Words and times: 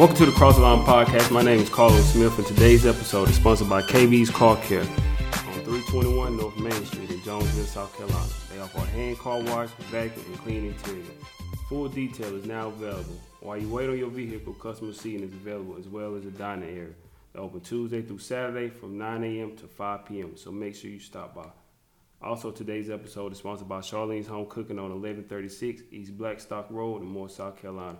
Welcome 0.00 0.16
to 0.16 0.24
the 0.24 0.32
Cross 0.32 0.58
Line 0.58 0.82
Podcast. 0.86 1.30
My 1.30 1.42
name 1.42 1.60
is 1.60 1.68
Carlos 1.68 2.10
Smith, 2.10 2.38
and 2.38 2.46
today's 2.46 2.86
episode 2.86 3.28
is 3.28 3.34
sponsored 3.34 3.68
by 3.68 3.82
KB's 3.82 4.30
Car 4.30 4.56
Care 4.62 4.80
on 4.80 4.86
321 4.86 6.38
North 6.38 6.56
Main 6.56 6.86
Street 6.86 7.10
in 7.10 7.22
Jonesville, 7.22 7.66
South 7.66 7.94
Carolina. 7.94 8.26
They 8.50 8.58
offer 8.62 8.78
hand 8.92 9.18
car 9.18 9.42
wash, 9.42 9.68
vacuum, 9.90 10.24
and 10.24 10.38
clean 10.38 10.64
interior. 10.64 11.04
Full 11.68 11.88
detail 11.88 12.34
is 12.34 12.46
now 12.46 12.68
available. 12.68 13.20
While 13.40 13.58
you 13.58 13.68
wait 13.68 13.90
on 13.90 13.98
your 13.98 14.08
vehicle, 14.08 14.54
customer 14.54 14.94
seating 14.94 15.22
is 15.22 15.34
available 15.34 15.76
as 15.78 15.86
well 15.86 16.14
as 16.14 16.24
a 16.24 16.30
dining 16.30 16.70
area. 16.70 16.94
They're 17.34 17.42
open 17.42 17.60
Tuesday 17.60 18.00
through 18.00 18.20
Saturday 18.20 18.70
from 18.70 18.96
9 18.96 19.22
a.m. 19.22 19.54
to 19.58 19.66
5 19.66 20.06
p.m., 20.06 20.34
so 20.34 20.50
make 20.50 20.76
sure 20.76 20.90
you 20.90 20.98
stop 20.98 21.34
by. 21.34 21.50
Also, 22.22 22.50
today's 22.50 22.88
episode 22.88 23.32
is 23.32 23.38
sponsored 23.38 23.68
by 23.68 23.80
Charlene's 23.80 24.28
Home 24.28 24.46
Cooking 24.46 24.78
on 24.78 24.92
1136 24.92 25.82
East 25.90 26.16
Blackstock 26.16 26.70
Road 26.70 27.02
in 27.02 27.06
Moore, 27.06 27.28
South 27.28 27.60
Carolina. 27.60 27.98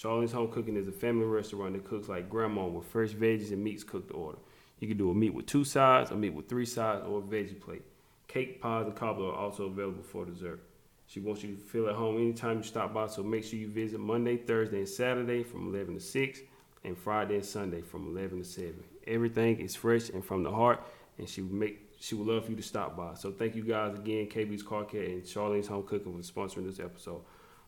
Charlene's 0.00 0.30
Home 0.30 0.48
Cooking 0.52 0.76
is 0.76 0.86
a 0.86 0.92
family 0.92 1.26
restaurant 1.26 1.72
that 1.72 1.84
cooks 1.84 2.08
like 2.08 2.30
grandma 2.30 2.64
with 2.68 2.86
fresh 2.86 3.10
veggies 3.10 3.50
and 3.50 3.64
meats 3.64 3.82
cooked 3.82 4.10
to 4.10 4.14
order. 4.14 4.38
You 4.78 4.86
can 4.86 4.96
do 4.96 5.10
a 5.10 5.14
meat 5.14 5.34
with 5.34 5.46
two 5.46 5.64
sides, 5.64 6.12
a 6.12 6.14
meat 6.14 6.34
with 6.34 6.48
three 6.48 6.66
sides, 6.66 7.04
or 7.04 7.18
a 7.18 7.22
veggie 7.22 7.60
plate. 7.60 7.82
Cake, 8.28 8.60
pies, 8.60 8.86
and 8.86 8.94
cobbler 8.94 9.32
are 9.32 9.34
also 9.34 9.64
available 9.64 10.04
for 10.04 10.24
dessert. 10.24 10.60
She 11.08 11.18
wants 11.18 11.42
you 11.42 11.56
to 11.56 11.60
feel 11.60 11.88
at 11.88 11.96
home 11.96 12.16
anytime 12.16 12.58
you 12.58 12.62
stop 12.62 12.94
by, 12.94 13.08
so 13.08 13.24
make 13.24 13.42
sure 13.42 13.58
you 13.58 13.66
visit 13.66 13.98
Monday, 13.98 14.36
Thursday, 14.36 14.78
and 14.78 14.88
Saturday 14.88 15.42
from 15.42 15.74
11 15.74 15.94
to 15.94 16.00
6, 16.00 16.40
and 16.84 16.96
Friday 16.96 17.34
and 17.34 17.44
Sunday 17.44 17.80
from 17.80 18.06
11 18.06 18.38
to 18.38 18.44
7. 18.44 18.74
Everything 19.08 19.58
is 19.58 19.74
fresh 19.74 20.10
and 20.10 20.24
from 20.24 20.44
the 20.44 20.52
heart, 20.52 20.80
and 21.18 21.28
she 21.28 21.42
will 21.42 21.54
make 21.54 21.80
she 21.98 22.14
would 22.14 22.28
love 22.28 22.44
for 22.44 22.52
you 22.52 22.56
to 22.56 22.62
stop 22.62 22.96
by. 22.96 23.14
So 23.14 23.32
thank 23.32 23.56
you 23.56 23.64
guys 23.64 23.98
again, 23.98 24.26
KB's 24.26 24.62
Car 24.62 24.84
Care 24.84 25.02
and 25.02 25.24
Charlene's 25.24 25.66
Home 25.66 25.82
Cooking 25.82 26.12
for 26.12 26.22
sponsoring 26.22 26.66
this 26.66 26.78
episode. 26.78 27.22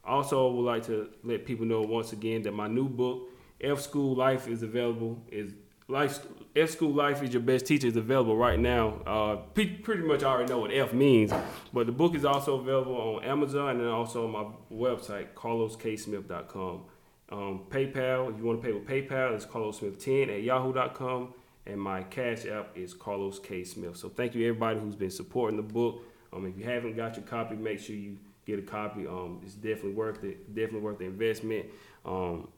Also, 0.04 0.50
would 0.50 0.62
like 0.62 0.86
to 0.86 1.10
let 1.22 1.44
people 1.44 1.66
know 1.66 1.82
once 1.82 2.12
again 2.12 2.42
that 2.42 2.52
my 2.52 2.66
new 2.66 2.88
book, 2.88 3.28
F 3.60 3.80
School 3.80 4.16
Life, 4.16 4.48
is 4.48 4.62
available. 4.62 5.22
Is 5.30 5.52
Life 5.88 6.20
F 6.56 6.70
School 6.70 6.92
Life 6.92 7.22
is 7.22 7.32
your 7.32 7.42
best 7.42 7.66
teacher 7.66 7.86
is 7.86 7.96
available 7.96 8.36
right 8.36 8.58
now. 8.58 9.00
Uh, 9.06 9.36
pretty 9.54 10.02
much 10.02 10.22
I 10.22 10.28
already 10.28 10.52
know 10.52 10.60
what 10.60 10.72
F 10.72 10.92
means, 10.92 11.32
but 11.72 11.86
the 11.86 11.92
book 11.92 12.14
is 12.14 12.24
also 12.24 12.58
available 12.58 12.94
on 12.94 13.24
Amazon 13.24 13.80
and 13.80 13.88
also 13.88 14.26
on 14.26 14.32
my 14.32 14.76
website, 14.76 15.34
carlosksmith.com. 15.34 16.84
Um, 17.32 17.60
PayPal, 17.70 18.32
if 18.32 18.38
you 18.38 18.44
want 18.44 18.60
to 18.60 18.66
pay 18.66 18.72
with 18.72 18.86
PayPal, 18.86 19.34
it's 19.34 19.46
carlossmith10 19.46 20.34
at 20.34 20.42
yahoo.com 20.42 21.34
and 21.66 21.80
my 21.80 22.02
cash 22.04 22.46
app 22.46 22.76
is 22.76 22.94
Carlos 22.94 23.38
K. 23.38 23.64
Smith. 23.64 23.96
So 23.96 24.08
thank 24.08 24.34
you 24.34 24.46
everybody 24.48 24.80
who's 24.80 24.96
been 24.96 25.10
supporting 25.10 25.56
the 25.56 25.62
book. 25.62 26.02
Um, 26.32 26.46
if 26.46 26.58
you 26.58 26.64
haven't 26.64 26.96
got 26.96 27.16
your 27.16 27.24
copy, 27.24 27.54
make 27.56 27.78
sure 27.78 27.96
you 27.96 28.18
get 28.56 28.64
a 28.64 28.66
copy. 28.66 29.06
Um, 29.06 29.40
it's 29.44 29.54
definitely 29.54 29.92
worth 29.92 30.22
it. 30.24 30.54
Definitely 30.54 30.80
worth 30.80 30.98
the 30.98 31.06
investment. 31.06 31.66
Um, 32.04 32.48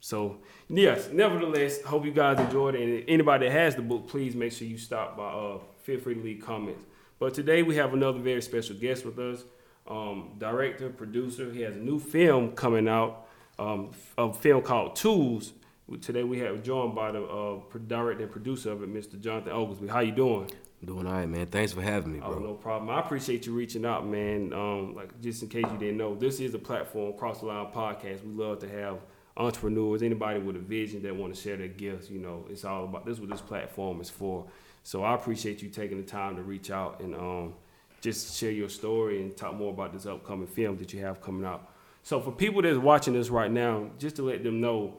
so 0.00 0.38
yes, 0.68 1.10
nevertheless, 1.12 1.82
hope 1.82 2.04
you 2.04 2.12
guys 2.12 2.40
enjoyed 2.40 2.74
it. 2.74 2.82
And 2.82 3.04
anybody 3.08 3.46
that 3.46 3.52
has 3.52 3.76
the 3.76 3.82
book, 3.82 4.08
please 4.08 4.34
make 4.34 4.52
sure 4.52 4.66
you 4.66 4.78
stop 4.78 5.16
by. 5.16 5.28
Uh, 5.28 5.58
feel 5.82 6.00
free 6.00 6.14
to 6.14 6.20
leave 6.20 6.42
comments. 6.44 6.84
But 7.18 7.34
today 7.34 7.62
we 7.62 7.76
have 7.76 7.92
another 7.92 8.18
very 8.18 8.42
special 8.42 8.76
guest 8.76 9.04
with 9.04 9.18
us. 9.18 9.44
Um, 9.86 10.30
director, 10.38 10.88
producer. 10.90 11.52
He 11.52 11.62
has 11.62 11.76
a 11.76 11.80
new 11.80 11.98
film 11.98 12.52
coming 12.52 12.88
out. 12.88 13.26
Um, 13.58 13.90
a 14.16 14.32
film 14.32 14.62
called 14.62 14.96
Tools 14.96 15.52
Today 15.98 16.22
we 16.22 16.38
have 16.38 16.62
joined 16.62 16.94
by 16.94 17.10
the 17.10 17.22
uh, 17.24 17.58
director 17.88 18.22
and 18.22 18.30
producer 18.30 18.70
of 18.70 18.82
it, 18.82 18.94
Mr. 18.94 19.20
Jonathan 19.20 19.52
Oglesby. 19.52 19.88
How 19.88 19.98
you 20.00 20.12
doing? 20.12 20.48
Doing 20.82 21.06
all 21.06 21.12
right, 21.12 21.28
man. 21.28 21.46
Thanks 21.46 21.72
for 21.72 21.82
having 21.82 22.14
me, 22.14 22.20
bro. 22.20 22.36
Oh, 22.36 22.38
no 22.38 22.54
problem. 22.54 22.88
I 22.88 23.00
appreciate 23.00 23.44
you 23.44 23.52
reaching 23.52 23.84
out, 23.84 24.06
man. 24.06 24.52
Um, 24.54 24.94
like 24.94 25.20
just 25.20 25.42
in 25.42 25.48
case 25.48 25.64
you 25.70 25.78
didn't 25.78 25.98
know, 25.98 26.14
this 26.14 26.40
is 26.40 26.54
a 26.54 26.58
platform, 26.58 27.12
Cross 27.18 27.40
the 27.40 27.46
Line 27.46 27.66
Podcast. 27.66 28.24
We 28.24 28.32
love 28.32 28.60
to 28.60 28.68
have 28.68 28.98
entrepreneurs, 29.36 30.02
anybody 30.02 30.40
with 30.40 30.56
a 30.56 30.60
vision 30.60 31.02
that 31.02 31.14
want 31.14 31.34
to 31.34 31.40
share 31.40 31.58
their 31.58 31.68
gifts. 31.68 32.08
You 32.08 32.20
know, 32.20 32.46
it's 32.48 32.64
all 32.64 32.84
about 32.84 33.04
this. 33.04 33.14
Is 33.14 33.20
what 33.20 33.30
this 33.30 33.42
platform 33.42 34.00
is 34.00 34.08
for. 34.08 34.46
So 34.82 35.04
I 35.04 35.14
appreciate 35.14 35.60
you 35.60 35.68
taking 35.68 35.98
the 35.98 36.06
time 36.06 36.36
to 36.36 36.42
reach 36.42 36.70
out 36.70 37.00
and 37.00 37.14
um, 37.14 37.54
just 38.00 38.38
share 38.38 38.50
your 38.50 38.70
story 38.70 39.20
and 39.20 39.36
talk 39.36 39.54
more 39.54 39.72
about 39.72 39.92
this 39.92 40.06
upcoming 40.06 40.46
film 40.46 40.78
that 40.78 40.94
you 40.94 41.04
have 41.04 41.20
coming 41.20 41.44
out. 41.44 41.70
So 42.02 42.20
for 42.20 42.32
people 42.32 42.62
that's 42.62 42.78
watching 42.78 43.12
this 43.12 43.28
right 43.28 43.50
now, 43.50 43.90
just 43.98 44.16
to 44.16 44.22
let 44.22 44.42
them 44.42 44.62
know 44.62 44.94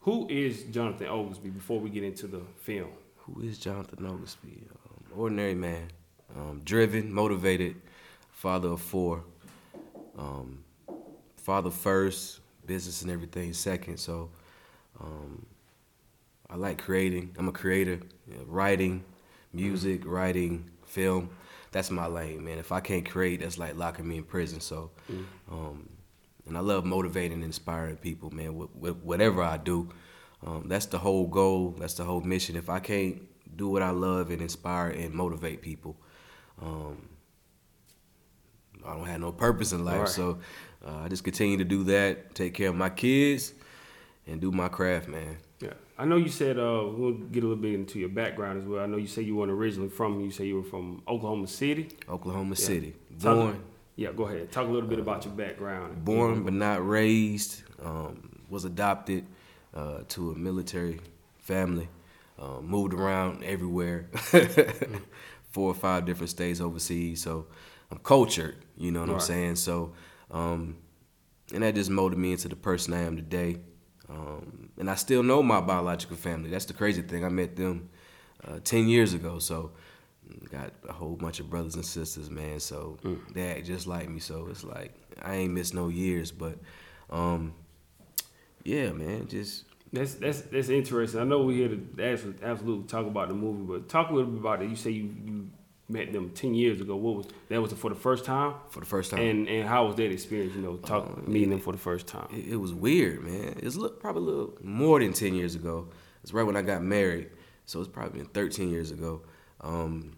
who 0.00 0.26
is 0.30 0.62
Jonathan 0.70 1.08
Oglesby 1.08 1.50
before 1.50 1.78
we 1.78 1.90
get 1.90 2.04
into 2.04 2.26
the 2.26 2.40
film? 2.62 2.88
Who 3.18 3.42
is 3.42 3.58
Jonathan 3.58 4.06
Oglesby? 4.06 4.62
Um, 5.12 5.20
ordinary 5.20 5.54
man, 5.54 5.88
um, 6.36 6.60
driven, 6.64 7.12
motivated, 7.12 7.76
father 8.32 8.68
of 8.68 8.80
four, 8.80 9.24
um, 10.18 10.64
father 11.36 11.70
first, 11.70 12.40
business 12.66 13.02
and 13.02 13.10
everything 13.10 13.52
second. 13.52 13.98
So 13.98 14.30
um, 15.00 15.46
I 16.48 16.56
like 16.56 16.78
creating. 16.78 17.34
I'm 17.38 17.48
a 17.48 17.52
creator, 17.52 18.00
you 18.26 18.34
know, 18.34 18.44
writing, 18.46 19.04
music, 19.52 20.00
mm-hmm. 20.00 20.10
writing, 20.10 20.70
film. 20.84 21.30
That's 21.72 21.90
my 21.90 22.06
lane, 22.06 22.44
man. 22.44 22.58
If 22.58 22.72
I 22.72 22.80
can't 22.80 23.08
create, 23.08 23.40
that's 23.40 23.58
like 23.58 23.76
locking 23.76 24.08
me 24.08 24.18
in 24.18 24.24
prison. 24.24 24.60
So. 24.60 24.90
Mm-hmm 25.10 25.76
and 26.50 26.58
I 26.58 26.60
love 26.62 26.84
motivating 26.84 27.34
and 27.34 27.44
inspiring 27.44 27.96
people, 27.96 28.30
man. 28.30 28.50
Whatever 28.50 29.40
I 29.40 29.56
do, 29.56 29.88
um, 30.44 30.64
that's 30.66 30.86
the 30.86 30.98
whole 30.98 31.28
goal. 31.28 31.76
That's 31.78 31.94
the 31.94 32.02
whole 32.02 32.20
mission. 32.20 32.56
If 32.56 32.68
I 32.68 32.80
can't 32.80 33.22
do 33.60 33.68
what 33.68 33.82
I 33.82 33.90
love 33.90 34.30
and 34.30 34.40
inspire 34.40 34.88
and 34.88 35.12
motivate 35.12 35.60
people, 35.60 35.94
um, 36.62 37.10
I 38.86 38.94
don't 38.94 39.06
have 39.06 39.20
no 39.20 39.32
purpose 39.32 39.72
in 39.72 39.84
life. 39.84 40.00
Right. 40.00 40.08
So 40.08 40.38
uh, 40.86 41.00
I 41.04 41.08
just 41.08 41.24
continue 41.24 41.58
to 41.58 41.64
do 41.64 41.84
that, 41.84 42.34
take 42.34 42.54
care 42.54 42.70
of 42.70 42.74
my 42.74 42.88
kids, 42.88 43.52
and 44.26 44.40
do 44.40 44.50
my 44.50 44.68
craft, 44.68 45.08
man. 45.08 45.36
Yeah, 45.60 45.74
I 45.98 46.06
know 46.06 46.16
you 46.16 46.30
said 46.30 46.58
uh, 46.58 46.84
we'll 46.86 47.12
get 47.12 47.44
a 47.44 47.46
little 47.46 47.62
bit 47.62 47.74
into 47.74 47.98
your 47.98 48.08
background 48.08 48.62
as 48.62 48.66
well. 48.66 48.82
I 48.82 48.86
know 48.86 48.96
you 48.96 49.06
said 49.06 49.26
you 49.26 49.36
weren't 49.36 49.52
originally 49.52 49.90
from. 49.90 50.20
You 50.20 50.30
say 50.30 50.46
you 50.46 50.56
were 50.56 50.62
from 50.62 51.02
Oklahoma 51.06 51.46
City. 51.46 51.88
Oklahoma 52.08 52.56
yeah. 52.58 52.66
City, 52.66 52.94
born. 53.10 53.62
Yeah, 53.96 54.12
go 54.12 54.24
ahead. 54.24 54.50
Talk 54.50 54.66
a 54.66 54.70
little 54.70 54.88
bit 54.88 54.98
about 54.98 55.26
your 55.26 55.34
background. 55.34 56.02
Born 56.02 56.44
but 56.44 56.54
not 56.54 56.86
raised. 56.88 57.62
Um, 57.82 58.40
was 58.48 58.64
adopted 58.64 59.26
uh, 59.74 60.00
to 60.08 60.32
a 60.32 60.34
military 60.34 61.00
family. 61.38 61.88
Uh, 62.40 62.60
moved 62.62 62.94
around 62.94 63.44
everywhere, 63.44 64.08
four 65.50 65.70
or 65.70 65.74
five 65.74 66.06
different 66.06 66.30
states 66.30 66.58
overseas. 66.58 67.22
So 67.22 67.48
I'm 67.90 67.98
cultured. 67.98 68.56
You 68.78 68.92
know 68.92 69.00
what 69.00 69.10
right. 69.10 69.14
I'm 69.16 69.20
saying? 69.20 69.56
So, 69.56 69.92
um, 70.30 70.78
and 71.52 71.62
that 71.62 71.74
just 71.74 71.90
molded 71.90 72.18
me 72.18 72.32
into 72.32 72.48
the 72.48 72.56
person 72.56 72.94
I 72.94 73.02
am 73.02 73.16
today. 73.16 73.58
Um, 74.08 74.70
and 74.78 74.90
I 74.90 74.94
still 74.94 75.22
know 75.22 75.42
my 75.42 75.60
biological 75.60 76.16
family. 76.16 76.48
That's 76.48 76.64
the 76.64 76.72
crazy 76.72 77.02
thing. 77.02 77.26
I 77.26 77.28
met 77.28 77.56
them 77.56 77.90
uh, 78.42 78.60
ten 78.64 78.88
years 78.88 79.12
ago. 79.12 79.38
So 79.38 79.72
got 80.50 80.72
a 80.88 80.92
whole 80.92 81.16
bunch 81.16 81.40
of 81.40 81.50
brothers 81.50 81.74
and 81.74 81.84
sisters, 81.84 82.30
man. 82.30 82.60
So 82.60 82.98
mm. 83.02 83.18
they 83.32 83.50
act 83.50 83.66
just 83.66 83.86
like 83.86 84.08
me. 84.08 84.20
So 84.20 84.48
it's 84.50 84.64
like 84.64 84.94
I 85.22 85.34
ain't 85.34 85.52
missed 85.52 85.74
no 85.74 85.88
years, 85.88 86.30
but 86.32 86.58
um, 87.10 87.54
yeah, 88.64 88.90
man, 88.92 89.28
just 89.28 89.64
that's 89.92 90.14
that's 90.14 90.42
that's 90.42 90.68
interesting. 90.68 91.20
I 91.20 91.24
know 91.24 91.42
we're 91.42 91.68
here 91.68 91.76
to 91.76 92.34
absolutely 92.42 92.86
talk 92.86 93.06
about 93.06 93.28
the 93.28 93.34
movie, 93.34 93.64
but 93.64 93.88
talk 93.88 94.10
a 94.10 94.14
little 94.14 94.30
bit 94.30 94.40
about 94.40 94.62
it. 94.62 94.70
You 94.70 94.76
say 94.76 94.90
you, 94.90 95.14
you 95.24 95.50
met 95.88 96.12
them 96.12 96.30
ten 96.30 96.54
years 96.54 96.80
ago. 96.80 96.94
What 96.94 97.16
was 97.16 97.26
that? 97.48 97.60
Was 97.60 97.72
it 97.72 97.78
for 97.78 97.90
the 97.90 97.96
first 97.96 98.24
time? 98.24 98.54
For 98.68 98.80
the 98.80 98.86
first 98.86 99.10
time. 99.10 99.20
And 99.20 99.48
and 99.48 99.68
how 99.68 99.86
was 99.86 99.96
that 99.96 100.12
experience? 100.12 100.54
You 100.54 100.62
know, 100.62 100.76
talk 100.76 101.06
uh, 101.06 101.28
meeting 101.28 101.48
it, 101.48 101.56
them 101.56 101.60
for 101.60 101.72
the 101.72 101.78
first 101.78 102.06
time. 102.06 102.28
It, 102.32 102.52
it 102.52 102.56
was 102.56 102.72
weird, 102.72 103.22
man. 103.24 103.58
It's 103.62 103.76
probably 103.98 104.22
a 104.22 104.26
little 104.26 104.58
more 104.62 105.00
than 105.00 105.12
ten 105.12 105.34
years 105.34 105.56
ago. 105.56 105.88
It's 106.22 106.32
right 106.32 106.44
when 106.44 106.56
I 106.56 106.62
got 106.62 106.82
married, 106.82 107.30
so 107.66 107.80
it's 107.80 107.88
probably 107.88 108.20
been 108.20 108.28
thirteen 108.28 108.70
years 108.70 108.92
ago. 108.92 109.22
Um, 109.60 110.16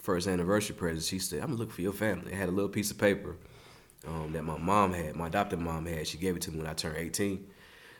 first 0.00 0.26
anniversary 0.26 0.74
present, 0.74 1.04
she 1.04 1.20
said, 1.20 1.40
"I'm 1.40 1.50
gonna 1.50 1.58
look 1.58 1.70
for 1.70 1.82
your 1.82 1.92
family." 1.92 2.32
I 2.32 2.36
had 2.36 2.48
a 2.48 2.52
little 2.52 2.70
piece 2.70 2.90
of 2.90 2.98
paper 2.98 3.36
um, 4.06 4.32
that 4.32 4.42
my 4.42 4.58
mom 4.58 4.94
had, 4.94 5.14
my 5.14 5.28
adopted 5.28 5.60
mom 5.60 5.86
had. 5.86 6.08
She 6.08 6.18
gave 6.18 6.34
it 6.34 6.42
to 6.42 6.50
me 6.50 6.58
when 6.58 6.66
I 6.66 6.74
turned 6.74 6.96
18. 6.96 7.46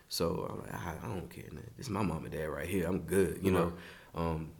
So 0.08 0.48
I'm 0.50 0.60
like, 0.60 0.74
I, 0.74 0.94
I 1.02 1.14
don't 1.14 1.28
care. 1.28 1.44
Is 1.78 1.90
my 1.90 2.02
mom 2.02 2.24
and 2.24 2.32
dad 2.32 2.48
right 2.48 2.68
here. 2.68 2.86
I'm 2.86 3.00
good, 3.00 3.40
you 3.42 3.50
know. 3.50 3.72
Um, 4.14 4.50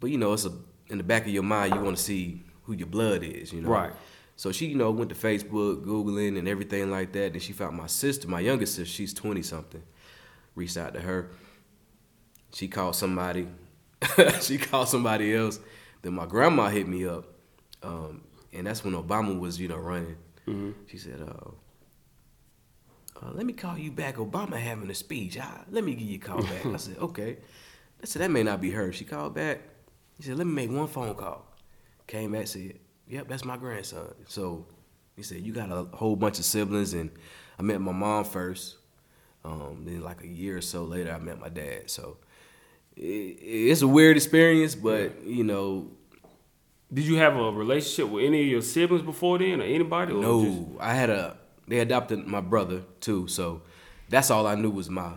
but 0.00 0.10
you 0.10 0.18
know, 0.18 0.32
it's 0.32 0.46
a 0.46 0.52
in 0.88 0.98
the 0.98 1.04
back 1.04 1.22
of 1.22 1.28
your 1.28 1.44
mind, 1.44 1.74
you 1.74 1.80
want 1.80 1.96
to 1.96 2.02
see 2.02 2.42
who 2.64 2.72
your 2.72 2.88
blood 2.88 3.22
is, 3.22 3.52
you 3.52 3.60
know. 3.60 3.68
Right. 3.68 3.92
So 4.36 4.50
she, 4.52 4.66
you 4.66 4.76
know, 4.76 4.90
went 4.90 5.10
to 5.10 5.14
Facebook, 5.14 5.84
googling, 5.84 6.38
and 6.38 6.48
everything 6.48 6.90
like 6.90 7.12
that. 7.12 7.32
And 7.32 7.42
she 7.42 7.52
found 7.52 7.76
my 7.76 7.86
sister, 7.86 8.26
my 8.26 8.40
youngest 8.40 8.74
sister. 8.74 8.90
She's 8.90 9.14
20 9.14 9.42
something. 9.42 9.82
Reached 10.54 10.76
out 10.76 10.94
to 10.94 11.00
her. 11.00 11.30
She 12.52 12.66
called 12.66 12.96
somebody. 12.96 13.46
she 14.40 14.58
called 14.58 14.88
somebody 14.88 15.34
else 15.34 15.60
then 16.02 16.14
my 16.14 16.26
grandma 16.26 16.68
hit 16.68 16.88
me 16.88 17.06
up, 17.06 17.26
um, 17.82 18.22
and 18.52 18.66
that's 18.66 18.84
when 18.84 18.94
Obama 18.94 19.38
was, 19.38 19.60
you 19.60 19.68
know, 19.68 19.76
running. 19.76 20.16
Mm-hmm. 20.46 20.70
She 20.86 20.98
said, 20.98 21.20
uh, 21.20 21.50
uh, 23.22 23.30
"Let 23.32 23.46
me 23.46 23.52
call 23.52 23.76
you 23.78 23.90
back. 23.92 24.16
Obama 24.16 24.56
having 24.56 24.90
a 24.90 24.94
speech. 24.94 25.38
Ah, 25.40 25.64
let 25.70 25.84
me 25.84 25.94
give 25.94 26.08
you 26.08 26.16
a 26.16 26.20
call 26.20 26.42
back." 26.42 26.66
I 26.66 26.76
said, 26.76 26.98
"Okay." 26.98 27.38
I 28.02 28.06
said, 28.06 28.22
"That 28.22 28.30
may 28.30 28.42
not 28.42 28.60
be 28.60 28.70
her." 28.70 28.92
She 28.92 29.04
called 29.04 29.34
back. 29.34 29.60
He 30.16 30.22
said, 30.24 30.36
"Let 30.38 30.46
me 30.46 30.52
make 30.54 30.70
one 30.70 30.86
phone 30.88 31.14
call." 31.14 31.46
Came 32.06 32.32
back, 32.32 32.46
said, 32.46 32.78
"Yep, 33.08 33.28
that's 33.28 33.44
my 33.44 33.56
grandson." 33.56 34.14
So 34.26 34.66
he 35.16 35.22
said, 35.22 35.40
"You 35.42 35.52
got 35.52 35.70
a 35.70 35.84
whole 35.96 36.16
bunch 36.16 36.38
of 36.38 36.44
siblings," 36.44 36.94
and 36.94 37.10
I 37.58 37.62
met 37.62 37.80
my 37.80 37.92
mom 37.92 38.24
first. 38.24 38.76
Um, 39.44 39.84
then 39.86 40.02
like 40.02 40.22
a 40.22 40.26
year 40.26 40.58
or 40.58 40.60
so 40.60 40.84
later, 40.84 41.12
I 41.12 41.18
met 41.18 41.38
my 41.40 41.48
dad. 41.48 41.90
So 41.90 42.18
it, 42.96 43.00
it's 43.40 43.80
a 43.82 43.88
weird 43.88 44.16
experience, 44.16 44.74
but 44.74 45.24
you 45.24 45.44
know, 45.44 45.90
Did 46.92 47.04
you 47.06 47.16
have 47.16 47.36
a 47.36 47.50
relationship 47.52 48.08
with 48.12 48.24
any 48.24 48.42
of 48.42 48.48
your 48.48 48.62
siblings 48.62 49.02
before 49.04 49.38
then, 49.38 49.60
or 49.60 49.64
anybody? 49.64 50.12
Or 50.12 50.20
no, 50.22 50.44
just- 50.44 50.80
I 50.80 50.92
had 50.94 51.08
a. 51.10 51.36
They 51.68 51.78
adopted 51.80 52.26
my 52.26 52.40
brother 52.40 52.82
too, 53.00 53.28
so 53.28 53.62
that's 54.08 54.30
all 54.30 54.46
I 54.46 54.54
knew 54.54 54.70
was 54.70 54.90
my 54.90 55.12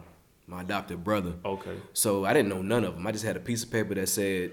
my 0.45 0.61
adopted 0.61 1.03
brother. 1.03 1.33
okay. 1.45 1.75
So 1.93 2.25
I 2.25 2.33
didn't 2.33 2.49
know 2.49 2.61
none 2.61 2.83
of 2.83 2.95
them. 2.95 3.07
I 3.07 3.11
just 3.11 3.23
had 3.25 3.37
a 3.37 3.39
piece 3.39 3.63
of 3.63 3.71
paper 3.71 3.95
that 3.95 4.07
said 4.07 4.51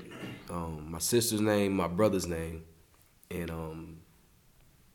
um, 0.48 0.86
my 0.90 0.98
sister's 0.98 1.40
name, 1.40 1.72
my 1.76 1.88
brother's 1.88 2.26
name, 2.26 2.64
and 3.30 3.50
um, 3.50 3.96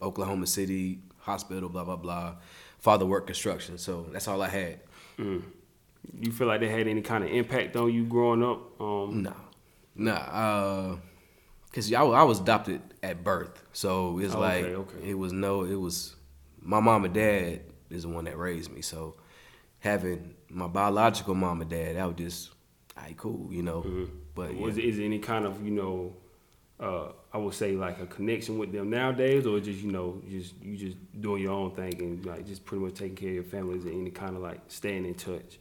Oklahoma 0.01 0.47
City 0.47 0.99
Hospital, 1.19 1.69
blah 1.69 1.83
blah 1.83 1.95
blah. 1.97 2.35
Father 2.79 3.05
worked 3.05 3.27
construction, 3.27 3.77
so 3.77 4.07
that's 4.11 4.27
all 4.27 4.41
I 4.41 4.47
had. 4.49 4.79
You 5.17 6.31
feel 6.31 6.47
like 6.47 6.59
they 6.59 6.69
had 6.69 6.87
any 6.87 7.01
kind 7.01 7.23
of 7.23 7.29
impact 7.31 7.75
on 7.75 7.91
you 7.93 8.05
growing 8.05 8.43
up? 8.43 8.79
Um, 8.79 9.23
Nah, 9.23 9.33
nah. 9.95 10.13
Uh, 10.13 10.95
Cause 11.73 11.91
I, 11.91 12.01
I 12.03 12.23
was 12.23 12.39
adopted 12.39 12.79
at 13.03 13.21
birth, 13.23 13.61
so 13.73 14.19
it's 14.19 14.33
Oh, 14.33 14.39
like 14.39 14.63
okay, 14.63 14.75
okay. 14.75 15.09
it 15.09 15.13
was 15.15 15.33
no, 15.33 15.63
it 15.65 15.75
was 15.75 16.15
my 16.65 16.79
mom 16.79 17.05
and 17.05 17.13
dad 17.13 17.61
is 17.89 18.03
the 18.03 18.09
one 18.09 18.25
that 18.25 18.37
raised 18.37 18.71
me. 18.71 18.81
So 18.81 19.15
having 19.79 20.33
my 20.49 20.67
biological 20.67 21.35
mom 21.35 21.61
and 21.61 21.69
dad, 21.69 21.95
that 21.95 22.05
was 22.05 22.17
just, 22.17 22.49
alright, 22.97 23.15
cool, 23.15 23.47
you 23.51 23.61
know. 23.61 23.85
But 24.33 24.55
yeah. 24.55 24.67
Is 24.67 24.97
there 24.97 25.05
any 25.05 25.19
kind 25.19 25.45
of 25.45 25.63
you 25.63 25.71
know, 25.71 26.15
uh, 26.79 27.09
I 27.31 27.37
would 27.37 27.53
say 27.53 27.73
like 27.73 28.01
a 28.01 28.07
connection 28.07 28.57
with 28.57 28.71
them 28.71 28.89
nowadays, 28.89 29.45
or 29.45 29.59
just 29.59 29.79
you 29.79 29.91
know, 29.91 30.21
just 30.29 30.55
you 30.61 30.75
just 30.75 30.97
doing 31.21 31.43
your 31.43 31.53
own 31.53 31.71
thing 31.71 32.01
and 32.01 32.25
like 32.25 32.45
just 32.45 32.65
pretty 32.65 32.83
much 32.83 32.95
taking 32.95 33.15
care 33.15 33.29
of 33.29 33.35
your 33.35 33.43
family? 33.43 33.77
Is 33.77 33.85
there 33.85 33.93
any 33.93 34.11
kind 34.11 34.35
of 34.35 34.41
like 34.41 34.59
staying 34.67 35.05
in 35.05 35.13
touch? 35.13 35.59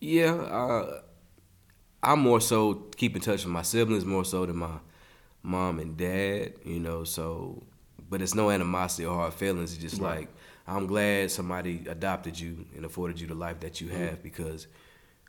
Yeah, 0.00 0.34
uh, 0.34 1.00
I'm 2.02 2.20
more 2.20 2.40
so 2.40 2.74
keep 2.96 3.16
in 3.16 3.22
touch 3.22 3.44
with 3.44 3.52
my 3.52 3.62
siblings 3.62 4.04
more 4.04 4.24
so 4.24 4.46
than 4.46 4.56
my 4.56 4.78
mom 5.42 5.78
and 5.80 5.96
dad, 5.96 6.54
you 6.64 6.80
know. 6.80 7.04
So, 7.04 7.62
but 8.08 8.20
it's 8.22 8.34
no 8.34 8.50
animosity 8.50 9.04
or 9.06 9.14
hard 9.16 9.34
feelings. 9.34 9.72
It's 9.74 9.82
just 9.82 10.00
Right. 10.00 10.18
like 10.20 10.28
I'm 10.66 10.86
glad 10.86 11.30
somebody 11.30 11.84
adopted 11.88 12.38
you 12.38 12.66
and 12.74 12.84
afforded 12.84 13.20
you 13.20 13.26
the 13.28 13.34
life 13.34 13.60
that 13.60 13.80
you 13.80 13.88
Mm-hmm. 13.88 13.96
have 14.08 14.22
because 14.22 14.66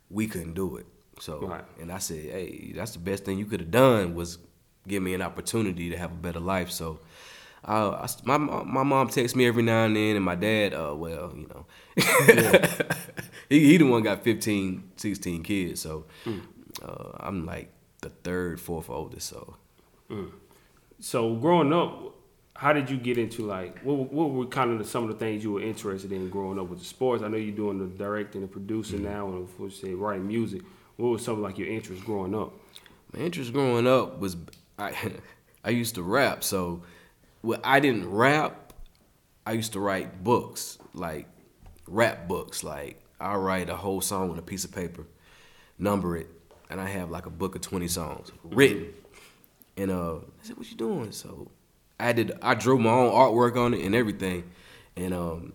we 0.10 0.28
couldn't 0.28 0.54
do 0.54 0.78
it. 0.78 0.86
So, 1.20 1.40
Right. 1.48 1.66
and 1.82 1.92
I 1.92 1.98
said, 2.00 2.24
hey, 2.26 2.74
that's 2.76 2.92
the 2.92 3.00
best 3.00 3.26
thing 3.26 3.38
you 3.40 3.46
could 3.46 3.60
have 3.62 3.72
done 3.72 4.16
was 4.16 4.38
give 4.88 5.02
me 5.04 5.14
an 5.14 5.22
opportunity 5.22 5.90
to 5.90 5.98
have 5.98 6.12
a 6.12 6.16
better 6.16 6.40
life. 6.40 6.72
So. 6.72 7.00
Uh, 7.68 8.06
I, 8.06 8.08
my 8.24 8.38
my 8.38 8.84
mom 8.84 9.10
texts 9.10 9.36
me 9.36 9.46
every 9.46 9.64
now 9.64 9.84
and 9.86 9.96
then, 9.96 10.16
and 10.16 10.24
my 10.24 10.36
dad, 10.36 10.74
uh, 10.74 10.94
well, 10.96 11.34
you 11.36 11.48
know, 11.48 11.66
he 13.50 13.60
he 13.72 13.78
the 13.78 13.84
one 13.84 14.04
got 14.04 14.24
15, 14.24 14.92
16 14.96 15.44
kids, 15.44 15.82
so 15.82 16.06
uh, 16.82 17.12
I'm 17.20 17.46
like 17.46 17.74
the 18.02 18.10
third, 18.10 18.62
fourth 18.62 18.90
oldest. 18.90 19.28
So 19.28 19.56
So 21.00 21.36
growing 21.36 21.74
up, 21.74 22.16
how 22.58 22.74
did 22.74 22.90
you 22.90 22.98
get 22.98 23.18
into 23.18 23.46
like 23.46 23.80
what, 23.80 24.12
what 24.12 24.32
were 24.32 24.46
kind 24.46 24.72
of 24.72 24.80
the, 24.80 24.84
some 24.84 25.04
of 25.04 25.10
the 25.10 25.16
things 25.16 25.44
you 25.44 25.54
were 25.54 25.62
interested 25.62 26.12
in 26.12 26.30
growing 26.30 26.60
up 26.60 26.68
with 26.68 26.80
the 26.80 26.86
sports? 26.86 27.24
I 27.24 27.28
know 27.28 27.38
you're 27.38 27.56
doing 27.56 27.80
the 27.80 27.86
directing 27.86 28.42
and 28.42 28.52
producing 28.52 29.04
now, 29.04 29.28
and 29.28 29.44
of 29.44 29.58
course, 29.58 29.80
say 29.80 29.94
writing 29.94 30.28
music. 30.28 30.62
What 30.98 31.10
was 31.10 31.24
some 31.24 31.36
of 31.36 31.40
like 31.40 31.58
your 31.58 31.68
interests 31.68 32.04
growing 32.04 32.36
up? 32.36 32.54
my 33.14 33.20
interest 33.20 33.54
growing 33.54 33.88
up 33.88 34.20
was 34.20 34.36
I 34.78 34.94
I 35.64 35.70
used 35.70 35.96
to 35.96 36.04
rap. 36.04 36.44
So 36.44 36.84
well, 37.42 37.60
I 37.64 37.80
didn't 37.80 38.10
rap. 38.10 38.74
I 39.46 39.54
used 39.54 39.74
to 39.74 39.80
write 39.80 40.24
books, 40.24 40.78
like 40.94 41.28
rap 41.88 42.28
books. 42.28 42.64
Like 42.64 43.02
I'll 43.20 43.40
write 43.40 43.70
a 43.70 43.76
whole 43.76 44.02
song 44.02 44.32
on 44.32 44.40
a 44.40 44.42
piece 44.42 44.66
of 44.66 44.72
paper, 44.72 45.06
number 45.78 46.18
it, 46.18 46.28
and 46.70 46.82
I 46.82 46.88
have 46.90 47.10
like 47.10 47.26
a 47.26 47.32
book 47.32 47.56
of 47.56 47.62
twenty 47.62 47.88
songs 47.88 48.32
written. 48.44 48.94
And 49.78 49.92
uh, 49.92 50.16
I 50.16 50.20
said, 50.42 50.58
"What 50.58 50.70
you 50.70 50.78
doing?" 50.78 51.12
So 51.12 51.52
I 52.00 52.14
did. 52.14 52.38
I 52.42 52.56
drew 52.56 52.78
my 52.78 52.92
own 52.92 53.12
artwork 53.12 53.58
on 53.58 53.74
it 53.74 53.84
and 53.86 53.96
everything, 53.96 54.52
and 54.96 55.14
um, 55.14 55.54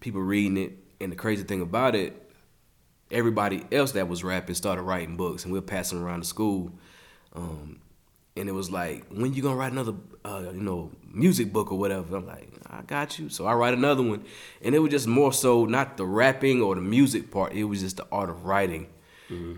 people 0.00 0.20
reading 0.20 0.56
it. 0.56 0.72
And 1.00 1.12
the 1.12 1.16
crazy 1.16 1.44
thing 1.44 1.62
about 1.62 1.94
it, 1.94 2.12
everybody 3.10 3.64
else 3.70 3.92
that 3.92 4.08
was 4.08 4.24
rapping 4.24 4.54
started 4.56 4.82
writing 4.82 5.16
books, 5.16 5.44
and 5.44 5.52
we 5.52 5.58
are 5.58 5.62
passing 5.62 6.00
around 6.02 6.20
the 6.20 6.26
school. 6.26 6.72
Um, 7.34 7.80
and 8.36 8.48
it 8.48 8.52
was 8.52 8.70
like, 8.70 9.06
when 9.10 9.32
you 9.32 9.42
gonna 9.42 9.56
write 9.56 9.72
another, 9.72 9.94
uh, 10.24 10.50
you 10.52 10.60
know, 10.60 10.90
music 11.12 11.52
book 11.52 11.72
or 11.72 11.78
whatever? 11.78 12.16
I'm 12.16 12.26
like, 12.26 12.52
I 12.68 12.82
got 12.82 13.18
you. 13.18 13.28
So 13.28 13.46
I 13.46 13.54
write 13.54 13.74
another 13.74 14.02
one, 14.02 14.24
and 14.62 14.74
it 14.74 14.80
was 14.80 14.90
just 14.90 15.06
more 15.06 15.32
so 15.32 15.64
not 15.64 15.96
the 15.96 16.04
rapping 16.04 16.62
or 16.62 16.74
the 16.74 16.80
music 16.80 17.30
part. 17.30 17.52
It 17.52 17.64
was 17.64 17.80
just 17.80 17.96
the 17.96 18.06
art 18.12 18.28
of 18.28 18.44
writing, 18.44 18.88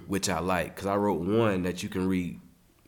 which 0.06 0.28
I 0.28 0.40
like, 0.40 0.76
cause 0.76 0.86
I 0.86 0.96
wrote 0.96 1.20
one 1.20 1.62
that 1.62 1.82
you 1.82 1.88
can 1.88 2.06
read 2.08 2.38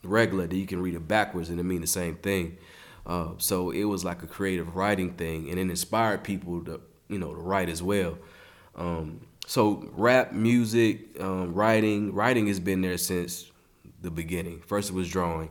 regular, 0.02 0.46
that 0.46 0.56
you 0.56 0.66
can 0.66 0.82
read 0.82 0.94
it 0.94 1.06
backwards, 1.08 1.48
and 1.48 1.58
it 1.60 1.62
mean 1.62 1.80
the 1.80 1.86
same 1.86 2.16
thing. 2.16 2.58
Uh, 3.06 3.30
so 3.38 3.70
it 3.70 3.84
was 3.84 4.04
like 4.04 4.22
a 4.22 4.26
creative 4.26 4.76
writing 4.76 5.12
thing, 5.14 5.50
and 5.50 5.58
it 5.58 5.62
inspired 5.62 6.22
people 6.22 6.64
to, 6.64 6.80
you 7.08 7.18
know, 7.18 7.34
to 7.34 7.40
write 7.40 7.68
as 7.68 7.82
well. 7.82 8.18
Um, 8.76 9.20
so 9.46 9.88
rap, 9.92 10.32
music, 10.32 11.20
um, 11.20 11.52
writing, 11.52 12.14
writing 12.14 12.46
has 12.46 12.60
been 12.60 12.80
there 12.80 12.96
since 12.96 13.50
the 14.00 14.10
beginning. 14.10 14.60
First 14.60 14.90
it 14.90 14.94
was 14.94 15.08
drawing, 15.10 15.50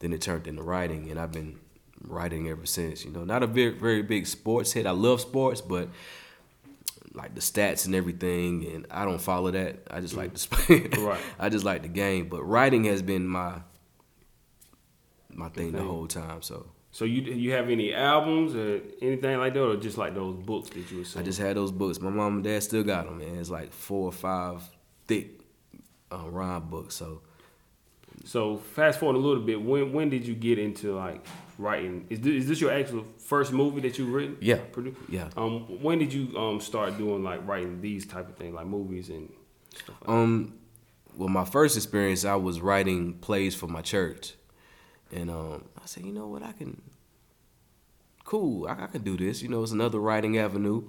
then 0.00 0.12
it 0.12 0.20
turned 0.20 0.46
into 0.46 0.62
writing, 0.62 1.10
and 1.10 1.18
I've 1.18 1.32
been 1.32 1.58
writing 2.02 2.48
ever 2.48 2.66
since. 2.66 3.04
You 3.04 3.10
know, 3.10 3.24
not 3.24 3.42
a 3.42 3.46
very 3.46 3.70
very 3.70 4.02
big 4.02 4.26
sports 4.26 4.72
head. 4.72 4.86
I 4.86 4.90
love 4.92 5.20
sports, 5.20 5.60
but 5.60 5.88
like 7.14 7.34
the 7.34 7.40
stats 7.40 7.86
and 7.86 7.94
everything, 7.94 8.66
and 8.66 8.86
I 8.90 9.04
don't 9.04 9.20
follow 9.20 9.50
that. 9.50 9.78
I 9.90 10.00
just 10.00 10.16
like 10.16 10.34
the 10.34 10.90
Right. 11.00 11.20
I 11.38 11.48
just 11.48 11.64
like 11.64 11.82
the 11.82 11.88
game. 11.88 12.28
But 12.28 12.42
writing 12.44 12.84
has 12.84 13.02
been 13.02 13.26
my 13.26 13.60
my 15.32 15.48
thing 15.48 15.72
the 15.72 15.82
whole 15.82 16.06
time. 16.06 16.42
So 16.42 16.66
So 16.92 17.04
you 17.04 17.22
you 17.22 17.52
have 17.52 17.68
any 17.70 17.94
albums 17.94 18.54
or 18.54 18.80
anything 19.00 19.38
like 19.38 19.54
that, 19.54 19.62
or 19.62 19.76
just 19.76 19.96
like 19.96 20.14
those 20.14 20.34
books 20.34 20.70
that 20.70 20.90
you 20.90 20.98
were 20.98 21.20
I 21.20 21.22
just 21.22 21.38
had 21.38 21.56
those 21.56 21.70
books. 21.72 22.00
My 22.00 22.10
mom 22.10 22.36
and 22.36 22.44
dad 22.44 22.62
still 22.62 22.82
got 22.82 23.04
them, 23.06 23.18
man. 23.18 23.36
It's 23.36 23.50
like 23.50 23.72
four 23.72 24.06
or 24.06 24.12
five 24.12 24.62
thick 25.06 25.40
uh, 26.12 26.28
rhyme 26.28 26.68
books. 26.68 26.96
So 26.96 27.22
So 28.24 28.56
fast 28.56 28.98
forward 28.98 29.16
a 29.16 29.20
little 29.20 29.42
bit. 29.42 29.62
When 29.62 29.92
when 29.92 30.10
did 30.10 30.26
you 30.26 30.34
get 30.34 30.58
into 30.58 30.94
like 30.96 31.24
writing? 31.58 32.06
Is 32.10 32.20
this, 32.20 32.32
is 32.42 32.48
this 32.48 32.60
your 32.60 32.72
actual 32.72 33.04
first 33.18 33.52
movie 33.52 33.80
that 33.82 33.96
you've 33.98 34.12
written? 34.12 34.36
Yeah. 34.40 34.58
Produ- 34.72 34.96
Yeah. 35.08 35.28
Um, 35.36 35.80
when 35.82 35.98
did 36.00 36.12
you 36.12 36.36
um 36.36 36.60
start 36.60 36.98
doing 36.98 37.22
like 37.22 37.46
writing 37.46 37.80
these 37.80 38.04
type 38.06 38.28
of 38.28 38.36
things, 38.36 38.54
like 38.54 38.66
movies 38.66 39.10
and 39.10 39.32
stuff 39.76 39.96
like 40.00 40.08
Um, 40.10 40.54
well, 41.16 41.28
my 41.28 41.44
first 41.44 41.76
experience, 41.76 42.24
I 42.24 42.34
was 42.36 42.60
writing 42.60 43.14
plays 43.14 43.54
for 43.54 43.66
my 43.68 43.82
church, 43.82 44.34
and 45.12 45.30
um, 45.30 45.64
I 45.76 45.86
said, 45.86 46.04
you 46.04 46.12
know 46.12 46.26
what, 46.26 46.42
I 46.42 46.52
can, 46.52 46.80
cool, 48.24 48.66
I, 48.68 48.84
I 48.84 48.86
can 48.86 49.02
do 49.02 49.16
this. 49.16 49.42
You 49.42 49.48
know, 49.48 49.62
it's 49.62 49.72
another 49.72 49.98
writing 49.98 50.38
avenue. 50.38 50.84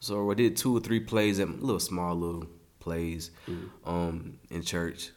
So 0.00 0.30
I 0.30 0.34
did 0.34 0.56
two 0.56 0.76
or 0.76 0.80
three 0.80 1.00
plays, 1.00 1.38
at 1.38 1.48
little 1.62 1.78
small 1.78 2.14
little 2.14 2.46
plays, 2.80 3.30
um, 3.84 4.38
in 4.50 4.62
church, 4.62 5.10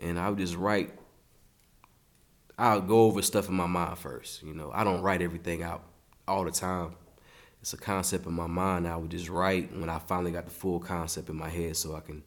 and 0.00 0.18
I 0.18 0.28
would 0.28 0.38
just 0.38 0.56
write. 0.56 0.94
I'll 2.56 2.82
go 2.82 3.06
over 3.06 3.22
stuff 3.22 3.48
in 3.48 3.54
my 3.54 3.66
mind 3.66 3.98
first. 3.98 4.42
You 4.42 4.52
know, 4.54 4.70
I 4.72 4.84
don't 4.84 5.02
write 5.02 5.22
everything 5.22 5.62
out 5.62 5.82
all 6.28 6.44
the 6.44 6.50
time. 6.50 6.94
It's 7.60 7.72
a 7.72 7.76
concept 7.76 8.26
in 8.26 8.32
my 8.32 8.46
mind. 8.46 8.86
I 8.86 8.96
would 8.96 9.10
just 9.10 9.28
write 9.28 9.74
when 9.76 9.88
I 9.88 9.98
finally 9.98 10.30
got 10.30 10.44
the 10.44 10.50
full 10.50 10.78
concept 10.78 11.28
in 11.28 11.36
my 11.36 11.48
head, 11.48 11.76
so 11.76 11.96
I 11.96 12.00
can 12.00 12.22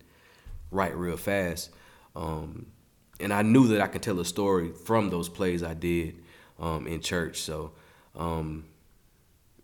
write 0.72 0.96
real 0.98 1.18
fast. 1.18 1.70
Um, 2.16 2.68
and 3.20 3.34
I 3.34 3.42
knew 3.42 3.68
that 3.68 3.82
I 3.82 3.88
could 3.88 4.02
tell 4.02 4.20
a 4.20 4.26
story 4.26 4.72
from 4.72 5.10
those 5.10 5.30
plays 5.30 5.64
I 5.64 5.74
did 5.74 6.16
um, 6.60 6.88
in 6.88 7.02
church. 7.02 7.42
So, 7.42 7.72
um, 8.16 8.66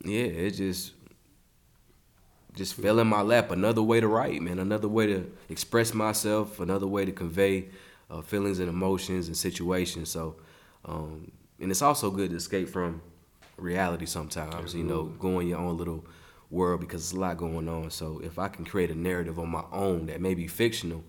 yeah, 0.03 0.23
it 0.23 0.51
just 0.51 0.93
just 2.55 2.73
fell 2.73 2.99
in 2.99 3.07
my 3.07 3.21
lap. 3.21 3.51
Another 3.51 3.81
way 3.81 3.99
to 3.99 4.07
write, 4.07 4.41
man. 4.41 4.59
Another 4.59 4.87
way 4.87 5.07
to 5.07 5.31
express 5.49 5.93
myself. 5.93 6.59
Another 6.59 6.87
way 6.87 7.05
to 7.05 7.11
convey 7.11 7.69
uh, 8.09 8.21
feelings 8.21 8.59
and 8.59 8.69
emotions 8.69 9.27
and 9.27 9.37
situations. 9.37 10.09
So, 10.09 10.35
um, 10.85 11.31
and 11.59 11.71
it's 11.71 11.81
also 11.81 12.09
good 12.09 12.31
to 12.31 12.35
escape 12.35 12.69
from 12.69 13.01
reality 13.57 14.05
sometimes. 14.05 14.73
You 14.73 14.83
know, 14.83 15.05
go 15.05 15.39
in 15.39 15.47
your 15.47 15.59
own 15.59 15.77
little 15.77 16.05
world 16.49 16.81
because 16.81 17.09
there's 17.09 17.17
a 17.17 17.21
lot 17.21 17.37
going 17.37 17.67
on. 17.69 17.91
So 17.91 18.19
if 18.23 18.39
I 18.39 18.47
can 18.47 18.65
create 18.65 18.89
a 18.89 18.95
narrative 18.95 19.39
on 19.39 19.49
my 19.49 19.63
own 19.71 20.07
that 20.07 20.21
may 20.21 20.33
be 20.33 20.47
fictional, 20.47 21.03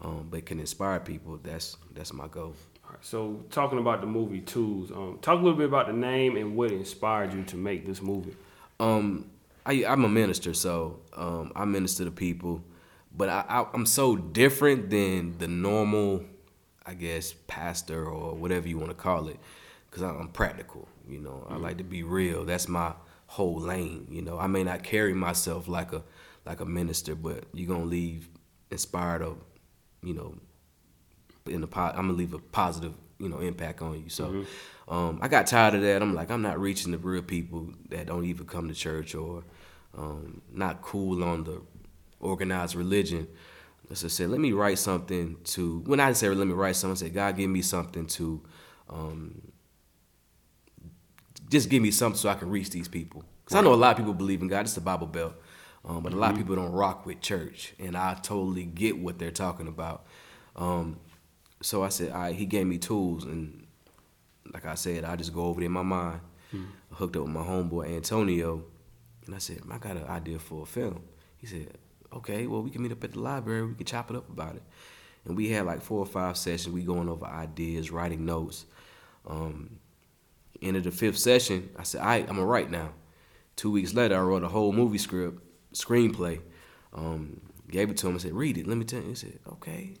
um, 0.00 0.28
but 0.30 0.46
can 0.46 0.60
inspire 0.60 1.00
people, 1.00 1.38
that's 1.42 1.76
that's 1.94 2.12
my 2.12 2.28
goal. 2.28 2.54
All 2.84 2.90
right, 2.92 3.04
so 3.04 3.44
talking 3.50 3.78
about 3.78 4.00
the 4.00 4.06
movie 4.06 4.40
Tools, 4.40 4.90
um, 4.90 5.18
talk 5.20 5.40
a 5.40 5.42
little 5.42 5.58
bit 5.58 5.66
about 5.66 5.88
the 5.88 5.92
name 5.92 6.36
and 6.36 6.56
what 6.56 6.70
inspired 6.72 7.34
you 7.34 7.42
to 7.44 7.56
make 7.56 7.86
this 7.86 8.00
movie. 8.00 8.34
Um, 8.80 9.30
I, 9.66 9.84
I'm 9.84 10.04
a 10.04 10.08
minister, 10.08 10.54
so 10.54 11.00
um, 11.14 11.52
I 11.54 11.64
minister 11.66 12.04
to 12.04 12.10
people, 12.10 12.62
but 13.14 13.28
I, 13.28 13.66
I'm 13.74 13.84
so 13.84 14.16
different 14.16 14.88
than 14.88 15.36
the 15.36 15.48
normal, 15.48 16.24
I 16.86 16.94
guess, 16.94 17.34
pastor 17.46 18.06
or 18.06 18.34
whatever 18.34 18.66
you 18.68 18.78
want 18.78 18.90
to 18.90 18.96
call 18.96 19.28
it, 19.28 19.38
because 19.90 20.02
I'm 20.02 20.28
practical. 20.28 20.88
You 21.06 21.18
know, 21.18 21.46
I 21.50 21.56
like 21.56 21.78
to 21.78 21.84
be 21.84 22.02
real. 22.02 22.44
That's 22.44 22.68
my 22.68 22.92
whole 23.26 23.60
lane. 23.60 24.06
You 24.10 24.22
know, 24.22 24.38
I 24.38 24.46
may 24.46 24.64
not 24.64 24.82
carry 24.82 25.12
myself 25.12 25.68
like 25.68 25.92
a 25.92 26.02
like 26.46 26.60
a 26.60 26.64
minister, 26.64 27.14
but 27.14 27.44
you're 27.52 27.68
gonna 27.68 27.84
leave 27.84 28.28
inspired 28.70 29.22
of, 29.22 29.36
you 30.02 30.14
know, 30.14 30.34
in 31.46 31.60
the 31.60 31.66
pot, 31.66 31.96
I'm 31.96 32.06
gonna 32.06 32.18
leave 32.18 32.34
a 32.34 32.38
positive, 32.38 32.94
you 33.18 33.28
know, 33.28 33.38
impact 33.40 33.82
on 33.82 34.02
you. 34.02 34.08
So, 34.08 34.26
mm-hmm. 34.26 34.94
um, 34.94 35.18
I 35.22 35.28
got 35.28 35.46
tired 35.46 35.74
of 35.74 35.82
that. 35.82 36.02
I'm 36.02 36.14
like, 36.14 36.30
I'm 36.30 36.42
not 36.42 36.60
reaching 36.60 36.92
the 36.92 36.98
real 36.98 37.22
people 37.22 37.70
that 37.90 38.06
don't 38.06 38.24
even 38.24 38.46
come 38.46 38.68
to 38.68 38.74
church 38.74 39.14
or 39.14 39.44
um, 39.96 40.42
not 40.52 40.82
cool 40.82 41.24
on 41.24 41.44
the 41.44 41.62
organized 42.20 42.74
religion. 42.74 43.26
So 43.94 44.06
I 44.06 44.08
said, 44.10 44.28
let 44.28 44.40
me 44.40 44.52
write 44.52 44.78
something 44.78 45.38
to. 45.44 45.80
When 45.86 45.98
I 45.98 46.12
said, 46.12 46.36
let 46.36 46.46
me 46.46 46.52
write 46.52 46.76
something, 46.76 47.06
I 47.06 47.08
said, 47.08 47.14
God, 47.14 47.36
give 47.36 47.48
me 47.48 47.62
something 47.62 48.06
to. 48.06 48.42
Um, 48.90 49.52
just 51.48 51.70
give 51.70 51.82
me 51.82 51.90
something 51.90 52.18
so 52.18 52.28
I 52.28 52.34
can 52.34 52.50
reach 52.50 52.68
these 52.70 52.88
people. 52.88 53.24
Because 53.44 53.56
I 53.56 53.62
know 53.62 53.72
a 53.72 53.76
lot 53.76 53.92
of 53.92 53.96
people 53.96 54.12
believe 54.12 54.42
in 54.42 54.48
God. 54.48 54.66
It's 54.66 54.74
the 54.74 54.82
Bible 54.82 55.06
Belt. 55.06 55.34
Um, 55.84 56.02
but 56.02 56.12
a 56.12 56.16
lot 56.16 56.30
of 56.30 56.36
mm-hmm. 56.36 56.42
people 56.42 56.56
don't 56.56 56.72
rock 56.72 57.06
with 57.06 57.20
church, 57.20 57.74
and 57.78 57.96
I 57.96 58.14
totally 58.14 58.64
get 58.64 58.98
what 58.98 59.18
they're 59.18 59.30
talking 59.30 59.68
about. 59.68 60.06
Um, 60.56 60.98
so 61.62 61.82
I 61.82 61.88
said, 61.88 62.34
he 62.34 62.46
gave 62.46 62.66
me 62.66 62.78
tools, 62.78 63.24
and 63.24 63.66
like 64.52 64.66
I 64.66 64.74
said, 64.74 65.04
I 65.04 65.16
just 65.16 65.32
go 65.32 65.44
over 65.44 65.60
there 65.60 65.66
in 65.66 65.72
my 65.72 65.82
mind. 65.82 66.20
Mm-hmm. 66.54 66.94
hooked 66.94 67.14
up 67.14 67.24
with 67.24 67.32
my 67.32 67.42
homeboy 67.42 67.94
Antonio, 67.94 68.64
and 69.26 69.34
I 69.34 69.38
said, 69.38 69.60
I 69.70 69.76
got 69.76 69.98
an 69.98 70.06
idea 70.06 70.38
for 70.38 70.62
a 70.62 70.66
film. 70.66 71.02
He 71.36 71.46
said, 71.46 71.76
okay, 72.12 72.46
well 72.46 72.62
we 72.62 72.70
can 72.70 72.82
meet 72.82 72.92
up 72.92 73.04
at 73.04 73.12
the 73.12 73.20
library. 73.20 73.66
We 73.66 73.74
can 73.74 73.84
chop 73.84 74.10
it 74.10 74.16
up 74.16 74.28
about 74.30 74.56
it. 74.56 74.62
And 75.26 75.36
we 75.36 75.50
had 75.50 75.66
like 75.66 75.82
four 75.82 75.98
or 75.98 76.06
five 76.06 76.38
sessions. 76.38 76.74
We 76.74 76.82
going 76.82 77.08
over 77.08 77.26
ideas, 77.26 77.90
writing 77.90 78.24
notes. 78.24 78.64
Um, 79.26 79.78
end 80.62 80.78
of 80.78 80.84
the 80.84 80.90
fifth 80.90 81.18
session, 81.18 81.68
I 81.76 81.82
said, 81.82 82.00
all 82.00 82.06
right, 82.06 82.22
I'm 82.22 82.36
gonna 82.36 82.46
write 82.46 82.70
now. 82.70 82.92
Two 83.56 83.70
weeks 83.70 83.92
later, 83.92 84.16
I 84.16 84.20
wrote 84.20 84.42
a 84.42 84.48
whole 84.48 84.72
movie 84.72 84.98
script 84.98 85.42
screenplay. 85.72 86.40
Um, 86.92 87.40
gave 87.70 87.90
it 87.90 87.96
to 87.98 88.06
him 88.06 88.14
and 88.14 88.22
said, 88.22 88.32
"Read 88.32 88.58
it." 88.58 88.66
Let 88.66 88.78
me 88.78 88.84
tell 88.84 89.00
you. 89.00 89.08
He 89.08 89.14
said, 89.14 89.38
"Okay, 89.52 89.94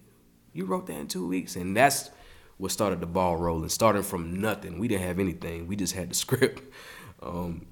you 0.52 0.64
wrote 0.64 0.86
that 0.86 0.98
in 0.98 1.08
two 1.08 1.26
weeks," 1.26 1.56
and 1.56 1.76
that's 1.76 2.10
what 2.56 2.72
started 2.72 3.00
the 3.00 3.06
ball 3.06 3.36
rolling. 3.36 3.68
Starting 3.68 4.02
from 4.02 4.40
nothing, 4.40 4.78
we 4.78 4.88
didn't 4.88 5.06
have 5.06 5.18
anything. 5.18 5.66
We 5.66 5.76
just 5.76 5.94
had 5.94 6.10
the 6.10 6.14
script. 6.26 6.62
Um, 7.22 7.66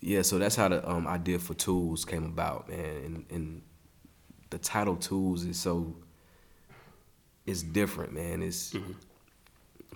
yeah, 0.00 0.22
so 0.22 0.38
that's 0.38 0.56
how 0.56 0.68
the 0.68 0.86
um, 0.88 1.06
idea 1.06 1.38
for 1.38 1.54
Tools 1.54 2.04
came 2.04 2.24
about, 2.24 2.68
man. 2.68 2.78
And, 2.78 3.24
and 3.30 3.62
the 4.50 4.58
title 4.58 4.96
Tools 4.96 5.44
is 5.44 5.58
so 5.58 5.96
it's 7.46 7.62
different, 7.62 8.12
man. 8.12 8.42
It's 8.42 8.72
mm-hmm. 8.72 8.92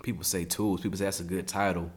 people 0.01 0.23
say 0.23 0.45
Tools. 0.45 0.81
People 0.81 0.97
say 0.97 1.05
that's 1.05 1.19
a 1.19 1.23
good 1.23 1.47
title. 1.47 1.91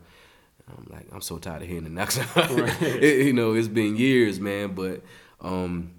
I'm 0.69 0.87
like, 0.91 1.07
I'm 1.13 1.21
so 1.21 1.39
tired 1.39 1.63
of 1.63 1.69
hearing 1.69 1.85
the 1.85 1.91
next. 1.91 2.19
Right. 2.37 3.03
you 3.03 3.33
know, 3.33 3.55
it's 3.55 3.69
been 3.69 3.97
years, 3.97 4.39
man, 4.39 4.75
but 4.75 5.03
um, 5.43 5.91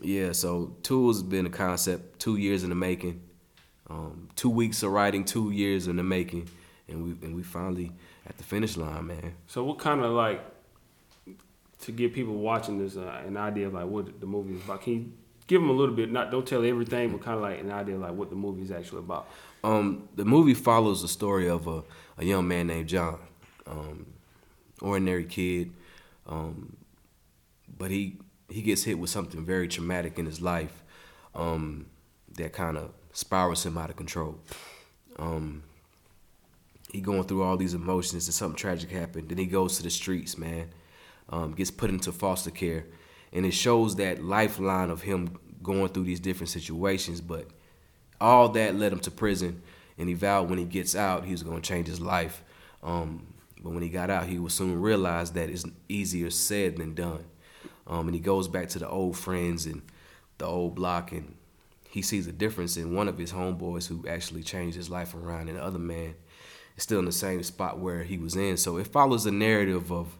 yeah, 0.00 0.32
so 0.32 0.76
Tools 0.82 1.18
has 1.18 1.22
been 1.22 1.46
a 1.46 1.50
concept 1.50 2.20
two 2.20 2.36
years 2.36 2.62
in 2.62 2.70
the 2.70 2.74
making. 2.74 3.20
Um, 3.90 4.28
two 4.36 4.50
weeks 4.50 4.82
of 4.82 4.90
writing, 4.90 5.24
two 5.24 5.50
years 5.50 5.86
in 5.86 5.96
the 5.96 6.02
making, 6.02 6.48
and 6.88 7.04
we 7.04 7.26
and 7.26 7.34
we 7.34 7.42
finally 7.42 7.92
at 8.26 8.36
the 8.36 8.44
finish 8.44 8.76
line, 8.76 9.06
man. 9.06 9.34
So 9.46 9.64
what 9.64 9.78
kind 9.78 10.02
of 10.02 10.12
like 10.12 10.42
to 11.82 11.92
give 11.92 12.12
people 12.12 12.34
watching 12.34 12.78
this 12.78 12.96
uh, 12.96 13.22
an 13.26 13.36
idea 13.36 13.66
of 13.66 13.74
like 13.74 13.86
what 13.86 14.20
the 14.20 14.26
movie 14.26 14.54
is 14.54 14.64
about? 14.64 14.82
Can 14.82 14.92
you 14.92 15.12
give 15.46 15.60
them 15.60 15.70
a 15.70 15.72
little 15.72 15.94
bit? 15.94 16.12
Not 16.12 16.30
don't 16.30 16.46
tell 16.46 16.64
everything, 16.64 17.10
but 17.10 17.22
kind 17.22 17.36
of 17.36 17.42
like 17.42 17.60
an 17.60 17.70
idea 17.70 17.94
of 17.94 18.02
like 18.02 18.12
what 18.12 18.30
the 18.30 18.36
movie 18.36 18.62
is 18.62 18.70
actually 18.70 19.00
about. 19.00 19.28
Um, 19.64 20.08
the 20.14 20.24
movie 20.24 20.54
follows 20.54 21.02
the 21.02 21.08
story 21.08 21.48
of 21.48 21.66
a, 21.66 21.82
a 22.18 22.24
young 22.24 22.46
man 22.46 22.68
named 22.68 22.88
John, 22.88 23.18
um, 23.66 24.06
ordinary 24.80 25.24
kid, 25.24 25.72
um, 26.26 26.76
but 27.76 27.90
he 27.90 28.18
he 28.48 28.62
gets 28.62 28.84
hit 28.84 28.98
with 28.98 29.10
something 29.10 29.44
very 29.44 29.68
traumatic 29.68 30.18
in 30.18 30.26
his 30.26 30.40
life 30.40 30.82
um, 31.34 31.86
that 32.36 32.52
kind 32.52 32.76
of 32.76 32.90
spirals 33.12 33.64
him 33.64 33.76
out 33.76 33.90
of 33.90 33.96
control. 33.96 34.38
Um, 35.18 35.62
he 36.92 37.00
going 37.00 37.24
through 37.24 37.42
all 37.42 37.56
these 37.56 37.74
emotions 37.74 38.26
and 38.26 38.34
something 38.34 38.56
tragic 38.56 38.90
happened. 38.90 39.28
Then 39.28 39.38
he 39.38 39.46
goes 39.46 39.76
to 39.76 39.82
the 39.82 39.90
streets, 39.90 40.38
man. 40.38 40.70
Um, 41.30 41.52
gets 41.52 41.70
put 41.70 41.90
into 41.90 42.10
foster 42.10 42.50
care, 42.50 42.86
and 43.34 43.44
it 43.44 43.52
shows 43.52 43.96
that 43.96 44.24
lifeline 44.24 44.88
of 44.88 45.02
him 45.02 45.38
going 45.62 45.88
through 45.88 46.04
these 46.04 46.20
different 46.20 46.48
situations. 46.48 47.20
But 47.20 47.48
all 48.18 48.48
that 48.50 48.76
led 48.76 48.94
him 48.94 49.00
to 49.00 49.10
prison, 49.10 49.62
and 49.98 50.08
he 50.08 50.14
vowed 50.14 50.48
when 50.48 50.58
he 50.58 50.64
gets 50.64 50.96
out, 50.96 51.26
he 51.26 51.32
was 51.32 51.42
going 51.42 51.60
to 51.60 51.68
change 51.68 51.86
his 51.86 52.00
life. 52.00 52.42
Um, 52.82 53.26
but 53.62 53.72
when 53.72 53.82
he 53.82 53.90
got 53.90 54.08
out, 54.08 54.26
he 54.26 54.38
would 54.38 54.52
soon 54.52 54.80
realize 54.80 55.32
that 55.32 55.50
it's 55.50 55.66
easier 55.88 56.30
said 56.30 56.78
than 56.78 56.94
done. 56.94 57.24
Um, 57.88 58.06
and 58.08 58.14
he 58.14 58.20
goes 58.20 58.48
back 58.48 58.68
to 58.70 58.78
the 58.78 58.88
old 58.88 59.16
friends 59.16 59.66
and 59.66 59.82
the 60.36 60.46
old 60.46 60.74
block, 60.74 61.10
and 61.12 61.34
he 61.88 62.02
sees 62.02 62.26
a 62.26 62.32
difference 62.32 62.76
in 62.76 62.94
one 62.94 63.08
of 63.08 63.18
his 63.18 63.32
homeboys 63.32 63.88
who 63.88 64.06
actually 64.06 64.42
changed 64.42 64.76
his 64.76 64.90
life 64.90 65.14
around, 65.14 65.48
and 65.48 65.56
the 65.56 65.64
other 65.64 65.78
man 65.78 66.14
is 66.76 66.82
still 66.82 66.98
in 66.98 67.06
the 67.06 67.12
same 67.12 67.42
spot 67.42 67.78
where 67.78 68.04
he 68.04 68.18
was 68.18 68.36
in. 68.36 68.56
So 68.56 68.76
it 68.76 68.86
follows 68.86 69.26
a 69.26 69.30
narrative 69.30 69.90
of 69.90 70.18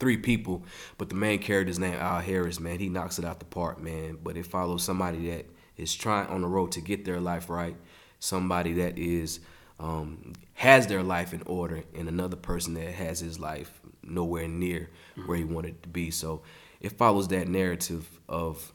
three 0.00 0.16
people, 0.16 0.64
but 0.98 1.08
the 1.08 1.14
main 1.14 1.38
character's 1.38 1.78
name 1.78 1.94
Al 1.94 2.20
Harris, 2.20 2.58
man. 2.58 2.78
He 2.78 2.88
knocks 2.88 3.18
it 3.18 3.24
out 3.24 3.38
the 3.38 3.44
park, 3.44 3.80
man. 3.80 4.18
But 4.22 4.36
it 4.36 4.46
follows 4.46 4.82
somebody 4.82 5.30
that 5.30 5.46
is 5.76 5.94
trying 5.94 6.26
on 6.28 6.40
the 6.40 6.48
road 6.48 6.72
to 6.72 6.80
get 6.80 7.04
their 7.04 7.20
life 7.20 7.48
right, 7.48 7.76
somebody 8.18 8.72
that 8.74 8.98
is 8.98 9.40
um, 9.78 10.32
has 10.54 10.88
their 10.88 11.02
life 11.02 11.32
in 11.32 11.42
order, 11.46 11.84
and 11.94 12.08
another 12.08 12.36
person 12.36 12.74
that 12.74 12.92
has 12.92 13.20
his 13.20 13.38
life 13.38 13.80
nowhere 14.02 14.48
near 14.48 14.90
where 15.26 15.38
he 15.38 15.44
wanted 15.44 15.82
to 15.82 15.88
be. 15.88 16.10
So 16.10 16.42
it 16.80 16.92
follows 16.92 17.28
that 17.28 17.48
narrative 17.48 18.20
of, 18.28 18.72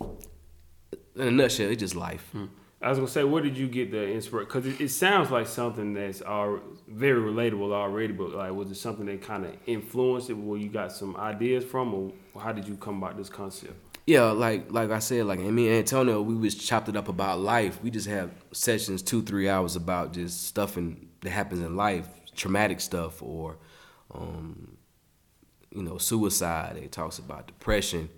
in 0.00 0.08
a 1.16 1.30
nutshell, 1.30 1.70
it's 1.70 1.80
just 1.80 1.96
life. 1.96 2.28
Hmm. 2.32 2.46
I 2.82 2.88
was 2.88 2.96
gonna 2.96 3.10
say, 3.10 3.24
where 3.24 3.42
did 3.42 3.58
you 3.58 3.68
get 3.68 3.90
the 3.90 4.10
inspiration? 4.10 4.48
Because 4.48 4.66
it, 4.66 4.80
it, 4.80 4.88
sounds 4.88 5.30
like 5.30 5.46
something 5.46 5.92
that's 5.92 6.22
all, 6.22 6.60
very 6.88 7.20
relatable 7.20 7.72
already. 7.72 8.14
But 8.14 8.30
like, 8.30 8.52
was 8.52 8.70
it 8.70 8.76
something 8.76 9.04
that 9.06 9.20
kind 9.20 9.44
of 9.44 9.54
influenced 9.66 10.30
it, 10.30 10.34
where 10.34 10.58
you 10.58 10.70
got 10.70 10.90
some 10.90 11.14
ideas 11.16 11.62
from, 11.62 11.92
or 11.92 12.40
how 12.40 12.52
did 12.52 12.66
you 12.66 12.76
come 12.76 13.02
about 13.02 13.18
this 13.18 13.28
concept? 13.28 13.74
Yeah, 14.06 14.30
like 14.30 14.72
like 14.72 14.90
I 14.90 14.98
said, 14.98 15.26
like 15.26 15.40
me 15.40 15.68
and 15.68 15.76
Antonio, 15.76 16.22
we 16.22 16.34
was 16.34 16.54
chopped 16.54 16.88
it 16.88 16.96
up 16.96 17.08
about 17.08 17.40
life. 17.40 17.82
We 17.82 17.90
just 17.90 18.08
have 18.08 18.30
sessions 18.52 19.02
two 19.02 19.22
three 19.22 19.46
hours 19.46 19.76
about 19.76 20.14
just 20.14 20.46
stuff 20.46 20.78
in, 20.78 21.06
that 21.20 21.30
happens 21.30 21.60
in 21.60 21.76
life, 21.76 22.08
traumatic 22.34 22.80
stuff, 22.80 23.22
or 23.22 23.58
um, 24.14 24.78
you 25.70 25.82
know, 25.82 25.98
suicide. 25.98 26.76
It 26.76 26.92
talks 26.92 27.18
about 27.18 27.46
depression, 27.46 28.08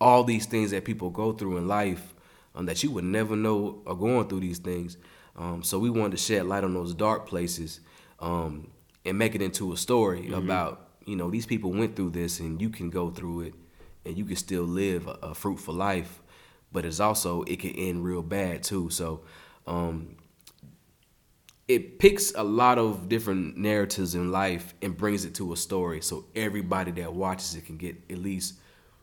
all 0.00 0.24
these 0.24 0.46
things 0.46 0.70
that 0.70 0.84
people 0.84 1.10
go 1.10 1.32
through 1.32 1.56
in 1.58 1.68
life 1.68 2.14
um, 2.54 2.66
that 2.66 2.82
you 2.82 2.90
would 2.90 3.04
never 3.04 3.36
know 3.36 3.82
are 3.86 3.94
going 3.94 4.28
through 4.28 4.40
these 4.40 4.58
things. 4.58 4.96
Um, 5.36 5.62
so 5.62 5.78
we 5.78 5.90
wanted 5.90 6.12
to 6.12 6.16
shed 6.16 6.46
light 6.46 6.64
on 6.64 6.74
those 6.74 6.94
dark 6.94 7.26
places 7.26 7.80
um, 8.20 8.70
and 9.04 9.18
make 9.18 9.34
it 9.34 9.42
into 9.42 9.72
a 9.72 9.76
story 9.76 10.22
mm-hmm. 10.22 10.34
about 10.34 10.82
you 11.04 11.14
know 11.14 11.30
these 11.30 11.46
people 11.46 11.70
went 11.70 11.94
through 11.94 12.10
this 12.10 12.40
and 12.40 12.60
you 12.60 12.70
can 12.70 12.90
go 12.90 13.10
through 13.10 13.42
it 13.42 13.54
and 14.04 14.16
you 14.16 14.24
can 14.24 14.36
still 14.36 14.64
live 14.64 15.06
a, 15.06 15.18
a 15.22 15.34
fruitful 15.34 15.74
life. 15.74 16.20
But 16.72 16.84
it's 16.84 17.00
also 17.00 17.42
it 17.42 17.60
can 17.60 17.70
end 17.72 18.04
real 18.04 18.22
bad 18.22 18.62
too. 18.62 18.90
So 18.90 19.22
um, 19.66 20.16
it 21.68 21.98
picks 21.98 22.32
a 22.34 22.44
lot 22.44 22.78
of 22.78 23.08
different 23.08 23.56
narratives 23.56 24.14
in 24.14 24.30
life 24.30 24.74
and 24.82 24.96
brings 24.96 25.24
it 25.24 25.34
to 25.34 25.52
a 25.52 25.56
story 25.56 26.00
so 26.00 26.24
everybody 26.34 26.92
that 26.92 27.12
watches 27.12 27.54
it 27.54 27.66
can 27.66 27.76
get 27.76 27.96
at 28.08 28.18
least 28.18 28.54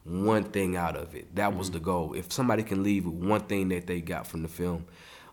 one 0.05 0.43
thing 0.43 0.75
out 0.75 0.95
of 0.95 1.15
it. 1.15 1.35
That 1.35 1.55
was 1.55 1.67
mm-hmm. 1.67 1.73
the 1.75 1.83
goal. 1.83 2.13
If 2.13 2.31
somebody 2.31 2.63
can 2.63 2.83
leave 2.83 3.05
with 3.05 3.15
one 3.15 3.41
thing 3.41 3.69
that 3.69 3.87
they 3.87 4.01
got 4.01 4.27
from 4.27 4.41
the 4.41 4.49
film 4.49 4.85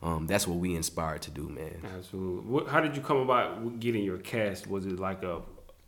um, 0.02 0.26
that's 0.26 0.46
what 0.46 0.58
we 0.58 0.74
inspired 0.74 1.22
to 1.22 1.30
do 1.30 1.48
man. 1.48 1.82
Absolutely. 1.96 2.50
What, 2.50 2.68
how 2.68 2.80
did 2.80 2.96
you 2.96 3.02
come 3.02 3.18
about 3.18 3.80
getting 3.80 4.02
your 4.02 4.18
cast? 4.18 4.66
Was 4.66 4.86
it 4.86 4.98
like 4.98 5.22
a, 5.22 5.40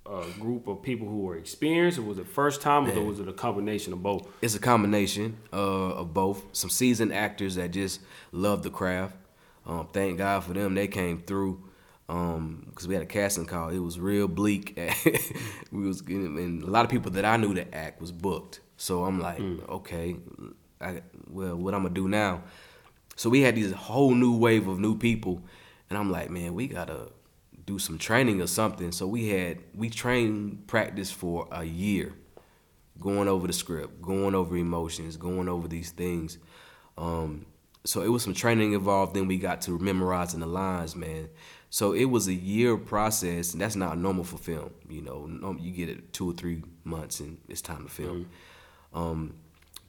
a 0.07 0.27
group 0.39 0.69
of 0.69 0.83
people 0.83 1.09
who 1.09 1.21
were 1.21 1.37
experienced? 1.37 1.99
Or 1.99 2.03
was 2.03 2.19
it 2.19 2.27
first 2.27 2.61
time 2.61 2.87
or 2.91 3.03
was 3.05 3.21
it 3.21 3.29
a 3.29 3.33
combination 3.33 3.93
of 3.93 4.03
both? 4.03 4.29
It's 4.43 4.55
a 4.55 4.59
combination 4.59 5.39
uh, 5.53 5.57
of 5.57 6.13
both. 6.13 6.45
Some 6.53 6.69
seasoned 6.69 7.13
actors 7.13 7.55
that 7.55 7.71
just 7.71 8.01
love 8.33 8.63
the 8.63 8.71
craft 8.71 9.17
um, 9.67 9.89
thank 9.93 10.19
God 10.19 10.45
for 10.45 10.53
them. 10.53 10.75
They 10.75 10.89
came 10.89 11.21
through 11.21 11.69
because 12.07 12.85
um, 12.85 12.89
we 12.89 12.95
had 12.95 13.03
a 13.03 13.07
casting 13.07 13.47
call. 13.47 13.71
It 13.71 13.79
was 13.79 13.99
real 13.99 14.29
bleak. 14.29 14.79
we 15.73 15.87
was 15.87 16.03
getting, 16.03 16.37
and 16.39 16.63
a 16.63 16.71
lot 16.71 16.85
of 16.85 16.91
people 16.91 17.11
that 17.13 17.25
I 17.25 17.37
knew 17.37 17.55
to 17.55 17.75
act 17.75 18.01
was 18.01 18.13
booked. 18.13 18.61
So 18.77 19.05
I'm 19.05 19.21
like, 19.21 19.39
mm. 19.39 19.67
okay, 19.69 20.17
I, 20.81 21.03
well, 21.29 21.57
what 21.57 21.75
I'm 21.75 21.83
gonna 21.83 21.95
do 21.95 22.09
now? 22.09 22.43
So 23.17 23.31
we 23.31 23.43
had 23.43 23.57
this 23.57 23.73
whole 23.73 24.15
new 24.15 24.37
wave 24.37 24.67
of 24.67 24.79
new 24.79 24.99
people, 24.99 25.43
and 25.89 25.99
I'm 25.99 26.11
like, 26.11 26.31
man, 26.31 26.55
we 26.55 26.67
gotta 26.67 27.09
do 27.65 27.79
some 27.79 27.99
training 27.99 28.43
or 28.43 28.47
something. 28.47 28.93
So 28.93 29.07
we 29.07 29.29
had 29.29 29.59
we 29.75 29.89
trained 29.89 30.67
practice 30.67 31.11
for 31.11 31.47
a 31.53 31.65
year, 31.65 32.13
going 32.99 33.29
over 33.29 33.47
the 33.47 33.53
script, 33.53 34.03
going 34.03 34.35
over 34.35 34.57
emotions, 34.57 35.17
going 35.17 35.49
over 35.49 35.69
these 35.69 35.93
things. 35.93 36.39
Um, 36.99 37.47
so 37.85 38.03
it 38.03 38.09
was 38.09 38.23
some 38.23 38.35
training 38.35 38.73
involved. 38.73 39.15
Then 39.15 39.27
we 39.27 39.39
got 39.39 39.61
to 39.63 39.79
memorizing 39.79 40.41
the 40.41 40.47
lines, 40.47 40.95
man. 40.95 41.29
So 41.71 41.93
it 41.93 42.05
was 42.05 42.29
a 42.29 42.35
year 42.35 42.77
process, 42.77 43.53
and 43.53 43.61
that's 43.61 43.77
not 43.77 43.99
normal 43.99 44.25
for 44.25 44.37
film. 44.37 44.71
You 44.89 45.03
know, 45.03 45.57
you 45.59 45.73
get 45.73 45.89
it 45.89 46.13
two 46.13 46.31
or 46.31 46.35
three 46.35 46.63
months, 46.85 47.21
and 47.21 47.39
it's 47.49 47.63
time 47.63 47.85
to 47.85 47.91
film. 47.91 48.27
Mm-hmm. 48.95 48.99
Um, 48.99 49.35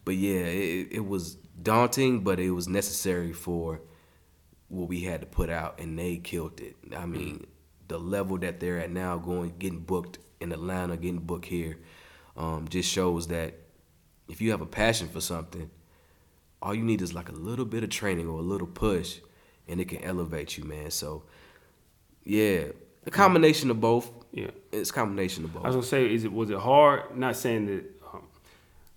but 0.06 0.16
yeah, 0.16 0.40
it, 0.40 0.88
it 0.92 1.06
was 1.06 1.36
daunting, 1.62 2.22
but 2.22 2.40
it 2.40 2.52
was 2.52 2.68
necessary 2.68 3.34
for 3.34 3.82
what 4.70 4.88
we 4.88 5.02
had 5.02 5.22
to 5.22 5.28
put 5.28 5.50
out, 5.50 5.80
and 5.80 6.00
they 6.00 6.18
killed 6.18 6.62
it. 6.62 6.76
I 6.96 7.06
mean, 7.06 7.36
mm-hmm. 7.36 7.44
the 7.90 8.00
level 8.00 8.38
that 8.40 8.60
they're 8.60 8.80
at 8.80 8.90
now, 8.90 9.18
going 9.18 9.54
getting 9.60 9.82
booked 9.82 10.20
in 10.40 10.52
Atlanta, 10.52 10.98
getting 10.98 11.20
booked 11.20 11.46
here, 11.46 11.78
um, 12.38 12.68
just 12.70 12.90
shows 12.90 13.28
that 13.28 13.54
if 14.30 14.42
you 14.42 14.52
have 14.52 14.62
a 14.62 14.66
passion 14.66 15.10
for 15.10 15.22
something, 15.22 15.70
all 16.64 16.74
you 16.74 16.84
need 16.84 17.02
is 17.02 17.14
like 17.14 17.30
a 17.30 17.34
little 17.34 17.66
bit 17.66 17.84
of 17.84 17.90
training 17.90 18.28
or 18.28 18.40
a 18.40 18.42
little 18.44 18.68
push, 18.68 19.20
and 19.68 19.80
it 19.82 19.90
can 19.90 20.02
elevate 20.04 20.58
you, 20.58 20.64
man. 20.64 20.90
So, 20.90 21.24
yeah, 22.24 22.64
a 23.06 23.12
combination 23.12 23.70
of 23.70 23.82
both. 23.82 24.10
Yeah, 24.32 24.48
it's 24.72 24.90
a 24.90 24.94
combination 24.94 25.44
of 25.44 25.54
both. 25.54 25.66
I 25.66 25.68
was 25.68 25.76
gonna 25.76 25.86
say, 25.86 26.12
is 26.12 26.24
it 26.24 26.32
was 26.32 26.50
it 26.50 26.58
hard? 26.58 27.16
Not 27.18 27.36
saying 27.36 27.66
that. 27.68 27.84
Um, 28.14 28.24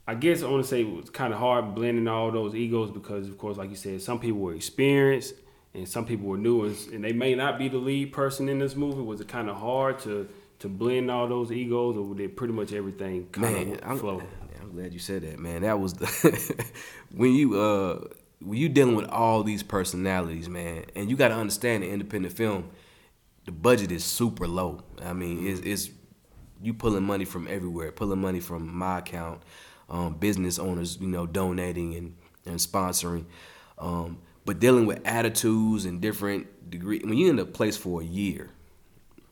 I 0.07 0.15
guess 0.15 0.45
I 0.45 0.49
want 0.49 0.63
to 0.63 0.69
say 0.69 0.83
it 0.83 0.97
was 0.97 1.11
kind 1.11 1.33
of 1.35 1.41
hard 1.41 1.75
blending 1.75 2.07
all 2.07 2.31
those 2.31 2.55
egos 2.55 2.93
because, 2.93 3.29
of 3.29 3.37
course, 3.37 3.57
like 3.57 3.69
you 3.69 3.77
said, 3.77 4.01
some 4.01 4.21
people 4.21 4.39
were 4.39 4.55
experienced 4.55 5.35
and 5.75 5.89
some 5.89 6.07
people 6.07 6.27
were 6.27 6.39
new, 6.39 6.65
and 6.65 7.05
they 7.05 7.13
may 7.13 7.35
not 7.35 7.59
be 7.59 7.69
the 7.69 7.79
lead 7.79 8.13
person 8.13 8.49
in 8.49 8.61
this 8.61 8.77
movie. 8.77 9.03
Was 9.03 9.21
it 9.21 9.29
kind 9.29 9.51
of 9.51 9.57
hard 9.57 9.99
to 10.01 10.29
to 10.61 10.69
blend 10.69 11.11
all 11.11 11.27
those 11.27 11.51
egos, 11.51 11.97
or 11.97 12.15
did 12.15 12.37
pretty 12.37 12.55
much 12.55 12.73
everything 12.73 13.27
kind 13.33 13.71
man, 13.71 13.81
of 13.81 14.01
flow? 14.01 14.23
I'm, 14.67 14.77
glad 14.77 14.93
you 14.93 14.99
said 14.99 15.23
that, 15.23 15.39
man. 15.39 15.63
That 15.63 15.79
was 15.79 15.95
the 15.95 16.65
when 17.15 17.33
you 17.33 17.61
uh 17.61 18.09
when 18.41 18.59
you 18.59 18.69
dealing 18.69 18.97
with 18.97 19.09
all 19.09 19.43
these 19.43 19.63
personalities, 19.63 20.49
man, 20.49 20.85
and 20.95 21.09
you 21.09 21.17
got 21.17 21.29
to 21.29 21.35
understand 21.35 21.83
the 21.83 21.89
independent 21.91 22.37
film, 22.37 22.71
the 23.45 23.53
budget 23.53 23.91
is 23.91 24.05
super 24.05 24.47
low. 24.47 24.83
I 25.03 25.13
mean, 25.13 25.47
it's, 25.47 25.61
it's 25.61 25.91
you 26.61 26.75
pulling 26.75 27.05
money 27.05 27.25
from 27.25 27.49
everywhere, 27.49 27.93
pulling 27.93 28.21
money 28.21 28.41
from 28.41 28.77
my 28.77 28.99
account, 28.99 29.43
um, 29.89 30.15
business 30.15 30.59
owners, 30.59 30.99
you 31.01 31.07
know, 31.07 31.27
donating 31.27 31.95
and 31.95 32.17
and 32.45 32.57
sponsoring. 32.57 33.25
Um, 33.79 34.19
but 34.45 34.59
dealing 34.59 34.87
with 34.87 35.01
attitudes 35.05 35.85
and 35.85 36.01
different 36.01 36.71
degree 36.71 37.01
when 37.05 37.15
you're 37.15 37.31
in 37.31 37.39
a 37.39 37.45
place 37.45 37.77
for 37.77 38.01
a 38.01 38.05
year, 38.05 38.51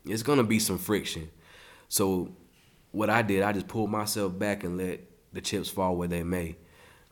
it's 0.06 0.22
gonna 0.22 0.44
be 0.44 0.58
some 0.58 0.78
friction. 0.78 1.30
So 1.88 2.34
what 2.92 3.10
I 3.10 3.22
did, 3.22 3.42
I 3.42 3.52
just 3.52 3.66
pulled 3.66 3.90
myself 3.90 4.38
back 4.38 4.62
and 4.62 4.78
let 4.78 5.00
the 5.34 5.40
chips 5.40 5.68
fall 5.68 5.96
where 5.96 6.08
they 6.08 6.22
may. 6.22 6.56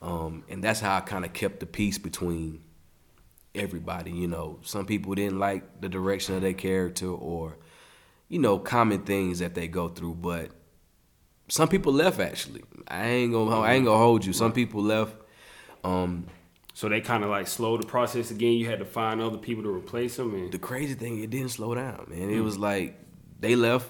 Um, 0.00 0.44
and 0.48 0.64
that's 0.64 0.80
how 0.80 0.96
I 0.96 1.00
kind 1.00 1.24
of 1.24 1.32
kept 1.32 1.60
the 1.60 1.66
peace 1.66 1.98
between 1.98 2.62
everybody. 3.54 4.10
You 4.10 4.28
know, 4.28 4.58
some 4.62 4.86
people 4.86 5.14
didn't 5.14 5.38
like 5.38 5.80
the 5.80 5.88
direction 5.88 6.34
of 6.34 6.42
their 6.42 6.54
character 6.54 7.08
or, 7.08 7.58
you 8.28 8.38
know, 8.38 8.58
common 8.58 9.02
things 9.02 9.38
that 9.40 9.54
they 9.54 9.68
go 9.68 9.88
through. 9.88 10.14
But 10.14 10.50
some 11.48 11.68
people 11.68 11.92
left 11.92 12.18
actually. 12.18 12.62
I 12.88 13.06
ain't 13.06 13.32
gonna 13.32 13.60
I 13.60 13.74
ain't 13.74 13.84
gonna 13.84 13.98
hold 13.98 14.24
you. 14.24 14.32
Some 14.32 14.52
people 14.52 14.82
left. 14.82 15.14
Um, 15.84 16.26
so 16.74 16.88
they 16.88 17.00
kind 17.00 17.22
of 17.22 17.30
like 17.30 17.46
slowed 17.46 17.82
the 17.82 17.86
process 17.86 18.30
again. 18.30 18.54
You 18.54 18.68
had 18.68 18.78
to 18.78 18.84
find 18.84 19.20
other 19.20 19.38
people 19.38 19.62
to 19.64 19.70
replace 19.70 20.16
them. 20.16 20.34
And 20.34 20.50
the 20.50 20.58
crazy 20.58 20.94
thing, 20.94 21.22
it 21.22 21.30
didn't 21.30 21.50
slow 21.50 21.74
down, 21.74 22.06
man. 22.08 22.30
It 22.30 22.36
mm. 22.36 22.44
was 22.44 22.58
like 22.58 22.98
they 23.38 23.56
left. 23.56 23.88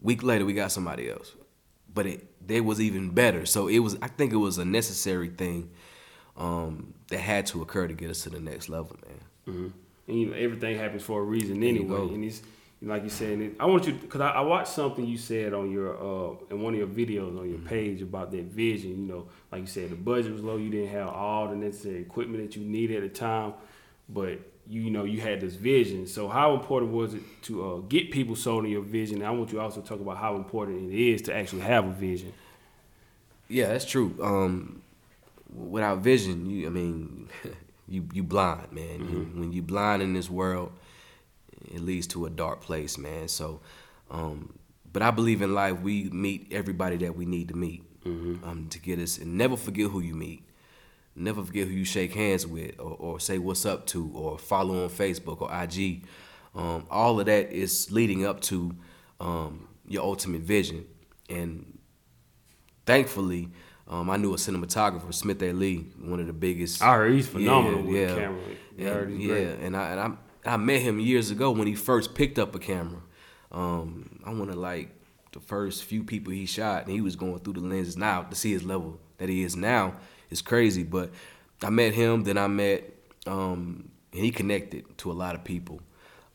Week 0.00 0.22
later, 0.22 0.44
we 0.44 0.52
got 0.52 0.72
somebody 0.72 1.10
else, 1.10 1.32
but 1.96 2.06
it 2.06 2.46
they 2.46 2.60
was 2.60 2.80
even 2.80 3.10
better. 3.10 3.44
So 3.44 3.66
it 3.66 3.80
was. 3.80 3.96
I 4.00 4.06
think 4.06 4.32
it 4.32 4.36
was 4.36 4.58
a 4.58 4.64
necessary 4.64 5.30
thing 5.30 5.70
um, 6.36 6.94
that 7.08 7.18
had 7.18 7.46
to 7.46 7.62
occur 7.62 7.88
to 7.88 7.94
get 7.94 8.10
us 8.10 8.22
to 8.22 8.30
the 8.30 8.38
next 8.38 8.68
level, 8.68 8.96
man. 9.04 9.20
Mm-hmm. 9.48 9.68
And 10.08 10.20
you 10.20 10.26
know, 10.26 10.36
everything 10.36 10.78
happens 10.78 11.02
for 11.02 11.20
a 11.20 11.24
reason 11.24 11.60
anyway. 11.64 12.14
And 12.14 12.24
it's 12.24 12.42
like 12.82 13.02
you 13.02 13.08
said, 13.08 13.56
I 13.58 13.64
want 13.66 13.86
you 13.86 13.94
because 13.94 14.20
I, 14.20 14.28
I, 14.28 14.40
watched 14.42 14.68
something 14.68 15.04
you 15.04 15.18
said 15.18 15.54
on 15.54 15.72
your 15.72 15.96
uh, 15.96 16.36
in 16.50 16.60
one 16.60 16.74
of 16.74 16.78
your 16.78 16.88
videos 16.88 17.38
on 17.38 17.48
your 17.48 17.58
mm-hmm. 17.58 17.66
page 17.66 18.02
about 18.02 18.30
that 18.30 18.44
vision. 18.44 18.90
You 18.90 18.96
know, 18.96 19.28
like 19.50 19.62
you 19.62 19.66
said, 19.66 19.90
the 19.90 19.96
budget 19.96 20.32
was 20.32 20.42
low. 20.44 20.56
You 20.56 20.70
didn't 20.70 20.90
have 20.90 21.08
all 21.08 21.48
the 21.48 21.56
necessary 21.56 22.02
equipment 22.02 22.44
that 22.44 22.56
you 22.56 22.64
needed 22.64 23.02
at 23.02 23.12
the 23.12 23.18
time, 23.18 23.54
but 24.08 24.38
you, 24.68 24.82
you 24.82 24.90
know 24.90 25.04
you 25.04 25.20
had 25.20 25.40
this 25.40 25.54
vision. 25.54 26.06
So 26.06 26.28
how 26.28 26.54
important 26.54 26.92
was 26.92 27.14
it 27.14 27.22
to 27.42 27.70
uh, 27.70 27.76
get 27.88 28.10
people 28.10 28.36
sold 28.36 28.64
on 28.64 28.70
your 28.70 28.82
vision? 28.82 29.16
And 29.16 29.26
I 29.26 29.30
want 29.30 29.52
you 29.52 29.60
also 29.60 29.80
to 29.80 29.88
talk 29.88 30.00
about 30.00 30.16
how 30.16 30.36
important 30.36 30.92
it 30.92 30.98
is 30.98 31.22
to 31.22 31.34
actually 31.34 31.62
have 31.62 31.86
a 31.86 31.92
vision. 31.92 32.32
Yeah, 33.48 33.68
that's 33.68 33.84
true. 33.84 34.16
Um, 34.22 34.82
without 35.54 35.98
vision, 35.98 36.50
you 36.50 36.66
I 36.66 36.70
mean, 36.70 37.28
you 37.88 38.08
you 38.12 38.22
blind, 38.22 38.72
man. 38.72 39.00
Mm-hmm. 39.00 39.12
You, 39.12 39.40
when 39.40 39.52
you 39.52 39.62
blind 39.62 40.02
in 40.02 40.14
this 40.14 40.28
world 40.28 40.72
it 41.72 41.80
leads 41.80 42.06
to 42.08 42.26
a 42.26 42.30
dark 42.30 42.60
place, 42.60 42.98
man. 42.98 43.28
So, 43.28 43.60
um, 44.10 44.58
but 44.92 45.02
I 45.02 45.10
believe 45.10 45.42
in 45.42 45.54
life 45.54 45.80
we 45.80 46.04
meet 46.10 46.48
everybody 46.50 46.96
that 46.98 47.16
we 47.16 47.26
need 47.26 47.48
to 47.48 47.54
meet 47.54 47.82
mm-hmm. 48.04 48.48
um, 48.48 48.68
to 48.70 48.78
get 48.78 48.98
us, 48.98 49.18
and 49.18 49.36
never 49.36 49.56
forget 49.56 49.90
who 49.90 50.00
you 50.00 50.14
meet. 50.14 50.42
Never 51.16 51.42
forget 51.42 51.66
who 51.66 51.74
you 51.74 51.84
shake 51.84 52.14
hands 52.14 52.46
with, 52.46 52.78
or, 52.78 52.96
or 52.98 53.20
say 53.20 53.38
what's 53.38 53.64
up 53.64 53.86
to, 53.86 54.10
or 54.14 54.38
follow 54.38 54.84
on 54.84 54.90
Facebook 54.90 55.40
or 55.40 55.50
IG. 55.62 56.04
Um, 56.54 56.86
all 56.90 57.18
of 57.18 57.26
that 57.26 57.52
is 57.52 57.90
leading 57.90 58.26
up 58.26 58.40
to 58.42 58.74
um, 59.20 59.68
your 59.88 60.02
ultimate 60.02 60.42
vision, 60.42 60.86
and 61.28 61.78
thankfully. 62.84 63.50
Um, 63.88 64.10
I 64.10 64.16
knew 64.16 64.34
a 64.34 64.36
cinematographer, 64.36 65.14
Smith 65.14 65.40
A. 65.42 65.52
Lee, 65.52 65.86
one 66.00 66.18
of 66.18 66.26
the 66.26 66.32
biggest. 66.32 66.82
I 66.82 66.96
heard 66.96 67.12
he's 67.12 67.28
phenomenal 67.28 67.84
yeah, 67.84 67.86
with 67.86 68.00
yeah, 68.00 68.14
camera. 68.16 68.42
Yeah, 68.76 68.88
and, 68.88 69.22
yeah, 69.22 69.34
and 69.34 69.76
I 69.76 69.90
and 69.90 70.00
I'm 70.00 70.18
I 70.44 70.56
met 70.56 70.82
him 70.82 71.00
years 71.00 71.30
ago 71.30 71.50
when 71.50 71.66
he 71.66 71.74
first 71.74 72.14
picked 72.14 72.38
up 72.38 72.54
a 72.54 72.58
camera. 72.58 73.00
Um, 73.52 74.20
I 74.24 74.32
want 74.32 74.50
to 74.50 74.56
like 74.56 74.90
the 75.32 75.40
first 75.40 75.84
few 75.84 76.02
people 76.02 76.32
he 76.32 76.46
shot, 76.46 76.84
and 76.84 76.92
he 76.92 77.00
was 77.00 77.16
going 77.16 77.38
through 77.40 77.54
the 77.54 77.60
lenses. 77.60 77.96
Now 77.96 78.22
to 78.22 78.34
see 78.34 78.52
his 78.52 78.64
level 78.64 79.00
that 79.18 79.28
he 79.28 79.42
is 79.42 79.56
now 79.56 79.94
is 80.30 80.42
crazy. 80.42 80.82
But 80.82 81.10
I 81.62 81.70
met 81.70 81.94
him, 81.94 82.24
then 82.24 82.38
I 82.38 82.46
met, 82.46 82.84
um, 83.26 83.90
and 84.12 84.24
he 84.24 84.30
connected 84.30 84.98
to 84.98 85.10
a 85.10 85.14
lot 85.14 85.34
of 85.34 85.44
people. 85.44 85.80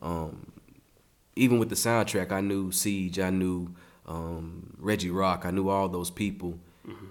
Um, 0.01 0.51
even 1.35 1.59
with 1.59 1.69
the 1.69 1.75
soundtrack, 1.75 2.31
I 2.31 2.41
knew 2.41 2.71
Siege, 2.71 3.19
I 3.19 3.29
knew 3.29 3.73
um, 4.05 4.75
Reggie 4.77 5.09
Rock, 5.09 5.45
I 5.45 5.51
knew 5.51 5.69
all 5.69 5.87
those 5.87 6.09
people. 6.09 6.59
Mm-hmm. 6.87 7.05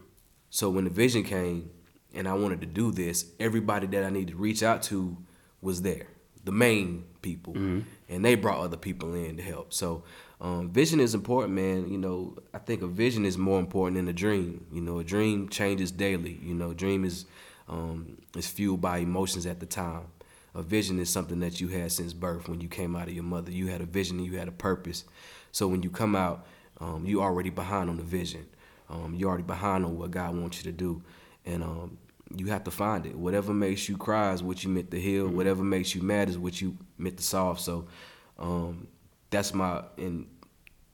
So 0.51 0.71
when 0.71 0.85
the 0.85 0.91
vision 0.91 1.23
came, 1.23 1.71
and 2.13 2.27
I 2.27 2.35
wanted 2.35 2.61
to 2.61 2.67
do 2.67 2.91
this, 2.91 3.27
everybody 3.39 3.87
that 3.89 4.05
I 4.05 4.11
needed 4.11 4.33
to 4.33 4.37
reach 4.37 4.63
out 4.63 4.83
to 4.85 5.17
was 5.61 5.83
there 5.83 6.09
the 6.45 6.53
main 6.53 7.05
people, 7.23 7.55
mm-hmm. 7.55 7.81
and 8.09 8.25
they 8.25 8.35
brought 8.35 8.59
other 8.59 8.77
people 8.77 9.15
in 9.15 9.37
to 9.37 9.43
help. 9.43 9.73
So 9.73 10.03
um, 10.41 10.71
vision 10.71 11.01
is 11.01 11.15
important, 11.15 11.55
man. 11.55 11.89
You 11.89 11.99
know, 11.99 12.37
I 12.55 12.59
think 12.59 12.83
a 12.83 12.87
vision 12.87 13.27
is 13.27 13.37
more 13.37 13.59
important 13.59 13.97
than 13.97 14.09
a 14.09 14.13
dream. 14.13 14.67
You 14.73 14.81
know, 14.81 14.99
a 14.99 15.05
dream 15.05 15.49
changes 15.49 15.91
daily. 15.91 16.39
You 16.43 16.55
know, 16.55 16.73
dream 16.73 17.05
is 17.05 17.27
um, 17.69 18.19
is 18.37 18.47
fueled 18.47 18.81
by 18.81 18.99
emotions 18.99 19.47
at 19.47 19.61
the 19.61 19.67
time. 19.67 20.07
A 20.55 20.63
vision 20.63 20.99
is 20.99 21.09
something 21.09 21.41
that 21.41 21.61
you 21.61 21.69
had 21.69 21.93
since 21.93 22.13
birth. 22.13 22.49
When 22.49 22.61
you 22.61 22.69
came 22.69 22.97
out 22.97 23.07
of 23.07 23.15
your 23.15 23.23
mother, 23.23 23.53
you 23.53 23.69
had 23.69 23.81
a 23.81 23.87
vision 23.87 24.19
and 24.19 24.27
you 24.27 24.39
had 24.39 24.49
a 24.49 24.53
purpose. 24.53 25.05
So 25.53 25.69
when 25.69 25.83
you 25.83 25.91
come 25.91 26.17
out, 26.17 26.47
um, 26.81 27.05
you 27.07 27.23
already 27.23 27.51
behind 27.51 27.89
on 27.89 27.97
the 27.97 28.03
vision. 28.03 28.47
Um, 28.89 29.15
you're 29.15 29.29
already 29.29 29.45
behind 29.45 29.85
on 29.85 29.97
what 29.97 30.11
God 30.11 30.37
wants 30.37 30.59
you 30.59 30.65
to 30.65 30.77
do, 30.77 31.03
and 31.47 31.63
um, 31.63 31.99
you 32.37 32.47
have 32.47 32.65
to 32.65 32.71
find 32.71 33.07
it. 33.07 33.17
Whatever 33.17 33.53
makes 33.53 33.89
you 33.89 33.97
cry 33.97 34.33
is 34.33 34.43
what 34.43 34.63
you 34.63 34.71
meant 34.71 34.91
to 34.93 35.01
heal. 35.01 35.27
Mm-hmm. 35.27 35.37
Whatever 35.37 35.63
makes 35.63 35.95
you 35.95 36.03
mad 36.03 36.29
is 36.29 36.39
what 36.39 36.61
you 36.61 36.77
meant 36.97 37.17
to 37.17 37.23
solve. 37.23 37.59
So 37.61 37.89
um, 38.39 38.87
that's 39.31 39.53
my 39.53 39.83
and 39.97 40.27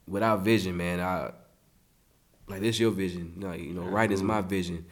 without 0.07 0.41
vision, 0.41 0.77
man, 0.77 0.99
I 0.99 1.31
like 2.47 2.61
this 2.61 2.79
your 2.79 2.91
vision. 2.91 3.35
Like, 3.39 3.61
you 3.61 3.73
know, 3.73 3.83
writing 3.83 4.13
is 4.13 4.23
my 4.23 4.41
vision. 4.41 4.85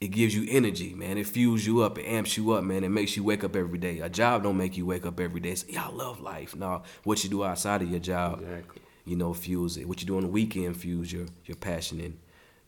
It 0.00 0.08
gives 0.08 0.32
you 0.32 0.46
energy, 0.48 0.94
man. 0.94 1.18
It 1.18 1.26
fuels 1.26 1.66
you 1.66 1.82
up. 1.82 1.98
It 1.98 2.04
amps 2.04 2.36
you 2.36 2.52
up, 2.52 2.62
man. 2.62 2.84
It 2.84 2.90
makes 2.90 3.16
you 3.16 3.24
wake 3.24 3.42
up 3.42 3.56
every 3.56 3.78
day. 3.78 3.98
A 3.98 4.08
job 4.08 4.44
don't 4.44 4.56
make 4.56 4.76
you 4.76 4.86
wake 4.86 5.04
up 5.04 5.18
every 5.18 5.40
day. 5.40 5.56
Say, 5.56 5.66
yeah, 5.70 5.86
I 5.86 5.90
love 5.90 6.20
life. 6.20 6.54
No, 6.54 6.82
what 7.02 7.24
you 7.24 7.30
do 7.30 7.42
outside 7.42 7.82
of 7.82 7.90
your 7.90 7.98
job, 7.98 8.40
exactly. 8.40 8.82
you 9.04 9.16
know, 9.16 9.34
fuels 9.34 9.76
it. 9.76 9.88
What 9.88 10.00
you 10.00 10.06
do 10.06 10.16
on 10.16 10.22
the 10.22 10.28
weekend 10.28 10.76
fuels 10.76 11.10
your 11.10 11.26
your 11.46 11.56
passion 11.56 12.00
and 12.00 12.16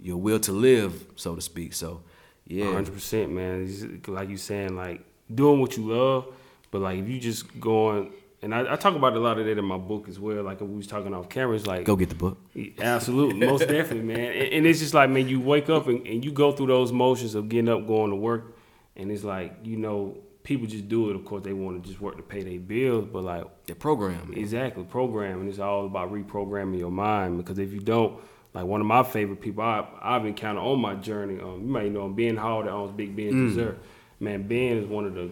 your 0.00 0.16
will 0.16 0.40
to 0.40 0.52
live, 0.52 1.06
so 1.14 1.36
to 1.36 1.40
speak. 1.40 1.72
So 1.72 2.02
yeah, 2.50 2.72
hundred 2.72 2.94
percent, 2.94 3.30
man. 3.30 3.62
It's 3.62 4.08
like 4.08 4.28
you 4.28 4.36
saying, 4.36 4.74
like 4.74 5.04
doing 5.32 5.60
what 5.60 5.76
you 5.76 5.86
love, 5.86 6.26
but 6.72 6.80
like 6.80 6.98
if 6.98 7.08
you 7.08 7.20
just 7.20 7.60
going, 7.60 8.12
and 8.42 8.52
I, 8.52 8.72
I, 8.72 8.76
talk 8.76 8.96
about 8.96 9.14
a 9.14 9.20
lot 9.20 9.38
of 9.38 9.46
that 9.46 9.56
in 9.56 9.64
my 9.64 9.78
book 9.78 10.08
as 10.08 10.18
well. 10.18 10.42
Like 10.42 10.60
we 10.60 10.66
was 10.66 10.88
talking 10.88 11.14
off 11.14 11.28
camera, 11.28 11.54
it's 11.54 11.68
like 11.68 11.84
go 11.84 11.94
get 11.94 12.08
the 12.08 12.16
book. 12.16 12.38
Absolutely, 12.80 13.46
most 13.46 13.60
definitely, 13.60 14.02
man. 14.02 14.18
And, 14.18 14.52
and, 14.52 14.66
it's 14.66 14.80
just 14.80 14.94
like 14.94 15.10
man, 15.10 15.28
you 15.28 15.40
wake 15.40 15.70
up 15.70 15.86
and, 15.86 16.04
and 16.04 16.24
you 16.24 16.32
go 16.32 16.50
through 16.50 16.66
those 16.66 16.90
motions 16.90 17.36
of 17.36 17.48
getting 17.48 17.68
up, 17.68 17.86
going 17.86 18.10
to 18.10 18.16
work, 18.16 18.56
and 18.96 19.12
it's 19.12 19.22
like 19.22 19.54
you 19.62 19.76
know 19.76 20.18
people 20.42 20.66
just 20.66 20.88
do 20.88 21.08
it. 21.10 21.14
Of 21.14 21.24
course, 21.24 21.44
they 21.44 21.52
want 21.52 21.80
to 21.80 21.88
just 21.88 22.00
work 22.00 22.16
to 22.16 22.22
pay 22.24 22.42
their 22.42 22.58
bills, 22.58 23.06
but 23.12 23.22
like 23.22 23.44
the 23.66 23.76
program 23.76 24.32
exactly 24.34 24.82
programming. 24.82 25.48
It's 25.48 25.60
all 25.60 25.86
about 25.86 26.12
reprogramming 26.12 26.80
your 26.80 26.90
mind 26.90 27.36
because 27.38 27.60
if 27.60 27.72
you 27.72 27.78
don't 27.80 28.20
like 28.54 28.64
one 28.64 28.80
of 28.80 28.86
my 28.86 29.02
favorite 29.02 29.40
people 29.40 29.62
I, 29.62 29.86
I've 30.00 30.26
encountered 30.26 30.62
on 30.62 30.80
my 30.80 30.94
journey. 30.94 31.40
Um, 31.40 31.62
you 31.62 31.68
might 31.68 31.90
know 31.92 32.06
him, 32.06 32.14
Ben 32.14 32.36
Hall 32.36 32.62
that 32.62 32.70
owns 32.70 32.92
Big 32.92 33.14
Ben 33.14 33.32
mm. 33.32 33.48
Dessert. 33.48 33.78
Man, 34.18 34.46
Ben 34.46 34.76
is 34.76 34.86
one 34.86 35.06
of 35.06 35.14
the 35.14 35.30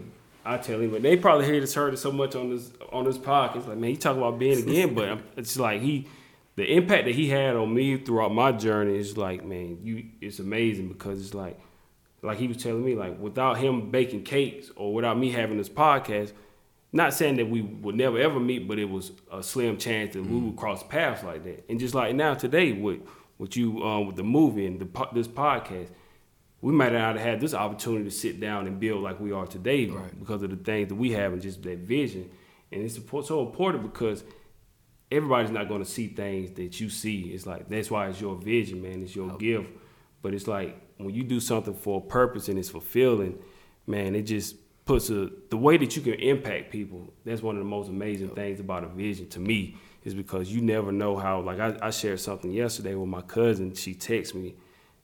I 0.48 0.57
tell 0.57 0.81
him, 0.81 0.90
but 0.90 1.02
they 1.02 1.14
probably 1.16 1.44
hear 1.44 1.61
this 1.61 1.74
heard 1.74 1.92
it 1.92 1.98
so 1.98 2.11
much 2.11 2.35
on 2.35 2.48
this 2.48 2.70
on 2.90 3.04
this 3.04 3.18
podcast. 3.18 3.68
Like, 3.68 3.76
man, 3.76 3.90
he 3.90 3.96
talk 3.96 4.16
about 4.16 4.38
Ben 4.38 4.59
again, 4.66 4.94
but 4.94 5.18
it's 5.37 5.59
like 5.59 5.83
he, 5.83 6.07
the 6.57 6.64
impact 6.64 7.04
that 7.04 7.14
he 7.14 7.28
had 7.28 7.54
on 7.54 7.74
me 7.74 7.98
throughout 7.98 8.33
my 8.33 8.52
journey 8.52 8.96
is 8.96 9.18
like, 9.18 9.44
man, 9.44 9.78
you, 9.83 10.07
it's 10.22 10.38
amazing 10.38 10.88
because 10.88 11.20
it's 11.20 11.35
like, 11.35 11.61
like 12.22 12.38
he 12.38 12.48
was 12.48 12.57
telling 12.57 12.83
me, 12.83 12.94
like 12.94 13.20
without 13.20 13.59
him 13.59 13.90
baking 13.90 14.22
cakes 14.22 14.70
or 14.74 14.94
without 14.94 15.18
me 15.18 15.31
having 15.33 15.59
this 15.59 15.68
podcast, 15.68 16.33
not 16.92 17.12
saying 17.12 17.37
that 17.37 17.51
we 17.51 17.62
would 17.62 17.94
never 17.94 18.18
ever 18.18 18.40
meet, 18.40 18.66
but 18.66 18.79
it 18.79 18.88
was 18.88 19.12
a 19.33 19.42
slim 19.42 19.77
chance 19.77 20.14
that 20.14 20.24
mm. 20.24 20.31
we 20.31 20.38
would 20.38 20.57
cross 20.57 20.83
paths 20.83 21.22
like 21.22 21.44
that. 21.44 21.64
And 21.68 21.79
just 21.79 21.94
like 21.94 22.14
now 22.14 22.35
today 22.35 22.72
with 22.72 23.01
with 23.38 23.57
you 23.57 23.83
um, 23.83 24.07
with 24.07 24.16
the 24.16 24.24
movie 24.24 24.66
and 24.66 24.81
the 24.81 25.09
this 25.12 25.29
podcast 25.29 25.88
we 26.61 26.72
might 26.72 26.92
not 26.92 27.16
have 27.16 27.24
had 27.24 27.40
this 27.40 27.55
opportunity 27.55 28.05
to 28.05 28.11
sit 28.11 28.40
down 28.40 28.66
and 28.66 28.81
build 28.81 29.03
like 29.03 29.20
we 29.20 29.33
are 29.33 29.46
today 29.46 29.87
right. 29.87 30.18
because 30.18 30.42
of 30.42 30.51
the 30.51 30.57
things 30.57 30.88
that 30.88 30.96
we 30.96 31.12
have 31.12 31.33
and 31.33 31.40
just 31.40 31.62
that 31.62 31.79
vision. 31.79 32.29
And 32.72 32.83
it's 32.83 32.98
so 33.27 33.46
important 33.46 33.83
because 33.85 34.24
everybody's 35.11 35.51
not 35.51 35.68
going 35.68 35.83
to 35.83 35.88
see 35.88 36.09
things 36.09 36.51
that 36.53 36.81
you 36.81 36.90
see. 36.90 37.31
It's 37.31 37.46
like 37.46 37.68
that's 37.68 37.90
why 37.90 38.09
it's 38.09 38.20
your 38.20 38.35
vision, 38.35 38.83
man. 38.83 39.03
It's 39.03 39.14
your 39.14 39.31
okay. 39.33 39.46
gift. 39.46 39.70
But 40.20 40.35
it's 40.35 40.48
like 40.48 40.77
when 40.96 41.14
you 41.14 41.22
do 41.22 41.38
something 41.38 41.74
for 41.74 41.98
a 41.98 42.01
purpose 42.01 42.48
and 42.48 42.59
it's 42.59 42.70
fulfilling, 42.70 43.38
man, 43.87 44.16
it 44.16 44.22
just 44.22 44.57
puts 44.88 45.11
a 45.11 45.29
the 45.51 45.57
way 45.57 45.77
that 45.77 45.94
you 45.94 46.03
can 46.03 46.14
impact 46.14 46.72
people. 46.72 47.12
That's 47.24 47.42
one 47.42 47.57
of 47.57 47.61
the 47.61 47.68
most 47.68 47.88
amazing 47.88 48.31
things 48.31 48.59
about 48.59 48.85
a 48.85 48.88
vision 48.88 49.29
to 49.29 49.38
me 49.38 49.77
is 50.03 50.14
because 50.14 50.51
you 50.51 50.62
never 50.62 50.90
know 50.90 51.16
how. 51.16 51.40
Like 51.40 51.61
I, 51.61 51.77
I 51.83 51.90
shared 51.90 52.20
something 52.20 52.51
yesterday 52.51 52.94
with 52.94 53.09
my 53.09 53.20
cousin. 53.20 53.74
She 53.74 53.94
texted 53.94 54.37
me 54.37 54.57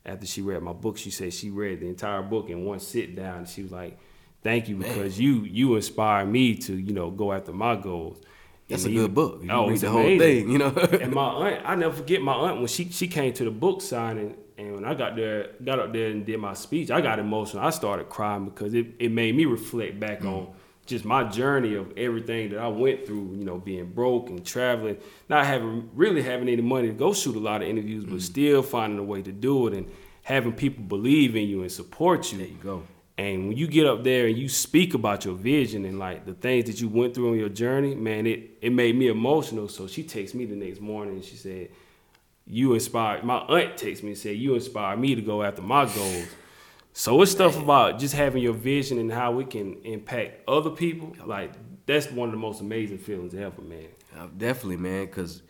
after 0.06 0.26
she 0.26 0.40
read 0.40 0.62
my 0.62 0.72
book, 0.72 0.96
she 0.96 1.10
said 1.10 1.34
she 1.34 1.50
read 1.50 1.80
the 1.80 1.86
entire 1.86 2.22
book 2.22 2.48
in 2.48 2.64
one 2.64 2.80
sit 2.80 3.14
down. 3.14 3.44
She 3.44 3.62
was 3.62 3.72
like, 3.72 3.98
"Thank 4.42 4.68
you 4.68 4.76
because 4.76 5.18
Man. 5.18 5.26
you 5.26 5.44
you 5.44 5.76
inspire 5.76 6.24
me 6.24 6.56
to 6.56 6.74
you 6.74 6.94
know 6.94 7.10
go 7.10 7.32
after 7.32 7.52
my 7.52 7.76
goals." 7.76 8.20
That's 8.66 8.84
and 8.84 8.96
a 8.96 9.00
good 9.00 9.14
book. 9.14 9.40
You 9.42 9.50
oh, 9.50 9.68
read 9.68 9.80
the 9.80 9.90
whole 9.90 10.18
thing, 10.18 10.50
you 10.50 10.56
know. 10.56 10.68
and 11.00 11.12
my 11.12 11.26
aunt, 11.26 11.62
I 11.66 11.74
never 11.74 11.94
forget 11.94 12.22
my 12.22 12.32
aunt 12.32 12.58
when 12.58 12.68
she 12.68 12.90
she 12.90 13.06
came 13.06 13.34
to 13.34 13.44
the 13.44 13.50
book 13.50 13.82
signing, 13.82 14.34
and 14.56 14.74
when 14.74 14.84
I 14.84 14.94
got 14.94 15.16
there, 15.16 15.50
got 15.64 15.80
up 15.80 15.92
there 15.92 16.10
and 16.10 16.24
did 16.24 16.38
my 16.38 16.54
speech, 16.54 16.90
I 16.90 17.00
got 17.00 17.18
emotional. 17.18 17.64
I 17.64 17.70
started 17.70 18.08
crying 18.08 18.44
because 18.44 18.74
it, 18.74 18.86
it 18.98 19.10
made 19.10 19.34
me 19.34 19.46
reflect 19.46 19.98
back 19.98 20.20
mm. 20.20 20.32
on 20.32 20.54
just 20.86 21.04
my 21.04 21.24
journey 21.24 21.74
of 21.74 21.92
everything 21.96 22.50
that 22.50 22.58
I 22.58 22.68
went 22.68 23.06
through, 23.06 23.36
you 23.36 23.44
know, 23.44 23.58
being 23.58 23.86
broke 23.86 24.28
and 24.28 24.44
traveling, 24.44 24.98
not 25.28 25.46
having 25.46 25.90
really 25.94 26.22
having 26.22 26.48
any 26.48 26.62
money 26.62 26.88
to 26.88 26.94
go 26.94 27.12
shoot 27.14 27.36
a 27.36 27.40
lot 27.40 27.62
of 27.62 27.68
interviews, 27.68 28.04
but 28.04 28.14
mm. 28.14 28.22
still 28.22 28.62
finding 28.62 28.98
a 28.98 29.02
way 29.02 29.22
to 29.22 29.32
do 29.32 29.66
it 29.66 29.74
and 29.74 29.90
having 30.22 30.52
people 30.52 30.84
believe 30.84 31.34
in 31.36 31.48
you 31.48 31.62
and 31.62 31.72
support 31.72 32.30
you. 32.32 32.38
There 32.38 32.46
you 32.46 32.58
go. 32.62 32.82
And 33.16 33.48
when 33.48 33.56
you 33.56 33.68
get 33.68 33.86
up 33.86 34.02
there 34.02 34.26
and 34.26 34.36
you 34.36 34.48
speak 34.48 34.94
about 34.94 35.24
your 35.24 35.34
vision 35.34 35.84
and 35.84 35.98
like 35.98 36.26
the 36.26 36.34
things 36.34 36.64
that 36.66 36.80
you 36.80 36.88
went 36.88 37.14
through 37.14 37.30
on 37.30 37.38
your 37.38 37.48
journey, 37.48 37.94
man, 37.94 38.26
it, 38.26 38.58
it 38.60 38.70
made 38.70 38.96
me 38.96 39.06
emotional. 39.06 39.68
So 39.68 39.86
she 39.86 40.02
texted 40.02 40.34
me 40.34 40.46
the 40.46 40.56
next 40.56 40.80
morning 40.80 41.14
and 41.14 41.24
she 41.24 41.36
said, 41.36 41.70
You 42.46 42.74
inspired 42.74 43.24
my 43.24 43.38
aunt 43.38 43.76
texted 43.76 44.02
me 44.02 44.10
and 44.10 44.18
said, 44.18 44.36
You 44.36 44.54
inspired 44.54 44.98
me 44.98 45.14
to 45.14 45.22
go 45.22 45.42
after 45.42 45.62
my 45.62 45.86
goals. 45.86 46.26
So 46.92 47.20
it's 47.22 47.32
stuff 47.32 47.60
about 47.60 47.98
just 47.98 48.14
having 48.14 48.42
your 48.42 48.52
vision 48.52 48.98
and 48.98 49.10
how 49.10 49.32
we 49.32 49.44
can 49.44 49.82
impact 49.82 50.48
other 50.48 50.70
people. 50.70 51.16
Like 51.24 51.52
that's 51.86 52.10
one 52.10 52.28
of 52.28 52.32
the 52.32 52.38
most 52.38 52.60
amazing 52.60 52.98
feelings 52.98 53.34
ever, 53.34 53.62
man. 53.62 53.88
Definitely, 54.36 54.76
man, 54.76 55.06
because 55.06 55.42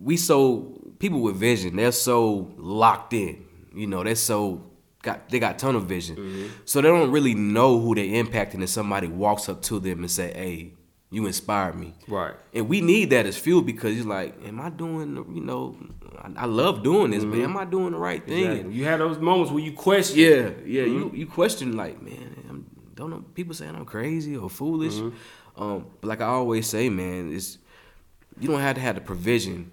we 0.00 0.16
so 0.16 0.94
people 0.98 1.20
with 1.20 1.36
vision, 1.36 1.76
they're 1.76 1.92
so 1.92 2.52
locked 2.56 3.12
in. 3.12 3.44
You 3.74 3.86
know, 3.86 4.02
they're 4.02 4.14
so 4.14 4.64
got 5.02 5.28
they 5.28 5.38
got 5.38 5.58
tunnel 5.58 5.80
vision, 5.80 6.16
mm-hmm. 6.16 6.46
so 6.64 6.80
they 6.80 6.88
don't 6.88 7.10
really 7.10 7.34
know 7.34 7.78
who 7.78 7.94
they're 7.94 8.04
impacting. 8.04 8.62
If 8.62 8.70
somebody 8.70 9.06
walks 9.06 9.48
up 9.48 9.62
to 9.62 9.78
them 9.78 10.00
and 10.00 10.10
say, 10.10 10.32
"Hey, 10.32 10.74
you 11.12 11.26
inspired 11.26 11.78
me," 11.78 11.94
right? 12.08 12.34
And 12.52 12.68
we 12.68 12.80
need 12.80 13.10
that 13.10 13.26
as 13.26 13.36
fuel 13.36 13.62
because 13.62 13.94
you're 13.96 14.06
like, 14.06 14.34
"Am 14.44 14.60
I 14.60 14.70
doing? 14.70 15.14
You 15.32 15.42
know, 15.42 15.76
I, 16.18 16.42
I 16.42 16.46
love 16.46 16.82
doing 16.82 17.12
this, 17.12 17.22
mm-hmm. 17.22 17.30
but 17.30 17.40
am 17.40 17.56
I 17.56 17.64
doing 17.64 17.92
the 17.92 17.98
right 17.98 18.26
thing?" 18.26 18.50
Exactly. 18.50 18.74
You 18.74 18.84
had 18.84 19.00
those 19.00 19.18
moments 19.18 19.52
where 19.52 19.62
you 19.62 19.72
question. 19.72 20.18
Yeah, 20.18 20.50
yeah. 20.64 20.82
Mm-hmm. 20.82 20.98
You 20.98 21.12
you 21.14 21.26
question 21.26 21.76
like, 21.76 22.02
man, 22.02 22.44
I'm, 22.48 22.66
don't 22.94 23.10
know 23.10 23.24
people 23.34 23.54
saying 23.54 23.76
I'm 23.76 23.84
crazy 23.84 24.36
or 24.36 24.50
foolish. 24.50 24.94
Mm-hmm. 24.94 25.62
Um, 25.62 25.86
but 26.00 26.08
like 26.08 26.20
I 26.20 26.26
always 26.26 26.66
say, 26.66 26.88
man, 26.88 27.32
it's 27.32 27.58
you 28.40 28.48
don't 28.48 28.60
have 28.60 28.74
to 28.76 28.80
have 28.80 28.94
the 28.94 29.00
provision 29.00 29.70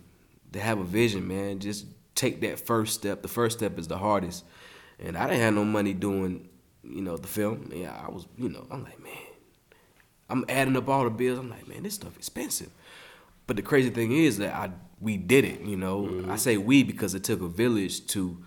to 0.54 0.60
have 0.60 0.80
a 0.80 0.84
vision, 0.84 1.28
man. 1.28 1.60
Just 1.60 1.86
take 2.16 2.42
that 2.42 2.60
first 2.66 2.94
step. 2.94 3.22
The 3.22 3.28
first 3.28 3.58
step 3.58 3.80
is 3.80 3.88
the 3.88 3.98
hardest. 3.98 4.44
And 5.00 5.18
I 5.18 5.28
didn't 5.28 5.42
have 5.42 5.54
no 5.54 5.64
money 5.64 5.94
doing, 5.94 6.50
you 6.84 7.02
know, 7.02 7.18
the 7.18 7.28
film. 7.28 7.72
Yeah, 7.74 7.98
I 8.06 8.12
was, 8.12 8.28
you 8.38 8.50
know, 8.50 8.68
I'm 8.70 8.84
like, 8.84 9.02
man, 9.02 9.14
I'm 10.30 10.46
adding 10.50 10.76
up 10.78 10.88
all 10.88 11.04
the 11.04 11.10
bills. 11.10 11.40
I'm 11.40 11.50
like, 11.50 11.68
man, 11.68 11.84
this 11.84 11.96
stuff 11.96 12.16
expensive. 12.16 12.70
But 13.48 13.56
the 13.56 13.62
crazy 13.62 13.90
thing 13.90 14.12
is 14.12 14.38
that 14.38 14.54
I 14.54 14.72
we 15.00 15.18
did 15.18 15.46
it, 15.46 15.62
you 15.62 15.78
know. 15.78 16.04
Mm-hmm. 16.04 16.32
I 16.32 16.36
say 16.36 16.58
we 16.58 16.84
because 16.84 17.16
it 17.16 17.24
took 17.24 17.42
a 17.42 17.48
village 17.48 18.06
to 18.08 18.38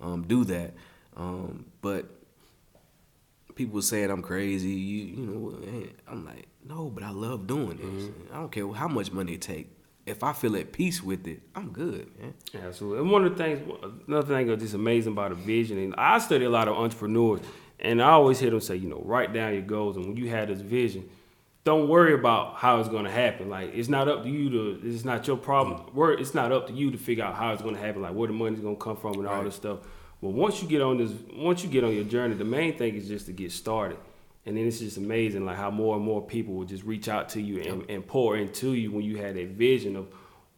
um, 0.00 0.22
do 0.26 0.44
that. 0.44 0.74
Um, 1.16 1.66
but 1.82 2.06
people 3.54 3.74
were 3.74 3.82
saying 3.82 4.10
I'm 4.10 4.22
crazy. 4.22 4.70
You, 4.70 5.04
you 5.04 5.26
know, 5.26 5.88
I'm 6.08 6.24
like, 6.24 6.48
no, 6.64 6.88
but 6.88 7.02
I 7.02 7.10
love 7.10 7.46
doing 7.46 7.76
this. 7.76 8.04
Mm-hmm. 8.04 8.34
I 8.34 8.36
don't 8.36 8.52
care 8.52 8.70
how 8.72 8.88
much 8.88 9.12
money 9.12 9.34
it 9.34 9.42
take 9.42 9.76
if 10.06 10.22
I 10.22 10.32
feel 10.32 10.56
at 10.56 10.72
peace 10.72 11.02
with 11.02 11.26
it, 11.26 11.42
I'm 11.54 11.70
good, 11.70 12.08
man. 12.18 12.34
Absolutely. 12.54 13.00
And 13.00 13.10
one 13.10 13.24
of 13.24 13.36
the 13.36 13.42
things, 13.42 13.72
another 14.06 14.34
thing 14.34 14.46
that's 14.46 14.62
just 14.62 14.74
amazing 14.74 15.12
about 15.12 15.32
a 15.32 15.34
vision, 15.34 15.78
and 15.78 15.94
I 15.98 16.18
study 16.20 16.44
a 16.44 16.50
lot 16.50 16.68
of 16.68 16.76
entrepreneurs, 16.76 17.40
and 17.80 18.00
I 18.00 18.10
always 18.10 18.38
hear 18.38 18.50
them 18.50 18.60
say, 18.60 18.76
you 18.76 18.88
know, 18.88 19.02
write 19.04 19.32
down 19.32 19.52
your 19.52 19.62
goals, 19.62 19.96
and 19.96 20.06
when 20.06 20.16
you 20.16 20.30
have 20.30 20.46
this 20.46 20.60
vision, 20.60 21.08
don't 21.66 21.88
worry 21.88 22.14
about 22.14 22.54
how 22.54 22.78
it's 22.78 22.88
going 22.88 23.06
to 23.06 23.10
happen. 23.10 23.50
Like 23.50 23.74
it's 23.74 23.88
not 23.88 24.06
up 24.06 24.22
to 24.22 24.28
you 24.28 24.48
to. 24.50 24.80
It's 24.84 25.04
not 25.04 25.26
your 25.26 25.36
problem. 25.36 25.82
It's 26.20 26.32
not 26.32 26.52
up 26.52 26.68
to 26.68 26.72
you 26.72 26.92
to 26.92 26.96
figure 26.96 27.24
out 27.24 27.34
how 27.34 27.52
it's 27.52 27.60
going 27.60 27.74
to 27.74 27.80
happen. 27.80 28.02
Like 28.02 28.14
where 28.14 28.28
the 28.28 28.34
money's 28.34 28.60
going 28.60 28.76
to 28.76 28.80
come 28.80 28.96
from 28.96 29.14
and 29.14 29.24
right. 29.24 29.36
all 29.36 29.42
this 29.42 29.56
stuff. 29.56 29.80
But 30.22 30.30
once 30.30 30.62
you 30.62 30.68
get 30.68 30.80
on 30.80 30.96
this, 30.96 31.10
once 31.34 31.64
you 31.64 31.68
get 31.68 31.82
on 31.82 31.92
your 31.92 32.04
journey, 32.04 32.36
the 32.36 32.44
main 32.44 32.78
thing 32.78 32.94
is 32.94 33.08
just 33.08 33.26
to 33.26 33.32
get 33.32 33.50
started. 33.50 33.98
And 34.46 34.56
then 34.56 34.64
it's 34.64 34.78
just 34.78 34.96
amazing, 34.96 35.44
like 35.44 35.56
how 35.56 35.72
more 35.72 35.96
and 35.96 36.04
more 36.04 36.24
people 36.24 36.54
will 36.54 36.64
just 36.64 36.84
reach 36.84 37.08
out 37.08 37.30
to 37.30 37.42
you 37.42 37.60
and, 37.60 37.90
and 37.90 38.06
pour 38.06 38.36
into 38.36 38.74
you 38.74 38.92
when 38.92 39.04
you 39.04 39.16
had 39.16 39.36
a 39.36 39.46
vision 39.46 39.96
of 39.96 40.06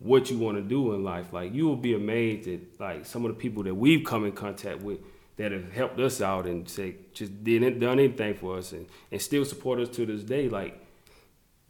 what 0.00 0.30
you 0.30 0.36
want 0.36 0.58
to 0.58 0.62
do 0.62 0.92
in 0.92 1.04
life. 1.04 1.32
Like 1.32 1.54
you 1.54 1.66
will 1.66 1.76
be 1.76 1.94
amazed 1.94 2.46
at 2.48 2.60
like 2.78 3.06
some 3.06 3.24
of 3.24 3.30
the 3.30 3.40
people 3.40 3.62
that 3.62 3.74
we've 3.74 4.04
come 4.04 4.26
in 4.26 4.32
contact 4.32 4.82
with 4.82 4.98
that 5.38 5.52
have 5.52 5.72
helped 5.72 5.98
us 6.00 6.20
out 6.20 6.44
and 6.44 6.68
say 6.68 6.96
just 7.14 7.42
didn't 7.42 7.78
done 7.78 7.98
anything 7.98 8.34
for 8.34 8.58
us 8.58 8.72
and, 8.72 8.86
and 9.10 9.22
still 9.22 9.46
support 9.46 9.80
us 9.80 9.88
to 9.88 10.04
this 10.04 10.22
day. 10.22 10.50
Like 10.50 10.84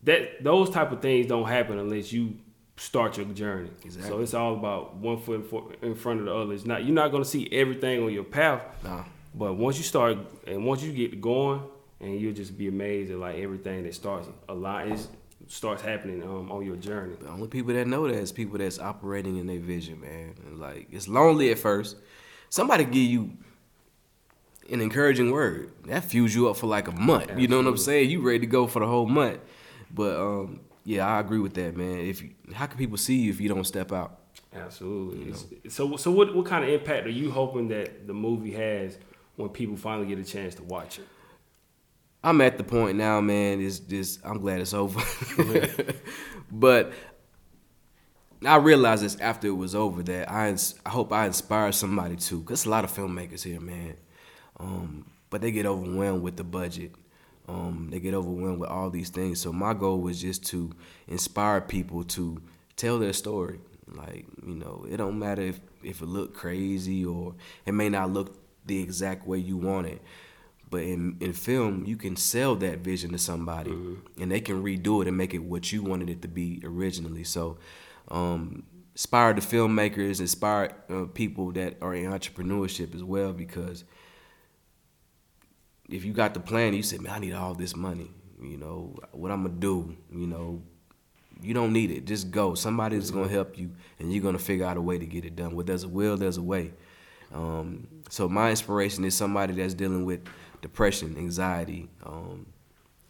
that 0.04 0.42
those 0.42 0.70
type 0.70 0.92
of 0.92 1.00
things 1.00 1.26
don't 1.26 1.48
happen 1.48 1.78
unless 1.78 2.12
you 2.12 2.36
start 2.76 3.16
your 3.16 3.26
journey. 3.26 3.70
Exactly. 3.84 4.10
So 4.10 4.20
it's 4.20 4.34
all 4.34 4.54
about 4.54 4.96
one 4.96 5.20
foot 5.20 5.78
in 5.82 5.94
front 5.94 6.20
of 6.20 6.26
the 6.26 6.34
other. 6.34 6.52
It's 6.52 6.64
not 6.64 6.84
you're 6.84 6.94
not 6.94 7.10
gonna 7.10 7.24
see 7.24 7.48
everything 7.52 8.02
on 8.02 8.12
your 8.12 8.24
path. 8.24 8.62
Nah. 8.82 9.04
But 9.34 9.54
once 9.54 9.76
you 9.76 9.84
start 9.84 10.18
and 10.46 10.64
once 10.64 10.82
you 10.82 10.92
get 10.92 11.20
going, 11.20 11.62
and 12.00 12.20
you'll 12.20 12.34
just 12.34 12.56
be 12.56 12.68
amazed 12.68 13.10
at 13.10 13.18
like 13.18 13.36
everything 13.36 13.84
that 13.84 13.94
starts 13.94 14.28
a 14.48 14.54
lot 14.54 14.88
is 14.88 15.08
starts 15.48 15.82
happening 15.82 16.22
um, 16.22 16.52
on 16.52 16.64
your 16.64 16.76
journey. 16.76 17.14
The 17.20 17.28
only 17.28 17.48
people 17.48 17.72
that 17.74 17.86
know 17.86 18.06
that 18.06 18.16
is 18.16 18.32
people 18.32 18.58
that's 18.58 18.78
operating 18.78 19.36
in 19.36 19.46
their 19.46 19.58
vision, 19.58 20.00
man. 20.00 20.34
And 20.46 20.58
like 20.58 20.88
it's 20.90 21.08
lonely 21.08 21.50
at 21.50 21.58
first. 21.58 21.96
Somebody 22.50 22.84
give 22.84 22.96
you 22.96 23.32
an 24.70 24.80
encouraging 24.80 25.30
word 25.30 25.72
that 25.86 26.04
fuels 26.04 26.34
you 26.34 26.48
up 26.48 26.56
for 26.56 26.66
like 26.66 26.88
a 26.88 26.92
month. 26.92 27.22
Absolutely. 27.22 27.42
You 27.42 27.48
know 27.48 27.56
what 27.58 27.66
I'm 27.66 27.78
saying? 27.78 28.10
You 28.10 28.20
ready 28.20 28.40
to 28.40 28.46
go 28.46 28.66
for 28.66 28.80
the 28.80 28.86
whole 28.86 29.06
month. 29.06 29.40
But 29.90 30.16
um, 30.16 30.60
yeah, 30.84 31.06
I 31.06 31.20
agree 31.20 31.38
with 31.38 31.54
that, 31.54 31.76
man. 31.76 31.98
If 31.98 32.22
you, 32.22 32.30
how 32.54 32.66
can 32.66 32.78
people 32.78 32.96
see 32.96 33.16
you 33.16 33.30
if 33.30 33.40
you 33.40 33.48
don't 33.48 33.64
step 33.64 33.92
out? 33.92 34.18
Absolutely. 34.54 35.24
You 35.24 35.30
know? 35.32 35.38
So 35.68 35.96
so 35.96 36.10
what 36.10 36.34
what 36.34 36.46
kind 36.46 36.64
of 36.64 36.70
impact 36.70 37.06
are 37.06 37.10
you 37.10 37.30
hoping 37.30 37.68
that 37.68 38.06
the 38.06 38.14
movie 38.14 38.52
has 38.52 38.98
when 39.36 39.50
people 39.50 39.76
finally 39.76 40.06
get 40.06 40.18
a 40.18 40.24
chance 40.24 40.54
to 40.56 40.62
watch 40.62 40.98
it? 40.98 41.06
I'm 42.22 42.40
at 42.40 42.58
the 42.58 42.64
point 42.64 42.96
now, 42.96 43.20
man. 43.20 43.60
Is 43.60 43.80
just 43.80 44.24
I'm 44.24 44.38
glad 44.38 44.60
it's 44.60 44.74
over. 44.74 45.00
but 46.50 46.92
I 48.44 48.56
realized 48.56 49.02
this 49.02 49.18
after 49.20 49.48
it 49.48 49.56
was 49.56 49.74
over 49.74 50.02
that 50.04 50.30
I 50.30 50.54
I 50.86 50.90
hope 50.90 51.12
I 51.12 51.26
inspire 51.26 51.72
somebody 51.72 52.16
too. 52.16 52.42
Cause 52.42 52.66
a 52.66 52.70
lot 52.70 52.84
of 52.84 52.92
filmmakers 52.92 53.42
here, 53.42 53.60
man. 53.60 53.96
Um, 54.58 55.10
but 55.30 55.40
they 55.40 55.50
get 55.50 55.66
overwhelmed 55.66 56.22
with 56.22 56.36
the 56.36 56.44
budget. 56.44 56.92
Um, 57.48 57.88
they 57.90 57.98
get 57.98 58.14
overwhelmed 58.14 58.60
with 58.60 58.68
all 58.68 58.90
these 58.90 59.08
things. 59.08 59.40
So 59.40 59.52
my 59.52 59.72
goal 59.74 60.00
was 60.00 60.20
just 60.20 60.44
to 60.46 60.70
inspire 61.06 61.60
people 61.60 62.04
to 62.04 62.42
tell 62.76 62.98
their 62.98 63.14
story. 63.14 63.60
Like 63.90 64.26
you 64.46 64.54
know, 64.54 64.86
it 64.88 64.98
don't 64.98 65.18
matter 65.18 65.42
if 65.42 65.60
if 65.82 66.02
it 66.02 66.06
look 66.06 66.34
crazy 66.34 67.04
or 67.04 67.34
it 67.64 67.72
may 67.72 67.88
not 67.88 68.10
look 68.10 68.36
the 68.66 68.82
exact 68.82 69.26
way 69.26 69.38
you 69.38 69.56
want 69.56 69.86
it 69.86 70.02
but 70.70 70.82
in, 70.82 71.16
in 71.20 71.32
film, 71.32 71.84
you 71.86 71.96
can 71.96 72.16
sell 72.16 72.54
that 72.56 72.78
vision 72.78 73.12
to 73.12 73.18
somebody, 73.18 73.70
mm-hmm. 73.70 74.22
and 74.22 74.30
they 74.30 74.40
can 74.40 74.62
redo 74.62 75.02
it 75.02 75.08
and 75.08 75.16
make 75.16 75.34
it 75.34 75.38
what 75.38 75.72
you 75.72 75.82
wanted 75.82 76.10
it 76.10 76.22
to 76.22 76.28
be 76.28 76.60
originally. 76.64 77.24
So, 77.24 77.58
um, 78.08 78.64
inspire 78.92 79.32
the 79.32 79.40
filmmakers, 79.40 80.20
inspire 80.20 80.74
uh, 80.90 81.04
people 81.14 81.52
that 81.52 81.76
are 81.80 81.94
in 81.94 82.10
entrepreneurship 82.10 82.94
as 82.94 83.02
well, 83.02 83.32
because 83.32 83.84
if 85.88 86.04
you 86.04 86.12
got 86.12 86.34
the 86.34 86.40
plan, 86.40 86.74
you 86.74 86.82
said, 86.82 87.00
man, 87.00 87.14
I 87.14 87.18
need 87.18 87.32
all 87.32 87.54
this 87.54 87.74
money. 87.74 88.10
You 88.40 88.56
know 88.56 88.94
what 89.12 89.32
I'm 89.32 89.42
gonna 89.42 89.54
do. 89.54 89.96
You 90.12 90.26
know, 90.26 90.62
you 91.42 91.54
don't 91.54 91.72
need 91.72 91.90
it. 91.90 92.04
Just 92.04 92.30
go. 92.30 92.54
Somebody's 92.54 93.10
gonna 93.10 93.28
help 93.28 93.58
you, 93.58 93.70
and 93.98 94.12
you're 94.12 94.22
gonna 94.22 94.38
figure 94.38 94.66
out 94.66 94.76
a 94.76 94.80
way 94.80 94.98
to 94.98 95.06
get 95.06 95.24
it 95.24 95.34
done. 95.34 95.56
Where 95.56 95.64
there's 95.64 95.82
a 95.82 95.88
will, 95.88 96.16
there's 96.16 96.36
a 96.36 96.42
way. 96.42 96.72
Um, 97.34 97.88
so 98.10 98.28
my 98.28 98.50
inspiration 98.50 99.04
is 99.04 99.16
somebody 99.16 99.54
that's 99.54 99.74
dealing 99.74 100.04
with 100.04 100.20
depression, 100.62 101.16
anxiety, 101.18 101.88
um, 102.04 102.46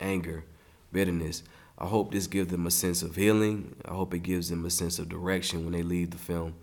anger, 0.01 0.45
bitterness. 0.93 1.43
I 1.77 1.87
hope 1.87 2.11
this 2.11 2.27
gives 2.27 2.51
them 2.51 2.67
a 2.67 2.71
sense 2.71 3.03
of 3.03 3.15
healing. 3.15 3.77
I 3.85 3.93
hope 3.93 4.15
it 4.15 4.21
gives 4.21 4.49
them 4.49 4.65
a 4.65 4.71
sense 4.71 4.99
of 4.99 5.09
direction 5.09 5.65
when 5.65 5.73
they 5.73 5.83
leave 5.83 6.11
the 6.11 6.19
film, 6.19 6.55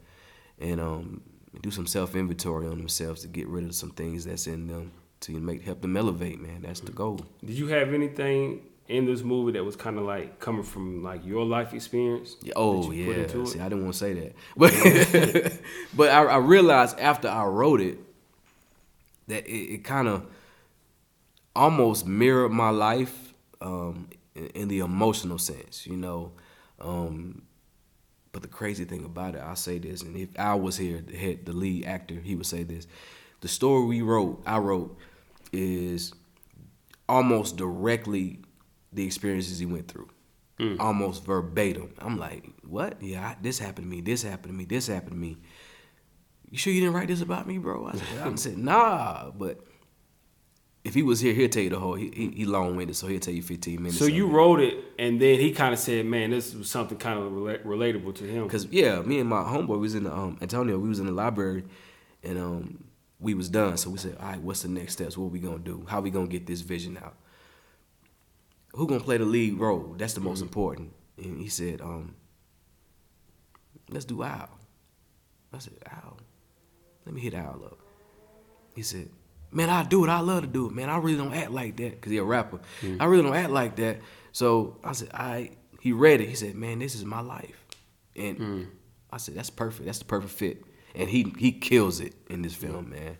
and 0.59 0.81
um, 0.81 1.21
do 1.61 1.69
some 1.69 1.85
self 1.85 2.15
inventory 2.15 2.67
on 2.67 2.79
themselves 2.79 3.21
to 3.21 3.27
get 3.27 3.47
rid 3.47 3.65
of 3.65 3.75
some 3.75 3.91
things 3.91 4.25
that's 4.25 4.47
in 4.47 4.67
them 4.67 4.91
to 5.21 5.31
make 5.39 5.63
help 5.63 5.81
them 5.81 5.97
elevate. 5.97 6.39
Man, 6.39 6.61
that's 6.61 6.81
the 6.81 6.91
goal. 6.91 7.19
Did 7.43 7.57
you 7.57 7.67
have 7.67 7.93
anything 7.93 8.61
in 8.87 9.05
this 9.05 9.23
movie 9.23 9.53
that 9.53 9.63
was 9.63 9.75
kind 9.75 9.97
of 9.97 10.03
like 10.03 10.39
coming 10.39 10.63
from 10.63 11.03
like 11.03 11.25
your 11.25 11.45
life 11.45 11.73
experience? 11.73 12.35
Oh 12.55 12.91
yeah. 12.91 13.27
See, 13.45 13.59
I 13.59 13.69
didn't 13.69 13.83
want 13.83 13.93
to 13.93 13.99
say 13.99 14.13
that, 14.13 14.35
but 14.55 15.59
but 15.95 16.09
I, 16.09 16.23
I, 16.23 16.37
realized 16.37 16.99
after 16.99 17.27
I 17.27 17.45
wrote 17.45 17.81
it 17.81 17.97
that 19.27 19.47
it, 19.47 19.73
it 19.73 19.83
kind 19.83 20.07
of 20.07 20.25
almost 21.55 22.05
mirrored 22.05 22.51
my 22.51 22.69
life 22.69 23.33
um, 23.61 24.09
in, 24.35 24.47
in, 24.47 24.67
the 24.67 24.79
emotional 24.79 25.37
sense, 25.37 25.87
you 25.87 25.95
know. 25.95 26.33
Um, 26.79 27.43
but 28.33 28.41
the 28.41 28.49
crazy 28.49 28.83
thing 28.83 29.05
about 29.05 29.35
it, 29.35 29.41
I'll 29.41 29.55
say 29.55 29.79
this, 29.79 30.01
and 30.01 30.15
if 30.17 30.37
I 30.37 30.55
was 30.55 30.77
here, 30.77 31.01
the 31.01 31.15
head, 31.15 31.45
the 31.45 31.53
lead 31.53 31.85
actor, 31.85 32.15
he 32.15 32.35
would 32.35 32.45
say 32.45 32.63
this: 32.63 32.85
the 33.41 33.47
story 33.47 33.85
we 33.85 34.01
wrote, 34.01 34.41
I 34.45 34.57
wrote, 34.57 34.97
is 35.51 36.13
almost 37.07 37.57
directly 37.57 38.39
the 38.91 39.05
experiences 39.05 39.59
he 39.59 39.65
went 39.65 39.87
through. 39.87 40.09
Mm. 40.59 40.79
Almost 40.79 41.25
verbatim. 41.25 41.93
I'm 41.99 42.17
like, 42.17 42.49
what? 42.65 43.01
Yeah, 43.01 43.29
I, 43.29 43.37
this 43.41 43.59
happened 43.59 43.85
to 43.85 43.89
me. 43.89 44.01
This 44.01 44.23
happened 44.23 44.53
to 44.53 44.57
me. 44.57 44.65
This 44.65 44.87
happened 44.87 45.11
to 45.11 45.17
me. 45.17 45.37
You 46.49 46.57
sure 46.57 46.71
you 46.71 46.79
didn't 46.79 46.95
write 46.95 47.09
this 47.09 47.21
about 47.21 47.45
me, 47.45 47.57
bro? 47.57 47.87
I 47.87 47.97
said, 47.97 48.21
I 48.21 48.35
said 48.35 48.57
nah. 48.57 49.31
But 49.31 49.59
if 50.85 50.93
he 50.93 51.03
was 51.03 51.19
here, 51.19 51.33
he'll 51.33 51.49
tell 51.49 51.63
you 51.63 51.71
the 51.71 51.79
whole. 51.79 51.95
He, 51.95 52.09
he, 52.11 52.29
he 52.29 52.45
long 52.45 52.77
winded, 52.77 52.95
so 52.95 53.07
he'll 53.07 53.19
tell 53.19 53.33
you 53.33 53.41
15 53.41 53.81
minutes. 53.81 53.99
So 53.99 54.05
you 54.05 54.27
wrote 54.27 54.61
it, 54.61 54.77
and 54.97 55.19
then 55.19 55.39
he 55.39 55.51
kind 55.51 55.73
of 55.73 55.79
said, 55.79 56.05
"Man, 56.05 56.29
this 56.29 56.53
was 56.53 56.69
something 56.69 56.97
kind 56.97 57.19
of 57.19 57.31
relatable 57.33 58.15
to 58.15 58.23
him." 58.23 58.43
Because 58.43 58.65
yeah, 58.67 59.01
me 59.01 59.19
and 59.19 59.27
my 59.27 59.43
homeboy 59.43 59.79
was 59.79 59.95
in 59.95 60.03
the 60.03 60.13
um, 60.13 60.37
Antonio. 60.41 60.77
We 60.77 60.87
was 60.87 60.99
in 60.99 61.07
the 61.07 61.11
library, 61.11 61.65
and 62.23 62.37
um, 62.37 62.83
we 63.19 63.33
was 63.33 63.49
done. 63.49 63.77
So 63.77 63.89
we 63.89 63.97
said, 63.97 64.17
"All 64.19 64.27
right, 64.27 64.41
what's 64.41 64.61
the 64.61 64.69
next 64.69 64.93
steps? 64.93 65.17
What 65.17 65.31
we 65.31 65.39
gonna 65.39 65.59
do? 65.59 65.85
How 65.87 66.01
we 66.01 66.09
gonna 66.09 66.27
get 66.27 66.45
this 66.47 66.61
vision 66.61 66.97
out?" 66.97 67.15
who 68.75 68.87
gonna 68.87 68.99
play 68.99 69.17
the 69.17 69.25
lead 69.25 69.57
role? 69.57 69.95
That's 69.97 70.13
the 70.13 70.19
most 70.19 70.37
mm-hmm. 70.37 70.47
important. 70.47 70.93
And 71.17 71.39
he 71.39 71.47
said, 71.47 71.81
um, 71.81 72.15
let's 73.89 74.05
do 74.05 74.21
Al. 74.23 74.49
I 75.53 75.59
said, 75.59 75.73
Al, 75.89 76.17
let 77.05 77.15
me 77.15 77.21
hit 77.21 77.33
Al 77.33 77.61
up. 77.63 77.79
He 78.75 78.81
said, 78.81 79.09
man, 79.51 79.69
I 79.69 79.83
do 79.83 80.03
it. 80.03 80.09
I 80.09 80.19
love 80.19 80.41
to 80.41 80.47
do 80.47 80.67
it, 80.67 80.73
man. 80.73 80.89
I 80.89 80.97
really 80.97 81.17
don't 81.17 81.33
act 81.33 81.51
like 81.51 81.77
that 81.77 81.91
because 81.91 82.11
he 82.11 82.17
a 82.17 82.23
rapper. 82.23 82.59
Mm-hmm. 82.81 83.01
I 83.01 83.05
really 83.05 83.23
don't 83.23 83.35
act 83.35 83.51
like 83.51 83.77
that. 83.77 83.99
So 84.31 84.77
I 84.83 84.91
said, 84.91 85.09
I. 85.13 85.51
He 85.79 85.91
read 85.91 86.19
it. 86.19 86.27
He 86.27 86.33
said, 86.33 86.55
man, 86.55 86.79
this 86.79 86.95
is 86.95 87.05
my 87.05 87.19
life, 87.19 87.63
and 88.15 88.37
mm-hmm. 88.39 88.63
I 89.11 89.17
said, 89.17 89.35
that's 89.35 89.51
perfect. 89.51 89.85
That's 89.85 89.99
the 89.99 90.05
perfect 90.05 90.33
fit. 90.33 90.63
And 90.95 91.09
he 91.09 91.33
he 91.37 91.51
kills 91.51 91.99
it 91.99 92.13
in 92.29 92.41
this 92.41 92.55
film, 92.55 92.89
man. 92.89 93.17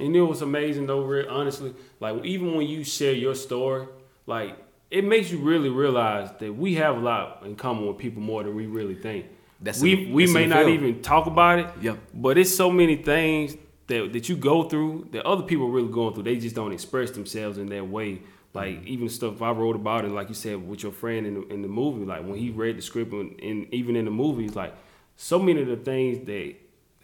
And 0.00 0.14
it 0.14 0.22
was 0.22 0.42
amazing 0.42 0.86
though, 0.86 1.02
really 1.02 1.28
honestly. 1.28 1.74
Like 2.00 2.24
even 2.24 2.54
when 2.54 2.66
you 2.66 2.84
share 2.84 3.12
your 3.12 3.34
story, 3.34 3.86
like 4.26 4.56
it 4.90 5.04
makes 5.04 5.30
you 5.30 5.38
really 5.38 5.68
realize 5.68 6.30
that 6.38 6.52
we 6.54 6.76
have 6.76 6.96
a 6.96 7.00
lot 7.00 7.42
in 7.44 7.56
common 7.56 7.86
with 7.86 7.98
people 7.98 8.22
more 8.22 8.42
than 8.42 8.54
we 8.54 8.66
really 8.66 8.94
think. 8.94 9.26
That's 9.60 9.80
we 9.80 10.08
a, 10.08 10.12
we 10.12 10.32
may 10.32 10.46
not 10.46 10.60
film. 10.60 10.70
even 10.70 11.02
talk 11.02 11.26
about 11.26 11.58
it. 11.58 11.66
Yep. 11.82 11.98
But 12.14 12.38
it's 12.38 12.54
so 12.54 12.70
many 12.70 12.96
things 12.96 13.56
that 13.88 14.12
that 14.12 14.28
you 14.28 14.36
go 14.36 14.64
through 14.64 15.08
that 15.12 15.26
other 15.26 15.42
people 15.42 15.66
are 15.66 15.70
really 15.70 15.92
going 15.92 16.14
through. 16.14 16.22
They 16.22 16.36
just 16.36 16.54
don't 16.54 16.72
express 16.72 17.10
themselves 17.10 17.58
in 17.58 17.66
that 17.70 17.86
way. 17.86 18.22
Like 18.54 18.76
mm-hmm. 18.76 18.88
even 18.88 19.08
stuff 19.08 19.42
I 19.42 19.50
wrote 19.50 19.76
about 19.76 20.04
it, 20.04 20.10
like 20.10 20.28
you 20.28 20.34
said 20.34 20.66
with 20.66 20.82
your 20.82 20.92
friend 20.92 21.26
in 21.26 21.34
the, 21.34 21.48
in 21.48 21.62
the 21.62 21.68
movie. 21.68 22.04
Like 22.04 22.24
when 22.24 22.36
he 22.36 22.50
read 22.50 22.78
the 22.78 22.82
script 22.82 23.12
and, 23.12 23.38
and 23.40 23.74
even 23.74 23.96
in 23.96 24.04
the 24.04 24.10
movies, 24.10 24.54
like 24.56 24.74
so 25.16 25.38
many 25.38 25.60
of 25.60 25.68
the 25.68 25.76
things 25.76 26.24
that 26.26 26.54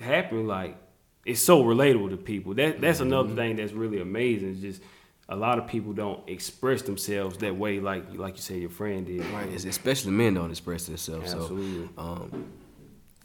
happen, 0.00 0.46
like 0.46 0.76
it's 1.24 1.40
so 1.40 1.62
relatable 1.62 2.10
to 2.10 2.16
people. 2.16 2.54
That 2.54 2.80
that's 2.80 2.98
mm-hmm. 2.98 3.08
another 3.08 3.34
thing 3.34 3.56
that's 3.56 3.72
really 3.72 4.00
amazing. 4.00 4.50
It's 4.50 4.60
just 4.60 4.82
a 5.28 5.36
lot 5.36 5.58
of 5.58 5.66
people 5.66 5.92
don't 5.92 6.28
express 6.28 6.82
themselves 6.82 7.38
that 7.38 7.56
way, 7.56 7.80
like 7.80 8.04
like 8.14 8.36
you 8.36 8.42
say 8.42 8.58
your 8.58 8.70
friend 8.70 9.06
did. 9.06 9.24
Right, 9.26 9.48
especially 9.64 10.12
men 10.12 10.34
don't 10.34 10.50
express 10.50 10.86
themselves. 10.86 11.32
Absolutely. 11.32 11.88
So, 11.96 12.02
um, 12.02 12.52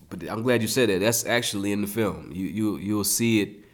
but 0.09 0.23
I'm 0.29 0.41
glad 0.41 0.61
you 0.61 0.67
said 0.67 0.89
that. 0.89 0.99
That's 0.99 1.25
actually 1.25 1.71
in 1.71 1.81
the 1.81 1.87
film. 1.87 2.31
You 2.33 2.45
you 2.45 2.77
you'll 2.77 3.03
see 3.03 3.41
it. 3.41 3.65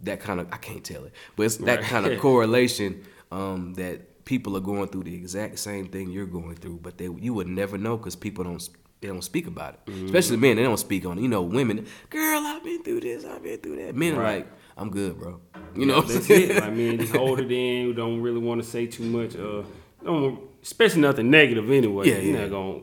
That 0.00 0.20
kind 0.20 0.38
of 0.38 0.52
I 0.52 0.58
can't 0.58 0.84
tell 0.84 1.04
it, 1.04 1.12
but 1.34 1.44
it's 1.44 1.56
that 1.56 1.80
right. 1.80 1.88
kind 1.88 2.06
of 2.06 2.20
correlation 2.20 3.04
um, 3.32 3.74
that 3.74 4.24
people 4.24 4.56
are 4.56 4.60
going 4.60 4.86
through 4.88 5.02
the 5.04 5.14
exact 5.14 5.58
same 5.58 5.88
thing 5.88 6.10
you're 6.10 6.26
going 6.26 6.54
through, 6.54 6.78
but 6.82 6.98
they 6.98 7.06
you 7.06 7.34
would 7.34 7.48
never 7.48 7.78
know 7.78 7.96
because 7.96 8.14
people 8.14 8.44
don't 8.44 8.68
they 9.00 9.08
don't 9.08 9.22
speak 9.22 9.46
about 9.46 9.74
it. 9.74 9.90
Mm-hmm. 9.90 10.06
Especially 10.06 10.36
men, 10.36 10.56
they 10.56 10.62
don't 10.62 10.78
speak 10.78 11.06
on 11.06 11.18
it. 11.18 11.22
You 11.22 11.28
know, 11.28 11.42
women, 11.42 11.86
girl, 12.10 12.40
I've 12.40 12.64
been 12.64 12.82
through 12.82 13.00
this, 13.00 13.24
I've 13.24 13.42
been 13.42 13.58
through 13.58 13.76
that. 13.76 13.94
Men 13.94 14.16
right. 14.16 14.20
are 14.20 14.36
like, 14.38 14.52
I'm 14.76 14.90
good, 14.90 15.18
bro. 15.18 15.40
You 15.74 15.86
know, 15.86 16.00
that's 16.00 16.28
it. 16.30 16.62
I 16.62 16.70
mean, 16.70 16.98
just 16.98 17.14
hold 17.14 17.40
it 17.40 17.50
in. 17.50 17.94
Don't 17.94 18.20
really 18.20 18.40
want 18.40 18.62
to 18.62 18.68
say 18.68 18.86
too 18.86 19.04
much. 19.04 19.36
Uh, 19.36 19.62
don't, 20.04 20.40
especially 20.62 21.00
nothing 21.00 21.30
negative 21.30 21.70
anyway. 21.70 22.08
Yeah, 22.08 22.18
You're 22.18 22.34
yeah. 22.34 22.40
not 22.42 22.50
gonna 22.50 22.80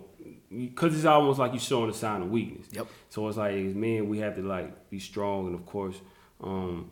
because 0.56 0.96
it's 0.96 1.06
almost 1.06 1.40
like 1.40 1.52
you're 1.52 1.60
showing 1.60 1.90
a 1.90 1.94
sign 1.94 2.22
of 2.22 2.30
weakness. 2.30 2.68
Yep. 2.72 2.88
So 3.10 3.28
it's 3.28 3.38
like 3.38 3.56
as 3.56 3.76
men, 3.76 4.08
we 4.08 4.20
have 4.20 4.36
to 4.36 4.42
like 4.42 4.90
be 4.90 5.00
strong 5.00 5.48
and 5.48 5.56
of 5.56 5.66
course, 5.66 5.96
um, 6.42 6.92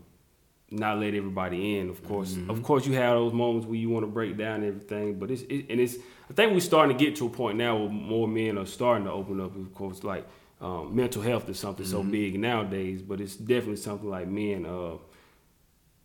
not 0.70 0.98
let 0.98 1.14
everybody 1.14 1.78
in. 1.78 1.90
Of 1.90 2.04
course, 2.04 2.34
mm-hmm. 2.34 2.50
of 2.50 2.64
course, 2.64 2.86
you 2.86 2.94
have 2.94 3.16
those 3.16 3.34
moments 3.34 3.68
where 3.68 3.78
you 3.78 3.90
want 3.90 4.04
to 4.04 4.12
break 4.12 4.38
down 4.38 4.64
everything, 4.64 5.20
but 5.20 5.32
it's 5.32 5.44
it, 5.44 5.68
and 5.70 5.80
it's. 5.80 5.96
I 6.30 6.34
think 6.34 6.54
we're 6.54 6.60
starting 6.60 6.98
to 6.98 7.04
get 7.04 7.16
to 7.18 7.28
a 7.28 7.30
point 7.30 7.58
now 7.58 7.78
where 7.78 7.90
more 7.90 8.28
men 8.28 8.58
are 8.58 8.66
starting 8.66 9.06
to 9.06 9.12
open 9.12 9.40
up. 9.42 9.56
Of 9.56 9.74
course, 9.74 10.04
like 10.04 10.28
um, 10.62 10.96
mental 10.96 11.22
health 11.22 11.50
is 11.50 11.60
something 11.60 11.86
mm-hmm. 11.86 11.92
so 11.92 12.04
big 12.04 12.40
nowadays, 12.40 13.02
but 13.02 13.20
it's 13.20 13.36
definitely 13.36 13.78
something 13.78 14.10
like 14.10 14.28
men 14.28 14.66
uh, 14.66 14.98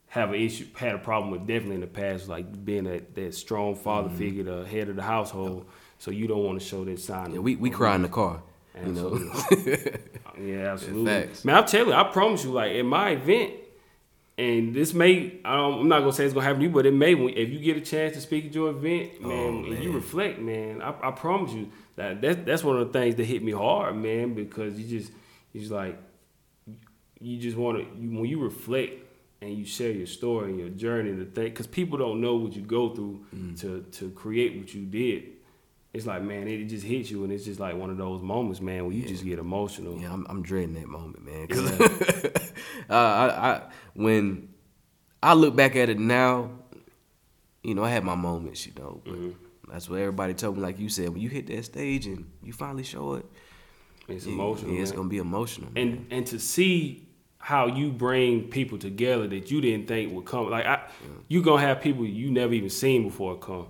have 0.08 0.30
an 0.30 0.40
issue, 0.40 0.66
had 0.74 0.94
a 0.94 0.98
problem 0.98 1.30
with 1.30 1.46
definitely 1.46 1.76
in 1.76 1.80
the 1.82 1.86
past, 1.86 2.28
like 2.28 2.64
being 2.64 2.84
that, 2.84 3.14
that 3.14 3.34
strong 3.34 3.74
father 3.76 4.08
mm-hmm. 4.08 4.18
figure, 4.18 4.42
the 4.42 4.66
head 4.66 4.88
of 4.88 4.96
the 4.96 5.02
household. 5.02 5.66
So 5.98 6.10
you 6.10 6.26
don't 6.26 6.44
want 6.44 6.60
to 6.60 6.66
show 6.66 6.84
that 6.84 6.98
sign. 6.98 7.32
Yeah, 7.32 7.40
we 7.40 7.56
we 7.56 7.70
cry 7.70 7.94
in 7.94 8.02
the 8.02 8.08
car. 8.08 8.42
Absolutely. 8.74 9.56
You 9.56 9.76
know? 10.38 10.54
yeah, 10.62 10.72
absolutely. 10.72 11.28
Man, 11.44 11.56
I'm 11.56 11.66
telling 11.66 11.88
you, 11.88 11.94
I 11.94 12.04
promise 12.04 12.44
you, 12.44 12.52
like 12.52 12.72
in 12.72 12.86
my 12.86 13.10
event, 13.10 13.54
and 14.38 14.72
this 14.72 14.94
may 14.94 15.40
I'm 15.44 15.88
not 15.88 16.00
gonna 16.00 16.12
say 16.12 16.24
it's 16.24 16.32
gonna 16.32 16.46
happen 16.46 16.60
to 16.60 16.66
you, 16.66 16.72
but 16.72 16.86
it 16.86 16.94
may 16.94 17.12
if 17.14 17.50
you 17.50 17.58
get 17.58 17.76
a 17.76 17.80
chance 17.80 18.14
to 18.14 18.20
speak 18.20 18.46
at 18.46 18.54
your 18.54 18.70
event, 18.70 19.20
man, 19.20 19.32
oh, 19.32 19.52
man. 19.52 19.72
and 19.72 19.84
you 19.84 19.92
reflect, 19.92 20.38
man. 20.38 20.80
I, 20.80 20.94
I 21.08 21.10
promise 21.10 21.52
you 21.52 21.70
that 21.96 22.22
that's 22.22 22.38
that's 22.44 22.64
one 22.64 22.78
of 22.78 22.86
the 22.86 22.98
things 22.98 23.16
that 23.16 23.24
hit 23.24 23.42
me 23.42 23.50
hard, 23.50 23.96
man, 23.96 24.34
because 24.34 24.78
you 24.78 24.98
just 24.98 25.12
you 25.52 25.60
just 25.60 25.72
like 25.72 25.98
you 27.20 27.36
just 27.38 27.56
want 27.56 27.78
to 27.78 28.00
you, 28.00 28.16
when 28.16 28.30
you 28.30 28.40
reflect 28.40 29.04
and 29.40 29.52
you 29.52 29.64
share 29.64 29.90
your 29.90 30.06
story 30.06 30.50
and 30.50 30.60
your 30.60 30.70
journey 30.70 31.10
and 31.10 31.20
the 31.20 31.24
thing, 31.24 31.50
because 31.50 31.66
people 31.66 31.98
don't 31.98 32.20
know 32.20 32.36
what 32.36 32.54
you 32.54 32.62
go 32.62 32.94
through 32.94 33.26
mm. 33.34 33.60
to 33.60 33.84
to 33.98 34.10
create 34.10 34.56
what 34.56 34.72
you 34.72 34.82
did. 34.82 35.32
It's 35.92 36.06
like 36.06 36.22
man, 36.22 36.46
it 36.46 36.64
just 36.66 36.84
hits 36.84 37.10
you, 37.10 37.24
and 37.24 37.32
it's 37.32 37.44
just 37.44 37.58
like 37.58 37.76
one 37.76 37.90
of 37.90 37.96
those 37.96 38.20
moments, 38.20 38.60
man, 38.60 38.84
where 38.84 38.92
you 38.92 39.02
yeah. 39.02 39.08
just 39.08 39.24
get 39.24 39.38
emotional. 39.38 39.98
Yeah, 39.98 40.12
I'm, 40.12 40.26
I'm 40.28 40.42
dreading 40.42 40.74
that 40.74 40.86
moment, 40.86 41.24
man. 41.24 41.46
Cause 41.46 41.80
yeah. 41.80 42.28
uh, 42.90 42.94
I, 42.94 43.50
I 43.50 43.62
when 43.94 44.48
I 45.22 45.34
look 45.34 45.56
back 45.56 45.76
at 45.76 45.88
it 45.88 45.98
now, 45.98 46.50
you 47.62 47.74
know, 47.74 47.84
I 47.84 47.90
had 47.90 48.04
my 48.04 48.14
moments, 48.14 48.66
you 48.66 48.72
know, 48.76 49.00
but. 49.04 49.14
Mm-hmm 49.14 49.44
that's 49.70 49.88
what 49.88 50.00
everybody 50.00 50.34
told 50.34 50.56
me. 50.56 50.62
Like 50.62 50.78
you 50.78 50.88
said, 50.88 51.10
when 51.10 51.20
you 51.20 51.28
hit 51.28 51.46
that 51.48 51.64
stage 51.64 52.06
and 52.06 52.30
you 52.42 52.52
finally 52.52 52.82
show 52.82 53.14
it, 53.14 53.26
it's 54.08 54.26
emotional. 54.26 54.72
Yeah, 54.72 54.82
it's 54.82 54.92
gonna 54.92 55.08
be 55.08 55.18
emotional. 55.18 55.70
And 55.76 55.92
man. 55.92 56.06
and 56.10 56.26
to 56.28 56.38
see 56.38 57.06
how 57.38 57.66
you 57.66 57.90
bring 57.92 58.48
people 58.48 58.78
together 58.78 59.28
that 59.28 59.50
you 59.50 59.60
didn't 59.60 59.86
think 59.86 60.12
would 60.12 60.24
come. 60.24 60.50
Like 60.50 60.66
I, 60.66 60.76
yeah. 60.76 61.08
you 61.28 61.42
gonna 61.42 61.60
have 61.60 61.80
people 61.80 62.04
you 62.04 62.30
never 62.30 62.52
even 62.52 62.70
seen 62.70 63.04
before 63.04 63.36
come. 63.36 63.68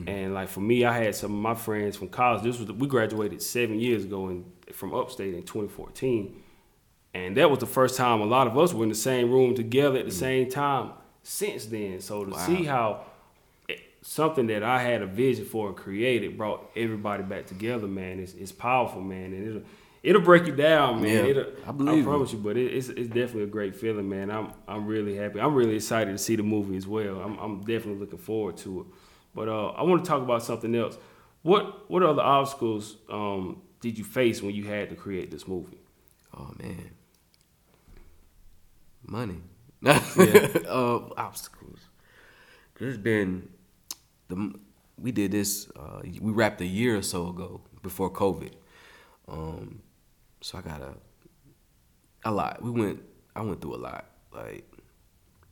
Mm-hmm. 0.00 0.08
And 0.08 0.34
like 0.34 0.48
for 0.48 0.60
me, 0.60 0.84
I 0.84 0.96
had 0.96 1.14
some 1.14 1.32
of 1.32 1.40
my 1.40 1.54
friends 1.54 1.96
from 1.96 2.08
college. 2.08 2.42
This 2.42 2.58
was 2.58 2.70
we 2.72 2.86
graduated 2.86 3.42
seven 3.42 3.80
years 3.80 4.04
ago 4.04 4.28
in, 4.28 4.44
from 4.72 4.94
upstate 4.94 5.34
in 5.34 5.42
2014, 5.42 6.42
and 7.14 7.36
that 7.36 7.50
was 7.50 7.58
the 7.58 7.66
first 7.66 7.96
time 7.96 8.20
a 8.20 8.26
lot 8.26 8.46
of 8.46 8.56
us 8.58 8.72
were 8.72 8.82
in 8.82 8.88
the 8.88 8.94
same 8.94 9.30
room 9.30 9.54
together 9.54 9.98
at 9.98 10.04
the 10.04 10.10
mm-hmm. 10.10 10.18
same 10.18 10.50
time. 10.50 10.92
Since 11.22 11.66
then, 11.66 12.00
so 12.00 12.24
to 12.24 12.30
wow. 12.30 12.46
see 12.46 12.64
how 12.64 13.04
something 14.02 14.46
that 14.46 14.62
I 14.62 14.82
had 14.82 15.02
a 15.02 15.06
vision 15.06 15.44
for 15.44 15.68
and 15.68 15.76
created 15.76 16.38
brought 16.38 16.70
everybody 16.76 17.22
back 17.22 17.46
together, 17.46 17.86
man. 17.86 18.20
It's, 18.20 18.32
it's 18.34 18.52
powerful, 18.52 19.00
man, 19.00 19.32
and 19.34 19.48
it'll 19.48 19.62
it'll 20.02 20.22
break 20.22 20.46
you 20.46 20.54
down, 20.54 21.02
man. 21.02 21.24
Yeah, 21.24 21.30
it'll, 21.30 21.46
I 21.66 21.72
believe 21.72 22.04
I 22.04 22.10
promise 22.10 22.32
you, 22.32 22.38
but 22.38 22.56
it, 22.56 22.72
it's 22.74 22.88
it's 22.88 23.08
definitely 23.08 23.44
a 23.44 23.48
great 23.48 23.76
feeling, 23.76 24.08
man. 24.08 24.30
I'm 24.30 24.52
I'm 24.66 24.86
really 24.86 25.16
happy. 25.16 25.40
I'm 25.40 25.54
really 25.54 25.76
excited 25.76 26.12
to 26.12 26.18
see 26.18 26.36
the 26.36 26.42
movie 26.42 26.76
as 26.76 26.86
well. 26.86 27.20
I'm 27.20 27.38
I'm 27.38 27.60
definitely 27.60 27.96
looking 27.96 28.18
forward 28.18 28.56
to 28.58 28.80
it. 28.80 28.86
But 29.38 29.48
uh, 29.48 29.68
I 29.68 29.84
want 29.84 30.04
to 30.04 30.08
talk 30.08 30.20
about 30.20 30.42
something 30.42 30.74
else. 30.74 30.98
What 31.42 31.88
what 31.88 32.02
other 32.02 32.22
obstacles 32.22 32.96
um, 33.08 33.62
did 33.80 33.96
you 33.96 34.02
face 34.02 34.42
when 34.42 34.52
you 34.52 34.64
had 34.64 34.90
to 34.90 34.96
create 34.96 35.30
this 35.30 35.46
movie? 35.46 35.78
Oh 36.36 36.52
man, 36.58 36.90
money. 39.06 39.40
uh, 39.86 40.98
obstacles. 41.16 41.78
There's 42.80 42.98
been 42.98 43.48
the 44.26 44.54
we 45.00 45.12
did 45.12 45.30
this. 45.30 45.70
Uh, 45.78 46.00
we 46.20 46.32
wrapped 46.32 46.60
a 46.60 46.66
year 46.66 46.96
or 46.96 47.02
so 47.02 47.28
ago 47.28 47.60
before 47.84 48.10
COVID. 48.10 48.54
Um, 49.28 49.82
so 50.40 50.58
I 50.58 50.62
got 50.62 50.82
a 50.82 50.94
a 52.24 52.32
lot. 52.32 52.60
We 52.60 52.72
went. 52.72 53.02
I 53.36 53.42
went 53.42 53.60
through 53.60 53.76
a 53.76 53.82
lot. 53.86 54.04
Like 54.32 54.68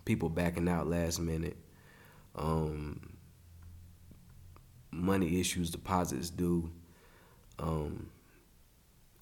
people 0.04 0.28
backing 0.28 0.68
out 0.68 0.88
last 0.88 1.20
minute. 1.20 1.56
Um, 2.34 3.15
money 4.90 5.40
issues, 5.40 5.70
deposits 5.70 6.30
due. 6.30 6.70
Um, 7.58 8.10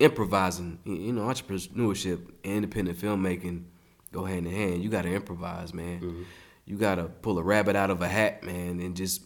improvising, 0.00 0.78
you 0.84 1.12
know, 1.12 1.22
entrepreneurship, 1.22 2.20
independent 2.42 2.98
filmmaking 2.98 3.64
go 4.12 4.24
hand 4.24 4.46
in 4.46 4.52
hand. 4.52 4.82
You 4.82 4.88
got 4.88 5.02
to 5.02 5.12
improvise, 5.12 5.72
man. 5.72 6.00
Mm-hmm. 6.00 6.22
You 6.66 6.76
got 6.76 6.96
to 6.96 7.04
pull 7.04 7.38
a 7.38 7.42
rabbit 7.42 7.76
out 7.76 7.90
of 7.90 8.00
a 8.02 8.08
hat, 8.08 8.42
man, 8.42 8.80
and 8.80 8.96
just 8.96 9.22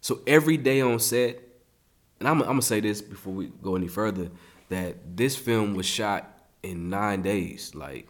so 0.00 0.20
every 0.26 0.56
day 0.56 0.80
on 0.80 0.98
set. 1.00 1.40
And 2.20 2.28
I'm, 2.28 2.40
I'm 2.40 2.48
gonna 2.48 2.62
say 2.62 2.80
this 2.80 3.00
before 3.00 3.32
we 3.32 3.46
go 3.62 3.76
any 3.76 3.88
further 3.88 4.30
that 4.70 5.16
this 5.16 5.36
film 5.36 5.74
was 5.74 5.86
shot 5.86 6.42
in 6.62 6.88
nine 6.88 7.22
days. 7.22 7.74
Like, 7.74 8.08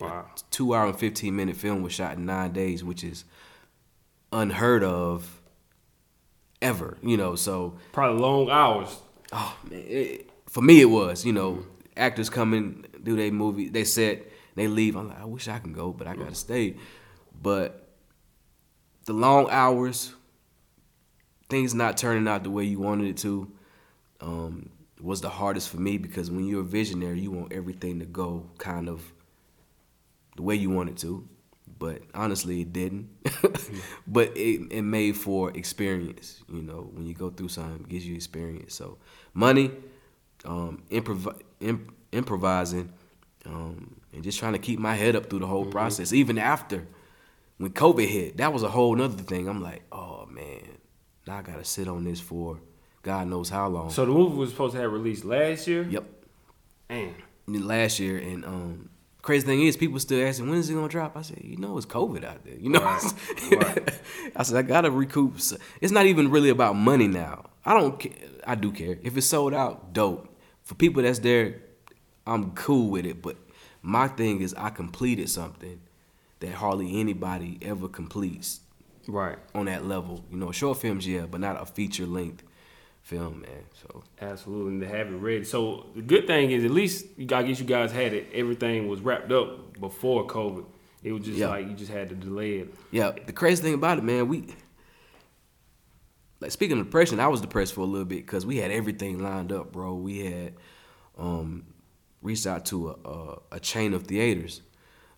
wow. 0.00 0.26
two 0.50 0.74
hour 0.74 0.88
and 0.88 0.98
fifteen 0.98 1.36
minute 1.36 1.56
film 1.56 1.82
was 1.82 1.92
shot 1.92 2.16
in 2.16 2.26
nine 2.26 2.52
days, 2.52 2.82
which 2.82 3.04
is 3.04 3.24
unheard 4.32 4.82
of 4.82 5.40
ever. 6.64 6.96
You 7.02 7.16
know, 7.16 7.36
so 7.36 7.76
probably 7.92 8.20
long 8.20 8.50
hours. 8.50 8.96
Oh 9.32 9.56
man, 9.70 9.84
it, 9.86 10.30
for 10.46 10.62
me 10.62 10.80
it 10.80 10.86
was. 10.86 11.24
You 11.24 11.32
know, 11.32 11.64
actors 11.96 12.30
coming 12.30 12.84
in, 12.94 13.02
do 13.02 13.16
their 13.16 13.30
movie, 13.30 13.68
they 13.68 13.84
set, 13.84 14.26
they 14.56 14.66
leave. 14.66 14.96
I'm 14.96 15.08
like, 15.08 15.20
I 15.20 15.24
wish 15.26 15.46
I 15.46 15.58
can 15.58 15.72
go, 15.72 15.92
but 15.92 16.06
I 16.06 16.16
gotta 16.16 16.34
stay. 16.34 16.76
But 17.40 17.88
the 19.04 19.12
long 19.12 19.48
hours, 19.50 20.14
things 21.48 21.74
not 21.74 21.96
turning 21.96 22.26
out 22.26 22.42
the 22.42 22.50
way 22.50 22.64
you 22.64 22.80
wanted 22.80 23.08
it 23.08 23.16
to, 23.18 23.52
um, 24.20 24.70
was 25.00 25.20
the 25.20 25.28
hardest 25.28 25.68
for 25.68 25.76
me 25.76 25.98
because 25.98 26.30
when 26.30 26.46
you're 26.46 26.62
a 26.62 26.64
visionary, 26.64 27.20
you 27.20 27.30
want 27.30 27.52
everything 27.52 27.98
to 27.98 28.06
go 28.06 28.48
kind 28.56 28.88
of 28.88 29.12
the 30.36 30.42
way 30.42 30.54
you 30.54 30.70
want 30.70 30.88
it 30.88 30.96
to 30.96 31.28
but 31.78 32.02
honestly, 32.14 32.62
it 32.62 32.72
didn't. 32.72 33.08
but 34.06 34.36
it, 34.36 34.68
it 34.70 34.82
made 34.82 35.16
for 35.16 35.50
experience. 35.56 36.42
You 36.48 36.62
know, 36.62 36.90
when 36.92 37.06
you 37.06 37.14
go 37.14 37.30
through 37.30 37.48
something, 37.48 37.80
it 37.80 37.88
gives 37.88 38.06
you 38.06 38.14
experience. 38.14 38.74
So 38.74 38.98
money, 39.32 39.70
um, 40.44 40.82
improv- 40.90 41.40
imp- 41.60 41.94
improvising, 42.12 42.92
um, 43.46 44.00
and 44.12 44.22
just 44.22 44.38
trying 44.38 44.52
to 44.52 44.58
keep 44.58 44.78
my 44.78 44.94
head 44.94 45.16
up 45.16 45.28
through 45.28 45.40
the 45.40 45.46
whole 45.46 45.62
mm-hmm. 45.62 45.72
process. 45.72 46.12
Even 46.12 46.38
after 46.38 46.86
when 47.58 47.72
COVID 47.72 48.06
hit, 48.06 48.36
that 48.38 48.52
was 48.52 48.62
a 48.62 48.68
whole 48.68 48.94
nother 48.94 49.22
thing. 49.22 49.48
I'm 49.48 49.62
like, 49.62 49.82
oh 49.92 50.26
man, 50.26 50.78
now 51.26 51.38
I 51.38 51.42
gotta 51.42 51.64
sit 51.64 51.88
on 51.88 52.04
this 52.04 52.20
for 52.20 52.60
God 53.04 53.28
knows 53.28 53.50
how 53.50 53.68
long. 53.68 53.90
So 53.90 54.04
the 54.04 54.12
movie 54.12 54.36
was 54.36 54.50
supposed 54.50 54.74
to 54.74 54.80
have 54.80 54.90
released 54.90 55.24
last 55.24 55.68
year. 55.68 55.82
Yep. 55.84 56.04
And 56.88 57.14
last 57.46 58.00
year, 58.00 58.16
and 58.18 58.44
um, 58.44 58.90
crazy 59.24 59.46
thing 59.46 59.62
is, 59.62 59.76
people 59.76 59.98
still 59.98 60.26
asking 60.26 60.48
when 60.48 60.58
is 60.58 60.70
it 60.70 60.74
gonna 60.74 60.88
drop. 60.88 61.16
I 61.16 61.22
said, 61.22 61.40
you 61.42 61.56
know, 61.56 61.76
it's 61.76 61.86
COVID 61.86 62.24
out 62.24 62.44
there. 62.44 62.54
You 62.54 62.70
know, 62.70 62.80
right. 62.80 63.12
right. 63.52 64.00
I 64.36 64.42
said 64.42 64.56
I 64.56 64.62
gotta 64.62 64.90
recoup. 64.90 65.36
It's 65.80 65.92
not 65.92 66.06
even 66.06 66.30
really 66.30 66.50
about 66.50 66.76
money 66.76 67.08
now. 67.08 67.46
I 67.64 67.74
don't. 67.74 67.98
Care. 67.98 68.12
I 68.46 68.54
do 68.54 68.70
care 68.70 68.98
if 69.02 69.16
it's 69.16 69.26
sold 69.26 69.54
out. 69.54 69.92
Dope 69.92 70.28
for 70.62 70.74
people 70.74 71.02
that's 71.02 71.18
there. 71.20 71.62
I'm 72.26 72.52
cool 72.52 72.90
with 72.90 73.06
it. 73.06 73.22
But 73.22 73.36
my 73.82 74.08
thing 74.08 74.40
is, 74.40 74.54
I 74.54 74.70
completed 74.70 75.28
something 75.30 75.80
that 76.40 76.52
hardly 76.52 77.00
anybody 77.00 77.58
ever 77.62 77.88
completes. 77.88 78.60
Right 79.06 79.36
on 79.54 79.66
that 79.66 79.84
level, 79.84 80.24
you 80.30 80.38
know, 80.38 80.50
short 80.50 80.78
films, 80.78 81.06
yeah, 81.06 81.26
but 81.26 81.38
not 81.38 81.60
a 81.60 81.66
feature 81.66 82.06
length 82.06 82.42
film, 83.04 83.42
man. 83.42 83.64
So 83.80 84.02
absolutely, 84.20 84.72
and 84.72 84.80
to 84.80 84.88
have 84.88 85.08
it 85.08 85.16
ready. 85.16 85.44
So 85.44 85.86
the 85.94 86.02
good 86.02 86.26
thing 86.26 86.50
is, 86.50 86.64
at 86.64 86.70
least 86.70 87.06
you, 87.16 87.28
I 87.32 87.42
guess 87.42 87.60
you 87.60 87.66
guys 87.66 87.92
had 87.92 88.12
it. 88.12 88.26
Everything 88.34 88.88
was 88.88 89.00
wrapped 89.00 89.30
up 89.30 89.78
before 89.78 90.26
COVID. 90.26 90.64
It 91.04 91.12
was 91.12 91.24
just 91.24 91.38
like 91.38 91.68
you 91.68 91.74
just 91.74 91.92
had 91.92 92.08
to 92.08 92.14
delay 92.14 92.60
it. 92.60 92.74
Yeah. 92.90 93.12
The 93.26 93.32
crazy 93.32 93.62
thing 93.62 93.74
about 93.74 93.98
it, 93.98 94.04
man, 94.04 94.26
we 94.26 94.46
like 96.40 96.50
speaking 96.50 96.78
of 96.78 96.86
depression, 96.86 97.20
I 97.20 97.28
was 97.28 97.42
depressed 97.42 97.74
for 97.74 97.82
a 97.82 97.84
little 97.84 98.06
bit 98.06 98.24
because 98.24 98.46
we 98.46 98.56
had 98.56 98.70
everything 98.70 99.22
lined 99.22 99.52
up, 99.52 99.70
bro. 99.70 99.94
We 99.94 100.24
had 100.24 100.54
um, 101.18 101.66
reached 102.22 102.46
out 102.46 102.64
to 102.66 102.90
a, 102.90 103.08
a, 103.08 103.38
a 103.52 103.60
chain 103.60 103.92
of 103.92 104.04
theaters, 104.04 104.62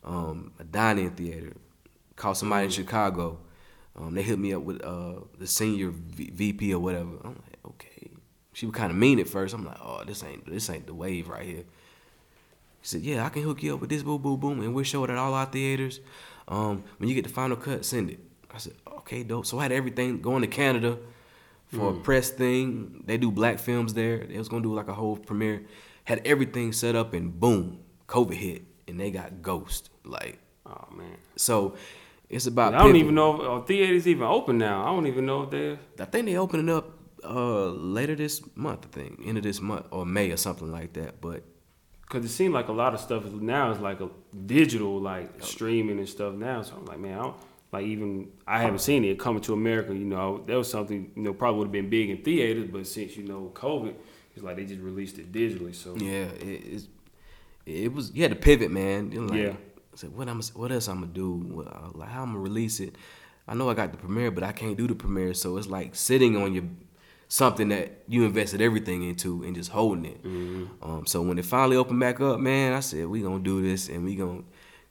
um, 0.02 0.52
a 0.58 0.64
dining 0.64 1.10
theater, 1.12 1.52
called 2.16 2.36
somebody 2.36 2.64
in 2.64 2.70
mm. 2.70 2.74
Chicago. 2.74 3.38
Um, 3.94 4.14
they 4.14 4.22
hit 4.22 4.38
me 4.38 4.52
up 4.52 4.62
with 4.62 4.84
uh, 4.84 5.20
the 5.38 5.46
senior 5.46 5.90
v- 5.90 6.30
VP 6.30 6.74
or 6.74 6.80
whatever. 6.80 7.10
I'm 7.24 7.34
like. 7.34 7.45
She 8.56 8.64
was 8.64 8.74
kind 8.74 8.90
of 8.90 8.96
mean 8.96 9.20
at 9.20 9.28
first. 9.28 9.52
I'm 9.52 9.66
like, 9.66 9.76
oh, 9.82 10.02
this 10.06 10.24
ain't 10.24 10.50
this 10.50 10.70
ain't 10.70 10.86
the 10.86 10.94
wave 10.94 11.28
right 11.28 11.44
here. 11.44 11.64
He 12.80 12.86
said, 12.88 13.02
yeah, 13.02 13.26
I 13.26 13.28
can 13.28 13.42
hook 13.42 13.62
you 13.62 13.74
up 13.74 13.82
with 13.82 13.90
this 13.90 14.02
boo 14.02 14.18
boom 14.18 14.40
boom, 14.40 14.62
and 14.62 14.74
we'll 14.74 14.82
show 14.82 15.04
it 15.04 15.10
at 15.10 15.18
all 15.18 15.34
our 15.34 15.44
theaters. 15.44 16.00
Um, 16.48 16.82
when 16.96 17.10
you 17.10 17.14
get 17.14 17.24
the 17.24 17.30
final 17.30 17.58
cut, 17.58 17.84
send 17.84 18.08
it. 18.08 18.18
I 18.50 18.56
said, 18.56 18.72
okay, 18.90 19.24
dope. 19.24 19.44
So 19.44 19.58
I 19.58 19.64
had 19.64 19.72
everything 19.72 20.22
going 20.22 20.40
to 20.40 20.48
Canada 20.48 20.96
for 21.66 21.76
mm. 21.76 21.90
a 21.90 21.92
hmm. 21.92 22.00
press 22.00 22.30
thing. 22.30 23.02
They 23.04 23.18
do 23.18 23.30
black 23.30 23.58
films 23.58 23.92
there. 23.92 24.24
They 24.24 24.38
was 24.38 24.48
gonna 24.48 24.62
do 24.62 24.72
like 24.72 24.88
a 24.88 24.94
whole 24.94 25.18
premiere. 25.18 25.66
Had 26.04 26.22
everything 26.26 26.72
set 26.72 26.96
up, 26.96 27.12
and 27.12 27.38
boom, 27.38 27.80
COVID 28.08 28.32
hit, 28.32 28.62
and 28.88 28.98
they 28.98 29.10
got 29.10 29.42
ghost. 29.42 29.90
Like, 30.02 30.38
oh 30.64 30.86
man. 30.96 31.18
So 31.36 31.76
it's 32.30 32.46
about. 32.46 32.72
I 32.72 32.78
don't 32.78 32.96
even 32.96 33.14
know 33.16 33.58
if 33.58 33.66
theaters 33.66 34.08
even 34.08 34.22
open 34.22 34.56
now. 34.56 34.82
I 34.82 34.86
don't 34.86 35.06
even 35.06 35.26
know 35.26 35.42
if 35.42 35.50
they're. 35.50 35.78
I 36.00 36.06
think 36.06 36.24
they 36.24 36.38
opening 36.38 36.70
up 36.70 36.95
uh, 37.26 37.66
later 37.70 38.14
this 38.14 38.42
month. 38.54 38.86
I 38.86 38.88
think 38.88 39.20
end 39.24 39.38
of 39.38 39.42
this 39.42 39.60
month 39.60 39.86
or 39.90 40.06
May 40.06 40.30
or 40.30 40.36
something 40.36 40.70
like 40.70 40.92
that. 40.94 41.20
But 41.20 41.42
because 42.02 42.24
it 42.24 42.28
seemed 42.28 42.54
like 42.54 42.68
a 42.68 42.72
lot 42.72 42.94
of 42.94 43.00
stuff 43.00 43.24
now 43.26 43.70
is 43.70 43.80
like 43.80 44.00
a 44.00 44.08
digital, 44.46 45.00
like 45.00 45.42
streaming 45.42 45.98
and 45.98 46.08
stuff 46.08 46.34
now. 46.34 46.62
So 46.62 46.76
I'm 46.76 46.86
like, 46.86 46.98
man, 46.98 47.18
I 47.18 47.22
don't, 47.22 47.36
like 47.72 47.86
even 47.86 48.28
I 48.46 48.60
haven't 48.60 48.78
seen 48.78 49.04
it 49.04 49.18
coming 49.18 49.42
to 49.42 49.52
America. 49.52 49.92
You 49.92 50.04
know, 50.04 50.42
that 50.46 50.56
was 50.56 50.70
something 50.70 51.10
you 51.16 51.22
know 51.22 51.34
probably 51.34 51.58
would 51.58 51.66
have 51.66 51.72
been 51.72 51.90
big 51.90 52.10
in 52.10 52.18
theaters, 52.18 52.68
but 52.70 52.86
since 52.86 53.16
you 53.16 53.24
know 53.24 53.50
COVID, 53.54 53.94
it's 54.34 54.44
like 54.44 54.56
they 54.56 54.64
just 54.64 54.80
released 54.80 55.18
it 55.18 55.32
digitally. 55.32 55.74
So 55.74 55.96
yeah, 55.96 56.26
it, 56.40 56.84
it 57.66 57.92
was 57.92 58.12
you 58.14 58.22
had 58.22 58.30
to 58.30 58.36
pivot, 58.36 58.70
man. 58.70 59.10
Like, 59.28 59.38
yeah. 59.38 59.54
I 59.96 59.96
said, 59.96 60.14
what 60.14 60.28
I'm, 60.28 60.42
what 60.54 60.70
else 60.70 60.88
I'm 60.88 61.00
gonna 61.00 61.12
do? 61.12 61.32
What, 61.32 61.68
uh, 61.68 61.88
like, 61.94 62.10
how 62.10 62.22
I'm 62.22 62.28
gonna 62.28 62.40
release 62.40 62.80
it? 62.80 62.96
I 63.48 63.54
know 63.54 63.70
I 63.70 63.74
got 63.74 63.92
the 63.92 63.98
premiere, 63.98 64.30
but 64.30 64.44
I 64.44 64.52
can't 64.52 64.76
do 64.76 64.86
the 64.86 64.94
premiere, 64.94 65.32
so 65.34 65.56
it's 65.56 65.68
like 65.68 65.94
sitting 65.94 66.36
on 66.36 66.52
your 66.52 66.64
something 67.28 67.68
that 67.70 68.02
you 68.08 68.24
invested 68.24 68.60
everything 68.60 69.02
into 69.02 69.42
and 69.42 69.54
just 69.54 69.70
holding 69.70 70.04
it. 70.04 70.22
Mm-hmm. 70.22 70.66
Um, 70.82 71.06
so 71.06 71.22
when 71.22 71.38
it 71.38 71.44
finally 71.44 71.76
opened 71.76 72.00
back 72.00 72.20
up, 72.20 72.38
man, 72.38 72.72
I 72.72 72.80
said 72.80 73.06
we 73.06 73.20
gonna 73.20 73.40
do 73.40 73.62
this 73.62 73.88
and 73.88 74.04
we 74.04 74.16
gonna 74.16 74.42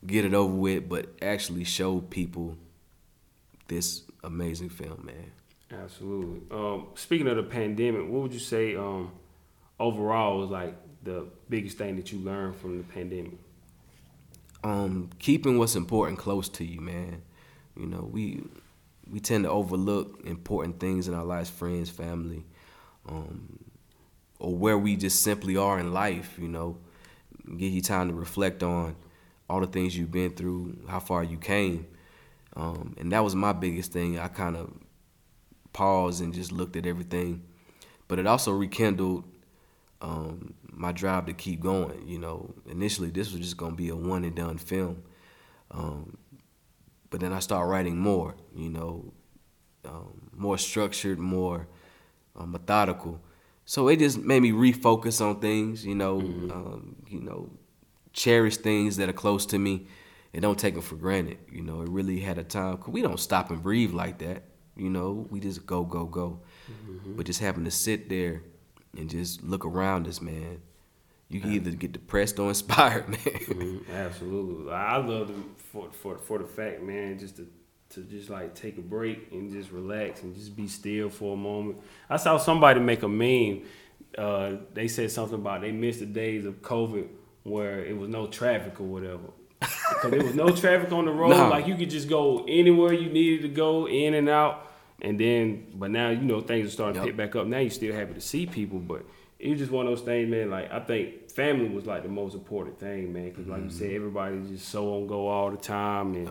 get 0.06 0.26
it 0.26 0.34
over 0.34 0.54
with, 0.54 0.90
but 0.90 1.14
actually 1.22 1.64
show 1.64 2.00
people 2.02 2.58
this 3.68 4.04
amazing 4.24 4.70
film, 4.70 5.06
man. 5.06 5.32
Absolutely. 5.72 6.42
Um, 6.52 6.88
speaking 6.96 7.28
of 7.28 7.38
the 7.38 7.44
pandemic, 7.44 8.02
what 8.02 8.22
would 8.22 8.34
you 8.34 8.40
say 8.40 8.76
um, 8.76 9.12
overall 9.80 10.40
was 10.40 10.50
like 10.50 10.76
the 11.04 11.26
biggest 11.50 11.78
thing 11.78 11.96
that 11.96 12.12
you 12.12 12.20
learned 12.20 12.56
from 12.56 12.78
the 12.78 12.84
pandemic? 12.84 13.38
um, 14.66 15.12
keeping 15.20 15.60
what's 15.60 15.76
important 15.76 16.18
close 16.18 16.50
to 16.50 16.66
you, 16.66 16.82
man. 16.82 17.22
You 17.78 17.86
know, 17.86 18.10
we 18.12 18.44
we 19.16 19.22
tend 19.22 19.46
to 19.46 19.50
overlook 19.50 20.20
important 20.26 20.78
things 20.78 21.08
in 21.08 21.14
our 21.14 21.24
lives, 21.24 21.50
friends, 21.50 21.90
family, 21.90 22.44
um, 23.08 23.60
or 24.40 24.54
where 24.54 24.78
we 24.78 24.98
just 24.98 25.22
simply 25.22 25.56
are 25.56 25.80
in 25.80 25.94
life. 25.94 26.38
You 26.38 26.50
know, 26.50 26.80
give 27.48 27.72
you 27.72 27.82
time 27.82 28.10
to 28.10 28.14
reflect 28.14 28.62
on 28.62 28.98
all 29.50 29.62
the 29.62 29.68
things 29.68 29.98
you've 29.98 30.12
been 30.12 30.32
through, 30.32 30.80
how 30.90 31.00
far 31.00 31.24
you 31.24 31.38
came, 31.38 31.88
um, 32.58 32.94
and 33.00 33.10
that 33.14 33.24
was 33.24 33.36
my 33.36 33.54
biggest 33.54 33.94
thing. 33.94 34.20
I 34.20 34.28
kind 34.28 34.58
of 34.58 34.74
paused 35.72 36.22
and 36.22 36.34
just 36.34 36.52
looked 36.52 36.76
at 36.76 36.86
everything, 36.86 37.42
but 38.10 38.20
it 38.20 38.28
also 38.28 38.52
rekindled 38.52 39.24
um, 40.02 40.56
my 40.70 40.92
drive 40.92 41.28
to 41.28 41.34
keep 41.34 41.62
going. 41.62 42.06
You 42.06 42.20
know, 42.20 42.54
initially 42.70 43.12
this 43.12 43.32
was 43.32 43.40
just 43.40 43.56
gonna 43.56 43.78
be 43.78 43.88
a 43.88 43.96
one 43.96 44.26
and 44.26 44.36
done 44.36 44.58
film, 44.58 45.04
um, 45.72 46.18
but 47.16 47.22
then 47.22 47.32
I 47.32 47.40
started 47.40 47.70
writing 47.70 47.98
more. 47.98 48.36
You 48.54 48.70
know, 48.70 49.14
um, 49.86 50.30
more 50.36 50.58
structured, 50.58 51.18
more 51.18 51.66
uh, 52.36 52.46
methodical, 52.46 53.22
So 53.64 53.88
it 53.88 54.00
just 54.00 54.18
made 54.18 54.42
me 54.42 54.52
refocus 54.52 55.22
on 55.22 55.40
things, 55.40 55.86
you 55.86 55.96
know, 55.96 56.20
um, 56.20 56.98
you 57.08 57.22
know, 57.22 57.52
cherish 58.12 58.58
things 58.58 58.98
that 58.98 59.08
are 59.08 59.14
close 59.14 59.46
to 59.46 59.58
me 59.58 59.88
and 60.34 60.42
don't 60.42 60.60
take 60.60 60.74
them 60.74 60.84
for 60.84 60.96
granted. 60.98 61.38
You 61.50 61.62
know, 61.62 61.84
it 61.84 61.88
really 61.90 62.20
had 62.20 62.38
a 62.38 62.44
time. 62.44 62.76
Cause 62.80 62.90
we 62.90 63.02
don't 63.02 63.18
stop 63.18 63.50
and 63.50 63.64
breathe 63.64 63.94
like 63.94 64.18
that. 64.18 64.44
You 64.76 64.90
know, 64.90 65.26
we 65.30 65.40
just 65.40 65.66
go, 65.66 65.86
go, 65.86 66.04
go. 66.04 66.42
But 67.16 67.28
just 67.28 67.40
having 67.40 67.64
to 67.64 67.72
sit 67.72 68.10
there 68.10 68.42
and 68.98 69.10
just 69.10 69.42
look 69.42 69.64
around 69.64 70.06
us, 70.06 70.20
man. 70.20 70.62
You 71.30 71.40
can 71.42 71.52
either 71.54 71.72
get 71.72 71.92
depressed 71.92 72.38
or 72.40 72.50
inspired, 72.50 73.10
man. 73.10 73.18
Mhm, 73.20 73.90
Absolutely. 73.92 74.72
I 74.72 74.98
love 74.98 75.30
it 75.32 75.36
for 75.72 75.90
for 75.92 76.18
for 76.18 76.38
the 76.38 76.46
fact, 76.46 76.82
man, 76.84 77.18
just 77.18 77.38
to 77.38 77.48
to 77.90 78.02
just 78.02 78.30
like 78.30 78.54
take 78.56 78.78
a 78.78 78.82
break 78.82 79.32
and 79.32 79.52
just 79.52 79.72
relax 79.72 80.22
and 80.24 80.36
just 80.36 80.56
be 80.56 80.68
still 80.68 81.10
for 81.10 81.34
a 81.34 81.38
moment. 81.38 81.80
I 82.10 82.18
saw 82.18 82.38
somebody 82.38 82.80
make 82.80 83.04
a 83.04 83.08
meme. 83.08 83.64
Uh, 84.18 84.58
they 84.74 84.88
said 84.88 85.12
something 85.12 85.36
about 85.36 85.62
they 85.62 85.72
missed 85.72 86.00
the 86.00 86.06
days 86.06 86.46
of 86.46 86.62
COVID 86.62 87.08
where 87.44 87.84
it 87.86 87.98
was 87.98 88.10
no 88.10 88.28
traffic 88.28 88.80
or 88.80 88.84
whatever. 88.86 89.30
Because 89.88 90.12
there 90.12 90.24
was 90.24 90.36
no 90.36 90.50
traffic 90.50 90.92
on 90.92 91.06
the 91.06 91.12
road. 91.12 91.30
No. 91.30 91.48
Like 91.50 91.68
you 91.68 91.76
could 91.76 91.90
just 91.92 92.10
go 92.10 92.44
anywhere 92.48 92.92
you 92.92 93.10
needed 93.10 93.44
to 93.44 93.50
go, 93.50 93.88
in 93.88 94.14
and 94.16 94.28
out. 94.28 94.72
And 95.02 95.20
then, 95.20 95.68
but 95.76 95.92
now 95.92 96.10
you 96.10 96.22
know 96.22 96.42
things 96.42 96.68
are 96.68 96.72
starting 96.72 97.00
to 97.02 97.08
pick 97.08 97.16
back 97.18 97.36
up. 97.36 97.46
Now 97.46 97.60
you're 97.60 97.70
still 97.70 97.94
happy 97.94 98.14
to 98.16 98.22
see 98.22 98.46
people, 98.48 98.80
but 98.80 99.06
it 99.40 99.50
was 99.50 99.60
just 99.60 99.72
one 99.72 99.86
of 99.86 99.92
those 99.92 100.06
things, 100.06 100.30
man. 100.30 100.50
Like 100.50 100.72
I 100.72 100.80
think 100.80 101.30
family 101.30 101.70
was 101.70 101.86
like 101.86 102.04
the 102.04 102.10
most 102.10 102.34
important 102.34 102.80
thing, 102.80 103.12
man. 103.12 103.30
Because 103.30 103.48
like 103.48 103.62
you 103.62 103.68
mm-hmm. 103.68 103.78
said, 103.78 103.92
everybody's 103.92 104.50
just 104.50 104.70
so 104.70 104.96
on 104.96 105.08
go 105.08 105.28
all 105.28 105.52
the 105.52 105.58
time, 105.58 106.16
and 106.16 106.30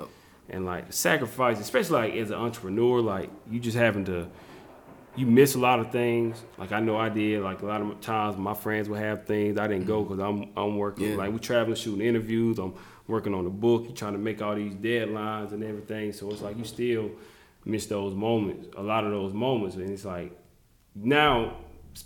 and 0.49 0.65
like 0.65 0.87
the 0.89 0.93
sacrifice, 0.93 1.61
especially 1.61 2.09
like 2.09 2.15
as 2.15 2.31
an 2.31 2.37
entrepreneur, 2.37 3.01
like 3.01 3.31
you 3.51 3.61
just 3.61 3.77
having 3.77 4.05
to. 4.07 4.29
You 5.17 5.27
miss 5.27 5.55
a 5.55 5.61
lot 5.61 5.79
of 5.79 5.93
things. 5.93 6.43
Like 6.59 6.73
I 6.73 6.81
know 6.81 6.97
I 6.97 7.09
did. 7.09 7.41
Like 7.41 7.63
a 7.63 7.67
lot 7.67 7.81
of 7.81 8.01
times, 8.01 8.37
my 8.37 8.53
friends 8.53 8.89
would 8.89 8.99
have 8.99 9.27
things 9.27 9.57
I 9.59 9.69
didn't 9.69 9.87
go 9.87 10.03
mm-hmm. 10.03 10.17
because 10.17 10.19
I'm 10.19 10.51
I'm 10.57 10.77
working. 10.77 11.11
Yeah. 11.11 11.17
Like 11.17 11.31
we're 11.31 11.39
traveling, 11.39 11.77
shooting 11.77 12.05
interviews. 12.05 12.59
I'm 12.59 12.75
working 13.07 13.33
on 13.33 13.45
the 13.45 13.51
book. 13.51 13.85
You're 13.85 13.95
trying 13.95 14.15
to 14.15 14.19
make 14.19 14.43
all 14.43 14.57
these 14.57 14.75
deadlines 14.75 15.53
and 15.53 15.63
everything. 15.63 16.13
So 16.13 16.31
it's 16.31 16.43
like 16.43 16.59
you 16.59 16.65
still 16.65 17.13
miss 17.65 17.87
those 17.87 18.13
moments. 18.13 18.67
A 18.77 18.83
lot 18.83 19.05
of 19.05 19.13
those 19.13 19.33
moments, 19.33 19.77
and 19.77 19.89
it's 19.89 20.05
like 20.05 20.37
now 20.97 21.59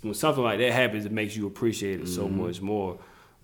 when 0.03 0.15
something 0.15 0.43
like 0.43 0.59
that 0.59 0.73
happens, 0.73 1.05
it 1.07 1.13
makes 1.13 1.37
you 1.37 1.47
appreciate 1.47 2.01
it 2.01 2.09
so 2.09 2.29
much 2.29 2.61
more. 2.61 2.99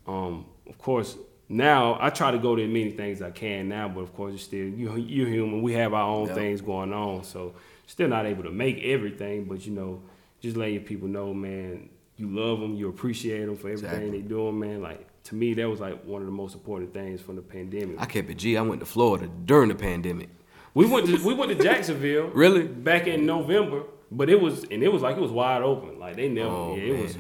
Um, 0.07 0.47
of 0.69 0.79
course, 0.79 1.17
now 1.49 1.97
I 2.01 2.11
try 2.11 2.31
to 2.31 2.39
go 2.39 2.57
to 2.57 2.63
as 2.63 2.69
many 2.69 2.91
things 2.91 3.21
as 3.21 3.29
I 3.29 3.31
can 3.31 3.69
now, 3.69 3.89
but 3.89 4.01
of 4.01 4.15
course, 4.15 4.35
it's 4.35 4.43
still 4.45 4.67
you 4.67 4.95
you're 4.97 5.29
human. 5.29 5.63
We 5.63 5.73
have 5.75 5.93
our 5.95 6.09
own 6.09 6.27
Yep. 6.29 6.37
things 6.37 6.61
going 6.61 6.93
on, 6.93 7.25
so 7.25 7.55
still 7.87 8.09
not 8.09 8.27
able 8.27 8.43
to 8.45 8.51
make 8.51 8.83
everything. 8.83 9.45
But 9.45 9.67
you 9.67 9.73
know, 9.73 10.03
just 10.41 10.57
letting 10.57 10.75
your 10.75 10.83
people 10.85 11.09
know, 11.09 11.33
man, 11.35 11.89
you 12.17 12.29
love 12.29 12.61
them, 12.61 12.75
you 12.75 12.89
appreciate 12.89 13.45
them 13.47 13.57
for 13.57 13.69
everything 13.69 13.91
Exactly. 13.91 14.21
they 14.23 14.27
doing, 14.29 14.59
man. 14.59 14.83
Like 14.83 15.07
to 15.25 15.35
me, 15.35 15.55
that 15.55 15.69
was 15.69 15.81
like 15.81 16.05
one 16.05 16.21
of 16.23 16.27
the 16.27 16.33
most 16.33 16.55
important 16.55 16.93
things 16.93 17.21
from 17.21 17.37
the 17.37 17.43
pandemic. 17.43 17.97
I 17.99 18.07
kept 18.07 18.29
it 18.31 18.37
G. 18.39 18.57
I 18.57 18.63
went 18.63 18.81
to 18.81 18.87
Florida 18.87 19.29
during 19.45 19.69
the 19.69 19.75
pandemic. 19.75 20.29
We 20.75 20.87
went 20.87 21.07
to 21.07 21.25
we 21.25 21.35
went 21.35 21.57
to 21.57 21.63
Jacksonville. 21.63 22.31
Really? 22.35 22.65
Back 22.67 23.07
in 23.07 23.27
November, 23.27 23.85
but 24.17 24.31
it 24.31 24.41
was 24.41 24.65
and 24.65 24.83
it 24.83 24.93
was 24.93 25.03
like 25.03 25.17
it 25.17 25.21
was 25.21 25.31
wide 25.33 25.63
open. 25.63 25.99
Like 25.99 26.17
they 26.17 26.29
never. 26.29 26.49
Oh, 26.49 26.77
yeah, 26.77 26.95
it 26.95 27.03
was 27.03 27.19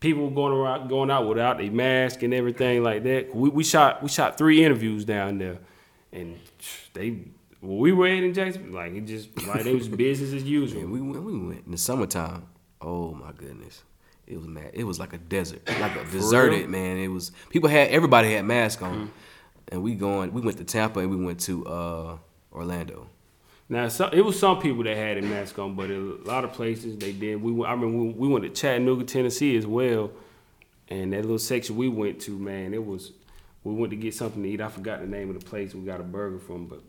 people 0.00 0.30
going 0.30 0.52
around 0.52 0.88
going 0.88 1.10
out 1.10 1.28
without 1.28 1.60
a 1.60 1.70
mask 1.70 2.22
and 2.22 2.34
everything 2.34 2.82
like 2.82 3.02
that. 3.04 3.34
We 3.34 3.48
we 3.48 3.64
shot 3.64 4.02
we 4.02 4.08
shot 4.08 4.36
three 4.38 4.64
interviews 4.64 5.04
down 5.04 5.38
there, 5.38 5.58
and 6.12 6.38
they 6.94 7.10
when 7.60 7.78
we 7.78 7.92
were 7.92 8.08
in 8.08 8.34
Jacksonville, 8.34 8.74
like 8.74 8.92
it 8.92 9.02
just 9.02 9.28
like 9.46 9.64
it 9.66 9.74
was 9.74 9.88
business 10.04 10.32
as 10.32 10.42
usual. 10.44 10.82
And 10.82 10.92
we 10.92 11.00
went, 11.00 11.22
we 11.24 11.38
went 11.38 11.64
in 11.66 11.72
the 11.72 11.78
summertime. 11.78 12.46
Oh 12.80 13.12
my 13.12 13.30
goodness, 13.32 13.84
it 14.26 14.36
was 14.36 14.48
mad. 14.48 14.70
It 14.74 14.82
was 14.84 14.98
like 14.98 15.12
a 15.12 15.18
desert, 15.18 15.62
like 15.80 15.94
a 15.96 16.04
deserted 16.10 16.68
man. 16.68 16.96
It 16.96 17.08
was 17.08 17.30
people 17.50 17.68
had 17.68 17.88
everybody 17.90 18.32
had 18.32 18.44
masks 18.44 18.82
on, 18.82 18.92
Mm-hmm. 18.92 19.06
and 19.68 19.82
we 19.84 19.94
going. 19.94 20.32
We 20.32 20.40
went 20.40 20.58
to 20.58 20.64
Tampa 20.64 20.98
and 20.98 21.10
we 21.10 21.24
went 21.24 21.38
to 21.42 21.64
uh, 21.66 22.16
Orlando. 22.52 23.06
Now, 23.72 23.88
some, 23.88 24.10
it 24.12 24.20
was 24.22 24.38
some 24.38 24.60
people 24.60 24.84
that 24.84 24.94
had 24.98 25.16
a 25.16 25.22
mask 25.22 25.58
on, 25.58 25.74
but 25.74 25.88
a 25.88 25.98
lot 26.26 26.44
of 26.44 26.52
places 26.52 26.98
they 26.98 27.12
did. 27.12 27.40
We 27.42 27.52
went- 27.52 27.70
I 27.70 27.72
remember 27.74 28.02
we, 28.04 28.08
we 28.10 28.28
went 28.28 28.44
to 28.44 28.50
Chattanooga, 28.50 29.04
Tennessee 29.04 29.56
as 29.56 29.66
well, 29.66 30.10
and 30.88 31.14
that 31.14 31.22
little 31.22 31.38
section 31.38 31.76
we 31.76 31.88
went 31.88 32.20
to, 32.22 32.38
man, 32.38 32.74
it 32.74 32.84
was. 32.84 33.12
We 33.64 33.72
went 33.72 33.88
to 33.92 33.96
get 33.96 34.12
something 34.12 34.42
to 34.42 34.48
eat. 34.50 34.60
I 34.60 34.68
forgot 34.68 35.00
the 35.00 35.06
name 35.06 35.30
of 35.30 35.40
the 35.40 35.46
place 35.46 35.74
we 35.74 35.86
got 35.86 36.00
a 36.00 36.02
burger 36.02 36.38
from, 36.38 36.66
but 36.66 36.82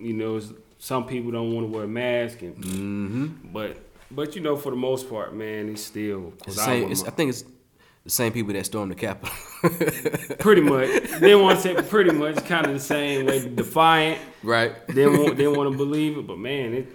you 0.00 0.14
know, 0.14 0.36
it's, 0.38 0.52
some 0.80 1.06
people 1.06 1.30
don't 1.30 1.52
want 1.54 1.68
to 1.70 1.72
wear 1.72 1.84
a 1.84 1.88
mask, 1.88 2.42
and 2.42 2.56
Mm-hmm. 2.56 3.26
but 3.52 3.76
but 4.10 4.34
you 4.34 4.40
know, 4.42 4.56
for 4.56 4.70
the 4.70 4.76
most 4.76 5.08
part, 5.08 5.32
man, 5.32 5.68
it's 5.68 5.82
still. 5.84 6.32
It's 6.44 6.58
I 6.58 6.64
same. 6.64 6.90
It's, 6.90 7.04
I 7.04 7.10
think 7.10 7.28
it's 7.28 7.44
the 8.08 8.14
same 8.14 8.32
people 8.32 8.54
that 8.54 8.64
stormed 8.64 8.90
the 8.90 8.94
Capitol. 8.94 9.34
pretty 10.38 10.62
much. 10.62 10.88
they 11.20 11.34
want 11.34 11.56
to 11.56 11.62
say 11.62 11.74
pretty 11.74 12.10
much 12.10 12.42
kind 12.46 12.66
of 12.66 12.72
the 12.72 12.80
same 12.80 13.26
way, 13.26 13.46
defiant. 13.48 14.18
right. 14.42 14.74
they 14.88 15.06
want 15.06 15.36
they 15.36 15.46
want 15.46 15.70
to 15.70 15.76
believe 15.76 16.16
it, 16.16 16.26
but 16.26 16.38
man, 16.38 16.74
it. 16.74 16.92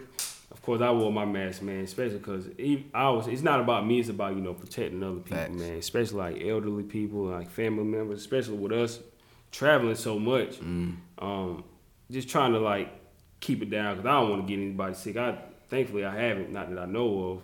Of 0.50 0.62
course, 0.66 0.82
I 0.82 0.92
wore 0.92 1.12
my 1.12 1.26
mask, 1.26 1.62
man, 1.62 1.84
especially 1.84 2.20
because 2.20 2.48
I 2.94 3.10
was. 3.10 3.28
It's 3.28 3.42
not 3.42 3.60
about 3.60 3.86
me; 3.86 4.00
it's 4.00 4.10
about 4.10 4.34
you 4.36 4.42
know 4.42 4.54
protecting 4.54 5.04
other 5.04 5.20
people, 5.20 5.38
Facts. 5.38 5.52
man. 5.52 5.74
Especially 5.74 6.18
like 6.18 6.42
elderly 6.42 6.84
people, 6.84 7.26
like 7.26 7.52
family 7.52 7.84
members, 7.84 8.20
especially 8.20 8.58
with 8.58 8.72
us 8.72 9.00
traveling 9.52 9.96
so 9.96 10.18
much. 10.18 10.60
Mm. 10.62 10.96
Um, 11.20 11.64
just 12.10 12.30
trying 12.30 12.54
to 12.54 12.60
like 12.60 12.90
keep 13.40 13.62
it 13.62 13.70
down 13.70 13.98
because 13.98 14.08
I 14.08 14.20
don't 14.22 14.30
want 14.30 14.48
to 14.48 14.48
get 14.48 14.62
anybody 14.62 14.96
sick. 14.96 15.18
I 15.18 15.38
thankfully 15.70 16.06
I 16.06 16.16
haven't, 16.16 16.52
not 16.52 16.70
that 16.70 16.80
I 16.80 16.86
know 16.86 17.42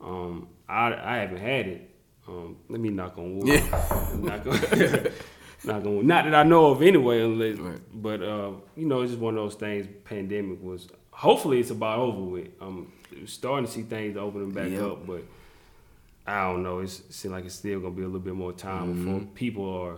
of. 0.00 0.08
Um, 0.08 0.48
I 0.68 0.94
I 0.94 1.16
haven't 1.18 1.38
had 1.38 1.66
it. 1.66 1.89
Um, 2.28 2.56
let 2.68 2.80
me 2.80 2.90
knock 2.90 3.18
on 3.18 3.38
wood. 3.38 3.48
Yeah. 3.48 3.60
knock 4.16 4.46
on, 4.46 4.52
knock 5.64 5.84
on 5.84 5.96
wood. 5.96 6.06
Not 6.06 6.24
that 6.24 6.34
I 6.34 6.42
know 6.42 6.66
of 6.66 6.82
anyway, 6.82 7.22
unless. 7.22 7.58
Right. 7.58 7.80
But 7.92 8.22
uh, 8.22 8.52
you 8.76 8.86
know, 8.86 9.00
it's 9.02 9.12
just 9.12 9.20
one 9.20 9.36
of 9.36 9.42
those 9.44 9.54
things. 9.54 9.86
Pandemic 10.04 10.62
was. 10.62 10.88
Hopefully, 11.10 11.60
it's 11.60 11.70
about 11.70 11.98
over 11.98 12.20
with. 12.20 12.48
I'm 12.60 12.92
starting 13.26 13.66
to 13.66 13.72
see 13.72 13.82
things 13.82 14.16
opening 14.16 14.52
back 14.52 14.70
Yep. 14.70 14.82
up, 14.82 15.06
but 15.06 15.22
I 16.26 16.44
don't 16.50 16.62
know. 16.62 16.78
It's, 16.78 17.00
it 17.00 17.12
seems 17.12 17.32
like 17.32 17.44
it's 17.44 17.54
still 17.56 17.80
gonna 17.80 17.94
be 17.94 18.02
a 18.02 18.06
little 18.06 18.20
bit 18.20 18.34
more 18.34 18.52
time 18.52 18.94
before 18.94 19.20
Mm-hmm. 19.20 19.34
people 19.34 19.68
are. 19.82 19.96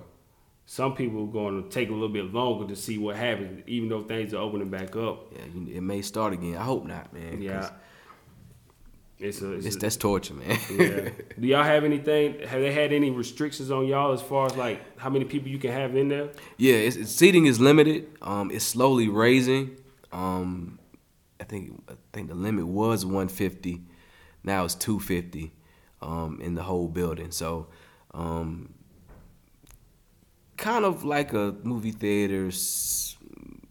Some 0.65 0.95
people 0.95 1.25
are 1.25 1.33
going 1.33 1.63
to 1.65 1.69
take 1.69 1.91
a 1.91 1.93
little 1.93 2.09
bit 2.09 2.33
longer 2.33 2.67
to 2.69 2.77
see 2.77 2.97
what 2.97 3.17
happens, 3.17 3.63
even 3.67 3.89
though 3.89 4.01
things 4.01 4.33
are 4.33 4.39
opening 4.39 4.71
back 4.71 4.95
up. 4.97 5.33
Yeah, 5.33 5.77
it 5.77 5.83
may 5.83 6.01
start 6.03 6.33
again. 6.33 6.57
I 6.57 6.63
hope 6.63 6.87
not, 6.87 7.13
man. 7.13 7.43
Yeah, 7.43 7.69
it's 9.23 9.41
a. 9.41 9.53
It's 9.53 9.67
It's, 9.67 9.77
a 9.77 9.79
that's 9.79 9.97
torture, 9.97 10.35
man. 10.35 10.59
yeah. 10.71 11.11
Do 11.41 11.47
y'all 11.47 11.63
have 11.63 11.85
anything? 11.85 12.41
Have 12.41 12.61
they 12.61 12.73
had 12.73 12.93
any 12.93 13.11
restrictions 13.11 13.71
on 13.71 13.87
y'all 13.87 14.13
as 14.13 14.21
far 14.21 14.47
as 14.47 14.57
like 14.57 14.99
how 14.99 15.11
many 15.11 15.25
people 15.25 15.49
you 15.49 15.59
can 15.59 15.71
have 15.71 15.97
in 15.97 16.09
there? 16.09 16.31
Yeah, 16.57 16.75
it's, 16.75 16.97
it's, 16.97 17.13
seating 17.13 17.47
is 17.47 17.61
limited. 17.61 18.09
Um, 18.21 18.51
it's 18.51 18.65
slowly 18.65 19.09
raising. 19.09 19.77
Um, 20.11 20.79
I 21.41 21.45
think 21.45 21.83
I 21.89 21.95
think 22.13 22.29
the 22.29 22.35
limit 22.35 22.67
was 22.67 23.05
150. 23.05 23.83
Now 24.45 24.65
it's 24.65 24.75
250 24.75 25.53
um, 26.01 26.41
in 26.43 26.55
the 26.55 26.63
whole 26.63 26.89
building. 26.89 27.31
So, 27.31 27.69
um, 28.13 28.75
kind 30.57 30.85
of 30.85 31.05
like 31.05 31.33
a 31.33 31.55
movie 31.63 31.93
theater's 31.93 33.17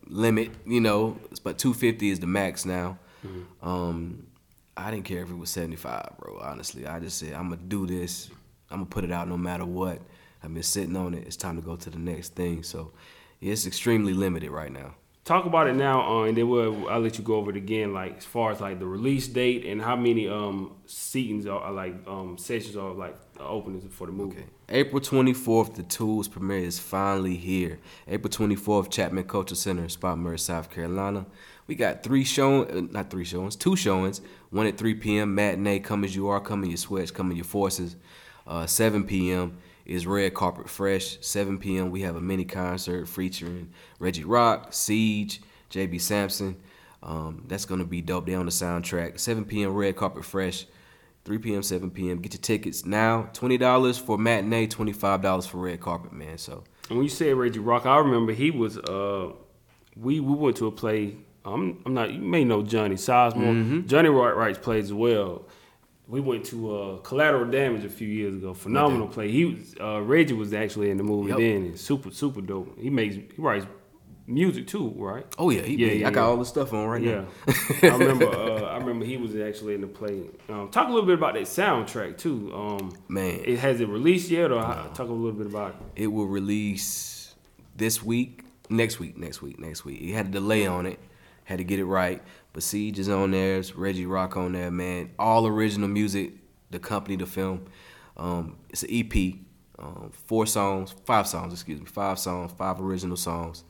limit, 0.08 0.52
you 0.66 0.80
know. 0.80 1.18
But 1.44 1.58
250 1.58 2.10
is 2.10 2.20
the 2.20 2.28
max 2.28 2.66
now. 2.66 3.00
Um, 3.62 4.28
I 4.78 4.92
didn't 4.92 5.06
care 5.06 5.22
if 5.22 5.30
it 5.30 5.38
was 5.38 5.50
75, 5.50 6.14
bro. 6.18 6.40
Honestly, 6.42 6.88
I 6.88 7.00
just 7.00 7.18
said 7.18 7.34
I'm 7.34 7.50
gonna 7.50 7.62
do 7.62 7.86
this. 7.86 8.30
I'm 8.70 8.78
gonna 8.78 8.86
put 8.86 9.04
it 9.04 9.12
out 9.12 9.28
no 9.28 9.38
matter 9.38 9.66
what. 9.66 10.00
I've 10.44 10.54
been 10.54 10.64
sitting 10.64 10.96
on 10.96 11.14
it. 11.14 11.26
It's 11.28 11.36
time 11.36 11.56
to 11.58 11.62
go 11.62 11.76
to 11.76 11.90
the 11.90 12.00
next 12.00 12.36
thing. 12.36 12.64
So, 12.64 12.92
it's 13.42 13.68
extremely 13.68 14.14
limited 14.14 14.50
right 14.50 14.72
now. 14.72 14.96
Talk 15.24 15.46
about 15.46 15.68
it 15.68 15.76
now, 15.76 16.02
uh, 16.02 16.24
and 16.24 16.36
then 16.36 16.50
we'll 16.50 16.90
I'll 16.90 17.00
let 17.00 17.20
you 17.20 17.24
go 17.24 17.36
over 17.36 17.52
it 17.52 17.56
again. 17.56 17.94
Like 17.94 18.18
as 18.18 18.26
far 18.26 18.52
as 18.52 18.60
like 18.60 18.80
the 18.80 18.88
release 18.88 19.28
date 19.28 19.66
and 19.66 19.80
how 19.80 19.96
many 19.96 20.28
um 20.28 20.78
seatings 20.88 21.46
are, 21.46 21.60
are 21.60 21.72
like 21.72 21.94
um 22.08 22.40
sessions 22.40 22.76
are 22.76 22.92
like 22.92 23.16
openings 23.40 23.84
for 23.94 24.08
the 24.08 24.14
movie. 24.14 24.38
Okay. 24.38 24.48
April 24.70 25.02
24th, 25.02 25.76
the 25.76 25.84
Tools 25.84 26.28
premiere 26.28 26.60
is 26.64 26.80
finally 26.80 27.36
here. 27.36 27.80
April 28.08 28.32
24th, 28.32 28.90
Chapman 28.90 29.26
Culture 29.26 29.56
Center, 29.56 29.88
Spartanburg, 29.90 30.40
South 30.40 30.70
Carolina. 30.70 31.26
We 31.68 31.76
got 31.76 32.04
three 32.04 32.24
showing, 32.24 32.72
uh, 32.72 32.88
not 32.92 33.10
three 33.10 33.26
showings, 33.26 33.56
two 33.56 33.76
showings. 33.76 34.22
One 34.52 34.68
at 34.68 34.78
3 34.78 34.96
p.m. 34.96 35.34
matinee, 35.34 35.80
come 35.80 36.04
as 36.04 36.16
you 36.16 36.28
are, 36.28 36.40
come 36.40 36.64
in 36.64 36.70
your 36.70 36.78
sweats, 36.78 37.10
come 37.10 37.32
in 37.32 37.38
your 37.38 37.46
forces. 37.46 37.96
Uh, 38.46 38.66
7 38.68 39.06
p.m. 39.06 39.58
is 39.86 40.06
Red 40.06 40.34
Carpet 40.34 40.70
Fresh. 40.70 41.18
7 41.22 41.58
p.m. 41.58 41.90
we 41.90 42.02
have 42.02 42.16
a 42.16 42.22
mini 42.22 42.46
concert 42.46 43.08
featuring 43.08 43.72
Reggie 43.98 44.26
Rock, 44.26 44.74
Siege, 44.74 45.42
JB 45.72 46.02
Sampson. 46.02 46.58
Um, 47.02 47.46
that's 47.48 47.66
gonna 47.66 47.86
be 47.86 48.02
dope. 48.02 48.26
They 48.26 48.36
on 48.36 48.46
the 48.46 48.52
soundtrack. 48.52 49.20
7 49.20 49.46
p.m. 49.46 49.74
Red 49.74 49.96
Carpet 49.96 50.26
Fresh. 50.26 50.66
3 51.24 51.38
p.m., 51.38 51.64
7 51.64 51.92
p.m. 51.92 52.20
Get 52.20 52.34
your 52.34 52.42
tickets 52.42 52.86
now. 52.86 53.30
$20 53.34 54.02
for 54.02 54.18
matinee, 54.18 54.68
$25 54.68 55.48
for 55.48 55.58
red 55.58 55.80
carpet, 55.80 56.12
man. 56.12 56.38
So, 56.40 56.64
And 56.90 56.98
when 56.98 57.04
you 57.04 57.10
said 57.10 57.36
Reggie 57.36 57.60
Rock, 57.60 57.86
I 57.86 57.98
remember 58.00 58.34
he 58.34 58.50
was 58.52 58.78
uh 58.78 59.32
we 59.96 60.20
we 60.20 60.34
went 60.34 60.58
to 60.58 60.68
a 60.68 60.72
play. 60.72 61.18
I'm 61.46 61.82
I'm 61.86 61.94
not 61.94 62.12
you 62.14 62.20
may 62.22 62.44
know 62.44 62.62
Johnny 62.64 62.96
Sizemore. 62.96 63.86
Johnny 63.88 64.10
Wright 64.10 64.36
writes 64.36 64.60
plays 64.60 64.86
as 64.86 64.94
well. 64.94 65.48
we 66.08 66.20
went 66.20 66.46
to 66.48 66.76
uh, 66.76 66.98
Collateral 66.98 67.50
Damage 67.50 67.84
a 67.86 67.90
few 67.90 68.08
years 68.08 68.36
ago. 68.36 68.54
Phenomenal 68.54 69.08
play. 69.08 69.32
He 69.32 69.46
was 69.46 69.76
uh, 69.82 70.02
Reggie 70.02 70.34
was 70.34 70.54
actually 70.54 70.90
in 70.92 70.98
the 70.98 71.04
movie 71.04 71.30
Yep. 71.30 71.38
then. 71.40 71.66
And 71.68 71.80
super 71.80 72.12
super 72.12 72.42
dope. 72.42 72.78
He 72.80 72.90
makes 72.90 73.16
he 73.16 73.28
writes 73.38 73.66
music 74.28 74.68
too, 74.68 74.94
right? 74.98 75.26
Oh 75.40 75.50
yeah, 75.50 75.62
he, 75.64 75.76
Yeah, 75.76 75.88
yeah, 75.88 75.94
yeah, 75.94 76.08
I 76.08 76.12
got 76.12 76.30
all 76.30 76.38
the 76.38 76.46
stuff 76.46 76.74
on 76.74 76.88
right 76.88 77.02
Yeah, 77.02 77.26
now. 77.48 77.54
I 77.84 77.88
remember. 77.98 78.28
Uh, 78.30 78.62
I 78.66 78.78
remember 78.78 79.04
he 79.04 79.18
was 79.18 79.36
actually 79.36 79.74
in 79.74 79.82
the 79.82 79.88
play. 79.88 80.28
Um, 80.48 80.70
talk 80.70 80.88
a 80.88 80.92
little 80.92 81.08
bit 81.08 81.16
about 81.16 81.34
that 81.34 81.44
soundtrack 81.44 82.18
too. 82.20 82.54
Um, 82.54 82.92
Man, 83.08 83.42
it 83.44 83.58
has 83.60 83.82
it 83.82 83.88
released 83.90 84.30
yet, 84.30 84.52
or 84.52 84.62
how, 84.62 84.84
talk 84.94 85.10
a 85.10 85.12
little 85.12 85.32
bit 85.38 85.48
about 85.48 85.72
it. 85.96 86.04
it 86.04 86.08
will 86.08 86.28
release 86.28 87.34
this 87.76 88.04
week, 88.04 88.44
next 88.70 89.00
week, 89.00 89.18
next 89.18 89.42
week, 89.42 89.60
next 89.60 89.84
week. 89.86 90.00
He 90.00 90.12
had 90.12 90.28
a 90.28 90.30
delay 90.30 90.66
on 90.68 90.86
it, 90.86 91.00
had 91.52 91.60
to 91.60 91.64
get 91.64 91.80
it 91.80 91.86
right. 91.86 92.22
But 92.54 92.64
Siege 92.64 93.00
is 93.00 93.10
on 93.10 93.32
there, 93.32 93.60
it's 93.60 93.76
Reggie 93.76 94.06
Rock 94.06 94.36
on 94.36 94.54
there, 94.54 94.72
man. 94.72 95.12
All 95.20 95.46
original 95.46 95.88
music, 95.88 96.34
the 96.72 96.80
company, 96.80 97.16
the 97.16 97.26
film. 97.26 97.68
Um, 98.18 98.58
it's 98.70 98.84
an 98.84 98.90
EP, 98.92 99.36
um, 99.80 100.12
four 100.26 100.46
songs, 100.46 100.94
five 101.06 101.28
songs, 101.28 101.54
excuse 101.54 101.80
me, 101.80 101.86
five 101.86 102.20
songs, 102.20 102.52
five 102.58 102.80
original 102.82 103.18
songs, 103.18 103.64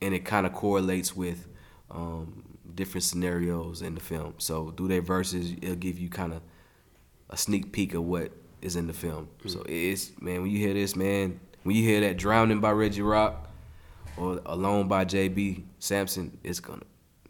and 0.00 0.14
it 0.14 0.24
kind 0.24 0.46
of 0.46 0.52
correlates 0.52 1.14
with 1.14 1.46
um, 1.90 2.58
different 2.74 3.04
scenarios 3.04 3.82
in 3.82 3.94
the 3.94 4.00
film. 4.00 4.34
So 4.38 4.70
through 4.70 4.88
their 4.88 5.02
verses, 5.02 5.52
it'll 5.60 5.76
give 5.76 5.98
you 5.98 6.08
kind 6.08 6.32
of 6.32 6.42
a 7.30 7.36
sneak 7.36 7.72
peek 7.72 7.94
of 7.94 8.04
what 8.04 8.32
is 8.62 8.76
in 8.76 8.86
the 8.86 8.92
film. 8.92 9.28
So 9.46 9.62
it's 9.68 10.12
man, 10.20 10.42
when 10.42 10.50
you 10.50 10.58
hear 10.58 10.74
this, 10.74 10.96
man, 10.96 11.40
when 11.62 11.76
you 11.76 11.82
hear 11.82 12.00
that 12.00 12.16
"Drowning" 12.16 12.60
by 12.60 12.70
Reggie 12.70 13.02
Rock 13.02 13.50
or 14.16 14.40
"Alone" 14.46 14.88
by 14.88 15.04
JB 15.04 15.64
Sampson, 15.78 16.38
it's 16.42 16.60
gonna, 16.60 16.82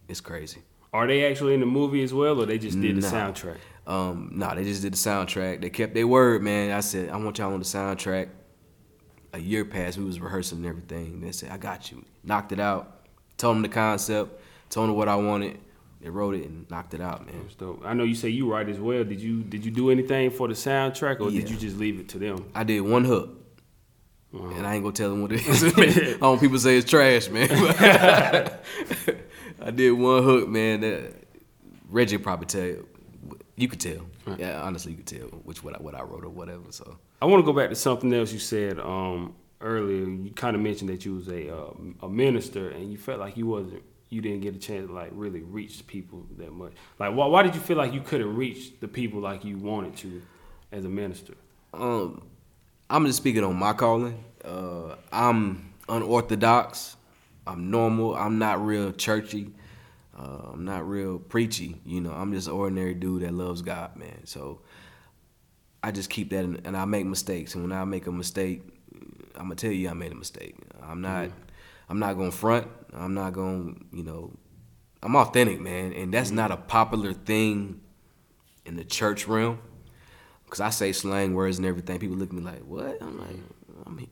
it's 0.09 0.21
crazy. 0.21 0.61
Are 0.93 1.07
they 1.07 1.27
actually 1.31 1.55
in 1.55 1.61
the 1.61 1.67
movie 1.67 2.03
as 2.03 2.15
well, 2.15 2.41
or 2.41 2.47
they 2.47 2.59
just 2.59 2.81
did 2.81 2.97
the 2.97 3.01
Nah. 3.03 3.11
soundtrack? 3.11 3.57
Um, 3.87 4.31
nah, 4.35 4.55
they 4.55 4.65
just 4.65 4.83
did 4.83 4.93
the 4.95 4.97
soundtrack. 4.97 5.61
They 5.61 5.71
kept 5.71 5.95
their 5.95 6.07
word, 6.07 6.43
man. 6.43 6.71
I 6.73 6.81
said, 6.81 7.11
I 7.11 7.17
want 7.17 7.39
y'all 7.39 7.53
on 7.53 7.59
the 7.59 7.65
soundtrack. 7.65 8.29
A 9.33 9.39
year 9.39 9.65
passed, 9.65 9.99
we 9.99 10.05
was 10.05 10.19
rehearsing 10.21 10.59
and 10.59 10.67
everything. 10.67 11.21
They 11.21 11.33
said, 11.33 11.51
I 11.51 11.57
got 11.59 11.91
you. 11.93 12.05
Knocked 12.25 12.53
it 12.53 12.61
out. 12.61 13.07
Told 13.37 13.57
them 13.57 13.63
the 13.63 13.69
concept. 13.69 14.41
Told 14.71 14.89
them 14.89 14.97
what 14.97 15.09
I 15.09 15.17
wanted. 15.17 15.59
They 16.01 16.09
wrote 16.11 16.35
it 16.35 16.47
and 16.47 16.69
knocked 16.71 16.95
it 16.95 17.01
out, 17.01 17.27
man. 17.27 17.35
That's 17.43 17.55
dope. 17.55 17.83
I 17.85 17.93
know 17.93 18.05
you 18.05 18.15
say 18.15 18.29
you 18.29 18.51
write 18.51 18.69
as 18.69 18.79
well. 18.79 19.05
Did 19.05 19.21
you 19.21 19.43
did 19.43 19.65
you 19.65 19.71
do 19.71 19.91
anything 19.91 20.31
for 20.31 20.47
the 20.49 20.55
soundtrack, 20.55 21.21
or 21.21 21.31
did 21.31 21.51
you 21.51 21.57
just 21.57 21.77
leave 21.79 21.99
it 22.01 22.09
to 22.11 22.19
them? 22.19 22.47
I 22.55 22.65
did 22.65 22.81
one 22.81 23.05
hook. 23.05 23.31
Wow. 24.33 24.51
And 24.57 24.67
I 24.67 24.75
ain't 24.75 24.83
gonna 24.85 24.95
tell 24.95 25.11
them 25.11 25.23
what 25.23 25.33
it 25.33 25.47
is. 25.47 25.63
I 26.15 26.19
don't 26.19 26.39
people 26.41 26.59
say 26.59 26.77
it's 26.77 26.89
trash, 26.89 27.29
man. 27.29 27.49
I 29.67 29.71
did 29.71 29.93
one 29.93 30.23
hook, 30.23 30.49
man. 30.49 30.81
That 30.81 31.15
Reggie 31.89 32.19
probably 32.19 32.47
tell 32.47 32.63
you. 32.63 32.89
You 33.57 33.69
could 33.69 33.81
tell. 33.81 34.07
Right. 34.27 34.39
Yeah, 34.39 34.61
honestly, 34.63 34.93
you 34.93 34.99
could 34.99 35.07
tell 35.07 35.29
which 35.45 35.65
what 35.65 35.75
I, 35.75 35.83
what 35.83 35.95
I 35.95 36.03
wrote 36.03 36.25
or 36.25 36.29
whatever. 36.29 36.71
So 36.71 36.99
I 37.23 37.27
want 37.27 37.45
to 37.45 37.53
go 37.53 37.59
back 37.59 37.71
to 37.71 37.75
something 37.75 38.13
else 38.13 38.33
you 38.33 38.39
said 38.39 38.79
um, 38.79 39.35
earlier. 39.61 40.07
You 40.07 40.31
kind 40.31 40.55
of 40.55 40.63
mentioned 40.63 40.91
that 40.91 41.05
you 41.05 41.15
was 41.15 41.29
a 41.29 41.55
uh, 41.55 41.71
a 42.03 42.09
minister, 42.09 42.71
and 42.71 42.91
you 42.93 42.99
felt 42.99 43.19
like 43.19 43.37
you 43.37 43.47
wasn't 43.47 43.83
you 44.11 44.21
didn't 44.21 44.41
get 44.41 44.55
a 44.55 44.59
chance 44.59 44.87
to 44.87 44.93
like 44.93 45.11
really 45.13 45.41
reach 45.41 45.87
people 45.87 46.27
that 46.39 46.53
much. 46.53 46.73
Like, 46.99 47.15
why 47.15 47.27
why 47.27 47.43
did 47.43 47.55
you 47.55 47.61
feel 47.61 47.77
like 47.77 47.93
you 47.93 48.01
couldn't 48.01 48.37
reach 48.37 48.79
the 48.81 48.89
people 48.89 49.21
like 49.21 49.45
you 49.45 49.59
wanted 49.59 49.97
to 49.99 50.23
as 50.73 50.85
a 50.85 50.89
minister? 50.89 51.35
um, 51.73 52.23
I'm 52.89 53.05
just 53.07 53.19
speaking 53.19 53.43
on 53.43 53.57
my 53.57 53.73
calling. 53.73 54.23
Uh, 54.45 54.95
I'm 55.11 55.73
unorthodox. 55.89 56.97
I'm 57.47 57.71
normal. 57.71 58.15
I'm 58.15 58.39
not 58.39 58.65
real 58.65 58.93
churchy. 58.93 59.53
Uh, 60.19 60.51
I'm 60.53 60.65
not 60.65 60.89
real 60.89 61.19
preachy. 61.19 61.81
You 61.85 62.01
know, 62.01 62.13
I'm 62.13 62.33
just 62.33 62.49
an 62.49 62.55
ordinary 62.55 62.95
dude 62.95 63.23
that 63.23 63.35
loves 63.35 63.63
God, 63.63 63.97
man. 63.97 64.25
So 64.25 64.61
I 65.83 65.91
just 65.91 66.11
keep 66.11 66.31
that, 66.31 66.45
in, 66.45 66.61
and 66.65 66.77
I 66.77 66.85
make 66.87 67.07
mistakes. 67.07 67.55
And 67.55 67.63
when 67.63 67.73
I 67.73 67.85
make 67.85 68.07
a 68.07 68.13
mistake, 68.13 68.63
I'm 69.35 69.45
gonna 69.45 69.55
tell 69.57 69.71
you 69.71 69.89
I 69.89 69.93
made 69.93 70.13
a 70.13 70.17
mistake. 70.17 70.57
I'm 70.83 71.01
not. 71.01 71.31
I'm 71.89 71.99
not 72.01 72.15
gonna 72.15 72.33
front. 72.33 72.67
I'm 72.93 73.15
not 73.15 73.33
gonna. 73.33 73.75
You 73.93 74.03
know, 74.03 74.33
I'm 75.03 75.15
authentic, 75.15 75.61
man, 75.61 75.93
and 75.93 76.13
that's 76.13 76.31
not 76.31 76.51
a 76.51 76.57
popular 76.57 77.13
thing 77.13 77.81
in 78.65 78.77
the 78.77 78.85
church 78.85 79.29
realm. 79.29 79.59
Cause 80.49 80.61
I 80.61 80.71
say 80.71 80.93
slang 80.93 81.35
words 81.35 81.59
and 81.59 81.67
everything. 81.67 81.99
People 81.99 82.17
look 82.17 82.31
at 82.31 82.35
me 82.35 82.43
like, 82.43 82.61
"What?" 82.61 82.99
I'm 83.03 83.19
like, 83.19 83.37
"I 83.87 83.91
mean, 83.91 84.09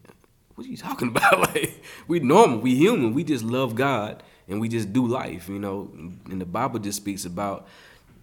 what 0.54 0.66
are 0.66 0.70
you 0.70 0.76
talking 0.76 1.08
about? 1.16 1.40
like, 1.54 1.82
we 2.08 2.20
normal, 2.20 2.58
we 2.58 2.74
human. 2.74 3.14
We 3.14 3.24
just 3.24 3.44
love 3.44 3.74
God 3.74 4.22
and 4.48 4.60
we 4.60 4.68
just 4.68 4.92
do 4.92 5.06
life, 5.06 5.48
you 5.48 5.58
know. 5.58 5.90
And 5.94 6.40
the 6.40 6.46
Bible 6.46 6.78
just 6.78 6.98
speaks 6.98 7.24
about 7.24 7.66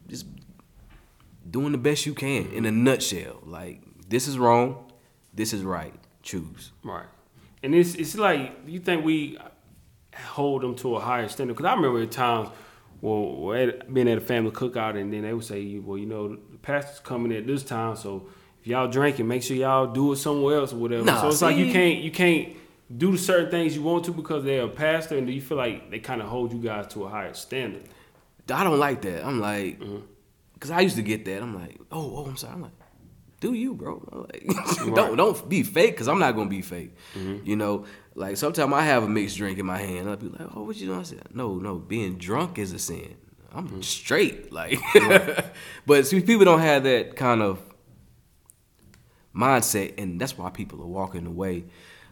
just 0.08 0.26
doing 1.50 1.72
the 1.72 1.78
best 1.78 2.06
you 2.06 2.14
can 2.14 2.52
in 2.52 2.66
a 2.66 2.72
nutshell. 2.72 3.40
Like, 3.46 3.82
this 4.08 4.28
is 4.28 4.38
wrong, 4.38 4.92
this 5.34 5.54
is 5.54 5.64
right. 5.64 5.94
Choose. 6.24 6.72
Right. 6.84 7.08
And 7.64 7.74
it's 7.74 7.96
it's 7.96 8.16
like 8.16 8.60
you 8.68 8.80
think 8.80 9.04
we 9.04 9.38
hold 10.16 10.62
them 10.62 10.76
to 10.76 10.96
a 10.98 11.00
higher 11.00 11.28
standard 11.28 11.56
because 11.56 11.66
I 11.70 11.74
remember 11.74 12.02
at 12.02 12.12
times, 12.12 12.50
well, 13.02 13.54
at, 13.54 13.92
being 13.92 14.10
at 14.10 14.18
a 14.18 14.22
family 14.22 14.52
cookout 14.52 15.00
and 15.00 15.12
then 15.12 15.24
they 15.24 15.34
would 15.34 15.44
say, 15.44 15.80
well, 15.80 15.98
you 15.98 16.06
know, 16.06 16.36
the 16.36 16.58
pastor's 16.62 17.00
coming 17.00 17.32
at 17.36 17.48
this 17.48 17.64
time, 17.64 17.96
so 17.96 18.28
if 18.62 18.68
y'all 18.68 18.88
drinking, 18.88 19.28
make 19.28 19.42
sure 19.42 19.58
y'all 19.58 19.88
do 19.88 20.14
it 20.14 20.18
somewhere 20.18 20.60
else 20.60 20.72
or 20.72 20.78
whatever. 20.78 21.04
Nah, 21.04 21.22
so 21.22 21.28
it's 21.30 21.42
like 21.42 21.58
you 21.58 21.72
can't 21.72 22.00
you 22.00 22.12
can't 22.12 22.56
do 22.96 23.18
certain 23.18 23.50
things 23.50 23.76
you 23.76 23.82
want 23.82 24.06
to 24.06 24.12
because 24.12 24.44
they're 24.44 24.64
a 24.64 24.70
pastor, 24.70 25.18
and 25.18 25.28
you 25.30 25.42
feel 25.42 25.58
like 25.58 25.90
they 25.90 26.00
kind 26.00 26.22
of 26.22 26.28
hold 26.28 26.54
you 26.54 26.60
guys 26.60 26.88
to 26.90 27.06
a 27.06 27.10
higher 27.10 27.34
standard? 27.34 27.84
I 28.52 28.64
don't 28.64 28.80
like 28.80 29.02
that. 29.02 29.26
I'm 29.26 29.40
like, 29.40 29.80
mm-hmm. 29.80 30.00
because 30.54 30.70
I 30.70 30.82
used 30.82 30.98
to 30.98 31.02
get 31.02 31.26
that. 31.26 31.42
I'm 31.42 31.56
like, 31.56 31.80
oh, 31.92 32.18
oh, 32.18 32.26
I'm 32.26 32.38
sorry. 32.38 32.54
I'm 32.54 32.62
like, 32.62 32.72
do 33.40 33.54
you, 33.54 33.74
bro? 33.74 34.08
I'm 34.12 34.22
like, 34.22 34.96
don't 34.96 35.18
don't 35.18 35.50
be 35.50 35.64
fake, 35.64 35.94
because 35.94 36.08
I'm 36.08 36.20
not 36.20 36.36
gonna 36.36 36.50
be 36.50 36.62
fake. 36.62 36.96
Mm-hmm. 37.16 37.44
You 37.44 37.56
know, 37.56 37.86
like 38.14 38.38
sometimes 38.38 38.72
I 38.74 38.84
have 38.84 39.02
a 39.02 39.10
mixed 39.10 39.38
drink 39.38 39.58
in 39.58 39.66
my 39.66 39.80
hand. 39.80 40.08
I'll 40.08 40.18
be 40.18 40.28
like, 40.28 40.56
oh, 40.56 40.64
what 40.64 40.76
you 40.78 40.86
doing? 40.86 41.00
I 41.00 41.04
said, 41.04 41.24
no, 41.34 41.56
no, 41.56 41.80
being 41.80 42.18
drunk 42.18 42.60
is 42.60 42.74
a 42.74 42.80
sin. 42.80 43.16
I'm 43.54 43.68
mm-hmm. 43.68 43.82
straight, 43.82 44.54
like. 44.54 44.80
but 45.88 46.06
see, 46.06 46.22
people 46.22 46.46
don't 46.46 46.62
have 46.62 46.84
that 46.84 47.16
kind 47.16 47.42
of 47.42 47.60
mindset, 49.36 49.94
and 49.98 50.20
that's 50.20 50.38
why 50.38 50.50
people 50.50 50.82
are 50.82 50.88
walking 50.88 51.26
away. 51.26 51.66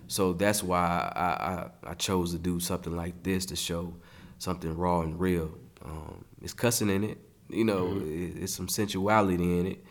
So 0.07 0.33
that's 0.33 0.63
why 0.63 1.11
I, 1.15 1.89
I, 1.89 1.91
I 1.91 1.93
chose 1.93 2.31
to 2.31 2.39
do 2.39 2.59
something 2.59 2.95
like 2.95 3.21
this 3.23 3.45
to 3.47 3.55
show 3.55 3.93
something 4.39 4.75
raw 4.75 5.01
and 5.01 5.19
real. 5.19 5.51
Um, 5.83 6.25
it's 6.41 6.53
cussing 6.53 6.89
in 6.89 7.03
it, 7.03 7.17
you 7.49 7.63
know, 7.63 8.01
it, 8.03 8.43
it's 8.43 8.53
some 8.53 8.67
sensuality 8.67 9.59
in 9.59 9.67
it, 9.67 9.85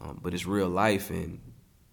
um, 0.00 0.20
but 0.22 0.34
it's 0.34 0.46
real 0.46 0.68
life, 0.68 1.10
and 1.10 1.40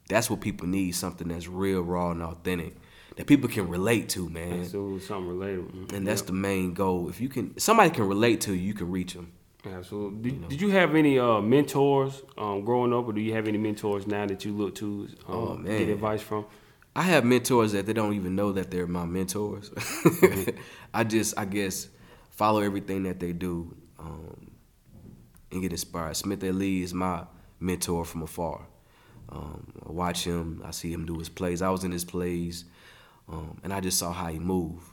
that's 0.07 0.29
what 0.29 0.41
people 0.41 0.67
need 0.67 0.91
something 0.91 1.27
that's 1.29 1.47
real, 1.47 1.81
raw, 1.81 2.11
and 2.11 2.21
authentic 2.21 2.75
that 3.17 3.27
people 3.27 3.49
can 3.49 3.67
relate 3.67 4.09
to, 4.09 4.29
man. 4.29 4.65
So 4.65 4.97
something 4.99 5.31
relatable. 5.31 5.91
And 5.93 6.07
that's 6.07 6.21
the 6.21 6.33
main 6.33 6.73
goal. 6.73 7.09
If 7.09 7.19
you 7.19 7.29
can, 7.29 7.57
somebody 7.59 7.89
can 7.89 8.07
relate 8.07 8.41
to 8.41 8.53
you, 8.53 8.61
you 8.61 8.73
can 8.73 8.89
reach 8.89 9.13
them. 9.13 9.31
Absolutely. 9.65 10.31
Did, 10.31 10.49
did 10.49 10.61
you 10.61 10.69
have 10.69 10.95
any 10.95 11.19
uh, 11.19 11.39
mentors 11.41 12.23
um, 12.37 12.63
growing 12.65 12.93
up, 12.93 13.07
or 13.07 13.13
do 13.13 13.21
you 13.21 13.33
have 13.33 13.47
any 13.47 13.57
mentors 13.57 14.07
now 14.07 14.25
that 14.25 14.43
you 14.43 14.53
look 14.53 14.75
to 14.75 15.07
um, 15.27 15.35
Oh, 15.35 15.57
get 15.63 15.89
advice 15.89 16.21
from? 16.21 16.45
I 16.95 17.03
have 17.03 17.23
mentors 17.23 17.71
that 17.71 17.85
they 17.85 17.93
don't 17.93 18.13
even 18.15 18.35
know 18.35 18.51
that 18.53 18.71
they're 18.71 18.87
my 18.87 19.05
mentors. 19.05 19.71
I 20.93 21.03
just, 21.03 21.37
I 21.37 21.45
guess, 21.45 21.87
follow 22.31 22.61
everything 22.61 23.03
that 23.03 23.19
they 23.19 23.31
do 23.33 23.75
um, 23.99 24.51
and 25.51 25.61
get 25.61 25.71
inspired. 25.71 26.15
Smith 26.17 26.41
Lee 26.43 26.81
is 26.81 26.93
my 26.93 27.23
mentor 27.59 28.03
from 28.03 28.23
afar. 28.23 28.67
Um, 29.29 29.71
I 29.87 29.91
watch 29.91 30.25
him. 30.25 30.61
I 30.65 30.71
see 30.71 30.91
him 30.91 31.05
do 31.05 31.17
his 31.19 31.29
plays. 31.29 31.61
I 31.61 31.69
was 31.69 31.85
in 31.85 31.91
his 31.91 32.03
plays, 32.03 32.65
um, 33.29 33.61
and 33.63 33.71
I 33.71 33.79
just 33.79 33.97
saw 33.97 34.11
how 34.11 34.27
he 34.27 34.39
moved. 34.39 34.85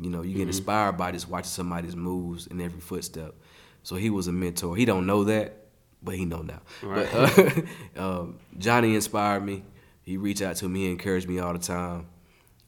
You 0.00 0.10
know, 0.10 0.22
you 0.22 0.36
get 0.36 0.46
inspired 0.46 0.92
by 0.96 1.10
just 1.12 1.28
watching 1.28 1.48
somebody's 1.48 1.96
moves 1.96 2.46
in 2.46 2.60
every 2.60 2.80
footstep. 2.80 3.34
So 3.82 3.96
he 3.96 4.10
was 4.10 4.28
a 4.28 4.32
mentor. 4.32 4.76
He 4.76 4.84
don't 4.84 5.06
know 5.06 5.24
that, 5.24 5.56
but 6.02 6.14
he 6.14 6.24
know 6.24 6.42
now. 6.42 6.60
Right. 6.82 7.08
But 7.12 7.38
uh, 7.38 7.60
um, 8.20 8.38
Johnny 8.58 8.94
inspired 8.94 9.44
me. 9.44 9.64
He 10.02 10.16
reached 10.16 10.42
out 10.42 10.56
to 10.56 10.68
me, 10.68 10.80
he 10.84 10.90
encouraged 10.90 11.28
me 11.28 11.38
all 11.38 11.52
the 11.52 11.58
time. 11.58 12.06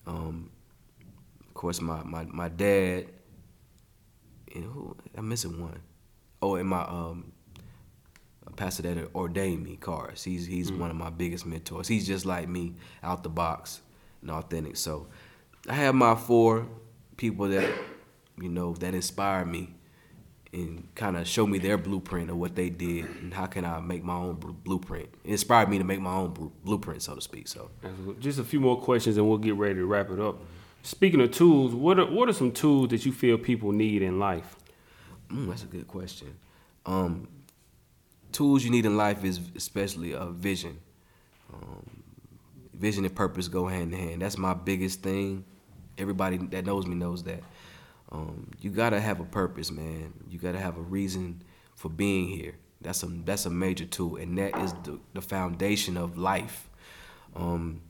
Um, 0.07 0.51
of 1.41 1.55
course, 1.55 1.81
my, 1.81 2.03
my, 2.05 2.25
my 2.25 2.49
dad, 2.49 3.07
and 4.55 4.65
who 4.65 4.97
I'm 5.17 5.29
missing 5.29 5.61
one. 5.61 5.81
Oh, 6.41 6.55
and 6.57 6.69
my 6.69 6.83
um, 6.83 7.33
pastor 8.55 8.83
that 8.83 9.15
ordained 9.15 9.63
me, 9.65 9.77
Cars. 9.77 10.23
He's 10.23 10.47
he's 10.47 10.71
one 10.73 10.91
of 10.91 10.97
my 10.97 11.11
biggest 11.11 11.47
mentors. 11.47 11.89
He's 11.89 12.07
just 12.07 12.25
like 12.25 12.49
me, 12.49 12.75
out 13.03 13.23
the 13.23 13.29
box 13.29 13.81
and 14.21 14.31
authentic. 14.31 14.77
So 14.77 15.09
I 15.69 15.75
have 15.75 15.95
my 15.95 16.15
four 16.15 16.67
people 17.17 17.49
that 17.49 17.69
you 18.41 18.49
know 18.49 18.75
that 18.75 18.95
inspire 18.95 19.45
me 19.45 19.75
and 20.55 20.95
kind 20.95 21.17
of 21.17 21.27
show 21.27 21.47
me 21.47 21.59
their 21.59 21.77
blueprint 21.77 22.31
of 22.31 22.37
what 22.37 22.55
they 22.55 22.71
did 22.71 23.05
and 23.05 23.35
how 23.35 23.47
can 23.47 23.65
I 23.65 23.81
make 23.81 24.05
my 24.05 24.15
own 24.15 24.37
blueprint. 24.65 25.09
It 25.25 25.33
inspired 25.33 25.69
me 25.69 25.79
to 25.79 25.85
make 25.85 26.01
my 26.01 26.15
own 26.15 26.51
blueprint, 26.65 27.03
so 27.03 27.15
to 27.15 27.21
speak. 27.21 27.49
So 27.49 27.71
Just 28.21 28.39
a 28.39 28.45
few 28.45 28.61
more 28.61 28.81
questions, 28.81 29.17
and 29.17 29.29
we'll 29.29 29.39
get 29.39 29.57
ready 29.57 29.75
to 29.75 29.87
wrap 29.87 30.11
it 30.11 30.21
up. 30.21 30.41
Speaking 30.83 31.21
of 31.21 31.31
tools, 31.33 31.75
what 31.75 31.99
are 31.99 32.07
what 32.11 32.29
are 32.29 32.33
some 32.33 32.53
tools 32.53 32.89
that 32.89 33.05
you 33.05 33.13
feel 33.13 33.37
people 33.39 33.73
need 33.73 34.03
in 34.03 34.19
life? 34.19 34.57
mm, 35.31 35.49
that's 35.49 35.63
a 35.63 35.67
good 35.67 35.89
question. 35.89 36.37
Um, 36.87 37.29
tools 38.33 38.65
you 38.65 38.71
need 38.71 38.85
in 38.87 38.97
life 38.97 39.25
is 39.25 39.41
especially 39.57 40.13
a 40.13 40.27
vision. 40.27 40.79
Um, 41.53 42.03
vision 42.75 43.05
and 43.05 43.15
purpose 43.15 43.49
go 43.49 43.67
hand 43.67 43.93
in 43.95 43.99
hand. 43.99 44.23
That's 44.23 44.37
my 44.39 44.55
biggest 44.55 45.03
thing. 45.03 45.45
Everybody 45.97 46.37
that 46.37 46.67
knows 46.67 46.87
me 46.87 46.95
knows 46.95 47.23
that. 47.25 47.43
Um, 48.15 48.53
you 48.61 48.71
gotta 48.71 49.01
have 49.01 49.19
a 49.19 49.25
purpose, 49.25 49.73
man. 49.73 50.13
You 50.31 50.39
gotta 50.39 50.61
have 50.61 50.79
a 50.79 50.83
reason 50.83 51.43
for 51.75 51.89
being 51.89 52.29
here. 52.29 52.55
That's 52.81 53.03
a 53.03 53.07
that's 53.07 53.45
a 53.45 53.51
major 53.51 53.87
tool, 53.87 54.17
and 54.17 54.39
that 54.39 54.57
is 54.61 54.73
the, 54.85 55.01
the 55.15 55.21
foundation 55.21 55.97
of 55.97 56.17
life. 56.17 56.71
Um, 57.35 57.81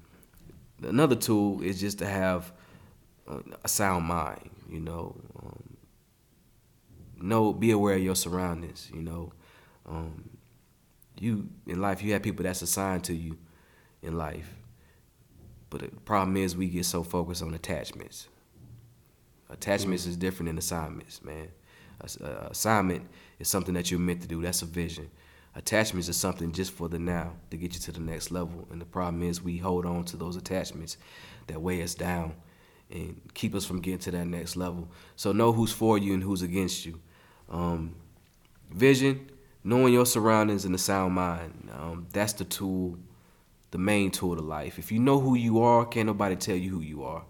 another 0.82 1.14
tool 1.14 1.60
is 1.60 1.78
just 1.78 1.98
to 1.98 2.06
have 2.06 2.52
a 3.62 3.68
sound 3.68 4.06
mind. 4.06 4.48
You 4.70 4.80
know, 4.80 5.14
um, 5.42 5.76
know 7.20 7.52
be 7.52 7.72
aware 7.72 7.96
of 7.96 8.02
your 8.02 8.16
surroundings. 8.16 8.90
You 8.94 9.02
know, 9.02 9.32
um, 9.84 10.30
you 11.20 11.50
in 11.66 11.82
life 11.82 12.02
you 12.02 12.14
have 12.14 12.22
people 12.22 12.44
that's 12.44 12.62
assigned 12.62 13.04
to 13.04 13.14
you 13.14 13.36
in 14.00 14.16
life, 14.16 14.54
but 15.68 15.82
the 15.82 15.88
problem 15.88 16.38
is 16.38 16.56
we 16.56 16.70
get 16.70 16.86
so 16.86 17.02
focused 17.02 17.42
on 17.42 17.52
attachments. 17.52 18.28
Attachments 19.54 20.02
mm-hmm. 20.02 20.10
is 20.10 20.16
different 20.16 20.48
than 20.48 20.58
assignments, 20.58 21.22
man. 21.22 21.48
Uh, 22.02 22.48
assignment 22.50 23.08
is 23.38 23.48
something 23.48 23.72
that 23.74 23.90
you're 23.90 24.00
meant 24.00 24.20
to 24.20 24.28
do. 24.28 24.42
That's 24.42 24.62
a 24.62 24.66
vision. 24.66 25.10
Attachments 25.54 26.08
is 26.08 26.16
something 26.16 26.52
just 26.52 26.72
for 26.72 26.88
the 26.88 26.98
now 26.98 27.32
to 27.50 27.56
get 27.56 27.72
you 27.72 27.80
to 27.80 27.92
the 27.92 28.00
next 28.00 28.32
level. 28.32 28.66
And 28.70 28.80
the 28.80 28.84
problem 28.84 29.22
is 29.22 29.40
we 29.40 29.58
hold 29.58 29.86
on 29.86 30.04
to 30.06 30.16
those 30.16 30.34
attachments 30.34 30.96
that 31.46 31.62
weigh 31.62 31.82
us 31.82 31.94
down 31.94 32.34
and 32.90 33.20
keep 33.34 33.54
us 33.54 33.64
from 33.64 33.80
getting 33.80 34.00
to 34.00 34.10
that 34.10 34.26
next 34.26 34.56
level. 34.56 34.88
So 35.14 35.30
know 35.30 35.52
who's 35.52 35.72
for 35.72 35.96
you 35.96 36.14
and 36.14 36.22
who's 36.22 36.42
against 36.42 36.84
you. 36.84 37.00
Um, 37.48 37.94
vision, 38.72 39.30
knowing 39.62 39.94
your 39.94 40.06
surroundings 40.06 40.64
and 40.64 40.74
a 40.74 40.78
sound 40.78 41.14
mind. 41.14 41.70
Um, 41.72 42.08
that's 42.12 42.32
the 42.32 42.44
tool, 42.44 42.98
the 43.70 43.78
main 43.78 44.10
tool 44.10 44.34
to 44.34 44.42
life. 44.42 44.80
If 44.80 44.90
you 44.90 44.98
know 44.98 45.20
who 45.20 45.36
you 45.36 45.62
are, 45.62 45.86
can't 45.86 46.08
nobody 46.08 46.34
tell 46.34 46.56
you 46.56 46.70
who 46.70 46.80
you 46.80 47.04
are. 47.04 47.24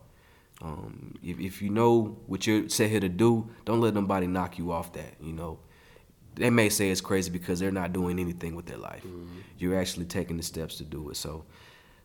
Um, 0.65 1.15
if, 1.23 1.39
if 1.39 1.61
you 1.61 1.69
know 1.69 2.17
what 2.27 2.47
you're 2.47 2.71
set 2.71 2.89
here 2.89 3.01
to 3.01 3.09
do, 3.09 3.51
don't 3.67 3.83
let 3.83 3.93
nobody 3.93 4.27
knock 4.27 4.57
you 4.57 4.73
off 4.73 4.95
that. 4.95 5.15
You 5.21 5.35
know, 5.35 5.59
they 6.37 6.49
may 6.49 6.71
say 6.71 6.91
it's 6.91 7.03
crazy 7.03 7.31
because 7.31 7.61
they're 7.61 7.71
not 7.71 7.93
doing 7.93 8.19
anything 8.19 8.57
with 8.57 8.65
their 8.65 8.79
life. 8.79 9.05
Mm-hmm. 9.05 9.41
You're 9.59 9.79
actually 9.79 10.07
taking 10.07 10.39
the 10.39 10.43
steps 10.43 10.77
to 10.77 10.85
do 10.85 11.11
it. 11.11 11.17
So, 11.17 11.45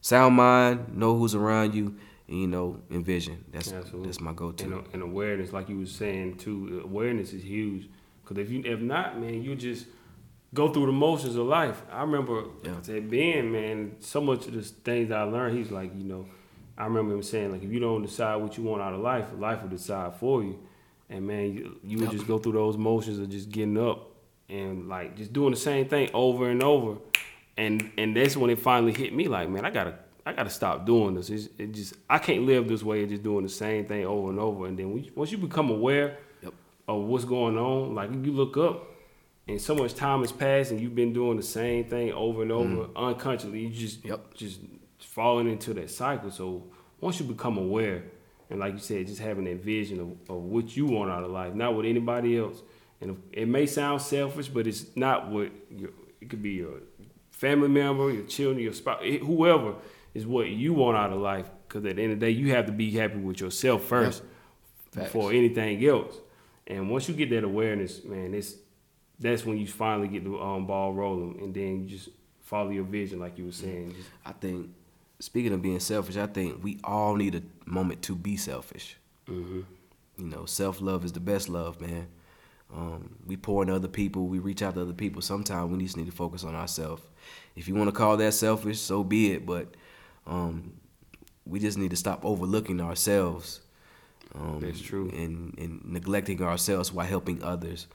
sound 0.01 0.35
mind, 0.35 0.97
know 0.97 1.17
who's 1.17 1.35
around 1.35 1.73
you, 1.73 1.95
and, 2.27 2.41
you 2.41 2.47
know, 2.47 2.81
envision. 2.91 3.45
That's 3.49 3.71
Absolutely. 3.71 4.07
that's 4.07 4.19
my 4.19 4.33
go-to. 4.33 4.65
And, 4.65 4.87
and, 4.93 5.03
awareness, 5.03 5.53
like 5.53 5.69
you 5.69 5.79
were 5.79 5.85
saying 5.85 6.37
too, 6.37 6.81
awareness 6.83 7.31
is 7.31 7.43
huge. 7.43 7.87
Because 8.21 8.37
if 8.37 8.51
you 8.51 8.61
if 8.65 8.81
not, 8.81 9.19
man, 9.19 9.41
you 9.41 9.55
just 9.55 9.87
go 10.53 10.73
through 10.73 10.87
the 10.87 10.91
motions 10.91 11.37
of 11.37 11.47
life. 11.47 11.81
I 11.89 12.01
remember 12.01 12.43
yeah. 12.63 12.75
said 12.81 13.09
Ben, 13.09 13.51
man, 13.51 13.95
so 13.99 14.19
much 14.19 14.47
of 14.47 14.53
the 14.53 14.61
things 14.61 15.11
I 15.11 15.23
learned, 15.23 15.57
he's 15.57 15.71
like, 15.71 15.91
you 15.97 16.03
know, 16.03 16.25
I 16.79 16.85
remember 16.85 17.13
him 17.13 17.21
saying 17.21 17.51
like, 17.51 17.61
if 17.61 17.71
you 17.71 17.79
don't 17.79 18.01
decide 18.01 18.37
what 18.37 18.57
you 18.57 18.63
want 18.63 18.81
out 18.81 18.93
of 18.93 19.01
life, 19.01 19.27
life 19.37 19.61
will 19.61 19.69
decide 19.69 20.15
for 20.15 20.41
you. 20.41 20.57
And 21.09 21.27
man, 21.27 21.53
you, 21.53 21.79
you 21.83 21.97
would 21.97 22.11
just 22.11 22.25
go 22.25 22.37
through 22.37 22.53
those 22.53 22.77
motions 22.77 23.19
of 23.19 23.29
just 23.29 23.49
getting 23.49 23.77
up 23.77 24.11
and 24.47 24.87
like 24.87 25.17
just 25.17 25.33
doing 25.33 25.51
the 25.51 25.59
same 25.59 25.87
thing 25.87 26.09
over 26.13 26.49
and 26.49 26.63
over, 26.63 26.97
and 27.57 27.91
and 27.97 28.15
that's 28.15 28.37
when 28.37 28.49
it 28.49 28.59
finally 28.59 28.93
hit 28.93 29.13
me 29.13 29.27
like, 29.27 29.49
man, 29.49 29.65
I 29.65 29.71
gotta 29.71 29.95
I 30.25 30.33
gotta 30.33 30.49
stop 30.49 30.85
doing 30.85 31.15
this. 31.15 31.29
It's, 31.29 31.49
it 31.57 31.71
just 31.73 31.95
I 32.09 32.19
can't 32.19 32.43
live 32.43 32.67
this 32.67 32.83
way 32.83 33.03
of 33.03 33.09
just 33.09 33.23
doing 33.23 33.43
the 33.43 33.49
same 33.49 33.85
thing 33.85 34.05
over 34.05 34.29
and 34.29 34.39
over. 34.39 34.67
And 34.67 34.77
then 34.77 34.95
you, 34.97 35.11
once 35.15 35.31
you 35.31 35.37
become 35.37 35.69
aware 35.69 36.17
yep. 36.41 36.53
of 36.87 37.03
what's 37.03 37.25
going 37.25 37.57
on, 37.57 37.95
like 37.95 38.11
you 38.11 38.31
look 38.31 38.55
up 38.57 38.87
and 39.47 39.59
so 39.59 39.75
much 39.75 39.95
time 39.95 40.21
has 40.21 40.31
passed 40.31 40.71
and 40.71 40.79
you've 40.79 40.95
been 40.95 41.13
doing 41.13 41.37
the 41.37 41.43
same 41.43 41.85
thing 41.85 42.13
over 42.13 42.43
and 42.43 42.51
over 42.51 42.85
mm. 42.85 42.95
unconsciously, 42.95 43.61
you 43.61 43.69
just 43.69 44.05
yep. 44.05 44.33
just 44.33 44.59
falling 45.19 45.49
into 45.49 45.73
that 45.73 45.89
cycle. 45.89 46.31
So 46.31 46.63
once 47.01 47.19
you 47.19 47.25
become 47.25 47.57
aware 47.57 48.03
and 48.49 48.57
like 48.61 48.71
you 48.71 48.79
said, 48.79 49.05
just 49.05 49.19
having 49.19 49.43
that 49.43 49.61
vision 49.61 49.99
of, 49.99 50.29
of 50.33 50.43
what 50.43 50.77
you 50.77 50.85
want 50.85 51.11
out 51.11 51.25
of 51.25 51.31
life, 51.31 51.53
not 51.53 51.75
what 51.75 51.85
anybody 51.85 52.37
else, 52.37 52.61
and 53.01 53.21
it 53.33 53.45
may 53.45 53.65
sound 53.65 54.01
selfish, 54.01 54.47
but 54.47 54.65
it's 54.65 54.95
not 54.95 55.29
what 55.29 55.51
your, 55.69 55.89
it 56.21 56.29
could 56.29 56.41
be 56.41 56.51
your 56.51 56.75
family 57.31 57.67
member, 57.67 58.09
your 58.09 58.23
children, 58.27 58.63
your 58.63 58.71
spouse, 58.71 59.01
whoever 59.03 59.75
is 60.13 60.25
what 60.25 60.47
you 60.47 60.73
want 60.73 60.95
out 60.95 61.11
of 61.11 61.19
life. 61.19 61.49
Because 61.67 61.83
at 61.85 61.97
the 61.97 62.01
end 62.01 62.13
of 62.13 62.21
the 62.21 62.25
day, 62.27 62.31
you 62.31 62.53
have 62.53 62.65
to 62.67 62.71
be 62.71 62.89
happy 62.91 63.17
with 63.17 63.41
yourself 63.41 63.83
first 63.83 64.23
yep. 64.95 65.03
before 65.03 65.33
anything 65.33 65.85
else. 65.85 66.15
And 66.65 66.89
once 66.89 67.09
you 67.09 67.13
get 67.13 67.29
that 67.31 67.43
awareness, 67.43 68.05
man, 68.05 68.33
it's 68.33 68.55
that's 69.19 69.45
when 69.45 69.57
you 69.57 69.67
finally 69.67 70.07
get 70.07 70.23
the 70.23 70.33
um, 70.39 70.65
ball 70.65 70.93
rolling, 70.93 71.41
and 71.41 71.53
then 71.53 71.81
you 71.81 71.89
just 71.89 72.07
follow 72.39 72.69
your 72.69 72.85
vision, 72.85 73.19
like 73.19 73.37
you 73.37 73.45
were 73.47 73.51
saying. 73.51 73.93
I 74.25 74.31
think, 74.31 74.69
speaking 75.19 75.53
of 75.53 75.61
being 75.61 75.79
selfish, 75.79 76.17
I 76.17 76.27
think 76.27 76.63
we 76.63 76.79
all 76.83 77.15
need 77.15 77.35
a 77.35 77.41
moment 77.65 78.01
to 78.03 78.15
be 78.15 78.37
selfish. 78.37 78.97
Mm-hmm. 79.27 79.61
You 80.17 80.25
know, 80.25 80.45
self 80.45 80.81
love 80.81 81.05
is 81.05 81.11
the 81.11 81.19
best 81.19 81.49
love, 81.49 81.79
man. 81.79 82.07
Um, 82.73 83.15
we 83.25 83.35
pour 83.35 83.63
into 83.63 83.73
other 83.73 83.87
people. 83.87 84.27
We 84.27 84.39
reach 84.39 84.61
out 84.61 84.75
to 84.75 84.81
other 84.81 84.93
people. 84.93 85.21
Sometimes 85.21 85.71
we 85.71 85.83
just 85.83 85.97
need 85.97 86.05
to 86.05 86.11
focus 86.11 86.43
on 86.43 86.55
ourselves. 86.55 87.01
If 87.55 87.67
you 87.67 87.75
want 87.75 87.89
to 87.89 87.95
call 87.95 88.17
that 88.17 88.33
selfish, 88.33 88.79
so 88.79 89.03
be 89.03 89.31
it. 89.31 89.45
But 89.45 89.73
um, 90.27 90.73
we 91.45 91.59
just 91.59 91.77
need 91.77 91.89
to 91.91 91.95
stop 91.95 92.23
overlooking 92.23 92.79
ourselves. 92.79 93.61
Um, 94.35 94.59
That's 94.61 94.79
true. 94.79 95.09
And, 95.09 95.57
and 95.57 95.81
neglecting 95.83 96.41
ourselves 96.43 96.93
while 96.93 97.07
helping 97.07 97.41
others. 97.41 97.87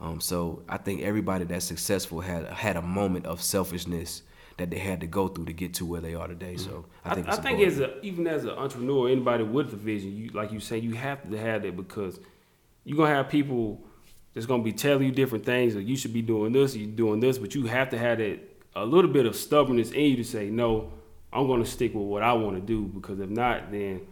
Um, 0.00 0.20
so 0.20 0.62
I 0.68 0.78
think 0.78 1.02
everybody 1.02 1.44
that's 1.44 1.66
successful 1.66 2.20
had 2.20 2.46
had 2.46 2.76
a 2.76 2.82
moment 2.82 3.26
of 3.26 3.42
selfishness 3.42 4.22
that 4.62 4.70
they 4.70 4.78
had 4.78 5.00
to 5.00 5.06
go 5.06 5.26
through 5.26 5.46
to 5.46 5.52
get 5.52 5.74
to 5.74 5.84
where 5.84 6.00
they 6.00 6.14
are 6.14 6.28
today. 6.28 6.56
So 6.56 6.86
I 7.04 7.14
think 7.14 7.28
I, 7.28 7.32
I 7.32 7.36
think 7.36 7.60
as 7.60 7.80
a, 7.80 8.00
even 8.04 8.26
as 8.28 8.44
an 8.44 8.50
entrepreneur, 8.50 9.08
anybody 9.08 9.42
with 9.42 9.72
a 9.72 9.76
vision, 9.76 10.16
you 10.16 10.30
like 10.30 10.52
you 10.52 10.60
say, 10.60 10.78
you 10.78 10.92
have 10.94 11.28
to 11.28 11.36
have 11.36 11.62
that 11.62 11.76
because 11.76 12.20
you're 12.84 12.96
gonna 12.96 13.14
have 13.14 13.28
people 13.28 13.82
that's 14.32 14.46
gonna 14.46 14.62
be 14.62 14.72
telling 14.72 15.04
you 15.04 15.10
different 15.10 15.44
things, 15.44 15.74
or 15.74 15.80
you 15.80 15.96
should 15.96 16.12
be 16.12 16.22
doing 16.22 16.52
this, 16.52 16.76
you're 16.76 16.88
doing 16.88 17.18
this, 17.18 17.38
but 17.38 17.54
you 17.54 17.66
have 17.66 17.90
to 17.90 17.98
have 17.98 18.18
that 18.18 18.38
a 18.74 18.86
little 18.86 19.10
bit 19.10 19.26
of 19.26 19.34
stubbornness 19.34 19.90
in 19.90 20.04
you 20.04 20.16
to 20.16 20.24
say, 20.24 20.48
no, 20.48 20.92
I'm 21.32 21.48
gonna 21.48 21.66
stick 21.66 21.92
with 21.92 22.04
what 22.04 22.22
I 22.22 22.32
want 22.34 22.56
to 22.56 22.62
do 22.62 22.82
because 22.82 23.18
if 23.18 23.28
not, 23.28 23.72
then 23.72 24.02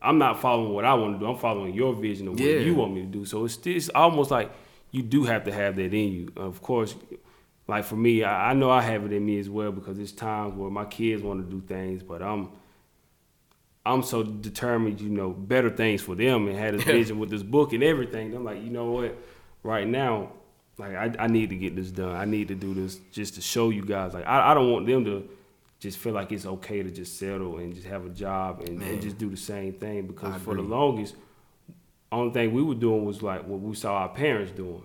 I'm 0.00 0.16
not 0.16 0.40
following 0.40 0.72
what 0.72 0.86
I 0.86 0.94
want 0.94 1.14
to 1.14 1.18
do. 1.18 1.26
I'm 1.30 1.36
following 1.38 1.74
your 1.74 1.94
vision 1.94 2.28
of 2.28 2.34
what 2.34 2.42
yeah. 2.42 2.60
you 2.60 2.74
want 2.74 2.94
me 2.94 3.02
to 3.02 3.06
do. 3.06 3.26
So 3.26 3.44
it's 3.44 3.58
it's 3.66 3.90
almost 3.90 4.30
like 4.30 4.50
you 4.92 5.02
do 5.02 5.24
have 5.24 5.44
to 5.44 5.52
have 5.52 5.76
that 5.76 5.92
in 5.92 6.12
you. 6.12 6.32
Of 6.36 6.62
course, 6.62 6.94
like 7.70 7.84
for 7.84 7.96
me, 7.96 8.22
I, 8.24 8.50
I 8.50 8.54
know 8.54 8.70
I 8.70 8.82
have 8.82 9.04
it 9.04 9.12
in 9.12 9.24
me 9.24 9.38
as 9.38 9.48
well 9.48 9.72
because 9.72 9.98
it's 9.98 10.12
times 10.12 10.54
where 10.54 10.70
my 10.70 10.84
kids 10.84 11.22
want 11.22 11.44
to 11.44 11.50
do 11.50 11.60
things, 11.66 12.02
but 12.02 12.22
I'm 12.22 12.50
I'm 13.86 14.02
so 14.02 14.22
determined, 14.22 15.00
you 15.00 15.08
know, 15.08 15.30
better 15.30 15.70
things 15.70 16.02
for 16.02 16.14
them 16.14 16.48
and 16.48 16.58
had 16.58 16.74
a 16.74 16.78
vision 16.84 17.18
with 17.18 17.30
this 17.30 17.42
book 17.42 17.72
and 17.72 17.82
everything. 17.82 18.34
I'm 18.34 18.44
like, 18.44 18.62
you 18.62 18.70
know 18.70 18.90
what? 18.90 19.16
right 19.62 19.86
now, 19.86 20.32
like 20.78 20.94
I, 20.94 21.12
I 21.18 21.26
need 21.26 21.50
to 21.50 21.56
get 21.56 21.76
this 21.76 21.90
done. 21.90 22.14
I 22.14 22.24
need 22.24 22.48
to 22.48 22.54
do 22.54 22.74
this 22.74 22.98
just 23.12 23.34
to 23.34 23.40
show 23.40 23.70
you 23.70 23.84
guys. 23.84 24.14
Like 24.14 24.26
I, 24.26 24.50
I 24.50 24.54
don't 24.54 24.70
want 24.70 24.86
them 24.86 25.04
to 25.04 25.28
just 25.78 25.98
feel 25.98 26.12
like 26.12 26.32
it's 26.32 26.46
okay 26.46 26.82
to 26.82 26.90
just 26.90 27.18
settle 27.18 27.58
and 27.58 27.74
just 27.74 27.86
have 27.86 28.04
a 28.04 28.10
job 28.10 28.60
and, 28.60 28.82
and 28.82 29.00
just 29.00 29.18
do 29.18 29.30
the 29.30 29.36
same 29.36 29.72
thing 29.74 30.06
because 30.06 30.40
for 30.42 30.54
the 30.54 30.62
longest, 30.62 31.14
only 32.12 32.32
thing 32.32 32.52
we 32.52 32.62
were 32.62 32.74
doing 32.74 33.04
was 33.04 33.22
like 33.22 33.46
what 33.46 33.60
we 33.60 33.74
saw 33.74 33.94
our 33.94 34.08
parents 34.08 34.52
doing. 34.52 34.82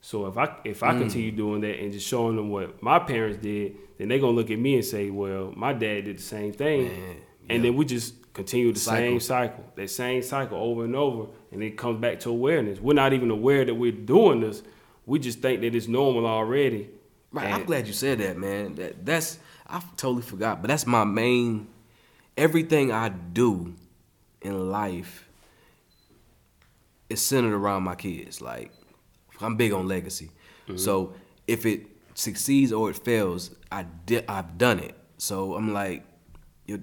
So 0.00 0.26
if 0.26 0.36
I 0.38 0.54
if 0.64 0.82
I 0.82 0.92
mm. 0.92 1.00
continue 1.00 1.32
doing 1.32 1.60
that 1.62 1.78
and 1.78 1.92
just 1.92 2.06
showing 2.06 2.36
them 2.36 2.50
what 2.50 2.82
my 2.82 2.98
parents 2.98 3.38
did, 3.38 3.76
then 3.98 4.08
they're 4.08 4.18
gonna 4.18 4.32
look 4.32 4.50
at 4.50 4.58
me 4.58 4.76
and 4.76 4.84
say, 4.84 5.10
"Well, 5.10 5.52
my 5.56 5.72
dad 5.72 6.04
did 6.04 6.18
the 6.18 6.22
same 6.22 6.52
thing," 6.52 6.84
Man, 6.84 7.16
and 7.50 7.64
then 7.64 7.76
we 7.76 7.84
just 7.84 8.14
continue 8.32 8.72
the 8.72 8.78
cycle. 8.78 8.98
same 8.98 9.20
cycle, 9.20 9.64
that 9.74 9.90
same 9.90 10.22
cycle 10.22 10.58
over 10.58 10.84
and 10.84 10.94
over, 10.94 11.26
and 11.50 11.62
it 11.62 11.76
comes 11.76 12.00
back 12.00 12.20
to 12.20 12.30
awareness. 12.30 12.80
We're 12.80 12.94
not 12.94 13.12
even 13.12 13.30
aware 13.30 13.64
that 13.64 13.74
we're 13.74 13.92
doing 13.92 14.40
this. 14.40 14.62
We 15.06 15.18
just 15.18 15.40
think 15.40 15.62
that 15.62 15.74
it's 15.74 15.88
normal 15.88 16.26
already. 16.26 16.90
Right. 17.32 17.46
And 17.46 17.54
I'm 17.54 17.64
glad 17.64 17.86
you 17.86 17.92
said 17.92 18.18
that, 18.18 18.38
man. 18.38 18.76
That 18.76 19.04
that's 19.04 19.38
I 19.66 19.82
totally 19.96 20.22
forgot, 20.22 20.62
but 20.62 20.68
that's 20.68 20.86
my 20.86 21.04
main. 21.04 21.68
Everything 22.36 22.92
I 22.92 23.08
do 23.08 23.74
in 24.40 24.70
life 24.70 25.28
is 27.10 27.20
centered 27.20 27.54
around 27.54 27.82
my 27.82 27.96
kids. 27.96 28.40
Like 28.40 28.72
I'm 29.40 29.56
big 29.56 29.72
on 29.72 29.88
legacy, 29.88 30.30
mm-hmm. 30.66 30.76
so 30.76 31.14
if 31.46 31.64
it 31.66 31.86
succeeds 32.14 32.72
or 32.72 32.90
it 32.90 32.96
fails, 32.96 33.54
I 33.70 33.84
did. 34.06 34.24
I've 34.28 34.58
done 34.58 34.78
it. 34.80 34.94
So 35.18 35.54
I'm 35.54 35.72
like, 35.72 36.04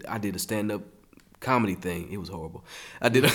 I 0.07 0.17
did 0.17 0.35
a 0.35 0.39
stand 0.39 0.71
up 0.71 0.81
comedy 1.39 1.75
thing. 1.75 2.11
It 2.11 2.17
was 2.17 2.29
horrible. 2.29 2.65
I 3.01 3.09
did, 3.09 3.23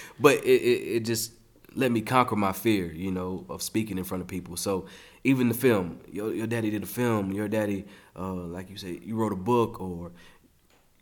but 0.20 0.34
it, 0.36 0.62
it, 0.62 0.96
it 0.96 1.00
just 1.04 1.32
let 1.74 1.92
me 1.92 2.00
conquer 2.00 2.36
my 2.36 2.52
fear, 2.52 2.92
you 2.92 3.10
know, 3.10 3.44
of 3.48 3.62
speaking 3.62 3.98
in 3.98 4.04
front 4.04 4.22
of 4.22 4.28
people. 4.28 4.56
So 4.56 4.86
even 5.24 5.48
the 5.48 5.54
film, 5.54 6.00
your, 6.10 6.32
your 6.32 6.46
daddy 6.46 6.70
did 6.70 6.82
a 6.82 6.86
film. 6.86 7.32
Your 7.32 7.48
daddy, 7.48 7.84
uh, 8.16 8.32
like 8.32 8.70
you 8.70 8.76
say, 8.76 9.00
you 9.02 9.16
wrote 9.16 9.32
a 9.32 9.36
book, 9.36 9.80
or 9.80 10.12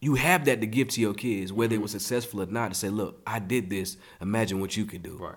you 0.01 0.14
have 0.16 0.45
that 0.47 0.61
to 0.61 0.66
give 0.66 0.89
to 0.89 1.01
your 1.01 1.14
kids, 1.14 1.53
whether 1.53 1.74
it 1.74 1.82
was 1.82 1.93
successful 1.93 2.43
or 2.43 2.47
not. 2.47 2.68
To 2.68 2.74
say, 2.74 2.89
look, 2.89 3.22
I 3.26 3.39
did 3.39 3.70
this. 3.70 3.97
Imagine 4.20 4.61
what 4.61 4.76
you 4.76 4.85
could 4.85 5.03
do. 5.03 5.16
Right. 5.16 5.35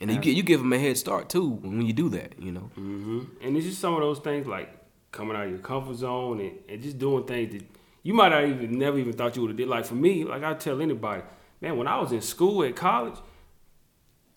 And 0.00 0.10
you 0.10 0.18
get 0.18 0.36
you 0.36 0.42
give 0.42 0.60
them 0.60 0.72
a 0.72 0.78
head 0.78 0.96
start 0.98 1.28
too 1.28 1.48
when 1.50 1.82
you 1.82 1.92
do 1.92 2.08
that. 2.10 2.34
You 2.38 2.52
know. 2.52 2.70
hmm 2.74 3.20
And 3.42 3.56
it's 3.56 3.66
just 3.66 3.80
some 3.80 3.94
of 3.94 4.00
those 4.00 4.18
things 4.18 4.46
like 4.46 4.70
coming 5.12 5.36
out 5.36 5.44
of 5.46 5.50
your 5.50 5.60
comfort 5.60 5.96
zone 5.96 6.40
and, 6.40 6.52
and 6.68 6.82
just 6.82 6.98
doing 6.98 7.24
things 7.24 7.52
that 7.52 7.62
you 8.02 8.12
might 8.14 8.28
not 8.28 8.44
even 8.44 8.78
never 8.78 8.98
even 8.98 9.12
thought 9.12 9.34
you 9.36 9.42
would 9.42 9.50
have 9.52 9.56
did. 9.56 9.68
Like 9.68 9.84
for 9.86 9.94
me, 9.94 10.24
like 10.24 10.42
I 10.44 10.54
tell 10.54 10.80
anybody, 10.80 11.22
man, 11.60 11.76
when 11.76 11.88
I 11.88 11.98
was 11.98 12.12
in 12.12 12.20
school 12.20 12.62
at 12.64 12.76
college, 12.76 13.16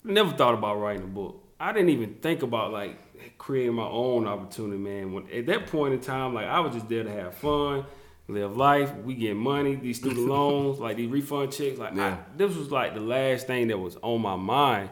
I 0.08 0.12
never 0.12 0.30
thought 0.30 0.54
about 0.54 0.80
writing 0.80 1.04
a 1.04 1.06
book. 1.06 1.44
I 1.58 1.72
didn't 1.72 1.90
even 1.90 2.14
think 2.14 2.42
about 2.42 2.72
like 2.72 2.98
creating 3.36 3.74
my 3.74 3.86
own 3.86 4.26
opportunity, 4.26 4.78
man. 4.78 5.12
When 5.12 5.30
at 5.30 5.46
that 5.46 5.66
point 5.66 5.92
in 5.94 6.00
time, 6.00 6.32
like 6.34 6.46
I 6.46 6.60
was 6.60 6.74
just 6.74 6.88
there 6.88 7.04
to 7.04 7.10
have 7.10 7.34
fun, 7.34 7.84
live 8.28 8.56
life. 8.56 8.94
We 9.04 9.14
get 9.14 9.36
money, 9.36 9.74
these 9.74 9.98
student 9.98 10.26
loans, 10.26 10.78
like 10.78 10.96
these 10.96 11.10
refund 11.10 11.52
checks. 11.52 11.78
Like 11.78 11.98
I, 11.98 12.16
this 12.36 12.56
was 12.56 12.70
like 12.70 12.94
the 12.94 13.00
last 13.00 13.46
thing 13.46 13.68
that 13.68 13.78
was 13.78 13.96
on 14.02 14.22
my 14.22 14.36
mind. 14.36 14.88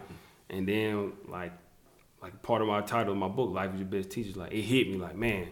And 0.50 0.66
then 0.66 1.12
like 1.26 1.52
like 2.20 2.42
part 2.42 2.62
of 2.62 2.68
my 2.68 2.80
title 2.80 3.12
of 3.12 3.18
my 3.18 3.28
book, 3.28 3.50
Life 3.50 3.74
is 3.74 3.80
Your 3.80 3.88
Best 3.88 4.10
Teacher, 4.10 4.38
like 4.38 4.52
it 4.52 4.62
hit 4.62 4.88
me 4.88 4.96
like, 4.96 5.16
man, 5.16 5.48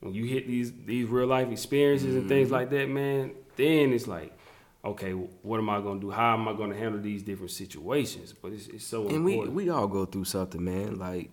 when 0.00 0.14
you 0.14 0.24
hit 0.24 0.46
these 0.46 0.72
these 0.84 1.06
real 1.06 1.26
life 1.26 1.50
experiences 1.50 2.14
and 2.14 2.28
things 2.28 2.50
like 2.50 2.70
that, 2.70 2.88
man, 2.88 3.32
then 3.56 3.92
it's 3.92 4.06
like, 4.06 4.36
okay, 4.84 5.12
what 5.12 5.58
am 5.58 5.70
I 5.70 5.80
gonna 5.80 6.00
do? 6.00 6.10
How 6.10 6.34
am 6.34 6.48
I 6.48 6.52
gonna 6.52 6.76
handle 6.76 7.00
these 7.00 7.22
different 7.22 7.52
situations? 7.52 8.32
But 8.32 8.52
it's, 8.52 8.66
it's 8.68 8.84
so 8.84 9.08
And 9.08 9.24
we 9.24 9.38
we 9.48 9.70
all 9.70 9.88
go 9.88 10.04
through 10.04 10.24
something, 10.24 10.62
man. 10.62 10.98
Like 10.98 11.30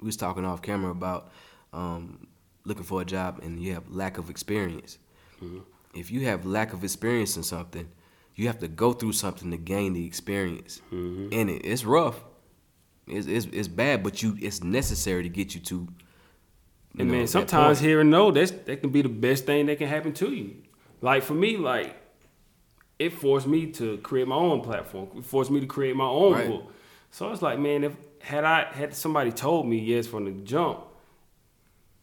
we 0.00 0.06
was 0.06 0.16
talking 0.16 0.44
off 0.44 0.62
camera 0.62 0.90
about 0.90 1.30
um, 1.72 2.26
looking 2.64 2.84
for 2.84 3.02
a 3.02 3.04
job 3.04 3.40
and 3.42 3.60
you 3.60 3.74
have 3.74 3.90
lack 3.90 4.18
of 4.18 4.30
experience. 4.30 4.98
Mm-hmm. 5.42 5.60
If 5.94 6.10
you 6.10 6.26
have 6.26 6.44
lack 6.44 6.72
of 6.72 6.84
experience 6.84 7.36
in 7.36 7.42
something, 7.42 7.88
you 8.36 8.46
have 8.46 8.58
to 8.60 8.68
go 8.68 8.92
through 8.92 9.12
something 9.12 9.50
to 9.50 9.56
gain 9.56 9.92
the 9.94 10.06
experience 10.06 10.80
Mm-hmm. 10.92 11.32
in 11.32 11.48
it. 11.48 11.62
It's 11.64 11.84
rough. 11.84 12.24
It's, 13.08 13.26
it's 13.26 13.46
it's 13.52 13.68
bad, 13.68 14.02
but 14.02 14.22
you 14.22 14.36
it's 14.40 14.62
necessary 14.62 15.22
to 15.24 15.28
get 15.28 15.54
you 15.54 15.60
to. 15.62 15.74
you 15.74 15.88
And 16.98 17.08
know, 17.08 17.14
man, 17.18 17.26
sometimes 17.26 17.78
hearing 17.80 18.10
no, 18.10 18.30
that's 18.30 18.50
that 18.50 18.80
can 18.80 18.90
be 18.90 19.02
the 19.02 19.08
best 19.08 19.46
thing 19.46 19.66
that 19.66 19.78
can 19.78 19.88
happen 19.88 20.12
to 20.14 20.30
you. 20.32 20.56
Like 21.00 21.22
for 21.22 21.34
me, 21.34 21.56
like 21.56 21.94
it 22.98 23.10
forced 23.12 23.46
me 23.46 23.66
to 23.72 23.98
create 23.98 24.26
my 24.26 24.36
own 24.36 24.60
platform. 24.62 25.08
It 25.16 25.24
forced 25.24 25.50
me 25.50 25.60
to 25.60 25.66
create 25.66 25.94
my 25.96 26.06
own 26.08 26.32
Right. 26.32 26.48
book. 26.48 26.72
So 27.10 27.30
it's 27.30 27.42
like, 27.42 27.58
man, 27.58 27.84
if 27.84 27.92
had 28.20 28.44
I 28.44 28.64
had 28.72 28.94
somebody 28.94 29.30
told 29.32 29.66
me 29.66 29.78
yes 29.78 30.06
from 30.06 30.24
the 30.24 30.32
jump, 30.42 30.80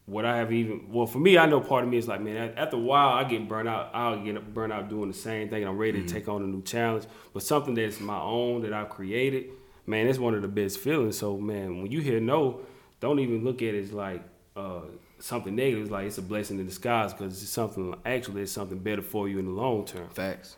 would 0.07 0.25
I 0.25 0.37
have 0.37 0.51
even? 0.51 0.91
Well, 0.91 1.05
for 1.07 1.19
me, 1.19 1.37
I 1.37 1.45
know 1.45 1.61
part 1.61 1.83
of 1.83 1.89
me 1.89 1.97
is 1.97 2.07
like, 2.07 2.21
man, 2.21 2.53
after 2.57 2.75
a 2.75 2.79
while, 2.79 3.09
I 3.09 3.23
get 3.23 3.47
burnt 3.47 3.69
out. 3.69 3.91
I'll 3.93 4.21
get 4.23 4.53
burnt 4.53 4.73
out 4.73 4.89
doing 4.89 5.07
the 5.09 5.17
same 5.17 5.49
thing. 5.49 5.61
and 5.63 5.69
I'm 5.69 5.77
ready 5.77 6.03
to 6.03 6.07
take 6.07 6.27
on 6.27 6.43
a 6.43 6.47
new 6.47 6.61
challenge, 6.61 7.05
but 7.33 7.41
something 7.43 7.73
that's 7.73 7.99
my 7.99 8.19
own 8.19 8.61
that 8.63 8.73
I've 8.73 8.89
created, 8.89 9.45
man, 9.85 10.07
it's 10.07 10.19
one 10.19 10.33
of 10.35 10.41
the 10.41 10.47
best 10.49 10.79
feelings. 10.79 11.17
So, 11.17 11.37
man, 11.37 11.81
when 11.81 11.91
you 11.91 12.01
hear 12.01 12.19
no, 12.19 12.61
don't 12.99 13.19
even 13.19 13.43
look 13.43 13.61
at 13.61 13.73
it 13.75 13.79
as 13.83 13.93
like 13.93 14.21
uh, 14.55 14.81
something 15.19 15.55
negative. 15.55 15.83
It's 15.83 15.91
like 15.91 16.07
it's 16.07 16.17
a 16.17 16.21
blessing 16.21 16.59
in 16.59 16.65
disguise 16.65 17.13
because 17.13 17.41
it's 17.41 17.51
something 17.51 17.95
actually 18.05 18.41
it's 18.43 18.51
something 18.51 18.77
better 18.79 19.01
for 19.01 19.29
you 19.29 19.39
in 19.39 19.45
the 19.45 19.51
long 19.51 19.85
term. 19.85 20.09
facts. 20.09 20.57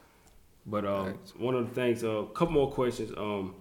But 0.67 0.83
uh, 0.85 1.05
Facts. 1.05 1.33
one 1.37 1.53
of 1.53 1.69
the 1.69 1.75
things, 1.75 2.01
a 2.01 2.25
couple 2.33 2.49
more 2.55 2.71
questions. 2.71 3.11
Um, 3.15 3.53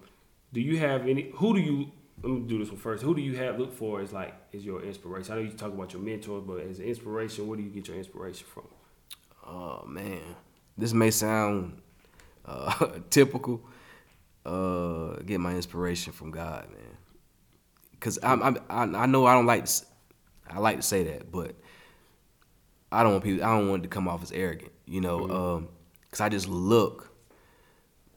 do 0.51 0.59
you 0.59 0.79
have 0.79 1.07
any? 1.07 1.31
Who 1.35 1.53
do 1.53 1.59
you? 1.59 1.91
Let 2.21 2.31
me 2.31 2.39
do 2.41 2.57
this 2.59 2.69
one 2.69 2.77
first. 2.77 3.03
Who 3.03 3.13
do 3.13 3.21
you 3.21 3.35
have 3.35 3.59
look 3.59 3.73
for 3.73 4.01
as 4.01 4.13
like 4.13 4.33
is 4.51 4.65
your 4.65 4.83
inspiration? 4.83 5.33
I 5.33 5.35
know 5.35 5.41
you 5.41 5.51
talk 5.51 5.73
about 5.73 5.93
your 5.93 6.01
mentors, 6.01 6.43
but 6.45 6.61
as 6.61 6.79
inspiration, 6.79 7.47
where 7.47 7.57
do 7.57 7.63
you 7.63 7.69
get 7.69 7.87
your 7.87 7.97
inspiration 7.97 8.47
from? 8.47 8.67
Oh 9.45 9.83
man, 9.85 10.21
this 10.77 10.93
may 10.93 11.11
sound 11.11 11.81
uh, 12.45 12.87
typical. 13.09 13.61
Uh, 14.45 15.15
get 15.25 15.39
my 15.39 15.55
inspiration 15.55 16.13
from 16.13 16.29
God, 16.29 16.69
man. 16.69 16.97
Cause 17.99 18.19
I'm, 18.21 18.43
I'm 18.43 18.57
I, 18.69 18.83
I 18.83 19.05
know 19.07 19.25
I 19.25 19.33
don't 19.33 19.47
like 19.47 19.65
to, 19.65 19.85
I 20.47 20.59
like 20.59 20.77
to 20.77 20.83
say 20.83 21.03
that, 21.05 21.31
but 21.31 21.55
I 22.91 23.01
don't 23.01 23.13
want 23.13 23.23
people. 23.23 23.43
I 23.43 23.57
don't 23.57 23.69
want 23.69 23.83
it 23.83 23.87
to 23.87 23.89
come 23.89 24.07
off 24.07 24.21
as 24.21 24.31
arrogant, 24.31 24.71
you 24.85 25.01
know. 25.01 25.29
Um, 25.29 25.69
cause 26.11 26.21
I 26.21 26.29
just 26.29 26.47
look 26.47 27.11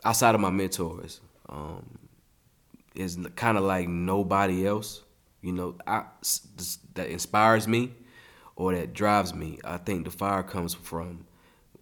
outside 0.05 0.35
of 0.35 0.41
my 0.43 0.51
mentors. 0.51 1.21
Um, 1.49 1.98
is 2.99 3.17
kind 3.37 3.57
of 3.57 3.65
like 3.65 3.89
nobody 3.89 4.67
else, 4.67 5.03
you 5.41 5.53
know. 5.53 5.77
I 5.87 6.05
that 6.95 7.09
inspires 7.09 7.69
me 7.69 7.93
or 8.57 8.75
that 8.75 8.93
drives 8.93 9.33
me. 9.33 9.59
I 9.65 9.79
think 9.79 10.05
the 10.05 10.11
fire 10.11 10.43
comes 10.43 10.75
from 10.75 11.25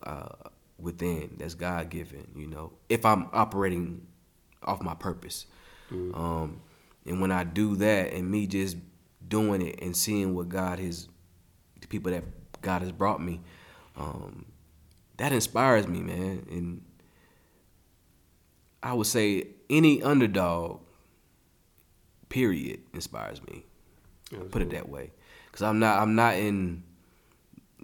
uh, 0.02 0.28
within. 0.78 1.36
That's 1.38 1.54
God 1.54 1.88
given, 1.88 2.28
you 2.36 2.46
know. 2.46 2.72
If 2.88 3.06
I'm 3.06 3.28
operating 3.32 4.06
off 4.62 4.82
my 4.82 4.94
purpose, 4.94 5.46
um, 5.90 6.60
and 7.06 7.20
when 7.20 7.32
I 7.32 7.44
do 7.44 7.76
that, 7.76 8.12
and 8.12 8.30
me 8.30 8.46
just 8.46 8.76
doing 9.26 9.62
it 9.62 9.80
and 9.80 9.96
seeing 9.96 10.34
what 10.34 10.48
God 10.48 10.78
has, 10.78 11.08
the 11.80 11.86
people 11.86 12.12
that 12.12 12.24
God 12.60 12.82
has 12.82 12.92
brought 12.92 13.22
me, 13.22 13.40
um, 13.96 14.44
that 15.16 15.32
inspires 15.32 15.88
me, 15.88 16.00
man. 16.00 16.46
And 16.50 16.82
I 18.82 18.92
would 18.92 19.06
say 19.06 19.48
any 19.70 20.02
underdog, 20.02 20.80
period, 22.28 22.80
inspires 22.92 23.42
me. 23.46 23.64
Put 24.50 24.62
it 24.62 24.70
that 24.70 24.88
way, 24.88 25.12
because 25.46 25.62
I'm 25.62 25.78
not 25.78 26.00
I'm 26.02 26.14
not 26.16 26.34
in 26.34 26.82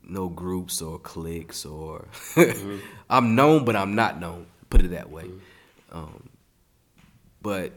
no 0.02 0.28
groups 0.28 0.82
or 0.82 0.98
cliques 0.98 1.64
or 1.64 2.08
I'm 3.10 3.34
known, 3.36 3.64
but 3.64 3.76
I'm 3.76 3.94
not 3.94 4.18
known. 4.18 4.46
Put 4.68 4.82
it 4.84 4.90
that 4.90 5.10
way. 5.10 5.30
Um, 5.92 6.28
but 7.40 7.72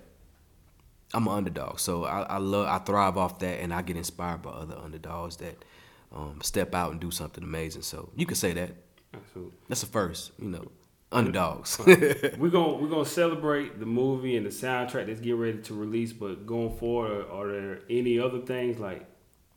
I'm 1.14 1.28
an 1.28 1.34
underdog, 1.34 1.80
so 1.80 2.06
I, 2.06 2.22
I 2.24 2.38
love 2.38 2.68
I 2.68 2.80
thrive 2.80 3.18
off 3.18 3.40
that, 3.40 3.60
and 3.60 3.74
I 3.74 3.82
get 3.82 3.98
inspired 3.98 4.42
by 4.42 4.52
other 4.52 4.78
underdogs 4.78 5.38
that 5.38 5.64
um, 6.14 6.40
step 6.42 6.74
out 6.74 6.92
and 6.92 7.00
do 7.00 7.12
something 7.12 7.44
amazing. 7.44 7.84
So 7.84 8.10
you 8.16 8.26
could 8.26 8.38
say 8.38 8.54
that 8.54 8.72
Absolutely. 9.14 9.58
that's 9.70 9.84
a 9.84 9.88
first, 9.88 10.32
you 10.40 10.50
know, 10.50 10.72
underdogs. 11.16 11.80
we're 11.86 12.50
gonna 12.50 12.74
we're 12.74 12.90
gonna 12.90 13.06
celebrate 13.06 13.80
the 13.80 13.86
movie 13.86 14.36
and 14.38 14.46
the 14.46 14.50
soundtrack 14.50 15.08
that's 15.08 15.20
getting 15.20 15.40
ready 15.40 15.58
to 15.60 15.74
release. 15.74 16.14
But 16.14 16.46
going 16.46 16.76
forward, 16.78 17.26
are, 17.26 17.42
are 17.42 17.52
there 17.52 17.80
any 17.90 18.20
other 18.20 18.40
things 18.40 18.80
like 18.80 19.06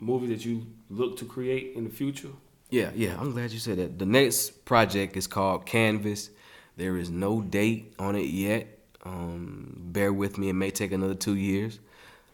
movies 0.00 0.30
that 0.30 0.44
you 0.44 0.66
look 0.88 1.18
to 1.18 1.24
create 1.24 1.74
in 1.76 1.84
the 1.84 1.90
future? 1.90 2.30
Yeah, 2.70 2.90
yeah, 2.94 3.16
I'm 3.18 3.32
glad 3.32 3.50
you 3.50 3.58
said 3.58 3.78
that. 3.78 3.98
The 3.98 4.06
next 4.06 4.64
project 4.64 5.16
is 5.16 5.26
called 5.26 5.64
Canvas. 5.66 6.30
There 6.76 6.96
is 6.96 7.10
no 7.10 7.40
date 7.40 7.94
on 7.98 8.14
it 8.14 8.26
yet. 8.26 8.78
Um, 9.04 9.74
bear 9.76 10.12
with 10.12 10.38
me, 10.38 10.50
it 10.50 10.54
may 10.54 10.70
take 10.70 10.92
another 10.92 11.14
two 11.14 11.34
years, 11.34 11.80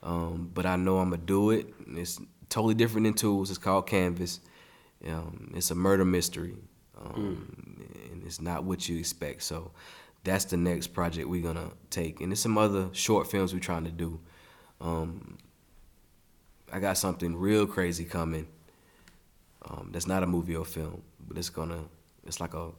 um, 0.03 0.51
but 0.53 0.67
I 0.67 0.77
know 0.77 0.99
I'm 0.99 1.11
gonna 1.11 1.23
do 1.23 1.51
it. 1.51 1.73
It's 1.89 2.21
totally 2.49 2.75
different 2.75 3.05
than 3.05 3.15
Tools. 3.15 3.51
It's 3.51 3.59
called 3.59 3.87
Canvas. 3.87 4.41
Um, 5.07 5.53
it's 5.55 5.71
a 5.71 5.75
murder 5.75 6.05
mystery, 6.05 6.57
um, 6.99 7.15
and 7.15 7.64
it's 8.25 8.41
not 8.41 8.65
what 8.65 8.89
you 8.89 8.99
expect. 8.99 9.43
So 9.43 9.71
that's 10.25 10.47
the 10.47 10.57
next 10.57 10.89
project 10.89 11.29
we're 11.29 11.43
gonna 11.43 11.71
take, 11.91 12.21
and 12.21 12.31
there's 12.31 12.41
some 12.41 12.59
other 12.59 12.89
short 12.93 13.31
films 13.31 13.53
we're 13.53 13.61
trying 13.61 13.85
to 13.85 13.91
do. 13.91 14.21
Um, 14.81 15.39
I 16.73 16.81
got 16.81 16.99
something 16.99 17.37
real 17.37 17.67
crazy 17.67 18.05
coming. 18.05 18.47
Um, 19.67 19.91
that's 19.93 20.07
not 20.07 20.23
a 20.23 20.27
movie 20.27 20.57
or 20.57 20.65
film, 20.65 21.03
but 21.27 21.39
it's 21.39 21.51
gonna 21.51 21.85
it's 22.27 22.41
like 22.41 22.55
a 22.55 22.71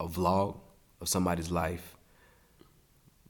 a 0.00 0.06
vlog 0.06 0.58
of 1.00 1.08
somebody's 1.08 1.50
life. 1.50 1.96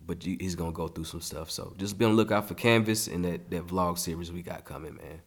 But 0.06 0.22
he's 0.22 0.54
gonna 0.54 0.72
go 0.72 0.88
through 0.88 1.04
some 1.04 1.20
stuff. 1.20 1.50
So 1.50 1.74
just 1.76 1.98
be 1.98 2.04
on 2.06 2.12
the 2.12 2.16
lookout 2.16 2.48
for 2.48 2.54
Canvas 2.54 3.08
and 3.08 3.24
that, 3.26 3.50
that 3.50 3.66
vlog 3.66 3.98
series 3.98 4.32
we 4.32 4.42
got 4.42 4.64
coming, 4.64 4.96
man. 4.96 5.20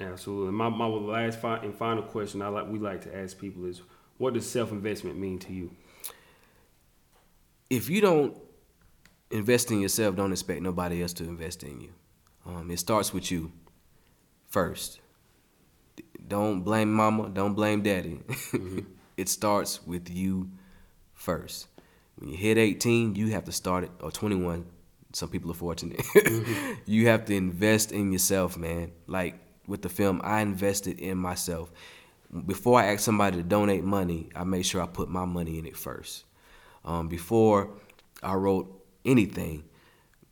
Absolutely. 0.00 0.52
My 0.52 0.68
my 0.68 0.86
last 0.86 1.40
fi- 1.40 1.58
and 1.58 1.74
final 1.74 2.02
question 2.02 2.42
I 2.42 2.48
like 2.48 2.68
we 2.68 2.78
like 2.78 3.00
to 3.02 3.16
ask 3.16 3.38
people 3.38 3.64
is, 3.64 3.82
what 4.18 4.34
does 4.34 4.48
self 4.48 4.72
investment 4.72 5.18
mean 5.18 5.38
to 5.40 5.52
you? 5.52 5.70
If 7.70 7.88
you 7.88 8.00
don't 8.00 8.36
invest 9.30 9.70
in 9.70 9.80
yourself, 9.80 10.16
don't 10.16 10.32
expect 10.32 10.62
nobody 10.62 11.02
else 11.02 11.12
to 11.14 11.24
invest 11.24 11.62
in 11.62 11.80
you. 11.80 11.92
Um, 12.46 12.70
it 12.70 12.78
starts 12.78 13.12
with 13.12 13.30
you 13.30 13.52
first. 14.48 15.00
Don't 16.26 16.62
blame 16.62 16.92
mama. 16.92 17.28
Don't 17.28 17.54
blame 17.54 17.82
daddy. 17.82 18.20
it 19.16 19.28
starts 19.28 19.86
with 19.86 20.10
you 20.10 20.50
first. 21.14 21.68
When 22.16 22.30
you 22.30 22.36
hit 22.36 22.58
18, 22.58 23.14
you 23.14 23.28
have 23.28 23.44
to 23.44 23.52
start 23.52 23.84
it, 23.84 23.90
or 24.00 24.10
21. 24.10 24.66
Some 25.12 25.28
people 25.28 25.50
are 25.50 25.54
fortunate. 25.54 26.02
you 26.86 27.08
have 27.08 27.24
to 27.26 27.34
invest 27.34 27.92
in 27.92 28.12
yourself, 28.12 28.56
man. 28.56 28.92
Like 29.06 29.38
with 29.66 29.82
the 29.82 29.88
film, 29.88 30.20
I 30.24 30.40
invested 30.40 30.98
in 30.98 31.18
myself. 31.18 31.70
Before 32.46 32.78
I 32.78 32.92
asked 32.92 33.04
somebody 33.04 33.38
to 33.38 33.42
donate 33.42 33.84
money, 33.84 34.28
I 34.34 34.44
made 34.44 34.62
sure 34.62 34.82
I 34.82 34.86
put 34.86 35.08
my 35.08 35.24
money 35.24 35.58
in 35.58 35.66
it 35.66 35.76
first. 35.76 36.24
Um, 36.84 37.08
before 37.08 37.70
I 38.22 38.34
wrote 38.34 38.84
anything, 39.04 39.64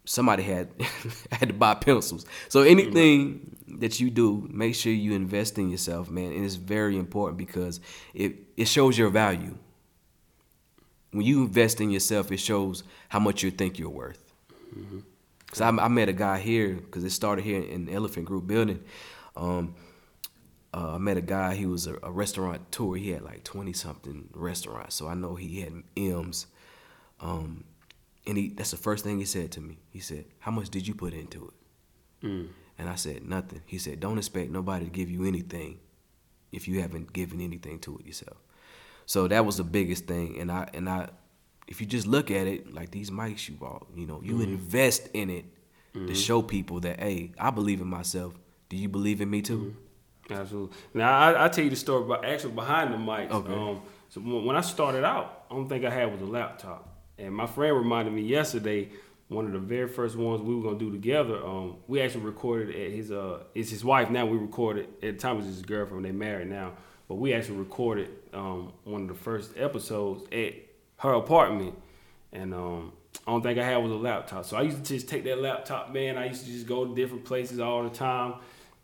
somebody 0.04 0.42
had 0.42 0.70
had 1.32 1.48
to 1.48 1.54
buy 1.54 1.74
pencils. 1.74 2.24
So 2.48 2.62
anything 2.62 3.56
that 3.78 4.00
you 4.00 4.10
do, 4.10 4.48
make 4.50 4.74
sure 4.74 4.92
you 4.92 5.12
invest 5.12 5.58
in 5.58 5.70
yourself, 5.70 6.10
man. 6.10 6.32
And 6.32 6.44
it's 6.44 6.54
very 6.54 6.96
important 6.98 7.38
because 7.38 7.80
it 8.14 8.36
it 8.56 8.66
shows 8.66 8.96
your 8.96 9.10
value. 9.10 9.56
When 11.10 11.24
you 11.24 11.44
invest 11.44 11.80
in 11.80 11.90
yourself, 11.90 12.30
it 12.30 12.38
shows 12.38 12.82
how 13.08 13.20
much 13.20 13.42
you 13.42 13.50
think 13.50 13.78
you're 13.78 13.88
worth. 13.88 14.22
Cause 15.50 15.60
I, 15.60 15.68
I 15.68 15.88
met 15.88 16.08
a 16.08 16.12
guy 16.12 16.38
here 16.38 16.74
because 16.74 17.04
it 17.04 17.10
started 17.10 17.44
here 17.44 17.62
in 17.62 17.88
Elephant 17.88 18.26
Group 18.26 18.46
building. 18.46 18.82
Um, 19.36 19.74
uh, 20.76 20.94
I 20.96 20.98
met 20.98 21.16
a 21.16 21.22
guy. 21.22 21.54
He 21.54 21.66
was 21.66 21.86
a, 21.86 21.94
a 22.02 22.12
restaurant 22.12 22.60
tour. 22.70 22.96
He 22.96 23.10
had 23.10 23.22
like 23.22 23.42
twenty 23.44 23.72
something 23.72 24.28
restaurants, 24.34 24.94
so 24.94 25.08
I 25.08 25.14
know 25.14 25.34
he 25.34 25.60
had 25.62 25.72
M's. 25.96 26.46
Um, 27.20 27.64
and 28.26 28.36
he 28.36 28.48
that's 28.50 28.72
the 28.72 28.76
first 28.76 29.02
thing 29.04 29.18
he 29.18 29.24
said 29.24 29.50
to 29.52 29.60
me. 29.60 29.78
He 29.90 30.00
said, 30.00 30.24
"How 30.40 30.50
much 30.50 30.68
did 30.70 30.86
you 30.86 30.94
put 30.94 31.12
into 31.14 31.40
it?" 31.50 32.26
Mm. 32.26 32.48
And 32.78 32.88
I 32.90 32.96
said, 32.96 33.26
"Nothing." 33.26 33.62
He 33.66 33.78
said, 33.78 34.00
"Don't 34.00 34.18
expect 34.18 34.50
nobody 34.50 34.84
to 34.84 34.90
give 34.90 35.08
you 35.10 35.24
anything 35.24 35.78
if 36.52 36.68
you 36.68 36.80
haven't 36.82 37.12
given 37.12 37.40
anything 37.40 37.78
to 37.80 37.98
it 37.98 38.06
yourself." 38.06 38.36
So 39.06 39.28
that 39.28 39.46
was 39.46 39.56
the 39.56 39.64
biggest 39.64 40.04
thing. 40.06 40.38
And 40.40 40.50
I 40.52 40.68
and 40.74 40.88
I, 40.88 41.08
if 41.68 41.80
you 41.80 41.86
just 41.86 42.06
look 42.06 42.30
at 42.30 42.46
it 42.46 42.74
like 42.74 42.90
these 42.90 43.10
mics 43.10 43.48
you 43.48 43.54
bought, 43.54 43.86
you 43.94 44.06
know, 44.06 44.20
you 44.22 44.34
Mm-hmm. 44.34 44.52
invest 44.54 45.08
in 45.14 45.30
it 45.30 45.46
to 45.94 46.14
show 46.14 46.42
people 46.42 46.80
that, 46.80 47.00
hey, 47.00 47.32
I 47.38 47.48
believe 47.50 47.80
in 47.80 47.86
myself. 47.88 48.34
Do 48.68 48.76
you 48.76 48.90
believe 48.90 49.22
in 49.22 49.30
me 49.30 49.40
too? 49.40 49.74
Absolutely. 50.30 50.76
Now 50.94 51.18
I, 51.18 51.44
I 51.44 51.48
tell 51.48 51.64
you 51.64 51.70
the 51.70 51.76
story 51.76 52.04
about 52.04 52.24
actually 52.24 52.52
behind 52.52 52.92
the 52.92 52.98
mics. 52.98 53.30
Okay. 53.30 53.52
Um, 53.52 53.82
so 54.08 54.20
when 54.20 54.44
when 54.44 54.56
I 54.56 54.60
started 54.60 55.04
out, 55.04 55.44
I 55.50 55.54
don't 55.54 55.68
think 55.68 55.84
I 55.84 55.90
had 55.90 56.10
was 56.12 56.20
a 56.20 56.26
laptop, 56.26 56.88
and 57.18 57.34
my 57.34 57.46
friend 57.46 57.76
reminded 57.76 58.12
me 58.14 58.22
yesterday. 58.22 58.90
One 59.28 59.44
of 59.44 59.52
the 59.52 59.58
very 59.58 59.88
first 59.88 60.14
ones 60.14 60.40
we 60.40 60.54
were 60.54 60.62
gonna 60.62 60.78
do 60.78 60.92
together. 60.92 61.44
Um, 61.44 61.78
we 61.88 62.00
actually 62.00 62.24
recorded 62.24 62.68
at 62.76 62.92
his 62.92 63.10
uh, 63.10 63.42
it's 63.56 63.70
his 63.70 63.84
wife 63.84 64.08
now. 64.08 64.24
We 64.24 64.38
recorded 64.38 64.86
at 65.02 65.14
the 65.14 65.18
time 65.18 65.34
it 65.34 65.38
was 65.38 65.46
his 65.46 65.62
girlfriend. 65.62 66.04
They 66.04 66.12
married 66.12 66.48
now, 66.48 66.74
but 67.08 67.16
we 67.16 67.34
actually 67.34 67.58
recorded 67.58 68.08
um, 68.32 68.72
one 68.84 69.02
of 69.02 69.08
the 69.08 69.14
first 69.14 69.52
episodes 69.56 70.22
at 70.30 70.54
her 70.98 71.14
apartment, 71.14 71.74
and 72.32 72.54
um, 72.54 72.92
I 73.26 73.32
don't 73.32 73.42
think 73.42 73.58
I 73.58 73.64
had 73.64 73.78
was 73.78 73.90
a 73.90 73.96
laptop. 73.96 74.44
So 74.44 74.56
I 74.56 74.62
used 74.62 74.84
to 74.84 74.94
just 74.94 75.08
take 75.08 75.24
that 75.24 75.40
laptop, 75.40 75.92
man. 75.92 76.16
I 76.16 76.26
used 76.26 76.44
to 76.44 76.52
just 76.52 76.68
go 76.68 76.84
to 76.84 76.94
different 76.94 77.24
places 77.24 77.58
all 77.58 77.82
the 77.82 77.90
time 77.90 78.34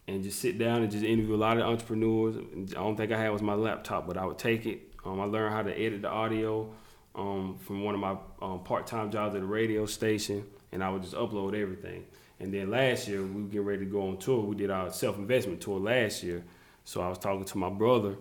and 0.08 0.22
just 0.22 0.40
sit 0.40 0.58
down 0.58 0.82
and 0.82 0.90
just 0.90 1.04
interview 1.04 1.34
a 1.34 1.36
lot 1.36 1.56
of 1.56 1.64
entrepreneurs. 1.64 2.36
I 2.36 2.74
don't 2.74 2.96
think 2.96 3.12
I 3.12 3.18
had 3.18 3.30
was 3.30 3.42
my 3.42 3.54
laptop, 3.54 4.06
but 4.06 4.16
I 4.16 4.24
would 4.24 4.38
take 4.38 4.66
it. 4.66 4.92
Um, 5.04 5.20
I 5.20 5.24
learned 5.24 5.54
how 5.54 5.62
to 5.62 5.72
edit 5.72 6.02
the 6.02 6.08
audio 6.08 6.68
um, 7.14 7.58
from 7.58 7.84
one 7.84 7.94
of 7.94 8.00
my 8.00 8.16
um, 8.40 8.62
part-time 8.64 9.10
jobs 9.10 9.34
at 9.34 9.42
a 9.42 9.46
radio 9.46 9.86
station, 9.86 10.44
and 10.72 10.82
I 10.82 10.90
would 10.90 11.02
just 11.02 11.14
upload 11.14 11.60
everything. 11.60 12.04
And 12.40 12.52
then 12.52 12.70
last 12.70 13.06
year 13.06 13.22
we 13.22 13.42
were 13.42 13.48
getting 13.48 13.66
ready 13.66 13.84
to 13.84 13.90
go 13.90 14.08
on 14.08 14.16
tour. 14.18 14.44
We 14.44 14.56
did 14.56 14.70
our 14.70 14.90
self-investment 14.90 15.60
tour 15.60 15.78
last 15.78 16.22
year, 16.22 16.42
so 16.84 17.00
I 17.00 17.08
was 17.08 17.18
talking 17.18 17.44
to 17.44 17.58
my 17.58 17.70
brother, 17.70 18.16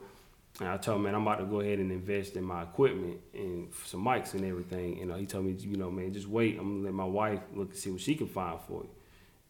and 0.59 0.69
I 0.69 0.77
told 0.77 0.97
him, 0.97 1.03
man, 1.03 1.15
I'm 1.15 1.23
about 1.23 1.39
to 1.39 1.45
go 1.45 1.61
ahead 1.61 1.79
and 1.79 1.91
invest 1.91 2.35
in 2.35 2.43
my 2.43 2.63
equipment 2.63 3.19
and 3.33 3.69
some 3.85 4.03
mics 4.03 4.33
and 4.33 4.45
everything. 4.45 4.97
You 4.97 5.05
know, 5.05 5.15
he 5.15 5.25
told 5.25 5.45
me, 5.45 5.53
you 5.53 5.77
know, 5.77 5.89
man, 5.89 6.13
just 6.13 6.27
wait. 6.27 6.59
I'm 6.59 6.83
gonna 6.83 6.85
let 6.85 6.93
my 6.93 7.05
wife 7.05 7.39
look 7.55 7.69
and 7.69 7.77
see 7.77 7.89
what 7.89 8.01
she 8.01 8.15
can 8.15 8.27
find 8.27 8.59
for 8.67 8.83
you. 8.83 8.89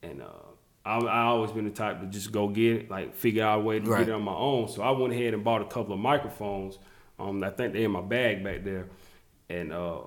And 0.04 0.22
uh, 0.22 0.51
I, 0.86 0.98
I 1.00 1.22
always 1.26 1.52
been 1.52 1.66
the 1.66 1.72
type 1.72 2.00
to 2.02 2.08
just 2.08 2.32
go 2.32 2.48
get 2.48 2.76
it, 2.78 2.90
like 2.92 3.16
figure 3.16 3.44
out 3.44 3.60
a 3.60 3.62
way 3.62 3.80
to 3.80 3.90
Right. 3.90 4.00
get 4.00 4.10
it 4.10 4.14
on 4.14 4.24
my 4.24 4.34
own. 4.34 4.68
So 4.68 4.82
I 4.82 4.92
went 4.92 5.14
ahead 5.14 5.34
and 5.34 5.44
bought 5.44 5.62
a 5.62 5.66
couple 5.66 5.94
of 5.94 6.00
microphones. 6.00 6.80
Um, 7.20 7.44
I 7.44 7.50
think 7.52 7.74
they're 7.74 7.84
in 7.84 7.92
my 7.92 8.02
bag 8.02 8.44
back 8.44 8.64
there. 8.64 8.88
And 9.48 9.72
uh, 9.72 10.00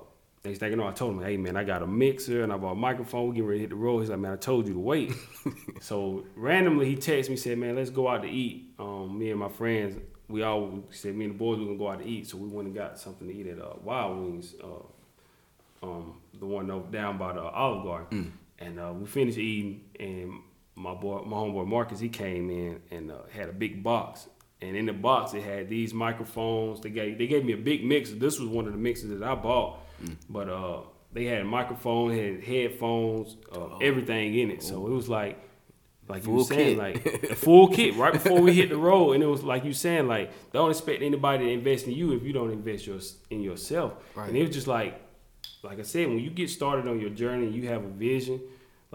next 0.43 0.59
thing 0.59 0.71
you 0.71 0.75
know, 0.77 0.87
I 0.87 0.91
told 0.91 1.15
him, 1.15 1.23
hey 1.23 1.37
man, 1.37 1.55
I 1.55 1.63
got 1.63 1.81
a 1.81 1.87
mixer 1.87 2.43
and 2.43 2.51
I 2.51 2.57
bought 2.57 2.73
a 2.73 2.75
microphone. 2.75 3.29
We 3.29 3.35
getting 3.35 3.47
ready 3.47 3.59
to 3.59 3.63
hit 3.63 3.69
the 3.69 3.75
road. 3.77 3.99
He's 4.01 4.09
like, 4.09 4.19
man, 4.19 4.33
I 4.33 4.35
told 4.35 4.67
you 4.67 4.73
to 4.73 4.79
wait. 4.79 5.13
so 5.79 6.25
randomly 6.35 6.87
he 6.87 6.95
texted 6.97 7.29
me, 7.29 7.35
said, 7.37 7.57
man, 7.57 7.75
let's 7.77 7.89
go 7.89 8.07
out 8.09 8.23
to 8.23 8.27
eat. 8.29 8.73
Um, 8.77 9.17
me 9.17 9.31
and 9.31 9.39
my 9.39 9.49
friends, 9.49 9.97
we 10.27 10.43
all 10.43 10.83
said 10.89 11.15
me 11.15 11.25
and 11.25 11.35
the 11.35 11.37
boys 11.37 11.59
we 11.59 11.65
gonna 11.65 11.77
go 11.77 11.89
out 11.89 11.99
to 12.01 12.05
eat. 12.07 12.27
So 12.27 12.37
we 12.37 12.47
went 12.49 12.67
and 12.67 12.75
got 12.75 12.99
something 12.99 13.27
to 13.27 13.33
eat 13.33 13.47
at 13.47 13.59
uh, 13.61 13.75
Wild 13.81 14.17
Wings. 14.19 14.55
Uh, 14.61 15.85
um, 15.85 16.15
the 16.39 16.45
one 16.45 16.67
down 16.91 17.17
by 17.17 17.31
the 17.33 17.41
Olive 17.43 17.83
Garden. 17.85 18.33
And 18.59 18.79
uh, 18.79 18.91
we 18.97 19.05
finished 19.05 19.37
eating, 19.37 19.81
and 19.99 20.39
my 20.75 20.93
boy, 20.93 21.21
my 21.25 21.37
homeboy 21.37 21.67
Marcus, 21.67 21.99
he 21.99 22.09
came 22.09 22.49
in 22.49 22.81
and 22.91 23.11
uh, 23.11 23.23
had 23.31 23.49
a 23.49 23.53
big 23.53 23.83
box. 23.83 24.27
And 24.61 24.75
in 24.75 24.85
the 24.85 24.93
box, 24.93 25.33
it 25.33 25.43
had 25.43 25.69
these 25.69 25.93
microphones. 25.93 26.81
They 26.81 26.89
gave 26.89 27.17
they 27.17 27.27
gave 27.27 27.45
me 27.45 27.53
a 27.53 27.57
big 27.57 27.83
mixer. 27.85 28.15
This 28.15 28.39
was 28.39 28.49
one 28.49 28.65
of 28.65 28.71
the 28.71 28.79
mixers 28.79 29.09
that 29.09 29.23
I 29.23 29.35
bought, 29.35 29.79
but 30.29 30.49
uh, 30.49 30.81
they 31.15 31.25
had 31.25 31.41
a 31.41 31.45
microphone, 31.45 32.11
had 32.11 32.43
headphones, 32.43 33.37
uh, 33.53 33.77
everything 33.77 34.37
in 34.37 34.51
it. 34.51 34.63
So 34.63 34.87
it 34.87 34.91
was 34.91 35.07
like, 35.07 35.39
like 36.07 36.25
you 36.25 36.31
were 36.31 36.43
saying, 36.43 36.77
kit. 36.77 36.77
like 36.77 37.23
a 37.31 37.35
full 37.35 37.69
kit 37.69 37.95
right 37.95 38.13
before 38.13 38.41
we 38.41 38.53
hit 38.53 38.69
the 38.69 38.77
road. 38.77 39.13
And 39.13 39.23
it 39.23 39.27
was 39.27 39.43
like 39.43 39.63
you 39.65 39.73
saying, 39.73 40.07
like 40.07 40.31
don't 40.51 40.69
expect 40.69 41.01
anybody 41.01 41.45
to 41.45 41.51
invest 41.51 41.87
in 41.87 41.93
you 41.93 42.13
if 42.13 42.23
you 42.23 42.33
don't 42.33 42.51
invest 42.51 42.85
your, 42.85 42.99
in 43.29 43.41
yourself. 43.41 43.93
Right. 44.13 44.29
And 44.29 44.37
it 44.37 44.41
was 44.45 44.55
just 44.55 44.67
like, 44.67 45.01
like 45.63 45.79
I 45.79 45.83
said, 45.83 46.07
when 46.07 46.19
you 46.19 46.29
get 46.29 46.49
started 46.49 46.87
on 46.87 46.99
your 46.99 47.09
journey, 47.09 47.49
you 47.49 47.67
have 47.69 47.83
a 47.83 47.89
vision. 47.89 48.41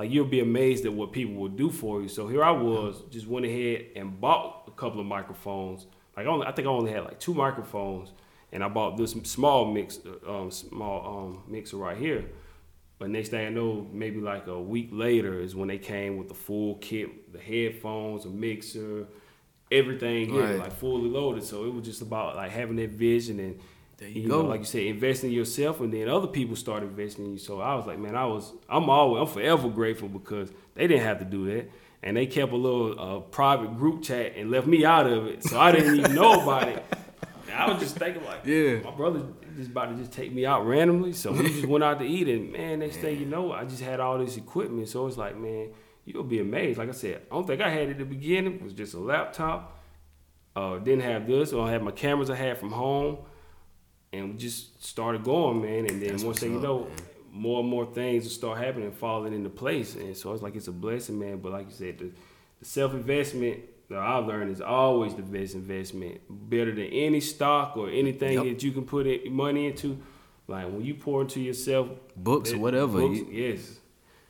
Like 0.00 0.10
you'll 0.10 0.24
be 0.24 0.40
amazed 0.40 0.86
at 0.86 0.94
what 0.94 1.12
people 1.12 1.34
will 1.34 1.50
do 1.50 1.68
for 1.68 2.00
you. 2.00 2.08
So 2.08 2.26
here 2.26 2.42
I 2.42 2.52
was, 2.52 3.02
just 3.10 3.26
went 3.26 3.44
ahead 3.44 3.84
and 3.96 4.18
bought 4.18 4.64
a 4.66 4.70
couple 4.70 4.98
of 4.98 5.04
microphones. 5.04 5.84
Like 6.16 6.24
I, 6.24 6.30
only, 6.30 6.46
I 6.46 6.52
think 6.52 6.66
I 6.66 6.70
only 6.70 6.90
had 6.90 7.04
like 7.04 7.20
two 7.20 7.34
microphones, 7.34 8.14
and 8.50 8.64
I 8.64 8.68
bought 8.68 8.96
this 8.96 9.10
small 9.24 9.70
mix, 9.70 9.98
um, 10.26 10.50
small 10.50 11.06
um, 11.06 11.42
mixer 11.52 11.76
right 11.76 11.98
here. 11.98 12.24
But 12.98 13.10
next 13.10 13.28
thing 13.28 13.46
I 13.46 13.50
know, 13.50 13.86
maybe 13.92 14.20
like 14.22 14.46
a 14.46 14.58
week 14.58 14.88
later 14.90 15.38
is 15.38 15.54
when 15.54 15.68
they 15.68 15.76
came 15.76 16.16
with 16.16 16.28
the 16.28 16.34
full 16.34 16.76
kit, 16.76 17.30
the 17.34 17.38
headphones, 17.38 18.24
a 18.24 18.30
mixer, 18.30 19.06
everything 19.70 20.30
here, 20.30 20.44
Right. 20.44 20.58
like 20.60 20.72
fully 20.72 21.10
loaded. 21.10 21.44
So 21.44 21.66
it 21.66 21.74
was 21.74 21.84
just 21.84 22.00
about 22.00 22.36
like 22.36 22.52
having 22.52 22.76
that 22.76 22.88
vision 22.88 23.38
and 23.38 23.60
There 24.00 24.08
you 24.08 24.22
you 24.22 24.28
go. 24.28 24.42
know, 24.42 24.48
like 24.48 24.60
you 24.60 24.66
said, 24.66 24.82
investing 24.82 25.30
in 25.30 25.36
yourself, 25.36 25.80
and 25.80 25.92
then 25.92 26.08
other 26.08 26.26
people 26.26 26.56
start 26.56 26.82
investing 26.82 27.26
in 27.26 27.32
you. 27.34 27.38
So 27.38 27.60
I 27.60 27.74
was 27.76 27.86
like, 27.86 27.98
man, 27.98 28.16
I 28.16 28.24
was, 28.26 28.52
I'm 28.68 28.90
always, 28.90 29.20
I'm 29.20 29.26
forever 29.32 29.68
grateful 29.68 30.08
because 30.08 30.50
they 30.74 30.86
didn't 30.88 31.04
have 31.04 31.18
to 31.20 31.24
do 31.24 31.46
that, 31.54 31.70
and 32.02 32.16
they 32.16 32.26
kept 32.26 32.52
a 32.52 32.56
little 32.56 32.98
uh, 32.98 33.20
private 33.20 33.76
group 33.78 34.02
chat 34.02 34.32
and 34.36 34.50
left 34.50 34.66
me 34.66 34.84
out 34.84 35.06
of 35.06 35.26
it, 35.26 35.44
so 35.44 35.60
I 35.60 35.70
didn't 35.70 35.96
even 35.96 36.14
know 36.20 36.42
about 36.42 36.68
it. 36.68 36.82
And 37.46 37.54
I 37.58 37.70
was 37.70 37.80
just 37.80 37.96
thinking 37.96 38.24
like, 38.24 38.46
Yeah. 38.46 38.80
my 38.82 38.90
brother 38.90 39.22
just 39.56 39.70
about 39.70 39.90
to 39.90 39.96
just 39.96 40.12
take 40.12 40.32
me 40.32 40.46
out 40.46 40.66
randomly, 40.66 41.12
so 41.12 41.32
we 41.32 41.48
just 41.48 41.66
went 41.66 41.84
out 41.84 41.98
to 41.98 42.06
eat, 42.06 42.26
and 42.28 42.52
man, 42.52 42.78
next 42.78 42.96
thing 42.98 43.20
you 43.20 43.26
know, 43.26 43.52
I 43.52 43.64
just 43.64 43.82
had 43.82 44.00
all 44.00 44.18
this 44.18 44.36
equipment, 44.38 44.88
so 44.88 45.06
it's 45.08 45.18
like, 45.18 45.36
man, 45.36 45.68
you'll 46.06 46.22
be 46.24 46.38
amazed. 46.40 46.78
Like 46.78 46.88
I 46.88 46.92
said, 46.92 47.20
I 47.30 47.34
don't 47.34 47.46
think 47.46 47.60
I 47.60 47.68
had 47.68 47.82
it 47.88 47.90
at 47.90 47.98
the 47.98 48.04
beginning. 48.06 48.54
It 48.54 48.62
was 48.62 48.72
just 48.72 48.94
a 48.94 48.98
laptop. 48.98 49.76
Uh, 50.56 50.78
didn't 50.78 51.02
have 51.02 51.26
this, 51.26 51.52
or 51.52 51.66
I 51.68 51.70
had 51.72 51.82
my 51.82 51.90
cameras 51.90 52.30
I 52.30 52.34
had 52.36 52.56
from 52.58 52.72
home 52.72 53.18
and 54.12 54.32
we 54.32 54.36
just 54.38 54.82
started 54.82 55.22
going, 55.24 55.62
man. 55.62 55.86
And 55.86 56.02
then 56.02 56.10
That's 56.10 56.24
once 56.24 56.40
thing 56.40 56.54
you 56.54 56.60
know, 56.60 56.80
man. 56.80 56.90
more 57.32 57.60
and 57.60 57.68
more 57.68 57.86
things 57.86 58.24
will 58.24 58.30
start 58.30 58.58
happening, 58.58 58.88
and 58.88 58.96
falling 58.96 59.32
into 59.32 59.50
place. 59.50 59.94
And 59.94 60.16
so 60.16 60.32
it's 60.32 60.42
like 60.42 60.56
it's 60.56 60.68
a 60.68 60.72
blessing, 60.72 61.18
man. 61.18 61.38
But 61.38 61.52
like 61.52 61.66
you 61.66 61.74
said, 61.74 61.98
the, 61.98 62.10
the 62.58 62.64
self 62.64 62.92
investment 62.92 63.60
that 63.88 63.98
I've 63.98 64.26
learned 64.26 64.50
is 64.52 64.60
always 64.60 65.14
the 65.14 65.22
best 65.22 65.54
investment, 65.54 66.20
better 66.28 66.72
than 66.74 66.86
any 66.86 67.20
stock 67.20 67.76
or 67.76 67.88
anything 67.90 68.34
Yep. 68.34 68.44
that 68.44 68.62
you 68.62 68.72
can 68.72 68.84
put 68.84 69.06
it, 69.06 69.30
money 69.30 69.66
into. 69.66 69.98
Like 70.48 70.66
when 70.66 70.84
you 70.84 70.94
pour 70.94 71.22
into 71.22 71.40
yourself, 71.40 71.88
Books 72.16 72.50
or 72.50 72.54
that- 72.54 72.58
whatever. 72.60 72.98
books, 73.00 73.18
you- 73.18 73.28
yes, 73.30 73.78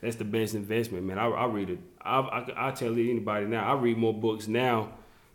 that's 0.01 0.15
the 0.17 0.23
best 0.25 0.53
investment, 0.53 1.03
man. 1.05 1.17
I, 1.17 1.27
I 1.27 1.45
read 1.47 1.71
it. 1.71 1.79
I, 1.99 2.19
I 2.19 2.67
I 2.67 2.71
tell 2.71 2.91
anybody 2.93 3.45
now. 3.47 3.71
I 3.71 3.79
read 3.79 3.97
more 3.97 4.13
books 4.13 4.47
now 4.47 4.89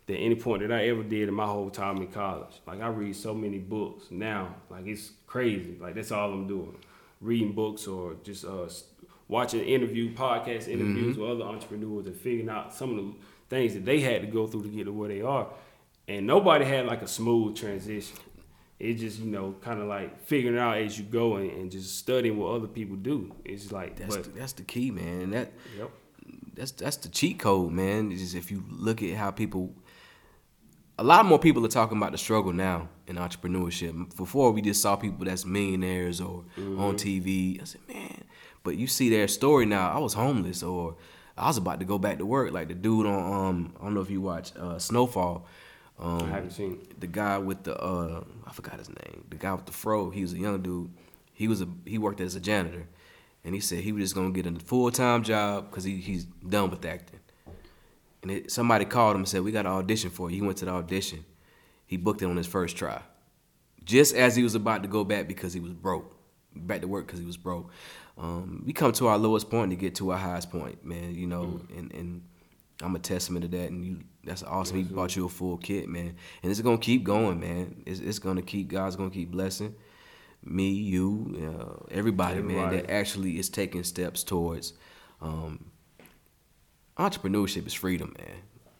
than 0.07 0.15
any 0.15 0.35
point 0.35 0.61
that 0.61 0.71
I 0.71 0.87
ever 0.87 1.03
did 1.03 1.27
in 1.27 1.33
my 1.33 1.45
whole 1.45 1.69
time 1.69 1.97
in 1.97 2.07
college. 2.07 2.61
Like 2.65 2.81
I 2.81 2.87
read 2.87 3.15
so 3.15 3.33
many 3.33 3.59
books 3.59 4.05
now. 4.09 4.55
Like 4.69 4.87
it's 4.87 5.11
crazy. 5.27 5.77
Like 5.79 5.95
that's 5.95 6.11
all 6.11 6.31
I'm 6.31 6.47
doing, 6.47 6.77
reading 7.21 7.53
books 7.53 7.87
or 7.87 8.15
just 8.23 8.45
uh, 8.45 8.67
watching 9.27 9.61
interview 9.61 10.13
podcast 10.13 10.67
interviews 10.67 11.17
with 11.17 11.29
other 11.29 11.43
entrepreneurs 11.43 12.07
and 12.07 12.15
figuring 12.15 12.49
out 12.49 12.73
some 12.73 12.91
of 12.91 12.97
the 12.97 13.13
things 13.49 13.73
that 13.73 13.85
they 13.85 13.99
had 13.99 14.21
to 14.21 14.27
go 14.27 14.47
through 14.47 14.63
to 14.63 14.69
get 14.69 14.85
to 14.85 14.93
where 14.93 15.09
they 15.09 15.21
are. 15.21 15.47
And 16.07 16.25
nobody 16.25 16.63
had 16.63 16.85
like 16.85 17.01
a 17.01 17.07
smooth 17.07 17.57
transition. 17.57 18.17
It 18.79 18.93
just 18.93 19.19
you 19.19 19.25
know 19.25 19.55
kind 19.61 19.81
of 19.81 19.87
like 19.87 20.21
figuring 20.21 20.57
out 20.57 20.77
as 20.77 20.97
you 20.97 21.03
go 21.03 21.35
and, 21.35 21.51
and 21.51 21.71
just 21.71 21.97
studying 21.97 22.37
what 22.37 22.53
other 22.53 22.67
people 22.67 22.95
do. 22.95 23.35
It's 23.43 23.71
like, 23.71 23.97
That's 23.97 24.15
but 24.15 24.23
the, 24.25 24.29
that's 24.39 24.53
the 24.53 24.63
key, 24.63 24.91
man. 24.91 25.21
And 25.21 25.33
that 25.33 25.51
yep. 25.77 25.91
that's 26.53 26.71
that's 26.71 26.97
the 26.97 27.09
cheat 27.09 27.39
code, 27.39 27.73
man. 27.73 28.11
Is 28.11 28.35
if 28.35 28.51
you 28.51 28.63
look 28.69 29.01
at 29.03 29.17
how 29.17 29.31
people, 29.31 29.73
a 30.99 31.03
lot 31.03 31.25
more 31.25 31.37
people 31.37 31.63
are 31.65 31.69
talking 31.69 31.97
about 31.97 32.11
the 32.11 32.17
struggle 32.17 32.53
now 32.53 32.89
in 33.05 33.17
entrepreneurship. 33.17 34.15
Before 34.15 34.51
we 34.51 34.61
just 34.61 34.81
saw 34.81 34.95
people 34.95 35.25
that's 35.25 35.45
millionaires 35.45 36.19
or 36.19 36.43
on 36.57 36.95
TV. 36.95 37.61
I 37.61 37.65
said, 37.65 37.81
man, 37.87 38.23
but 38.63 38.77
you 38.77 38.87
see 38.87 39.09
their 39.09 39.27
story 39.27 39.65
now. 39.65 39.91
I 39.91 39.99
was 39.99 40.13
homeless 40.13 40.63
or 40.63 40.95
I 41.37 41.47
was 41.47 41.57
about 41.57 41.79
to 41.79 41.85
go 41.85 41.99
back 41.99 42.17
to 42.17 42.25
work. 42.25 42.51
Like 42.51 42.67
the 42.67 42.73
dude 42.73 43.05
on 43.05 43.47
um, 43.47 43.73
I 43.79 43.83
don't 43.83 43.93
know 43.93 44.01
if 44.01 44.09
you 44.09 44.21
watch 44.21 44.51
uh, 44.57 44.79
Snowfall. 44.79 45.45
Um, 45.99 46.23
I 46.23 46.29
haven't 46.29 46.51
seen 46.51 46.87
the 46.99 47.07
guy 47.07 47.37
with 47.37 47.63
the 47.63 47.75
uh 47.75 48.23
I 48.45 48.51
forgot 48.51 48.77
his 48.79 48.89
name. 48.89 49.23
The 49.29 49.35
guy 49.35 49.53
with 49.53 49.65
the 49.65 49.71
fro. 49.71 50.09
He 50.09 50.21
was 50.21 50.33
a 50.33 50.37
young 50.37 50.61
dude. 50.61 50.91
He 51.33 51.47
was 51.47 51.61
a 51.61 51.67
he 51.85 51.97
worked 51.97 52.21
as 52.21 52.35
a 52.35 52.39
janitor, 52.39 52.87
and 53.43 53.53
he 53.55 53.61
said 53.61 53.79
he 53.79 53.91
was 53.91 54.03
just 54.03 54.15
gonna 54.15 54.31
get 54.31 54.45
a 54.45 54.51
full 54.59 54.91
time 54.91 55.23
job 55.23 55.69
because 55.69 55.83
he, 55.83 55.97
he's 55.97 56.25
done 56.25 56.69
with 56.69 56.85
acting. 56.85 57.19
And 58.21 58.31
it, 58.31 58.51
somebody 58.51 58.85
called 58.85 59.15
him 59.15 59.21
and 59.21 59.27
said 59.27 59.41
we 59.41 59.51
got 59.51 59.65
an 59.65 59.71
audition 59.71 60.09
for 60.09 60.29
you. 60.29 60.37
He 60.37 60.41
went 60.41 60.57
to 60.57 60.65
the 60.65 60.71
audition. 60.71 61.25
He 61.85 61.97
booked 61.97 62.21
it 62.21 62.25
on 62.25 62.35
his 62.35 62.47
first 62.47 62.75
try, 62.75 63.01
just 63.83 64.15
as 64.15 64.35
he 64.35 64.43
was 64.43 64.55
about 64.55 64.83
to 64.83 64.89
go 64.89 65.03
back 65.03 65.27
because 65.27 65.53
he 65.53 65.59
was 65.59 65.71
broke. 65.73 66.15
back 66.55 66.81
to 66.81 66.87
work 66.87 67.05
because 67.07 67.19
he 67.19 67.25
was 67.25 67.37
broke. 67.37 67.71
Um, 68.17 68.63
we 68.65 68.73
come 68.73 68.91
to 68.93 69.07
our 69.07 69.17
lowest 69.17 69.49
point 69.49 69.71
to 69.71 69.77
get 69.77 69.95
to 69.95 70.11
our 70.11 70.17
highest 70.17 70.51
point, 70.51 70.83
man. 70.83 71.15
You 71.15 71.27
know, 71.27 71.43
mm-hmm. 71.43 71.79
and 71.79 71.93
and 71.93 72.23
I'm 72.81 72.95
a 72.95 72.99
testament 72.99 73.43
to 73.43 73.57
that. 73.57 73.69
And 73.69 73.85
you, 73.85 73.99
that's 74.23 74.43
awesome. 74.43 74.77
He 74.77 74.83
bought 74.83 75.15
you 75.15 75.25
a 75.25 75.29
full 75.29 75.57
kit, 75.57 75.87
man. 75.87 76.15
And 76.43 76.51
it's 76.51 76.59
gonna 76.59 76.77
keep 76.77 77.03
going, 77.03 77.39
man. 77.39 77.83
It's, 77.85 77.99
it's 77.99 78.19
gonna 78.19 78.41
keep. 78.41 78.67
God's 78.67 78.95
gonna 78.95 79.11
keep 79.11 79.31
blessing 79.31 79.75
me, 80.43 80.69
you, 80.69 81.35
uh, 81.37 81.85
everybody, 81.91 82.39
everybody, 82.39 82.41
man, 82.41 82.71
that 82.71 82.89
actually 82.89 83.39
is 83.39 83.49
taking 83.49 83.83
steps 83.83 84.23
towards 84.23 84.73
um, 85.21 85.65
entrepreneurship 86.97 87.67
is 87.67 87.73
freedom, 87.73 88.15
man. 88.17 88.37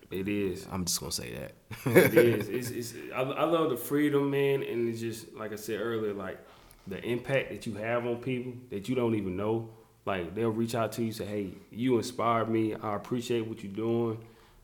It 0.10 0.28
is. 0.28 0.66
I'm 0.72 0.86
just 0.86 1.00
gonna 1.00 1.12
say 1.12 1.34
that. 1.34 1.52
it 1.86 2.14
is. 2.18 2.48
It's, 2.48 2.72
it's, 2.72 2.94
I, 3.14 3.22
I 3.22 3.44
love 3.44 3.70
the 3.70 3.78
freedom, 3.78 4.30
man, 4.32 4.64
and 4.64 4.88
it's 4.88 5.02
just 5.02 5.34
like 5.34 5.52
I 5.52 5.58
said 5.58 5.82
earlier, 5.82 6.14
like 6.14 6.40
the 6.88 7.04
impact 7.04 7.50
that 7.50 7.66
you 7.66 7.76
have 7.76 8.06
on 8.06 8.18
people 8.18 8.54
that 8.70 8.88
you 8.88 8.96
don't 8.96 9.16
even 9.16 9.36
know. 9.36 9.70
Like 10.06 10.34
they'll 10.34 10.50
reach 10.50 10.76
out 10.76 10.94
to 10.94 11.04
you, 11.04 11.12
say, 11.12 11.26
"Hey, 11.26 11.50
you 11.72 11.98
inspired 11.98 12.50
me. 12.50 12.74
I 12.76 12.96
appreciate 12.96 13.46
what 13.46 13.64
you're 13.64 13.74
doing." 13.74 14.18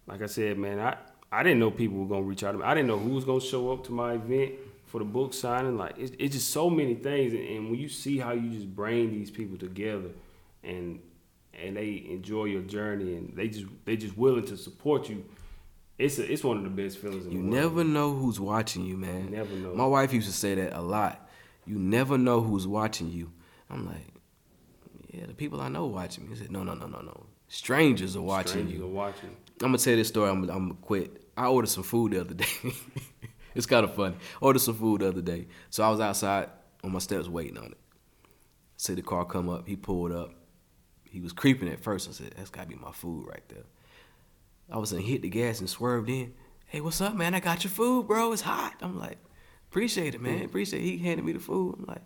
Like 0.08 0.22
I 0.22 0.28
said, 0.28 0.58
man, 0.58 0.80
I 0.80 0.95
I 1.32 1.43
didn't 1.43 1.60
know 1.60 1.72
people 1.72 1.97
were 1.97 2.08
gonna 2.08 2.22
reach 2.22 2.43
out 2.43 2.54
to 2.54 2.60
me. 2.60 2.64
I 2.64 2.74
didn't 2.74 2.88
know 2.88 2.99
who 2.99 3.10
was 3.10 3.26
gonna 3.26 3.41
show 3.41 3.74
up 3.74 3.84
to 3.86 3.91
my 3.91 4.14
event 4.14 4.54
for 4.86 4.99
the 4.99 5.06
book 5.06 5.34
signing. 5.34 5.78
Like 5.78 5.97
it's, 5.97 6.14
it's 6.18 6.36
just 6.36 6.51
so 6.51 6.70
many 6.70 6.95
things, 6.95 7.34
and, 7.34 7.43
and 7.43 7.70
when 7.70 7.80
you 7.80 7.89
see 7.89 8.18
how 8.18 8.32
you 8.32 8.49
just 8.51 8.74
bring 8.74 9.12
these 9.12 9.30
people 9.30 9.58
together, 9.58 10.12
and 10.64 11.01
and 11.62 11.78
they 11.78 12.06
enjoy 12.10 12.45
your 12.45 12.62
journey, 12.62 13.16
and 13.16 13.34
they 13.36 13.47
just 13.47 13.66
they 13.86 13.97
just 13.97 14.18
willing 14.18 14.45
to 14.45 14.58
support 14.58 15.10
you. 15.10 15.26
It's 15.99 16.18
a, 16.18 16.32
it's 16.32 16.43
one 16.43 16.58
of 16.58 16.64
the 16.64 16.70
best 16.70 16.97
feelings. 16.97 17.26
In 17.26 17.32
the 17.32 17.36
world. 17.38 17.54
You 17.54 17.62
never 17.62 17.84
know 17.84 18.14
who's 18.14 18.39
watching 18.39 18.86
you, 18.86 18.97
man. 18.97 19.26
You 19.26 19.38
never 19.38 19.56
know. 19.56 19.76
My 19.76 19.86
wife 19.86 20.12
used 20.12 20.28
to 20.28 20.34
say 20.34 20.56
that 20.56 20.78
a 20.78 20.82
lot. 20.82 21.30
You 21.66 21.78
never 21.78 22.18
know 22.18 22.41
who's 22.41 22.68
watching 22.68 23.10
you. 23.10 23.32
I'm 23.70 23.86
like, 23.86 24.14
yeah, 25.12 25.26
the 25.28 25.34
people 25.34 25.62
I 25.62 25.70
know 25.70 25.86
watching 25.86 26.26
me. 26.26 26.32
He 26.32 26.36
said, 26.36 26.51
no, 26.51 26.64
no, 26.64 26.74
no, 26.74 26.88
no, 26.88 27.01
no. 27.01 27.26
Strangers 27.47 28.16
are 28.16 28.22
watching 28.22 28.62
you. 28.62 28.66
Strangers 28.66 28.80
you. 28.80 28.86
Are 28.86 28.89
watching. 28.89 29.30
I'm 29.62 29.68
gonna 29.68 29.78
tell 29.78 29.95
this 29.95 30.08
story. 30.08 30.30
I'm, 30.30 30.41
I'm 30.43 30.47
gonna 30.47 30.74
quit. 30.82 31.24
I 31.38 31.47
ordered 31.47 31.70
some 31.70 31.84
food 31.84 32.12
the 32.14 32.22
other 32.22 32.34
day. 32.34 32.45
it's 33.56 33.66
kind 33.66 33.84
of 33.84 33.95
funny. 33.95 34.16
Ordered 34.41 34.60
some 34.60 34.76
food 34.76 35.01
the 35.01 35.10
other 35.10 35.22
day. 35.22 35.47
So 35.70 35.84
I 35.84 35.89
was 35.89 35.99
outside 35.99 36.49
on 36.84 36.91
my 36.91 36.99
steps 36.99 37.28
waiting 37.28 37.58
on 37.58 37.66
it. 37.66 37.78
See 38.78 38.95
the 38.95 39.01
car 39.01 39.24
come 39.26 39.49
up. 39.49 39.68
He 39.68 39.76
pulled 39.76 40.12
up. 40.12 40.32
He 41.14 41.20
was 41.20 41.32
creeping 41.32 41.70
at 41.70 41.80
first. 41.80 42.09
I 42.09 42.11
said, 42.11 42.34
that's 42.36 42.49
gotta 42.49 42.68
be 42.68 42.74
my 42.74 42.91
food 42.91 43.28
right 43.28 43.47
there. 43.47 43.66
I 44.72 44.80
was 44.80 44.89
sudden 44.89 45.05
hit 45.05 45.22
the 45.22 45.30
gas 45.30 45.59
and 45.59 45.70
swerved 45.70 46.09
in. 46.09 46.34
Hey, 46.66 46.82
what's 46.82 47.01
up, 47.01 47.14
man? 47.14 47.36
I 47.36 47.39
got 47.39 47.64
your 47.64 47.70
food, 47.70 48.07
bro. 48.07 48.32
It's 48.34 48.41
hot. 48.41 48.74
I'm 48.82 48.99
like, 48.99 49.20
appreciate 49.70 50.16
it, 50.16 50.22
man. 50.22 50.43
Appreciate 50.43 50.80
it. 50.80 50.86
He 50.86 50.97
handed 50.97 51.24
me 51.24 51.34
the 51.34 51.39
food. 51.39 51.76
I'm 51.78 51.86
like, 51.86 52.01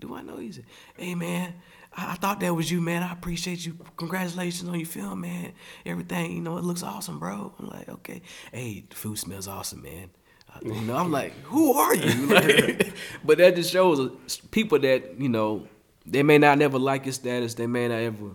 do 0.00 0.14
I 0.14 0.22
know? 0.22 0.38
He 0.38 0.52
said, 0.52 0.64
hey, 0.96 1.14
man, 1.14 1.52
I, 1.94 2.12
I 2.12 2.14
thought 2.14 2.40
that 2.40 2.54
was 2.54 2.70
you, 2.70 2.80
man. 2.80 3.02
I 3.02 3.12
appreciate 3.12 3.66
you. 3.66 3.76
Congratulations 3.98 4.70
on 4.70 4.78
your 4.78 4.88
film, 4.88 5.20
man. 5.20 5.52
Everything, 5.84 6.32
you 6.32 6.40
know, 6.40 6.56
it 6.56 6.64
looks 6.64 6.82
awesome, 6.82 7.18
bro. 7.18 7.52
I'm 7.58 7.68
like, 7.68 7.90
okay. 7.90 8.22
Hey, 8.52 8.86
the 8.88 8.96
food 8.96 9.18
smells 9.18 9.48
awesome, 9.48 9.82
man. 9.82 10.08
Uh, 10.50 10.60
you 10.62 10.80
know, 10.80 10.96
I'm 10.96 11.12
like, 11.12 11.34
who 11.42 11.74
are 11.74 11.94
you? 11.94 12.26
Like, 12.28 12.94
but 13.24 13.36
that 13.36 13.54
just 13.54 13.70
shows 13.70 14.10
people 14.50 14.78
that 14.78 15.20
you 15.20 15.28
know 15.28 15.68
they 16.06 16.22
may 16.22 16.38
not 16.38 16.58
never 16.58 16.78
like 16.78 17.06
your 17.06 17.12
status. 17.12 17.54
They 17.54 17.66
may 17.66 17.88
not 17.88 17.98
ever 17.98 18.30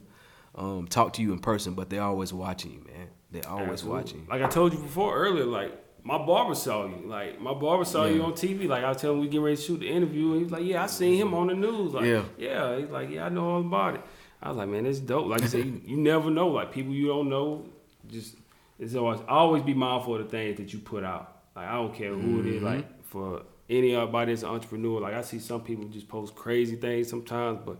um, 0.55 0.87
talk 0.87 1.13
to 1.13 1.21
you 1.21 1.31
in 1.31 1.39
person, 1.39 1.73
but 1.73 1.89
they're 1.89 2.03
always 2.03 2.33
watching 2.33 2.71
you, 2.71 2.79
man. 2.79 3.07
They're 3.31 3.47
always 3.47 3.83
Absolutely. 3.83 4.01
watching. 4.01 4.27
Like 4.29 4.41
I 4.41 4.49
told 4.49 4.73
you 4.73 4.79
before 4.79 5.15
earlier, 5.15 5.45
like 5.45 5.71
my 6.03 6.17
barber 6.17 6.55
saw 6.55 6.85
you. 6.85 7.03
Like 7.05 7.39
my 7.39 7.53
barber 7.53 7.85
saw 7.85 8.05
yeah. 8.05 8.15
you 8.15 8.23
on 8.23 8.33
TV. 8.33 8.67
Like 8.67 8.83
I 8.83 8.89
was 8.89 8.97
telling 8.97 9.17
him 9.17 9.21
we 9.21 9.27
getting 9.27 9.41
ready 9.41 9.57
to 9.57 9.61
shoot 9.61 9.79
the 9.79 9.89
interview, 9.89 10.33
and 10.33 10.41
he's 10.41 10.51
like, 10.51 10.63
"Yeah, 10.63 10.83
I 10.83 10.87
seen 10.87 11.21
him 11.21 11.33
on 11.33 11.47
the 11.47 11.53
news." 11.53 11.93
Like, 11.93 12.05
yeah, 12.05 12.23
yeah. 12.37 12.77
He's 12.77 12.89
like, 12.89 13.09
"Yeah, 13.09 13.25
I 13.25 13.29
know 13.29 13.49
all 13.49 13.59
about 13.59 13.95
it." 13.95 14.01
I 14.41 14.49
was 14.49 14.57
like, 14.57 14.69
"Man, 14.69 14.85
it's 14.85 14.99
dope." 14.99 15.27
Like 15.27 15.43
I 15.43 15.47
said, 15.47 15.65
you, 15.65 15.81
you 15.85 15.97
never 15.97 16.29
know. 16.29 16.47
Like 16.47 16.71
people 16.71 16.93
you 16.93 17.07
don't 17.07 17.29
know, 17.29 17.65
just 18.07 18.35
it's 18.79 18.95
always 18.95 19.19
always 19.27 19.63
be 19.63 19.73
mindful 19.73 20.15
of 20.15 20.23
the 20.23 20.29
things 20.29 20.57
that 20.57 20.73
you 20.73 20.79
put 20.79 21.03
out. 21.03 21.41
Like 21.55 21.67
I 21.67 21.73
don't 21.73 21.93
care 21.93 22.13
who 22.13 22.39
mm-hmm. 22.39 22.47
it 22.47 22.55
is. 22.55 22.63
Like 22.63 22.89
mm-hmm. 22.89 23.01
for 23.03 23.43
anybody 23.69 24.31
that's 24.31 24.43
an 24.43 24.49
entrepreneur, 24.49 24.99
like 24.99 25.13
I 25.13 25.21
see 25.21 25.39
some 25.39 25.61
people 25.61 25.85
just 25.85 26.07
post 26.07 26.35
crazy 26.35 26.75
things 26.75 27.09
sometimes, 27.09 27.59
but 27.65 27.77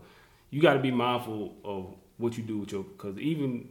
you 0.50 0.60
got 0.60 0.74
to 0.74 0.80
be 0.80 0.90
mindful 0.90 1.54
of 1.64 1.94
what 2.18 2.36
you 2.36 2.44
do 2.44 2.58
with 2.58 2.72
your 2.72 2.84
because 2.84 3.18
even 3.18 3.68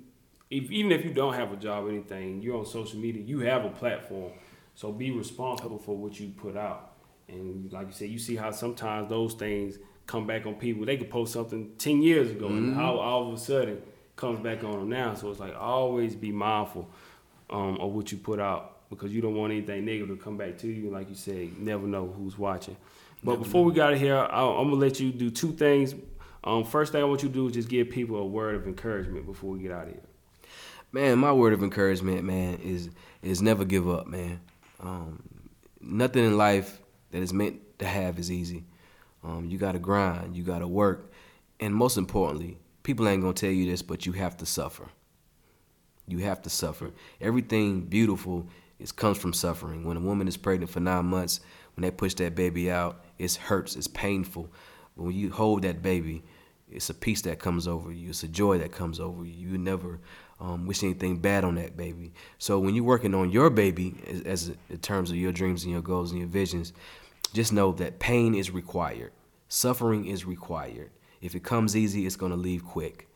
if 0.50 0.72
even 0.72 0.92
if 0.92 1.06
you 1.06 1.14
don't 1.14 1.34
have 1.34 1.52
a 1.52 1.56
job 1.56 1.86
or 1.86 1.90
anything, 1.90 2.42
you're 2.42 2.58
on 2.58 2.66
social 2.66 3.00
media, 3.00 3.22
you 3.22 3.40
have 3.40 3.66
a 3.66 3.70
platform. 3.70 4.32
So 4.76 4.92
be 4.92 5.12
responsible 5.12 5.78
for 5.78 5.96
what 5.96 6.20
you 6.20 6.30
put 6.30 6.56
out. 6.56 6.94
And 7.28 7.72
like 7.72 7.88
you 7.88 7.94
said, 7.94 8.10
you 8.10 8.20
see 8.20 8.36
how 8.36 8.52
sometimes 8.52 9.10
those 9.10 9.34
things 9.34 9.78
come 10.08 10.26
back 10.26 10.46
on 10.46 10.56
people. 10.56 10.86
They 10.86 10.98
could 10.98 11.10
post 11.10 11.34
something 11.34 11.72
ten 11.78 12.02
years 12.02 12.32
ago, 12.32 12.48
mm-hmm. 12.48 12.58
and 12.58 12.76
how 12.76 12.96
all 12.96 13.28
of 13.28 13.34
a 13.34 13.38
sudden 13.38 13.82
comes 14.16 14.40
back 14.40 14.64
on 14.64 14.74
them 14.74 14.90
now. 14.90 15.14
So 15.14 15.30
it's 15.30 15.40
like 15.40 15.56
always 15.56 16.16
be 16.16 16.32
mindful 16.32 16.90
um, 17.50 17.78
of 17.80 17.92
what 17.92 18.12
you 18.12 18.18
put 18.18 18.40
out 18.40 18.79
because 18.90 19.14
you 19.14 19.22
don't 19.22 19.36
want 19.36 19.52
anything 19.52 19.86
negative 19.86 20.18
to 20.18 20.24
come 20.24 20.38
back 20.38 20.58
to 20.60 20.68
you. 20.68 20.90
Like 20.90 21.10
you 21.10 21.16
said, 21.16 21.36
you 21.36 21.56
never 21.58 21.88
know 21.88 22.08
who's 22.08 22.38
watching. 22.38 22.76
But 23.24 23.32
never 23.32 23.44
before 23.44 23.62
know. 23.62 23.68
we 23.68 23.74
got 23.74 23.96
here, 23.96 24.18
i 24.18 24.42
am 24.42 24.70
gonna 24.70 24.74
let 24.76 25.00
you 25.00 25.12
do 25.12 25.30
two 25.30 25.52
things. 25.54 25.96
Um, 26.44 26.64
first 26.64 26.92
thing 26.92 27.02
I 27.02 27.06
want 27.06 27.22
you 27.22 27.30
to 27.30 27.34
do 27.34 27.48
is 27.48 27.54
just 27.54 27.70
give 27.70 27.90
people 27.90 28.18
a 28.18 28.26
word 28.26 28.56
of 28.56 28.66
encouragement 28.66 29.26
before 29.26 29.52
we 29.52 29.60
get 29.60 29.72
out 29.72 29.88
of 29.88 29.94
here. 29.94 30.04
Man, 30.92 31.20
my 31.20 31.32
word 31.32 31.54
of 31.54 31.62
encouragement, 31.62 32.24
man, 32.24 32.56
is 32.64 32.90
is 33.22 33.42
never 33.42 33.66
give 33.66 33.90
up, 33.90 34.08
man. 34.08 34.40
Um, 34.80 35.22
nothing 35.82 36.24
in 36.24 36.38
life 36.38 36.82
that 37.12 37.22
is 37.22 37.34
meant 37.34 37.80
to 37.80 37.86
have 37.86 38.18
is 38.18 38.32
easy. 38.32 38.64
Um, 39.24 39.46
you 39.50 39.58
got 39.58 39.74
to 39.74 39.80
grind, 39.80 40.36
you 40.36 40.44
got 40.44 40.60
to 40.60 40.68
work, 40.68 41.12
and 41.60 41.76
most 41.76 41.98
importantly, 41.98 42.58
people 42.84 43.08
ain't 43.08 43.22
gonna 43.22 43.34
tell 43.34 43.52
you 43.52 43.70
this, 43.70 43.82
but 43.82 44.06
you 44.06 44.14
have 44.14 44.38
to 44.38 44.46
suffer. 44.46 44.88
You 46.08 46.20
have 46.20 46.42
to 46.44 46.50
suffer. 46.50 46.92
Everything 47.22 47.82
beautiful 47.82 48.48
is 48.80 48.92
comes 48.92 49.18
from 49.18 49.34
suffering. 49.34 49.84
When 49.84 49.98
a 49.98 50.02
woman 50.02 50.28
is 50.28 50.38
pregnant 50.38 50.72
for 50.72 50.80
nine 50.80 51.06
months, 51.06 51.42
when 51.76 51.84
they 51.84 51.92
push 51.92 52.14
that 52.16 52.36
baby 52.36 52.72
out, 52.72 53.04
it 53.18 53.34
hurts, 53.36 53.76
it's 53.76 53.88
painful. 53.88 54.50
But 54.96 55.04
when 55.04 55.16
you 55.16 55.32
hold 55.32 55.62
that 55.64 55.82
baby, 55.82 56.24
it's 56.72 56.90
a 56.90 56.94
peace 56.94 57.22
that 57.24 57.40
comes 57.40 57.68
over 57.68 57.92
you. 57.92 58.10
It's 58.10 58.24
a 58.24 58.28
joy 58.28 58.60
that 58.60 58.72
comes 58.72 59.00
over 59.00 59.26
you. 59.26 59.50
You 59.50 59.58
never 59.58 60.00
um, 60.40 60.66
wish 60.66 60.84
anything 60.84 61.18
bad 61.18 61.44
on 61.44 61.56
that 61.56 61.76
baby. 61.76 62.14
So 62.38 62.60
when 62.60 62.76
you're 62.76 62.84
working 62.84 63.16
on 63.16 63.32
your 63.32 63.50
baby, 63.50 63.96
as, 64.08 64.22
as 64.22 64.52
in 64.70 64.78
terms 64.78 65.10
of 65.10 65.18
your 65.18 65.32
dreams 65.32 65.64
and 65.64 65.72
your 65.72 65.82
goals 65.82 66.12
and 66.12 66.20
your 66.20 66.30
visions, 66.30 66.74
just 67.34 67.54
know 67.54 67.72
that 67.74 68.00
pain 68.00 68.36
is 68.36 68.52
required. 68.52 69.12
Suffering 69.48 70.06
is 70.06 70.26
required. 70.26 70.92
If 71.22 71.36
it 71.36 71.44
comes 71.44 71.76
easy, 71.76 72.06
it's 72.06 72.16
gonna 72.16 72.38
leave 72.38 72.64
quick. 72.64 73.08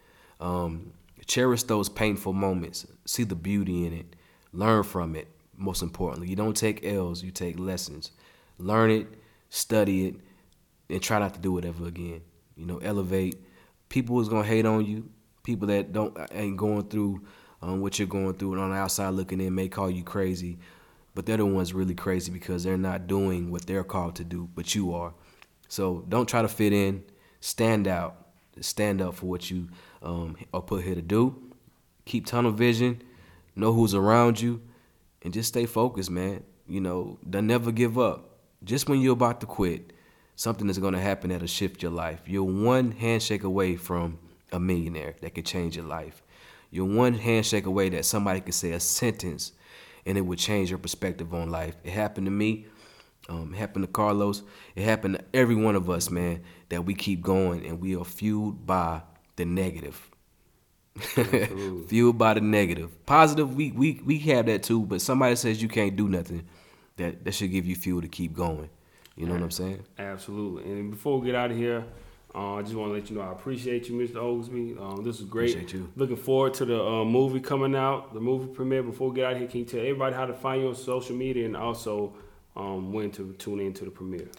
Um, 0.41 0.93
cherish 1.26 1.64
those 1.64 1.89
painful 1.89 2.34
moments. 2.34 2.86
See 3.05 3.24
the 3.24 3.36
beauty 3.36 3.86
in 3.86 3.93
it. 3.93 4.16
Learn 4.51 4.84
from 4.84 5.16
it. 5.16 5.28
Most 5.56 5.82
importantly, 5.82 6.30
you 6.30 6.36
don't 6.36 6.58
take 6.58 6.86
L's. 6.86 7.24
You 7.24 7.32
take 7.32 7.60
lessons. 7.60 8.12
Learn 8.58 8.91
it, 8.91 9.08
study 9.49 10.08
it, 10.08 10.16
and 10.89 11.01
try 11.01 11.20
not 11.20 11.34
to 11.36 11.39
do 11.39 11.58
it 11.58 11.66
ever 11.66 11.88
again. 11.88 12.22
You 12.56 12.66
know, 12.66 12.78
elevate. 12.78 13.36
People 13.89 14.20
is 14.20 14.30
gonna 14.30 14.47
hate 14.47 14.66
on 14.66 14.86
you 14.86 15.10
people 15.43 15.68
that 15.68 15.91
don't 15.91 16.18
ain't 16.32 16.58
going 16.58 16.84
through 16.86 17.22
um, 17.62 17.82
what 17.82 17.99
you're 17.99 18.08
going 18.08 18.34
through 18.34 18.54
and 18.54 18.62
on 18.62 18.72
the 18.72 18.76
outside 18.76 19.10
looking 19.10 19.39
in 19.39 19.54
may 19.54 19.68
call 19.68 19.89
you 19.89 20.04
crazy, 20.04 20.58
but 21.14 21.26
they're 21.26 21.38
the 21.38 21.45
ones 21.45 21.74
really 21.74 21.93
crazy 21.93 22.32
because 22.32 22.64
they're 22.64 22.78
not 22.78 23.08
doing 23.08 23.51
what 23.51 23.66
they're 23.66 23.84
called 23.84 24.16
to 24.16 24.24
do, 24.24 24.49
but 24.56 24.74
you 24.74 24.93
are. 24.93 25.14
So 25.68 26.06
don't 26.10 26.28
try 26.28 26.41
to 26.41 26.47
fit 26.47 26.74
in. 26.74 27.04
Stand 27.39 27.88
out. 27.88 28.28
Stand 28.60 29.01
up 29.01 29.16
for 29.16 29.26
what 29.26 29.49
you 29.49 29.70
um, 30.01 30.36
are 30.54 30.62
put 30.62 30.84
here 30.84 30.95
to 30.95 31.01
do. 31.01 31.51
Keep 32.06 32.26
tunnel 32.26 32.51
vision. 32.51 33.01
Know 33.56 33.74
who's 33.74 33.93
around 33.93 34.41
you, 34.41 34.62
and 35.24 35.34
just 35.34 35.49
stay 35.49 35.65
focused, 35.65 36.11
man. 36.11 36.43
You 36.67 36.82
know, 36.82 37.17
don't 37.30 37.47
never 37.47 37.71
give 37.71 37.97
up. 37.97 38.30
Just 38.63 38.88
when 38.88 39.01
you're 39.01 39.13
about 39.13 39.41
to 39.41 39.45
quit, 39.45 39.93
something 40.36 40.69
is 40.69 40.78
going 40.78 40.93
to 40.93 40.99
happen 40.99 41.30
that'll 41.30 41.47
shift 41.47 41.82
your 41.82 41.91
life. 41.91 42.21
You're 42.26 42.43
one 42.43 42.91
handshake 42.91 43.43
away 43.43 43.76
from 43.76 44.19
a 44.51 44.59
millionaire 44.59 45.15
that 45.21 45.36
could 45.36 45.45
change 45.45 45.76
your 45.76 45.86
life. 45.86 46.21
You're 46.71 46.86
one 46.86 47.13
handshake 47.13 47.65
away 47.65 47.89
that 47.89 48.05
somebody 48.05 48.41
could 48.41 48.53
say 48.53 48.71
a 48.71 48.80
sentence 48.80 49.51
and 50.05 50.17
it 50.17 50.21
would 50.21 50.39
change 50.39 50.69
your 50.69 50.80
perspective 50.80 51.34
on 51.34 51.49
life. 51.49 51.76
It 51.84 51.91
happened 51.91 52.28
to 52.28 52.32
me. 52.32 52.67
Um, 53.30 53.53
it 53.53 53.57
happened 53.57 53.86
to 53.86 53.91
Carlos. 53.91 54.43
It 54.76 54.84
happened 54.84 55.15
to 55.15 55.24
every 55.34 55.55
one 55.55 55.76
of 55.76 55.89
us, 55.89 56.09
man, 56.09 56.43
that 56.69 56.84
we 56.84 56.93
keep 56.93 57.21
going 57.21 57.65
and 57.65 57.80
we 57.80 57.95
are 57.95 58.03
fueled 58.03 58.65
by 58.65 59.01
the 59.36 59.45
negative. 59.45 60.09
fueled 61.88 62.18
by 62.18 62.36
the 62.36 62.41
negative. 62.41 63.06
Positive, 63.06 63.56
we, 63.56 63.72
we, 63.72 64.02
we 64.06 64.20
have 64.20 64.46
that 64.46 64.64
too, 64.64 64.82
but 64.82 65.02
somebody 65.02 65.36
says 65.36 65.62
you 65.62 65.68
can't 65.68 65.96
do 65.96 66.08
nothing, 66.08 66.46
that, 66.98 67.24
that 67.24 67.34
should 67.34 67.52
give 67.52 67.66
you 67.66 67.76
fuel 67.76 68.02
to 68.02 68.08
keep 68.08 68.34
going. 68.34 68.70
You 69.16 69.28
know 69.28 69.34
what 69.34 69.44
I'm 69.44 69.52
saying? 69.52 69.84
Absolutely. 69.98 70.72
And 70.72 70.91
before 70.91 71.20
we 71.20 71.28
get 71.28 71.36
out 71.36 71.52
of 71.52 71.58
here, 71.58 71.84
uh, 72.34 72.56
I 72.56 72.62
just 72.64 72.74
want 72.74 72.89
to 72.89 72.94
let 72.94 73.10
you 73.10 73.16
know 73.16 73.22
I 73.22 73.32
appreciate 73.32 73.88
you, 73.88 73.96
Mr. 73.96 74.16
Oglesby. 74.16 74.76
Um, 74.80 75.04
this 75.04 75.20
was 75.20 75.30
great. 75.30 75.52
Appreciate 75.52 75.74
you. 75.74 75.91
Looking 75.96 76.16
forward 76.16 76.56
to 76.56 76.66
the 76.66 76.84
uh, 76.84 77.06
movie 77.06 77.39
coming 77.39 77.76
out, 77.76 78.14
the 78.14 78.20
movie 78.20 78.48
premiere. 78.48 78.82
Before 78.82 79.10
we 79.10 79.16
get 79.18 79.26
out 79.26 79.38
here, 79.38 79.48
can 79.48 79.60
you 79.60 79.66
tell 79.66 79.82
everybody 79.82 80.16
how 80.16 80.26
to 80.26 80.34
find 80.34 80.64
you 80.64 80.70
on 80.70 80.76
social 80.76 81.16
media 81.16 81.46
and 81.46 81.56
also 81.56 82.16
um, 82.56 82.91
when 82.91 83.12
to 83.12 83.34
tune 83.34 83.60
in 83.60 83.74
to 83.74 83.86
the 83.86 83.91
premiere? 83.91 84.30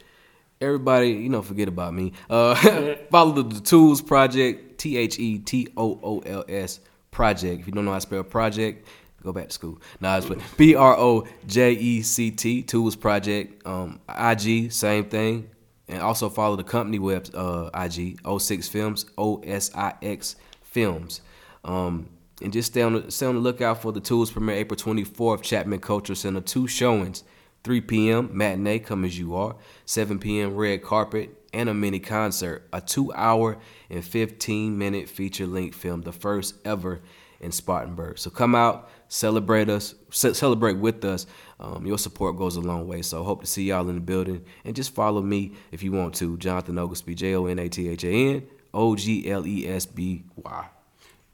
everybody, 0.60 1.10
you 1.10 1.28
know, 1.28 1.42
forget 1.42 1.68
about 1.68 1.94
me. 1.94 2.12
Uh, 2.28 2.54
follow 3.10 3.32
the, 3.32 3.42
the 3.42 3.60
Tools 3.60 4.02
Project, 4.02 4.63
T 4.84 4.98
H 4.98 5.18
E 5.18 5.38
T 5.38 5.68
O 5.78 5.98
O 6.02 6.18
L 6.18 6.44
S 6.46 6.80
Project. 7.10 7.60
If 7.60 7.66
you 7.66 7.72
don't 7.72 7.86
know 7.86 7.92
how 7.92 7.96
to 7.96 8.02
spell 8.02 8.22
project, 8.22 8.86
go 9.22 9.32
back 9.32 9.48
to 9.48 9.54
school. 9.54 9.80
Nah, 9.98 10.18
it's 10.18 10.28
B 10.58 10.74
R 10.74 10.94
O 10.98 11.26
J 11.46 11.72
E 11.72 12.02
C 12.02 12.30
T 12.30 12.62
Tools 12.62 12.94
Project. 12.94 13.66
Um, 13.66 13.98
IG, 14.14 14.70
same 14.70 15.06
thing. 15.06 15.48
And 15.88 16.02
also 16.02 16.28
follow 16.28 16.56
the 16.56 16.64
company 16.64 16.98
web 16.98 17.30
uh, 17.32 17.70
IG, 17.74 18.20
06 18.38 18.68
Films, 18.68 19.06
O 19.16 19.40
S 19.42 19.74
I 19.74 19.94
X 20.02 20.36
Films. 20.62 21.22
Um, 21.64 22.10
and 22.42 22.52
just 22.52 22.72
stay 22.72 22.82
on, 22.82 22.92
the, 22.92 23.10
stay 23.10 23.24
on 23.24 23.36
the 23.36 23.40
lookout 23.40 23.80
for 23.80 23.90
the 23.90 24.00
Tools 24.00 24.30
premiere 24.30 24.56
April 24.56 24.76
24th, 24.76 25.40
Chapman 25.40 25.80
Culture 25.80 26.14
Center. 26.14 26.42
Two 26.42 26.66
showings, 26.66 27.24
3 27.62 27.80
p.m. 27.80 28.28
matinee, 28.32 28.80
come 28.80 29.06
as 29.06 29.18
you 29.18 29.34
are, 29.34 29.56
7 29.86 30.18
p.m. 30.18 30.54
red 30.54 30.82
carpet, 30.82 31.43
and 31.54 31.68
a 31.68 31.74
mini 31.74 32.00
concert. 32.00 32.68
A 32.72 32.80
two 32.80 33.12
hour 33.14 33.58
and 33.88 34.04
15 34.04 34.76
minute 34.76 35.08
feature 35.08 35.46
length 35.46 35.76
film, 35.76 36.02
the 36.02 36.12
first 36.12 36.56
ever 36.66 37.00
in 37.40 37.52
Spartanburg. 37.52 38.18
So 38.18 38.30
come 38.30 38.54
out, 38.54 38.90
celebrate 39.08 39.68
us, 39.68 39.94
celebrate 40.10 40.74
with 40.74 41.04
us. 41.04 41.26
Um, 41.60 41.86
your 41.86 41.98
support 41.98 42.36
goes 42.36 42.56
a 42.56 42.60
long 42.60 42.86
way. 42.88 43.02
So 43.02 43.22
hope 43.22 43.42
to 43.42 43.46
see 43.46 43.64
y'all 43.64 43.88
in 43.88 43.94
the 43.94 44.00
building. 44.00 44.44
And 44.64 44.74
just 44.74 44.94
follow 44.94 45.22
me 45.22 45.52
if 45.70 45.82
you 45.82 45.92
want 45.92 46.14
to. 46.16 46.36
Jonathan 46.38 46.78
Oglesby, 46.78 47.14
J 47.14 47.34
O 47.36 47.46
N 47.46 47.58
A 47.58 47.68
T 47.68 47.88
H 47.88 48.04
A 48.04 48.08
N 48.08 48.46
O 48.72 48.96
G 48.96 49.30
L 49.30 49.46
E 49.46 49.68
S 49.68 49.86
B 49.86 50.24
Y. 50.36 50.68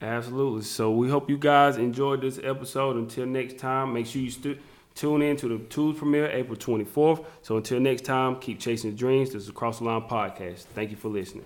Absolutely. 0.01 0.63
So 0.63 0.91
we 0.91 1.09
hope 1.09 1.29
you 1.29 1.37
guys 1.37 1.77
enjoyed 1.77 2.21
this 2.21 2.39
episode. 2.43 2.95
Until 2.95 3.25
next 3.25 3.59
time, 3.59 3.93
make 3.93 4.07
sure 4.07 4.21
you 4.21 4.31
stu- 4.31 4.57
tune 4.95 5.21
in 5.21 5.37
to 5.37 5.47
the 5.47 5.57
Tools 5.65 5.97
premiere 5.97 6.29
April 6.31 6.57
24th. 6.57 7.25
So 7.41 7.57
until 7.57 7.79
next 7.79 8.05
time, 8.05 8.37
keep 8.37 8.59
chasing 8.59 8.95
dreams. 8.95 9.31
This 9.31 9.43
is 9.43 9.49
Across 9.49 9.79
the 9.79 9.85
Line 9.85 10.01
Podcast. 10.01 10.63
Thank 10.73 10.91
you 10.91 10.97
for 10.97 11.09
listening. 11.09 11.45